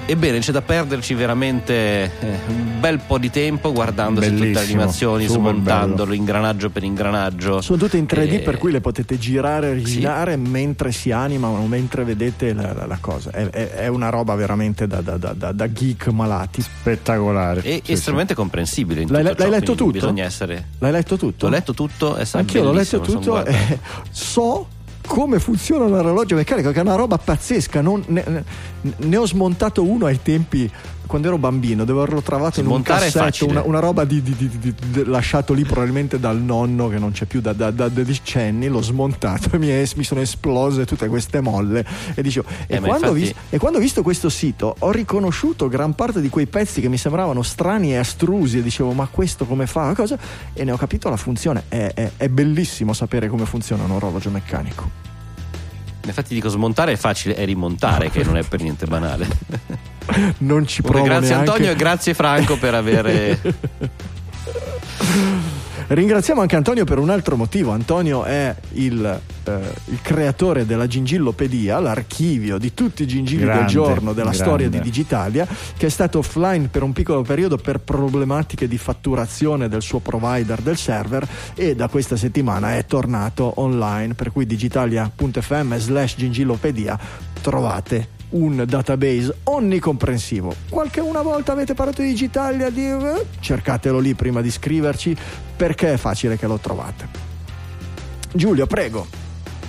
Ebbene, 0.10 0.40
c'è 0.40 0.52
da 0.52 0.64
perderci 0.64 1.14
veramente 1.14 1.74
eh, 1.74 2.12
un 2.48 2.80
bel 2.80 3.00
po' 3.06 3.20
di 3.20 3.30
tempo 3.30 3.72
guardandosi 3.72 4.28
tutte 4.30 4.40
le 4.44 4.52
Bellissimo, 4.54 4.80
animazioni, 4.80 5.26
smontandolo 5.28 6.04
bello. 6.10 6.14
ingranaggio 6.14 6.70
per 6.72 6.84
ingranaggio. 6.84 7.62
Sono 7.62 7.78
tutte 7.78 7.98
in 7.98 8.06
3D 8.06 8.34
Eh, 8.34 8.40
per 8.40 8.58
cui 8.58 8.72
le 8.72 8.82
potete 8.82 9.20
girare 9.20 9.70
e 9.70 9.74
rigirare 9.74 10.36
mentre 10.36 10.92
si 10.92 11.12
animano, 11.12 11.64
mentre 11.68 12.04
vedete 12.06 12.54
la, 12.54 12.74
la- 12.74 12.86
la 12.88 12.98
cosa. 13.00 13.30
È, 13.30 13.48
è- 13.50 13.70
è 13.72 13.88
una 13.88 14.10
roba 14.10 14.34
veramente 14.34 14.88
da, 14.88 15.02
da- 15.02 15.18
da- 15.18 15.34
da- 15.34 15.52
da 15.52 15.72
geek 15.72 16.08
malati. 16.08 16.62
Spettacolare. 16.64 17.62
E 17.62 17.82
Sì, 17.86 17.92
estremamente 17.92 18.34
comprensibile. 18.34 19.02
In 19.02 19.12
L'hai- 19.12 19.24
tutto 19.24 19.36
l'hai 19.44 19.52
ciò, 19.52 19.58
letto 19.60 19.76
tutto? 19.76 19.92
Bisogna 19.92 20.24
essere. 20.24 20.66
L'hai 20.80 20.92
letto 20.92 21.18
tutto? 21.18 21.46
L'ho 21.46 21.52
letto 21.52 21.74
tutto, 21.76 22.16
è 22.16 22.26
stato 22.26 22.44
Anch'io 22.46 22.64
l'ho 22.64 22.72
letto 22.72 22.98
bellissimo, 23.00 23.22
tutto 23.24 23.46
e 23.46 23.80
so 24.10 24.68
come 25.10 25.40
funziona 25.40 25.86
un 25.86 25.94
orologio 25.96 26.36
meccanico, 26.36 26.70
che 26.70 26.78
è 26.78 26.82
una 26.84 26.94
roba 26.94 27.18
pazzesca. 27.18 27.82
Non- 27.82 28.04
ne- 28.06 28.44
ne 28.96 29.18
ho 29.18 29.26
smontato 29.26 29.84
uno 29.84 30.06
ai 30.06 30.20
tempi 30.22 30.72
quando 31.10 31.28
ero 31.28 31.40
bambino, 31.40 31.86
devo 31.86 32.04
averlo 32.04 32.22
trovato 32.22 32.60
in 32.60 32.68
un 32.68 32.74
Smontare 32.74 33.10
cassetto, 33.10 33.48
una, 33.48 33.64
una 33.64 33.80
roba 33.80 34.04
di, 34.06 34.22
di- 34.22 34.36
di- 34.38 34.76
lasciato 35.06 35.54
lì 35.54 35.64
probabilmente 35.64 36.20
dal 36.20 36.38
nonno 36.40 36.88
che 36.88 37.00
non 37.00 37.12
c'è 37.12 37.26
più 37.26 37.42
da, 37.42 37.52
da- 37.52 37.72
da 37.72 37.88
decenni. 37.90 38.68
L'ho 38.68 38.82
smontato 38.84 39.50
e 39.56 39.58
mi, 39.60 39.70
è- 39.70 39.90
mi 39.96 40.04
sono 40.04 40.22
esplose 40.22 40.86
tutte 40.86 41.08
queste 41.08 41.42
molle. 41.42 41.84
E, 42.14 42.22
dicevo, 42.22 42.48
e, 42.68 42.76
Eh, 42.76 42.80
ma 42.80 42.88
quando 42.90 43.08
ho 43.08 43.16
infatti- 43.16 43.34
vis- 43.34 43.44
e 43.50 43.58
quando 43.58 43.80
ho 43.80 43.82
visto 43.82 44.04
questo 44.04 44.30
sito 44.30 44.76
ho 44.78 44.92
riconosciuto 44.92 45.68
gran 45.68 45.96
parte 45.96 46.22
di 46.22 46.30
quei 46.30 46.46
pezzi 46.46 46.80
che 46.80 46.90
mi 46.90 46.98
sembravano 46.98 47.42
strani 47.42 47.94
e 47.94 47.98
astrusi 47.98 48.60
e 48.60 48.62
dicevo 48.62 48.92
ma 48.92 49.08
questo 49.10 49.46
come 49.46 49.66
fa? 49.66 49.94
Cosa? 49.96 50.16
E 50.54 50.64
ne 50.64 50.72
ho 50.72 50.78
capito 50.78 51.10
la 51.10 51.18
funzione. 51.18 51.64
È, 51.70 51.92
è- 51.96 52.12
è 52.18 52.30
bellissimo 52.30 52.94
sapere 52.94 53.30
come 53.30 53.46
funziona 53.48 53.84
un 53.84 53.92
orologio 53.92 54.30
meccanico. 54.30 55.08
Infatti 56.06 56.34
dico 56.34 56.50
smontare 56.50 56.92
è 56.94 56.96
facile, 56.98 57.36
è 57.36 57.46
rimontare 57.46 58.10
che 58.12 58.24
non 58.24 58.38
è 58.38 58.44
per 58.44 58.62
niente 58.62 58.86
banale. 58.86 59.28
Non 60.40 60.68
ci 60.68 60.82
provo 60.82 61.04
grazie 61.04 61.30
neanche. 61.30 61.50
Antonio 61.50 61.72
e 61.72 61.76
grazie 61.76 62.14
Franco 62.14 62.58
per 62.58 62.74
avere 62.74 63.40
Ringraziamo 65.90 66.42
anche 66.42 66.56
Antonio 66.56 66.86
per 66.86 67.00
un 67.00 67.10
altro 67.10 67.36
motivo. 67.36 67.72
Antonio 67.72 68.24
è 68.24 68.56
il, 68.74 69.22
eh, 69.44 69.60
il 69.86 70.00
creatore 70.04 70.68
della 70.68 70.86
Gingillopedia, 70.86 71.80
l'archivio 71.80 72.60
di 72.60 72.76
tutti 72.76 73.02
i 73.02 73.08
gingilli 73.08 73.40
del 73.40 73.54
Grande, 73.54 73.72
giorno 73.72 74.14
della 74.14 74.30
grande. 74.30 74.38
storia 74.38 74.70
di 74.70 74.80
Digitalia, 74.82 75.48
che 75.76 75.88
è 75.88 75.90
stato 75.90 76.20
offline 76.20 76.68
per 76.68 76.84
un 76.84 76.94
piccolo 76.94 77.24
periodo 77.24 77.58
per 77.58 77.80
problematiche 77.80 78.68
di 78.68 78.78
fatturazione 78.78 79.68
del 79.68 79.82
suo 79.82 79.98
provider 79.98 80.62
del 80.62 80.78
server 80.78 81.28
e 81.56 81.74
da 81.74 81.88
questa 81.88 82.16
settimana 82.16 82.76
è 82.76 82.86
tornato 82.86 83.54
online, 83.56 84.14
per 84.14 84.32
cui 84.32 84.46
digitalia.fm 84.46 85.76
slash 85.76 86.18
gingillopedia 86.18 87.00
trovate 87.42 88.19
un 88.32 88.64
database 88.68 89.34
onnicomprensivo. 89.44 90.54
Qualche 90.70 91.00
una 91.00 91.22
volta 91.22 91.52
avete 91.52 91.74
parlato 91.74 92.02
di 92.02 92.10
Digitalia, 92.10 92.70
di... 92.70 92.86
eh, 92.86 93.26
cercatelo 93.40 94.00
lì 94.00 94.14
prima 94.14 94.42
di 94.42 94.52
scriverci 94.52 95.16
perché 95.56 95.94
è 95.94 95.98
facile 95.98 96.38
che 96.38 96.48
lo 96.48 96.58
trovate. 96.58 97.08
Giulio, 98.34 98.68
prego. 98.68 99.08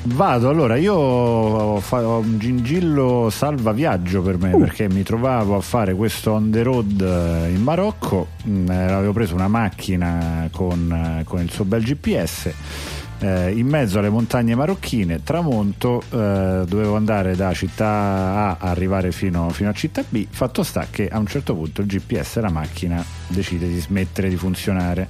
Vado, 0.03 0.49
allora 0.49 0.77
io 0.77 0.95
ho 0.95 1.83
un 2.19 2.39
gingillo 2.39 3.29
salva 3.29 3.73
viaggio 3.73 4.23
per 4.23 4.39
me 4.39 4.57
perché 4.57 4.89
mi 4.89 5.03
trovavo 5.03 5.57
a 5.57 5.61
fare 5.61 5.95
questo 5.95 6.33
on 6.33 6.51
the 6.51 6.63
road 6.63 7.01
eh, 7.03 7.51
in 7.51 7.63
Marocco, 7.63 8.29
Mm, 8.49 8.71
eh, 8.71 8.93
avevo 8.93 9.13
preso 9.13 9.35
una 9.35 9.49
macchina 9.49 10.49
con, 10.51 11.23
con 11.27 11.41
il 11.41 11.51
suo 11.51 11.65
bel 11.65 11.83
GPS 11.83 12.51
eh, 13.21 13.51
in 13.53 13.67
mezzo 13.67 13.99
alle 13.99 14.09
montagne 14.11 14.55
marocchine, 14.55 15.23
tramonto, 15.23 16.03
eh, 16.11 16.65
dovevo 16.67 16.97
andare 16.97 17.37
da 17.37 17.53
città 17.53 17.87
A 17.87 18.57
arrivare 18.59 19.13
fino, 19.13 19.51
fino 19.51 19.69
a 19.69 19.73
città 19.73 20.03
B, 20.09 20.27
fatto 20.29 20.63
sta 20.63 20.87
che 20.91 21.09
a 21.09 21.19
un 21.19 21.27
certo 21.27 21.55
punto 21.55 21.81
il 21.83 21.87
GPS 21.87 22.37
della 22.37 22.51
macchina 22.51 23.05
decide 23.29 23.69
di 23.69 23.79
smettere 23.79 24.29
di 24.29 24.37
funzionare. 24.37 25.09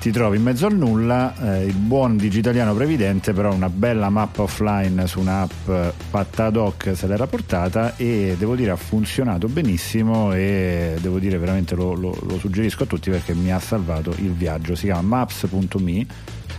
Ti 0.00 0.10
trovi 0.10 0.36
in 0.36 0.42
mezzo 0.42 0.66
al 0.66 0.76
nulla, 0.76 1.34
eh, 1.60 1.64
il 1.64 1.76
buon 1.76 2.18
digitaliano 2.18 2.74
previdente 2.74 3.32
però 3.32 3.54
una 3.54 3.70
bella 3.70 4.10
mappa 4.10 4.42
offline 4.42 5.06
su 5.06 5.18
un'app 5.20 5.70
fatta 6.10 6.44
ad 6.44 6.56
hoc 6.56 6.92
se 6.94 7.06
l'era 7.06 7.26
portata 7.26 7.96
e 7.96 8.34
devo 8.38 8.54
dire 8.54 8.70
ha 8.72 8.76
funzionato 8.76 9.48
benissimo 9.48 10.34
e 10.34 10.98
devo 11.00 11.18
dire 11.18 11.38
veramente 11.38 11.74
lo, 11.74 11.94
lo- 11.94 12.18
lo 12.28 12.38
suggerisco 12.38 12.82
a 12.82 12.86
tutti 12.86 13.08
perché 13.08 13.32
mi 13.34 13.50
ha 13.50 13.58
salvato 13.58 14.10
il 14.18 14.32
viaggio, 14.32 14.74
si 14.74 14.84
chiama 14.84 15.00
maps.me 15.00 16.06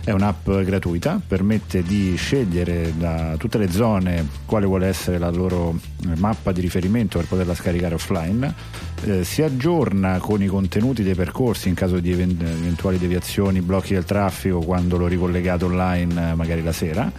è 0.06 0.12
un'app 0.12 0.48
gratuita, 0.48 1.20
permette 1.26 1.82
di 1.82 2.14
scegliere 2.14 2.92
da 2.96 3.34
tutte 3.36 3.58
le 3.58 3.68
zone 3.72 4.24
quale 4.44 4.64
vuole 4.64 4.86
essere 4.86 5.18
la 5.18 5.30
loro 5.30 5.76
eh, 6.04 6.14
mappa 6.14 6.52
di 6.52 6.60
riferimento 6.60 7.18
per 7.18 7.26
poterla 7.26 7.56
scaricare 7.56 7.96
offline. 7.96 8.54
Eh, 9.02 9.24
si 9.24 9.42
aggiorna 9.42 10.18
con 10.18 10.40
i 10.40 10.46
contenuti 10.46 11.02
dei 11.02 11.16
percorsi 11.16 11.66
in 11.66 11.74
caso 11.74 11.98
di 11.98 12.12
even- 12.12 12.38
eventuali 12.40 12.98
deviazioni, 12.98 13.60
blocchi 13.62 13.94
del 13.94 14.04
traffico 14.04 14.60
quando 14.60 14.96
lo 14.96 15.08
ricollegate 15.08 15.64
online 15.64 16.30
eh, 16.30 16.34
magari 16.36 16.62
la 16.62 16.72
sera 16.72 17.12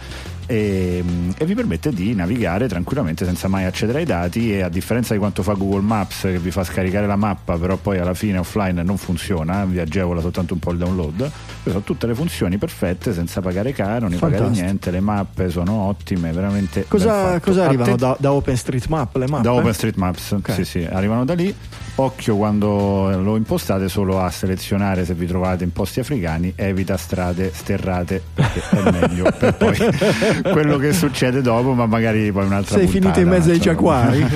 e, 0.48 1.04
e 1.36 1.44
vi 1.44 1.54
permette 1.54 1.92
di 1.92 2.14
navigare 2.14 2.68
tranquillamente 2.68 3.26
senza 3.26 3.48
mai 3.48 3.64
accedere 3.66 3.98
ai 3.98 4.04
dati 4.06 4.54
e 4.54 4.62
a 4.62 4.70
differenza 4.70 5.12
di 5.12 5.18
quanto 5.18 5.42
fa 5.42 5.52
Google 5.52 5.82
Maps 5.82 6.22
che 6.22 6.38
vi 6.38 6.50
fa 6.50 6.64
scaricare 6.64 7.06
la 7.06 7.16
mappa 7.16 7.58
però 7.58 7.76
poi 7.76 7.98
alla 7.98 8.14
fine 8.14 8.38
offline 8.38 8.82
non 8.82 8.96
funziona, 8.96 9.66
vi 9.66 9.78
agevola 9.78 10.22
soltanto 10.22 10.54
un 10.54 10.60
po' 10.60 10.72
il 10.72 10.78
download, 10.78 11.16
queste 11.18 11.70
sono 11.70 11.82
tutte 11.82 12.06
le 12.06 12.14
funzioni 12.14 12.56
perfette 12.56 13.12
senza 13.12 13.40
pagare 13.42 13.72
canoni, 13.72 14.16
pagare 14.16 14.38
Fantastico. 14.38 14.64
niente, 14.66 14.90
le 14.90 15.00
mappe 15.00 15.50
sono 15.50 15.72
ottime, 15.82 16.32
veramente 16.32 16.86
Cosa, 16.88 17.38
cosa 17.40 17.66
arrivano 17.66 17.92
Atten- 17.92 18.08
da, 18.08 18.16
da 18.18 18.32
OpenStreetMap 18.32 19.16
le 19.16 19.26
mappe? 19.28 19.42
da 19.42 19.52
OpenStreetMaps, 19.52 20.30
Ok. 20.32 20.52
sì, 20.54 20.64
sì, 20.64 20.88
arrivano 20.90 21.24
da 21.26 21.34
lì. 21.34 21.54
Occhio 22.00 22.36
quando 22.36 23.10
lo 23.20 23.34
impostate 23.36 23.88
solo 23.88 24.20
a 24.22 24.30
selezionare 24.30 25.04
se 25.04 25.14
vi 25.14 25.26
trovate 25.26 25.64
in 25.64 25.72
posti 25.72 25.98
africani, 25.98 26.52
evita 26.54 26.96
strade 26.96 27.50
sterrate 27.52 28.22
perché 28.34 28.62
è 28.70 28.90
meglio 28.92 29.28
per 29.36 29.56
poi 29.56 29.76
quello 30.52 30.76
che 30.78 30.92
succede 30.92 31.40
dopo, 31.42 31.72
ma 31.74 31.86
magari 31.86 32.30
poi 32.32 32.46
un'altra 32.46 32.76
Sei 32.76 32.86
puntata, 32.86 33.14
finito 33.14 33.20
in 33.20 33.28
mezzo 33.28 33.50
ai 33.50 33.58
giaguari? 33.58 34.26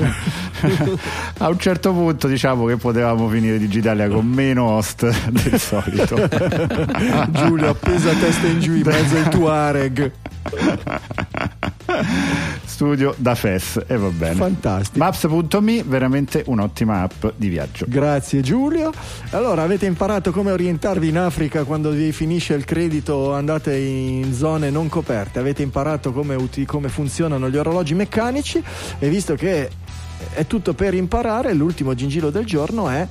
a 1.38 1.48
un 1.48 1.58
certo 1.58 1.92
punto 1.92 2.28
diciamo 2.28 2.64
che 2.66 2.76
potevamo 2.76 3.28
finire 3.28 3.58
Digitalia 3.58 4.08
con 4.08 4.26
meno 4.26 4.64
host 4.68 5.10
del 5.30 5.58
solito. 5.58 6.16
Giulio 7.30 7.70
appesa 7.70 8.12
testa 8.12 8.46
in 8.46 8.60
giù 8.60 8.74
in 8.74 8.82
mezzo 8.84 9.16
ai 9.16 9.28
Tuareg. 9.28 10.12
Studio 12.64 13.14
da 13.18 13.34
FES 13.34 13.84
e 13.86 13.96
va 13.96 14.08
bene. 14.08 14.34
Fantastico. 14.34 14.98
Maps.me 14.98 15.82
veramente 15.84 16.42
un'ottima 16.46 17.02
app 17.02 17.26
di 17.36 17.48
viaggio. 17.48 17.84
Grazie 17.88 18.40
Giulio. 18.40 18.92
Allora, 19.30 19.62
avete 19.62 19.86
imparato 19.86 20.32
come 20.32 20.50
orientarvi 20.50 21.08
in 21.08 21.18
Africa 21.18 21.64
quando 21.64 21.90
vi 21.90 22.12
finisce 22.12 22.54
il 22.54 22.64
credito 22.64 23.32
andate 23.32 23.76
in 23.76 24.32
zone 24.34 24.70
non 24.70 24.88
coperte? 24.88 25.38
Avete 25.38 25.62
imparato 25.62 26.12
come, 26.12 26.34
uti- 26.34 26.64
come 26.64 26.88
funzionano 26.88 27.48
gli 27.48 27.56
orologi 27.56 27.94
meccanici? 27.94 28.62
E 28.98 29.08
visto 29.08 29.34
che 29.34 29.70
è 30.34 30.46
tutto 30.46 30.74
per 30.74 30.94
imparare, 30.94 31.52
l'ultimo 31.52 31.94
gingillo 31.94 32.30
del 32.30 32.44
giorno 32.44 32.88
è 32.88 33.06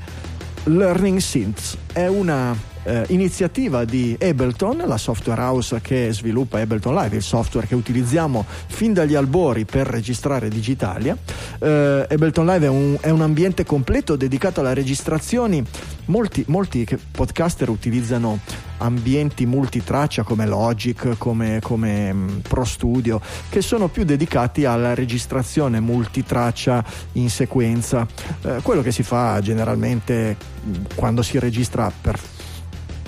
Learning 0.66 1.20
Synths. 1.20 1.78
È 1.92 2.08
una 2.08 2.56
eh, 2.84 3.06
iniziativa 3.10 3.86
di 3.86 4.18
Ableton, 4.20 4.84
la 4.86 4.98
software 4.98 5.42
house 5.42 5.80
che 5.82 6.12
sviluppa 6.12 6.60
Ableton 6.60 6.96
Live, 6.96 7.16
il 7.16 7.22
software 7.22 7.68
che 7.68 7.76
utilizziamo 7.76 8.46
fin 8.68 8.94
dagli 8.94 9.16
albori 9.16 9.66
per 9.66 9.88
registrare 9.88 10.50
Digitalia. 10.50 11.18
Eh, 11.60 12.08
Ableton 12.10 12.46
Live 12.46 12.66
è 12.66 12.70
un, 12.70 12.98
è 13.00 13.10
un 13.10 13.22
ambiente 13.22 13.66
completo 13.66 14.16
dedicato 14.16 14.62
alle 14.62 14.74
registrazioni. 14.74 15.64
Molti, 16.06 16.44
molti 16.48 16.86
podcaster 17.12 17.70
utilizzano 17.70 18.40
ambienti 18.82 19.46
multitraccia 19.46 20.24
come 20.24 20.46
Logic, 20.46 21.16
come, 21.18 21.60
come 21.62 22.14
mm, 22.14 22.38
Pro 22.40 22.64
Studio, 22.64 23.22
che 23.50 23.62
sono 23.62 23.88
più 23.88 24.04
dedicati 24.04 24.66
alla 24.66 24.94
registrazione 24.94 25.80
multitraccia 25.80 26.84
in 27.14 27.30
sequenza. 27.30 28.06
Eh, 28.42 28.60
quello 28.62 28.82
che 28.82 28.92
si 28.92 29.04
fa 29.04 29.40
generalmente 29.42 30.36
mm, 30.66 30.74
quando 30.96 31.22
si 31.22 31.40
registra 31.40 31.92
per 32.02 32.20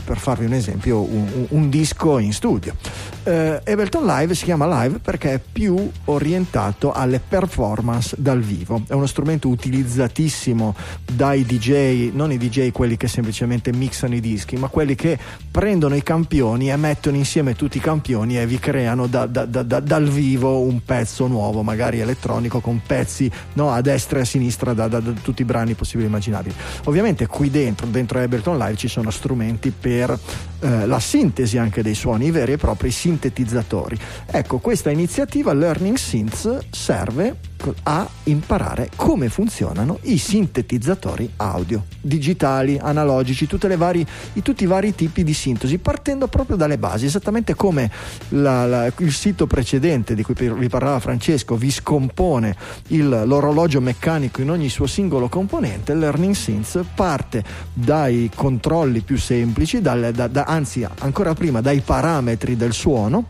per 0.04 0.18
farvi 0.18 0.46
un 0.46 0.54
esempio, 0.54 1.02
un, 1.02 1.46
un- 1.50 1.70
disco 1.70 2.18
in 2.20 2.34
studio. 2.34 2.76
Eh, 3.24 3.62
Ableton 3.66 4.06
Live 4.06 4.36
si 4.36 4.44
chiama 4.44 4.84
Live 4.84 5.00
perché 5.00 5.34
è 5.34 5.40
più 5.40 5.90
orientato 6.06 6.92
alle 6.92 7.22
performance 7.26 8.16
dal 8.20 8.42
vivo. 8.42 8.84
È 8.88 8.94
uno 8.94 9.06
strumento 9.06 9.48
utilizzatissimo 9.48 10.76
dai 11.14 11.46
DJ, 11.46 12.12
non 12.14 12.32
i 12.32 12.38
DJ 12.38 12.72
quelli 12.72 12.98
che 12.98 13.08
semplicemente 13.08 13.72
mixano 13.72 14.16
i 14.16 14.20
dischi, 14.20 14.58
ma 14.58 14.68
quelli 14.68 14.96
che 14.96 15.18
prendono 15.50 15.96
i 15.96 16.04
campioni 16.04 16.70
e 16.70 16.76
mettono 16.76 17.16
insieme 17.16 17.56
tutti 17.56 17.78
i 17.78 17.82
campioni 17.82 18.38
e 18.40 18.46
vi 18.46 18.60
creano 18.60 19.08
da- 19.08 19.26
da- 19.26 19.46
da- 19.46 19.64
da- 19.64 19.80
dal 19.80 20.08
vivo 20.10 20.60
un 20.60 20.84
pezzo 20.84 21.28
nuovo, 21.28 21.64
magari 21.64 22.00
elettronico, 22.00 22.60
con 22.60 22.82
pezzi 22.86 23.32
no, 23.54 23.72
a 23.72 23.80
destra 23.82 24.20
e 24.20 24.22
a 24.24 24.26
sinistra 24.26 24.74
da 24.74 24.90
tutti 25.22 25.42
i 25.44 25.46
brani 25.46 25.74
possibili 25.76 26.06
e 26.06 26.08
immaginabili. 26.10 26.56
Ovviamente 26.86 27.26
qui 27.28 27.50
dentro, 27.50 27.88
dentro 27.88 28.20
Ableton 28.20 28.58
Live, 28.58 28.76
ci 28.76 28.88
sono 28.88 29.10
strumenti 29.10 29.72
per 29.72 29.93
eh, 30.02 30.86
la 30.86 31.00
sintesi 31.00 31.58
anche 31.58 31.82
dei 31.82 31.96
suoni, 31.96 32.28
i 32.28 32.32
veri 32.32 32.54
e 32.54 32.58
propri 32.58 32.92
sintetizzatori. 32.92 33.98
Ecco, 34.26 34.60
questa 34.60 34.90
iniziativa 34.90 35.54
Learning 35.54 35.98
Synths 35.98 36.58
serve 36.70 37.53
a 37.84 38.08
imparare 38.24 38.90
come 38.96 39.30
funzionano 39.30 40.00
i 40.04 40.18
sintetizzatori 40.18 41.30
audio, 41.38 41.86
digitali, 42.02 42.78
analogici, 42.82 43.48
vari- 43.78 44.06
tutti 44.42 44.64
i 44.64 44.68
vari 44.68 44.94
tipi 44.96 45.24
di 45.24 45.34
sintesi, 45.34 45.78
partendo 45.78 46.28
proprio 46.28 46.56
dalle 46.58 46.78
basi, 46.78 47.06
esattamente 47.06 47.56
come 47.56 47.90
la- 48.30 48.66
la- 48.66 48.92
il 48.98 49.12
sito 49.12 49.48
precedente 49.48 50.16
di 50.16 50.24
cui 50.24 50.34
vi 50.36 50.68
parlava 50.70 51.00
Francesco 51.00 51.56
vi 51.56 51.72
scompone 51.72 52.56
il- 52.88 53.24
l'orologio 53.26 53.80
meccanico 53.82 54.42
in 54.42 54.50
ogni 54.50 54.70
suo 54.70 54.88
singolo 54.88 55.30
componente, 55.30 55.94
Learning 55.94 56.34
Synths 56.34 56.80
parte 56.96 57.44
dai 57.74 58.30
controlli 58.34 59.02
più 59.02 59.18
semplici, 59.18 59.82
dal- 59.82 60.12
da- 60.14 60.28
da- 60.28 60.44
anzi 60.44 60.86
ancora 61.00 61.34
prima 61.34 61.62
dai 61.62 61.82
parametri 61.82 62.56
del 62.56 62.74
suono 62.74 63.26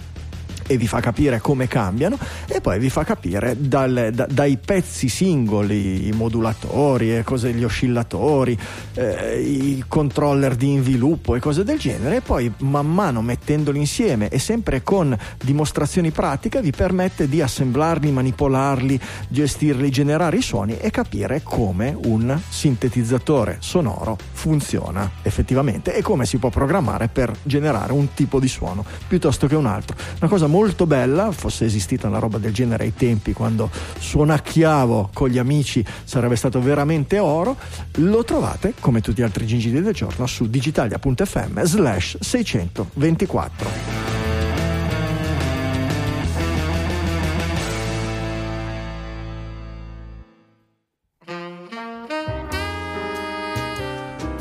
e 0.67 0.77
vi 0.77 0.87
fa 0.87 0.99
capire 0.99 1.39
come 1.39 1.67
cambiano 1.67 2.17
e 2.47 2.61
poi 2.61 2.79
vi 2.79 2.89
fa 2.89 3.03
capire 3.03 3.55
dal- 3.59 4.09
da- 4.13 4.27
dai 4.29 4.57
pezzi 4.57 5.09
singoli, 5.09 6.07
i 6.07 6.11
modulatori, 6.11 7.15
e 7.15 7.23
cose, 7.23 7.53
gli 7.53 7.63
oscillatori, 7.63 8.57
eh, 8.93 9.41
i 9.41 9.83
controller 9.87 10.55
di 10.55 10.71
inviluppo 10.71 11.35
e 11.35 11.39
cose 11.39 11.63
del 11.63 11.79
genere 11.79 12.17
e 12.17 12.21
poi 12.21 12.51
man 12.59 12.91
mano 12.91 13.21
mettendoli 13.21 13.79
insieme 13.79 14.29
e 14.29 14.39
sempre 14.39 14.83
con 14.83 15.17
dimostrazioni 15.43 16.11
pratiche 16.11 16.61
vi 16.61 16.71
permette 16.71 17.27
di 17.27 17.41
assemblarli, 17.41 18.11
manipolarli, 18.11 18.99
gestirli, 19.27 19.89
generare 19.89 20.37
i 20.37 20.41
suoni 20.41 20.77
e 20.77 20.89
capire 20.89 21.41
come 21.43 21.97
un 22.05 22.39
sintetizzatore 22.47 23.57
sonoro 23.59 24.17
funziona 24.31 25.09
effettivamente 25.21 25.95
e 25.95 26.01
come 26.01 26.25
si 26.25 26.37
può 26.37 26.49
programmare 26.49 27.07
per 27.07 27.33
generare 27.43 27.93
un 27.93 28.13
tipo 28.13 28.39
di 28.39 28.47
suono 28.47 28.85
piuttosto 29.07 29.47
che 29.47 29.55
un 29.55 29.65
altro. 29.65 29.95
Una 30.19 30.29
cosa 30.29 30.47
molto 30.47 30.62
bella, 30.85 31.31
fosse 31.31 31.65
esistita 31.65 32.07
una 32.07 32.19
roba 32.19 32.37
del 32.37 32.53
genere 32.53 32.85
ai 32.85 32.93
tempi 32.95 33.33
quando 33.33 33.69
suonacchiavo 33.99 35.09
con 35.13 35.29
gli 35.29 35.37
amici 35.37 35.83
sarebbe 36.03 36.35
stato 36.35 36.61
veramente 36.61 37.19
oro, 37.19 37.57
lo 37.95 38.23
trovate 38.23 38.73
come 38.79 39.01
tutti 39.01 39.21
gli 39.21 39.23
altri 39.23 39.45
gingilli 39.45 39.81
del 39.81 39.93
giorno 39.93 40.25
su 40.25 40.49
digitalia.fm 40.49 41.63
slash 41.63 42.17
624. 42.19 44.13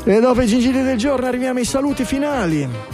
E 0.05 0.19
dopo 0.19 0.41
i 0.41 0.47
gingilli 0.47 0.83
del 0.83 0.97
giorno 0.97 1.27
arriviamo 1.27 1.59
ai 1.59 1.65
saluti 1.65 2.03
finali. 2.03 2.92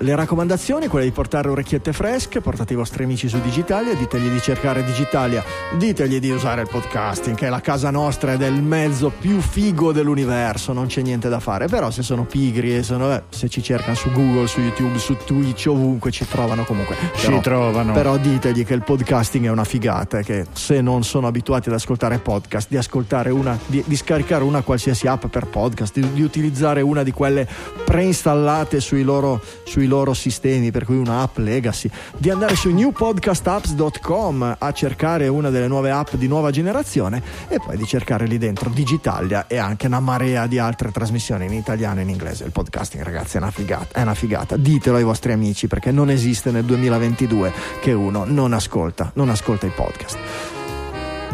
Le 0.00 0.14
raccomandazioni, 0.14 0.86
quelle 0.86 1.06
di 1.06 1.10
portare 1.10 1.48
orecchiette 1.48 1.92
fresche, 1.92 2.40
portate 2.40 2.72
i 2.72 2.76
vostri 2.76 3.02
amici 3.02 3.28
su 3.28 3.40
Digitalia, 3.40 3.94
ditegli 3.94 4.28
di 4.28 4.40
cercare 4.40 4.84
Digitalia, 4.84 5.42
ditegli 5.76 6.20
di 6.20 6.30
usare 6.30 6.60
il 6.60 6.68
podcasting, 6.70 7.36
che 7.36 7.46
è 7.46 7.48
la 7.48 7.60
casa 7.60 7.90
nostra 7.90 8.32
ed 8.32 8.42
è 8.42 8.46
il 8.46 8.62
mezzo 8.62 9.10
più 9.10 9.40
figo 9.40 9.90
dell'universo, 9.90 10.72
non 10.72 10.86
c'è 10.86 11.02
niente 11.02 11.28
da 11.28 11.40
fare. 11.40 11.66
Però 11.66 11.90
se 11.90 12.04
sono 12.04 12.24
pigri 12.26 12.76
e 12.76 12.84
sono, 12.84 13.12
eh, 13.12 13.24
se 13.28 13.48
ci 13.48 13.60
cercano 13.60 13.96
su 13.96 14.12
Google, 14.12 14.46
su 14.46 14.60
YouTube, 14.60 14.96
su 14.98 15.16
Twitch, 15.16 15.66
ovunque 15.68 16.12
ci 16.12 16.24
trovano 16.28 16.62
comunque. 16.62 16.94
Ci 17.16 17.26
Però- 17.26 17.40
trovano. 17.40 17.92
Però 17.92 18.16
ditegli 18.18 18.64
che 18.64 18.74
il 18.74 18.84
podcasting 18.84 19.46
è 19.46 19.50
una 19.50 19.64
figata 19.64 20.22
che 20.22 20.46
se 20.52 20.80
non 20.80 21.02
sono 21.02 21.26
abituati 21.26 21.70
ad 21.70 21.74
ascoltare 21.74 22.18
podcast, 22.18 22.68
di 22.70 22.76
ascoltare 22.76 23.30
una, 23.30 23.58
di, 23.66 23.82
di 23.84 23.96
scaricare 23.96 24.44
una 24.44 24.62
qualsiasi 24.62 25.08
app 25.08 25.26
per 25.26 25.46
podcast, 25.46 25.98
di, 25.98 26.12
di 26.12 26.22
utilizzare 26.22 26.82
una 26.82 27.02
di 27.02 27.10
quelle 27.10 27.48
preinstallate 27.84 28.78
sui 28.78 29.02
loro, 29.02 29.42
sui 29.64 29.86
loro 29.88 30.14
sistemi, 30.14 30.70
per 30.70 30.84
cui 30.84 30.96
una 30.96 31.22
app 31.22 31.38
legacy, 31.38 31.90
di 32.16 32.30
andare 32.30 32.54
su 32.54 32.70
newpodcastapps.com 32.70 34.56
a 34.58 34.72
cercare 34.72 35.26
una 35.28 35.50
delle 35.50 35.66
nuove 35.66 35.90
app 35.90 36.14
di 36.14 36.28
nuova 36.28 36.50
generazione 36.50 37.22
e 37.48 37.58
poi 37.58 37.76
di 37.76 37.86
cercare 37.86 38.26
lì 38.26 38.38
dentro 38.38 38.70
Digitalia 38.70 39.46
e 39.46 39.56
anche 39.56 39.86
una 39.86 40.00
marea 40.00 40.46
di 40.46 40.58
altre 40.58 40.90
trasmissioni 40.92 41.46
in 41.46 41.52
italiano 41.52 42.00
e 42.00 42.02
in 42.02 42.10
inglese. 42.10 42.44
Il 42.44 42.52
podcasting, 42.52 43.02
ragazzi, 43.02 43.36
è 43.36 43.40
una 43.40 43.50
figata, 43.50 43.98
è 43.98 44.02
una 44.02 44.14
figata. 44.14 44.56
Ditelo 44.56 44.96
ai 44.96 45.04
vostri 45.04 45.32
amici 45.32 45.66
perché 45.66 45.90
non 45.90 46.10
esiste 46.10 46.50
nel 46.50 46.64
2022 46.64 47.52
che 47.80 47.92
uno 47.92 48.24
non 48.24 48.52
ascolta, 48.52 49.10
non 49.14 49.28
ascolta 49.28 49.66
i 49.66 49.72
podcast. 49.74 50.18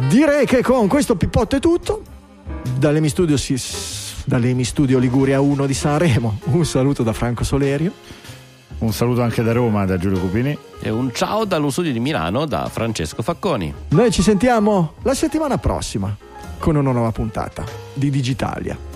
Direi 0.08 0.44
che 0.44 0.62
con 0.62 0.88
questo 0.88 1.16
pippotto 1.16 1.56
è 1.56 1.60
tutto. 1.60 2.02
Dall'Emi 2.76 3.08
Studio, 3.08 3.36
si, 3.36 3.56
dall'Emi 4.24 4.64
Studio 4.64 4.98
Liguria 4.98 5.40
1 5.40 5.66
di 5.66 5.74
Sanremo, 5.74 6.40
un 6.46 6.64
saluto 6.64 7.02
da 7.02 7.12
Franco 7.12 7.44
Solerio. 7.44 7.92
Un 8.78 8.92
saluto 8.92 9.22
anche 9.22 9.42
da 9.42 9.52
Roma, 9.52 9.84
da 9.84 9.96
Giulio 9.96 10.18
Cupini. 10.18 10.56
E 10.80 10.90
un 10.90 11.12
ciao 11.12 11.44
dallo 11.44 11.70
studio 11.70 11.92
di 11.92 12.00
Milano 12.00 12.44
da 12.44 12.68
Francesco 12.68 13.22
Facconi. 13.22 13.72
Noi 13.88 14.10
ci 14.10 14.22
sentiamo 14.22 14.94
la 15.02 15.14
settimana 15.14 15.58
prossima 15.58 16.14
con 16.58 16.76
una 16.76 16.92
nuova 16.92 17.12
puntata 17.12 17.64
di 17.94 18.10
Digitalia. 18.10 18.93